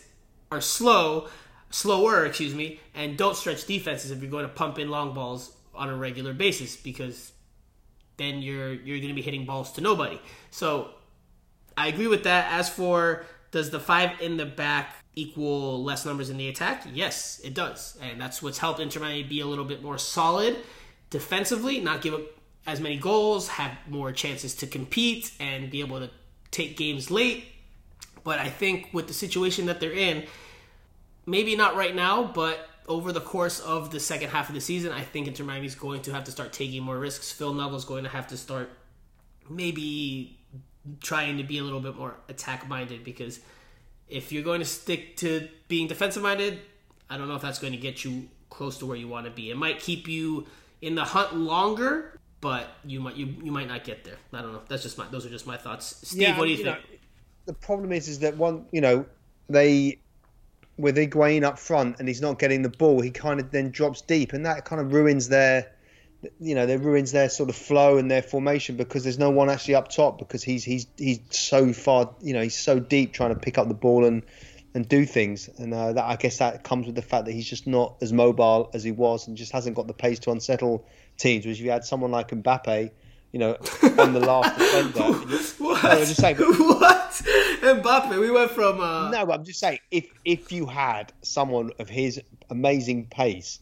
are 0.51 0.61
slow, 0.61 1.29
slower, 1.71 2.25
excuse 2.25 2.55
me, 2.55 2.81
and 2.95 3.19
don't 3.19 3.37
stretch 3.37 3.67
defenses 3.67 4.11
if 4.11 4.23
you're 4.23 4.31
going 4.31 4.47
to 4.47 4.53
pump 4.53 4.79
in 4.79 4.89
long 4.89 5.13
balls 5.13 5.55
on 5.75 5.91
a 5.91 5.97
regular 5.97 6.33
basis 6.33 6.77
because 6.77 7.33
then 8.17 8.41
you're 8.41 8.73
you're 8.73 8.99
going 8.99 9.09
to 9.09 9.15
be 9.15 9.23
hitting 9.23 9.45
balls 9.45 9.73
to 9.73 9.81
nobody. 9.81 10.19
So 10.51 10.91
I 11.77 11.89
agree 11.89 12.07
with 12.07 12.25
that. 12.25 12.53
As 12.53 12.69
for 12.69 13.27
does 13.51 13.71
the 13.71 13.81
five 13.81 14.21
in 14.21 14.39
the 14.39 14.47
back 14.47 14.97
equal 15.15 15.85
less 15.85 16.07
numbers 16.07 16.31
in 16.31 16.39
the 16.39 16.49
attack? 16.49 16.87
Yes, 16.93 17.41
it 17.45 17.53
does, 17.53 17.99
and 18.01 18.19
that's 18.21 18.43
what's 18.43 18.59
helped 18.59 18.81
Inter 18.81 19.01
Miami 19.01 19.25
be 19.25 19.41
a 19.41 19.47
little 19.47 19.67
bit 19.67 19.83
more 19.83 19.99
solid 19.99 20.57
defensively, 21.11 21.81
not 21.81 22.01
give 22.01 22.15
up 22.15 22.23
as 22.67 22.81
many 22.81 22.97
goals, 22.97 23.49
have 23.49 23.73
more 23.89 24.13
chances 24.13 24.55
to 24.57 24.67
compete, 24.67 25.33
and 25.39 25.71
be 25.71 25.81
able 25.81 26.01
to 26.01 26.11
take 26.51 26.77
games 26.77 27.11
late. 27.11 27.45
But 28.23 28.39
I 28.39 28.49
think 28.49 28.89
with 28.93 29.07
the 29.07 29.15
situation 29.15 29.67
that 29.67 29.81
they're 29.81 29.93
in, 29.93 30.25
maybe 31.27 31.57
not 31.57 31.77
right 31.77 31.95
now, 31.95 32.25
but 32.25 32.69
over 32.87 33.13
the 33.13 33.21
course 33.21 33.61
of 33.61 33.91
the 33.91 34.01
second 34.01 34.31
half 34.31 34.49
of 34.49 34.55
the 34.55 34.61
season, 34.61 34.93
I 34.93 35.03
think 35.03 35.27
Inter 35.27 35.45
Miami 35.45 35.67
is 35.67 35.75
going 35.75 36.03
to 36.03 36.13
have 36.13 36.25
to 36.25 36.31
start 36.31 36.53
taking 36.53 36.83
more 36.83 36.99
risks. 36.99 37.33
Phil 37.33 37.53
Neville's 37.53 37.85
going 37.85 38.05
to 38.05 38.11
have 38.11 38.27
to 38.29 38.37
start 38.37 38.71
maybe 39.49 40.39
trying 41.01 41.39
to 41.39 41.45
be 41.45 41.59
a 41.59 41.63
little 41.63 41.81
bit 41.81 41.97
more 41.97 42.15
attack 42.29 42.69
minded 42.69 43.05
because 43.05 43.41
if 44.09 44.33
you're 44.33 44.43
going 44.43 44.61
to 44.61 44.67
stick 44.67 45.17
to 45.19 45.49
being 45.69 45.87
defensive 45.87 46.23
minded, 46.23 46.61
I 47.09 47.17
don't 47.17 47.29
know 47.29 47.37
if 47.37 47.43
that's 47.43 47.59
going 47.59 47.73
to 47.73 47.79
get 47.79 48.05
you 48.05 48.29
close 48.51 48.79
to 48.79 48.87
where 48.87 48.97
you 48.97 49.09
want 49.09 49.27
to 49.27 49.33
be. 49.33 49.51
It 49.51 49.57
might 49.57 49.81
keep 49.81 50.09
you 50.09 50.47
in 50.83 50.95
the 50.95 51.05
hunt 51.05 51.35
longer, 51.35 52.19
but 52.45 52.69
you 52.85 53.01
might 53.01 53.17
you, 53.17 53.35
you 53.43 53.51
might 53.51 53.69
not 53.69 53.85
get 53.85 54.05
there. 54.05 54.19
I 54.35 54.43
don't 54.43 54.53
know. 54.53 54.61
That's 54.69 54.83
just 54.83 54.99
my 54.99 55.07
those 55.11 55.25
are 55.25 55.31
just 55.31 55.47
my 55.47 55.57
thoughts. 55.57 55.97
Steve, 56.07 56.37
what 56.37 56.45
do 56.45 56.51
you, 56.51 56.57
think? 56.57 56.67
know, 56.67 56.77
the 57.47 57.55
problem 57.55 57.91
is, 57.91 58.07
is 58.07 58.19
that 58.19 58.37
one, 58.37 58.67
you 58.71 58.83
know, 58.83 59.07
they 59.49 59.99
with 60.77 60.99
Higuain 60.99 61.43
up 61.43 61.59
front 61.59 62.01
and 62.01 62.07
he's 62.07 62.21
not 62.21 62.39
getting 62.39 62.61
the 62.61 62.69
ball, 62.69 63.01
he 63.01 63.11
kind 63.11 63.41
of 63.41 63.51
then 63.51 63.71
drops 63.71 64.03
deep, 64.03 64.35
and 64.35 64.45
that 64.45 64.67
kind 64.67 64.83
of 64.83 64.93
ruins 64.93 65.31
their, 65.31 65.73
you 66.39 66.55
know, 66.55 66.67
that 66.67 66.81
ruins 66.81 67.13
their 67.13 67.31
sort 67.31 67.49
of 67.49 67.57
flow 67.57 67.97
and 67.97 68.11
their 68.11 68.23
formation 68.23 68.77
because 68.77 69.05
there's 69.05 69.19
no 69.19 69.31
one 69.31 69.49
actually 69.49 69.77
up 69.77 69.89
top 69.89 70.19
because 70.19 70.43
he's 70.43 70.65
he's 70.65 70.87
he's 70.99 71.21
so 71.31 71.73
far, 71.73 72.15
you 72.21 72.35
know, 72.35 72.43
he's 72.43 72.59
so 72.59 72.79
deep 72.79 73.15
trying 73.15 73.33
to 73.33 73.41
pick 73.41 73.57
up 73.57 73.69
the 73.69 73.75
ball 73.75 74.05
and 74.05 74.23
and 74.75 74.87
do 74.87 75.07
things, 75.07 75.49
and 75.57 75.73
uh, 75.73 75.95
that 75.95 76.05
I 76.05 76.17
guess 76.17 76.41
that 76.41 76.63
comes 76.63 76.85
with 76.85 76.95
the 76.95 77.01
fact 77.01 77.25
that 77.25 77.33
he's 77.33 77.49
just 77.49 77.67
not 77.67 77.97
as 78.03 78.13
mobile 78.13 78.69
as 78.75 78.85
he 78.85 78.93
was 78.93 79.29
and 79.29 79.35
just 79.35 79.53
hasn't 79.53 79.77
got 79.77 79.87
the 79.87 79.95
pace 79.95 80.19
to 80.19 80.31
unsettle 80.31 80.85
teams. 81.17 81.47
If 81.47 81.61
you 81.61 81.71
had 81.71 81.85
someone 81.85 82.11
like 82.11 82.29
Mbappe. 82.29 82.91
You 83.33 83.41
know, 83.41 83.55
on 83.99 84.13
the 84.13 84.21
last 84.21 84.57
defender. 84.57 85.13
what? 85.59 85.83
No, 85.83 85.91
I'm 85.91 85.99
just 85.99 86.21
saying, 86.21 86.37
what? 86.39 87.11
Mbappe, 87.63 88.21
we 88.21 88.31
went 88.31 88.53
from 88.53 88.81
uh, 88.81 89.11
No, 89.11 89.27
but 89.27 89.41
I'm 89.41 89.45
just 89.45 89.59
saying, 89.59 89.81
if 89.91 90.07
if 90.25 90.53
you 90.53 90.67
had 90.67 91.13
someone 91.23 91.73
of 91.81 91.89
his 91.89 92.21
amazing 92.49 93.07
pace, 93.07 93.59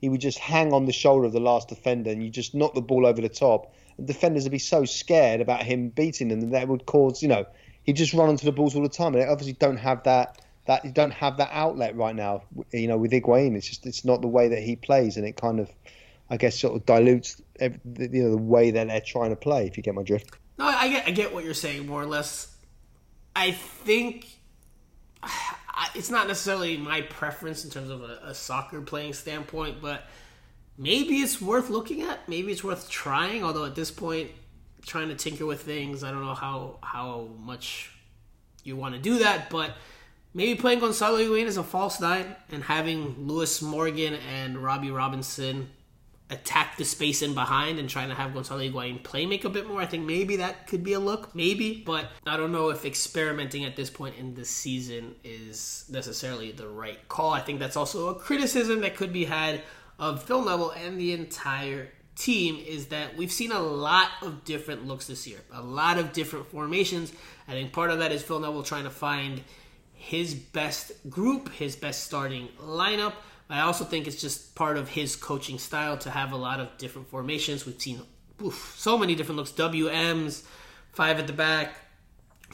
he 0.00 0.08
would 0.08 0.22
just 0.22 0.38
hang 0.38 0.72
on 0.72 0.86
the 0.86 0.92
shoulder 0.92 1.26
of 1.26 1.32
the 1.32 1.40
last 1.40 1.68
defender, 1.68 2.10
and 2.10 2.24
you 2.24 2.30
just 2.30 2.54
knock 2.54 2.72
the 2.72 2.80
ball 2.80 3.04
over 3.04 3.20
the 3.20 3.28
top. 3.28 3.74
And 3.98 4.06
defenders 4.06 4.44
would 4.44 4.52
be 4.52 4.58
so 4.58 4.86
scared 4.86 5.42
about 5.42 5.64
him 5.64 5.90
beating 5.90 6.28
them 6.28 6.40
that 6.40 6.52
that 6.52 6.68
would 6.68 6.86
cause, 6.86 7.20
you 7.22 7.28
know, 7.28 7.44
he'd 7.82 7.96
just 7.96 8.14
run 8.14 8.30
onto 8.30 8.46
the 8.46 8.52
balls 8.52 8.74
all 8.74 8.82
the 8.82 8.88
time. 8.88 9.12
And 9.14 9.22
they 9.22 9.26
obviously 9.26 9.52
don't 9.52 9.76
have 9.76 10.02
that 10.04 10.40
that 10.66 10.84
you 10.84 10.92
don't 10.92 11.12
have 11.12 11.36
that 11.38 11.50
outlet 11.52 11.96
right 11.96 12.14
now. 12.14 12.42
You 12.72 12.86
know, 12.86 12.96
with 12.96 13.10
Higuain, 13.12 13.56
it's 13.56 13.68
just 13.68 13.84
it's 13.86 14.04
not 14.04 14.22
the 14.22 14.28
way 14.28 14.48
that 14.48 14.62
he 14.62 14.76
plays, 14.76 15.16
and 15.18 15.26
it 15.26 15.36
kind 15.36 15.60
of, 15.60 15.70
I 16.30 16.36
guess, 16.36 16.58
sort 16.58 16.76
of 16.76 16.86
dilutes 16.86 17.42
every, 17.58 17.80
you 17.84 18.22
know 18.22 18.30
the 18.30 18.38
way 18.38 18.70
that 18.70 18.86
they're 18.86 19.00
trying 19.00 19.30
to 19.30 19.36
play. 19.36 19.66
If 19.66 19.76
you 19.76 19.82
get 19.82 19.94
my 19.94 20.04
drift. 20.04 20.30
No, 20.58 20.64
I 20.64 20.88
get 20.88 21.08
I 21.08 21.10
get 21.10 21.34
what 21.34 21.44
you're 21.44 21.54
saying 21.54 21.86
more 21.86 22.00
or 22.00 22.06
less. 22.06 22.54
I 23.34 23.50
think 23.50 24.28
it's 25.94 26.10
not 26.10 26.28
necessarily 26.28 26.76
my 26.76 27.02
preference 27.02 27.64
in 27.64 27.70
terms 27.70 27.90
of 27.90 28.02
a, 28.02 28.20
a 28.22 28.34
soccer 28.34 28.80
playing 28.80 29.14
standpoint, 29.14 29.82
but 29.82 30.04
maybe 30.78 31.16
it's 31.16 31.42
worth 31.42 31.68
looking 31.68 32.02
at. 32.02 32.28
Maybe 32.28 32.52
it's 32.52 32.62
worth 32.62 32.88
trying. 32.88 33.42
Although 33.42 33.64
at 33.64 33.74
this 33.74 33.90
point, 33.90 34.30
trying 34.86 35.08
to 35.08 35.16
tinker 35.16 35.46
with 35.46 35.62
things, 35.62 36.04
I 36.04 36.12
don't 36.12 36.24
know 36.24 36.34
how 36.34 36.78
how 36.80 37.28
much 37.40 37.90
you 38.62 38.76
want 38.76 38.94
to 38.94 39.00
do 39.00 39.18
that, 39.18 39.50
but. 39.50 39.72
Maybe 40.32 40.54
playing 40.54 40.78
Gonzalo 40.78 41.18
Higuain 41.18 41.46
as 41.46 41.56
a 41.56 41.64
false 41.64 42.00
nine 42.00 42.36
and 42.52 42.62
having 42.62 43.26
Lewis 43.26 43.60
Morgan 43.60 44.14
and 44.14 44.62
Robbie 44.62 44.92
Robinson 44.92 45.68
attack 46.30 46.76
the 46.76 46.84
space 46.84 47.22
in 47.22 47.34
behind 47.34 47.78
and 47.78 47.88
trying 47.88 48.08
to 48.08 48.14
have 48.14 48.32
Gonzalo 48.32 48.60
Higuain 48.60 49.02
play 49.02 49.26
make 49.26 49.44
a 49.44 49.48
bit 49.48 49.66
more. 49.66 49.80
I 49.80 49.86
think 49.86 50.06
maybe 50.06 50.36
that 50.36 50.66
could 50.66 50.84
be 50.84 50.92
a 50.92 51.00
look, 51.00 51.34
maybe, 51.34 51.82
but 51.84 52.06
I 52.26 52.36
don't 52.36 52.52
know 52.52 52.70
if 52.70 52.84
experimenting 52.84 53.64
at 53.64 53.76
this 53.76 53.90
point 53.90 54.16
in 54.16 54.34
the 54.34 54.44
season 54.44 55.14
is 55.24 55.84
necessarily 55.90 56.52
the 56.52 56.68
right 56.68 57.06
call. 57.08 57.32
I 57.32 57.40
think 57.40 57.58
that's 57.58 57.76
also 57.76 58.08
a 58.08 58.14
criticism 58.14 58.80
that 58.82 58.96
could 58.96 59.12
be 59.12 59.24
had 59.24 59.62
of 59.98 60.22
Phil 60.22 60.44
Neville 60.44 60.70
and 60.70 60.98
the 60.98 61.12
entire 61.12 61.88
team 62.16 62.62
is 62.66 62.86
that 62.86 63.16
we've 63.16 63.32
seen 63.32 63.50
a 63.50 63.60
lot 63.60 64.10
of 64.22 64.44
different 64.44 64.86
looks 64.86 65.06
this 65.06 65.26
year, 65.26 65.40
a 65.52 65.62
lot 65.62 65.98
of 65.98 66.12
different 66.12 66.50
formations. 66.50 67.12
I 67.48 67.52
think 67.52 67.72
part 67.72 67.90
of 67.90 67.98
that 67.98 68.12
is 68.12 68.22
Phil 68.22 68.40
Neville 68.40 68.62
trying 68.62 68.84
to 68.84 68.90
find 68.90 69.42
his 69.94 70.34
best 70.34 70.92
group, 71.10 71.52
his 71.52 71.76
best 71.76 72.04
starting 72.04 72.48
lineup. 72.62 73.14
I 73.50 73.62
also 73.62 73.84
think 73.84 74.06
it's 74.06 74.20
just 74.20 74.54
part 74.54 74.76
of 74.76 74.88
his 74.88 75.16
coaching 75.16 75.58
style 75.58 75.98
to 75.98 76.10
have 76.10 76.32
a 76.32 76.36
lot 76.36 76.60
of 76.60 76.76
different 76.78 77.08
formations. 77.08 77.66
We've 77.66 77.80
seen 77.80 78.00
oof, 78.42 78.74
so 78.76 78.96
many 78.96 79.14
different 79.14 79.38
looks 79.38 79.52
WMs, 79.52 80.44
five 80.92 81.18
at 81.18 81.26
the 81.26 81.32
back, 81.32 81.74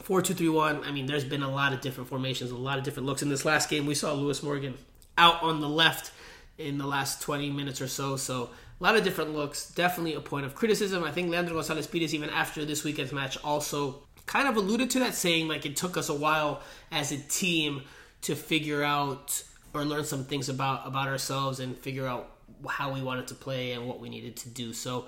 four 0.01 0.21
two 0.21 0.33
three 0.33 0.49
one. 0.49 0.83
I 0.83 0.91
mean, 0.91 1.05
there's 1.05 1.23
been 1.23 1.43
a 1.43 1.51
lot 1.51 1.73
of 1.73 1.81
different 1.81 2.09
formations, 2.09 2.51
a 2.51 2.57
lot 2.57 2.77
of 2.77 2.83
different 2.83 3.05
looks. 3.05 3.21
In 3.21 3.29
this 3.29 3.45
last 3.45 3.69
game, 3.69 3.85
we 3.85 3.95
saw 3.95 4.13
Lewis 4.13 4.41
Morgan 4.41 4.75
out 5.17 5.41
on 5.43 5.59
the 5.59 5.69
left 5.69 6.11
in 6.57 6.77
the 6.77 6.87
last 6.87 7.21
20 7.21 7.51
minutes 7.51 7.81
or 7.81 7.87
so. 7.87 8.15
So 8.17 8.49
a 8.79 8.83
lot 8.83 8.95
of 8.95 9.03
different 9.03 9.33
looks. 9.33 9.69
Definitely 9.69 10.15
a 10.15 10.19
point 10.19 10.45
of 10.45 10.55
criticism. 10.55 11.03
I 11.03 11.11
think 11.11 11.29
Leandro 11.29 11.55
Gonzalez 11.55 11.87
Pirez, 11.87 12.13
even 12.13 12.29
after 12.29 12.65
this 12.65 12.83
weekend's 12.83 13.11
match, 13.11 13.37
also 13.43 14.03
kind 14.25 14.47
of 14.47 14.57
alluded 14.57 14.89
to 14.91 14.99
that, 14.99 15.13
saying 15.13 15.47
like 15.47 15.65
it 15.65 15.75
took 15.75 15.97
us 15.97 16.09
a 16.09 16.15
while 16.15 16.61
as 16.91 17.11
a 17.11 17.17
team 17.17 17.83
to 18.21 18.35
figure 18.35 18.83
out 18.83 19.43
or 19.77 19.85
learn 19.85 20.03
some 20.03 20.23
things 20.23 20.49
about 20.49 20.87
about 20.87 21.07
ourselves 21.07 21.59
and 21.59 21.77
figure 21.77 22.07
out 22.07 22.31
how 22.67 22.91
we 22.91 23.01
wanted 23.01 23.27
to 23.27 23.35
play 23.35 23.73
and 23.73 23.87
what 23.87 23.99
we 23.99 24.09
needed 24.09 24.35
to 24.37 24.49
do. 24.49 24.73
So 24.73 25.05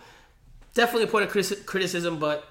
definitely 0.74 1.04
a 1.04 1.08
point 1.08 1.26
of 1.26 1.32
criti- 1.32 1.66
criticism, 1.66 2.20
but 2.20 2.46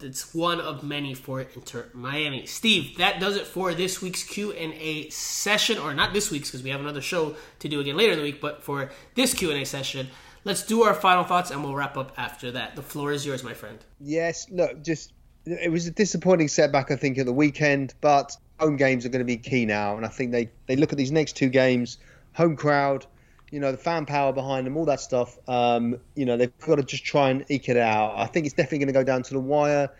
it's 0.00 0.34
one 0.34 0.60
of 0.60 0.82
many 0.82 1.14
for 1.14 1.40
Inter 1.40 1.88
Miami. 1.92 2.46
Steve, 2.46 2.96
that 2.98 3.20
does 3.20 3.36
it 3.36 3.46
for 3.46 3.74
this 3.74 4.00
week's 4.00 4.22
Q 4.22 4.52
and 4.52 4.72
A 4.74 5.08
session, 5.10 5.78
or 5.78 5.94
not 5.94 6.12
this 6.12 6.30
week's 6.30 6.48
because 6.48 6.62
we 6.62 6.70
have 6.70 6.80
another 6.80 7.02
show 7.02 7.36
to 7.58 7.68
do 7.68 7.80
again 7.80 7.96
later 7.96 8.12
in 8.12 8.18
the 8.18 8.24
week. 8.24 8.40
But 8.40 8.62
for 8.62 8.90
this 9.14 9.34
Q 9.34 9.50
and 9.50 9.60
A 9.60 9.66
session, 9.66 10.08
let's 10.44 10.64
do 10.64 10.82
our 10.82 10.94
final 10.94 11.24
thoughts 11.24 11.50
and 11.50 11.62
we'll 11.62 11.74
wrap 11.74 11.96
up 11.96 12.12
after 12.16 12.50
that. 12.52 12.76
The 12.76 12.82
floor 12.82 13.12
is 13.12 13.26
yours, 13.26 13.44
my 13.44 13.54
friend. 13.54 13.78
Yes, 14.00 14.46
look, 14.50 14.82
just 14.82 15.12
it 15.46 15.70
was 15.70 15.86
a 15.86 15.90
disappointing 15.90 16.48
setback, 16.48 16.90
I 16.90 16.96
think, 16.96 17.18
at 17.18 17.26
the 17.26 17.32
weekend, 17.32 17.94
but 18.00 18.36
home 18.60 18.76
games 18.76 19.06
are 19.06 19.08
going 19.08 19.20
to 19.20 19.24
be 19.24 19.36
key 19.36 19.64
now, 19.64 19.96
and 19.96 20.04
I 20.04 20.08
think 20.08 20.32
they 20.32 20.50
they 20.66 20.76
look 20.76 20.92
at 20.92 20.98
these 20.98 21.10
next 21.10 21.34
two 21.36 21.48
games, 21.48 21.98
home 22.34 22.56
crowd, 22.56 23.06
you 23.50 23.58
know, 23.58 23.72
the 23.72 23.78
fan 23.78 24.06
power 24.06 24.32
behind 24.32 24.66
them, 24.66 24.76
all 24.76 24.84
that 24.84 25.00
stuff. 25.00 25.38
Um, 25.48 25.98
you 26.14 26.26
know, 26.26 26.36
they've 26.36 26.56
got 26.58 26.76
to 26.76 26.82
just 26.82 27.04
try 27.04 27.30
and 27.30 27.44
eke 27.48 27.68
it 27.68 27.76
out. 27.76 28.14
I 28.16 28.26
think 28.26 28.46
it's 28.46 28.54
definitely 28.54 28.78
going 28.78 28.88
to 28.88 28.92
go 28.92 29.04
down 29.04 29.22
to 29.24 29.34
the 29.34 29.40
wire. 29.40 29.90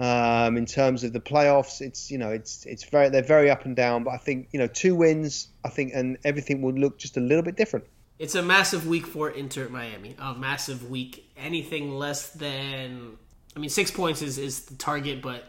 Um, 0.00 0.56
in 0.56 0.64
terms 0.64 1.02
of 1.02 1.12
the 1.12 1.20
playoffs, 1.20 1.80
it's 1.80 2.10
you 2.10 2.18
know, 2.18 2.30
it's 2.30 2.64
it's 2.66 2.84
very 2.84 3.08
they're 3.08 3.22
very 3.22 3.50
up 3.50 3.64
and 3.64 3.76
down. 3.76 4.04
But 4.04 4.14
I 4.14 4.16
think 4.16 4.48
you 4.52 4.58
know, 4.58 4.66
two 4.66 4.94
wins, 4.94 5.48
I 5.64 5.68
think, 5.68 5.92
and 5.94 6.18
everything 6.24 6.62
would 6.62 6.78
look 6.78 6.98
just 6.98 7.16
a 7.16 7.20
little 7.20 7.42
bit 7.42 7.56
different. 7.56 7.84
It's 8.18 8.34
a 8.34 8.42
massive 8.42 8.86
week 8.86 9.06
for 9.06 9.30
Inter 9.30 9.68
Miami. 9.68 10.16
A 10.18 10.34
massive 10.34 10.90
week. 10.90 11.30
Anything 11.36 11.92
less 11.92 12.30
than, 12.30 13.16
I 13.54 13.60
mean, 13.60 13.70
six 13.70 13.90
points 13.90 14.22
is 14.22 14.38
is 14.38 14.66
the 14.66 14.76
target, 14.76 15.20
but 15.20 15.44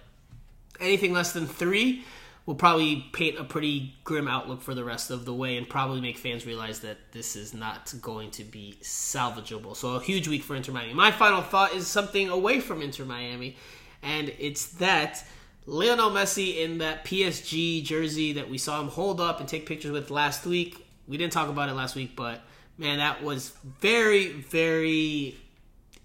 anything 0.80 1.14
less 1.14 1.32
than 1.34 1.48
three 1.48 2.04
will 2.46 2.56
probably 2.56 3.06
paint 3.14 3.38
a 3.38 3.44
pretty 3.44 3.94
grim 4.04 4.28
outlook 4.28 4.62
for 4.62 4.74
the 4.74 4.84
rest 4.84 5.12
of 5.12 5.26
the 5.26 5.34
way 5.34 5.58
and 5.58 5.70
probably 5.70 6.02
make 6.02 6.18
fans 6.18 6.46
realize 6.46 6.80
that 6.80 6.98
this 7.12 7.36
is 7.36 7.54
not 7.54 7.94
going 8.02 8.32
to 8.32 8.44
be 8.44 8.76
salvageable. 8.82 9.76
So 9.76 9.96
a 9.96 10.02
huge 10.02 10.28
week 10.28 10.44
for 10.44 10.56
Inter 10.56 10.72
Miami. 10.72 10.94
My 10.94 11.12
final 11.12 11.42
thought 11.42 11.74
is 11.74 11.88
something 11.88 12.30
away 12.30 12.60
from 12.60 12.82
Inter 12.82 13.06
Miami, 13.06 13.56
and 14.02 14.34
it's 14.40 14.66
that 14.74 15.24
Lionel 15.66 16.10
Messi 16.10 16.58
in 16.58 16.80
that 16.80 17.06
PSG 17.06 17.84
jersey 17.84 18.34
that 18.34 18.50
we 18.50 18.58
saw 18.58 18.82
him 18.82 18.88
hold 18.88 19.22
up 19.22 19.40
and 19.40 19.48
take 19.48 19.66
pictures 19.68 19.92
with 19.92 20.10
last 20.10 20.46
week. 20.46 20.86
We 21.08 21.18
didn't 21.18 21.34
talk 21.34 21.50
about 21.50 21.70
it 21.70 21.74
last 21.74 21.96
week, 21.96 22.16
but 22.16 22.42
man, 22.78 22.98
that 22.98 23.24
was 23.24 23.52
very, 23.80 24.30
very 24.30 25.38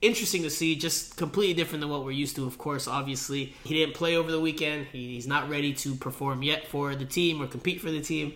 interesting 0.04 0.42
to 0.42 0.50
see. 0.50 0.76
Just 0.76 1.16
completely 1.16 1.54
different 1.54 1.80
than 1.80 1.90
what 1.90 2.04
we're 2.04 2.12
used 2.12 2.36
to. 2.36 2.46
Of 2.46 2.58
course, 2.58 2.86
obviously, 2.86 3.54
he 3.64 3.74
didn't 3.74 3.94
play 3.94 4.16
over 4.16 4.30
the 4.30 4.40
weekend. 4.40 4.86
He's 4.92 5.26
not 5.26 5.48
ready 5.48 5.72
to 5.74 5.94
perform 5.94 6.42
yet 6.42 6.66
for 6.66 6.94
the 6.94 7.04
team 7.04 7.42
or 7.42 7.46
compete 7.46 7.80
for 7.80 7.90
the 7.90 8.00
team. 8.00 8.34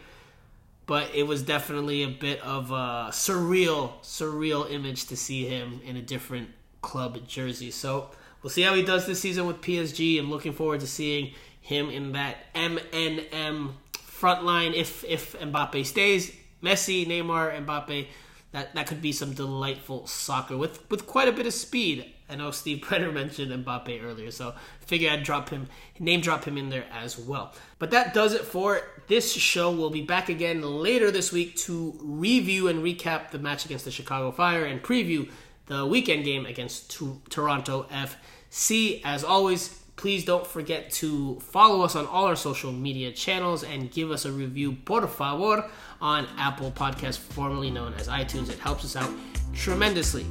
But 0.87 1.14
it 1.14 1.25
was 1.25 1.43
definitely 1.43 2.03
a 2.03 2.09
bit 2.09 2.41
of 2.41 2.71
a 2.71 3.11
surreal, 3.11 4.01
surreal 4.03 4.71
image 4.71 5.07
to 5.07 5.16
see 5.16 5.47
him 5.47 5.81
in 5.85 5.97
a 5.97 6.03
different 6.03 6.49
club 6.81 7.29
jersey. 7.29 7.71
So 7.71 8.11
we'll 8.43 8.51
see 8.51 8.62
how 8.62 8.75
he 8.75 8.83
does 8.83 9.07
this 9.07 9.21
season 9.21 9.47
with 9.47 9.61
PSG. 9.61 10.19
I'm 10.19 10.31
looking 10.31 10.55
forward 10.55 10.81
to 10.81 10.87
seeing 10.87 11.35
him 11.61 11.91
in 11.91 12.12
that 12.12 12.53
MNM 12.55 13.73
front 13.93 14.45
line 14.45 14.73
if 14.75 15.05
if 15.05 15.39
Mbappe 15.39 15.85
stays. 15.85 16.33
Messi, 16.62 17.07
Neymar, 17.07 17.64
Mbappe 17.64 18.07
that 18.53 18.75
that 18.75 18.87
could 18.87 19.03
be 19.03 19.13
some 19.13 19.35
delightful 19.35 20.07
soccer 20.07 20.57
with 20.57 20.89
with 20.91 21.07
quite 21.07 21.29
a 21.29 21.33
bit 21.33 21.47
of 21.47 21.53
speed. 21.53 22.13
I 22.31 22.37
know 22.37 22.51
Steve 22.51 22.83
Brenner 22.89 23.13
mentioned 23.13 23.65
Mbappe 23.65 24.03
earlier, 24.03 24.31
so 24.31 24.55
figure 24.81 25.11
I'd 25.11 25.23
drop 25.23 25.49
him, 25.49 25.69
name 25.99 26.21
drop 26.21 26.45
him 26.45 26.59
in 26.59 26.69
there 26.69 26.87
as 26.93 27.19
well. 27.19 27.55
But 27.79 27.91
that 27.93 28.15
does 28.15 28.35
it 28.35 28.43
for 28.43 28.81
this 29.07 29.33
show. 29.33 29.71
We'll 29.71 29.91
be 29.91 30.03
back 30.03 30.29
again 30.29 30.63
later 30.63 31.11
this 31.11 31.33
week 31.33 31.57
to 31.57 31.99
review 32.01 32.69
and 32.69 32.85
recap 32.85 33.31
the 33.31 33.39
match 33.39 33.65
against 33.65 33.85
the 33.85 33.91
Chicago 33.91 34.31
Fire 34.31 34.65
and 34.65 34.83
preview 34.83 35.31
the 35.67 35.87
weekend 35.87 36.25
game 36.25 36.47
against 36.47 36.99
Toronto 37.31 37.87
FC. 37.91 39.01
As 39.05 39.25
always, 39.25 39.83
please 39.99 40.25
don't 40.25 40.47
forget 40.47 40.91
to 40.93 41.39
follow 41.41 41.83
us 41.83 41.95
on 41.97 42.07
all 42.07 42.25
our 42.25 42.37
social 42.37 42.73
media 42.73 43.13
channels 43.13 43.65
and 43.65 43.91
give 43.91 44.11
us 44.11 44.25
a 44.25 44.33
review, 44.33 44.73
por 44.85 45.07
favor 45.07 45.69
on 46.01 46.27
Apple 46.39 46.71
Podcasts, 46.71 47.19
formerly 47.19 47.71
known 47.71 47.93
as 47.95 48.09
iTunes. 48.09 48.49
It 48.49 48.59
helps 48.61 48.85
us 48.85 48.97
out 48.97 49.11
tremendously. 49.53 50.25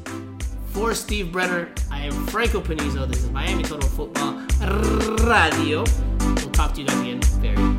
For 0.70 0.94
Steve 0.94 1.32
Brenner, 1.32 1.70
I 1.92 2.02
am 2.02 2.28
Franco 2.28 2.62
Panizo. 2.62 3.08
This 3.08 3.24
is 3.24 3.30
Miami 3.32 3.64
Total 3.64 3.90
Football 3.90 4.34
Radio. 5.28 5.84
We'll 6.20 6.52
talk 6.52 6.74
to 6.76 6.82
you 6.82 6.88
guys 6.88 7.00
again 7.02 7.22
very 7.42 7.77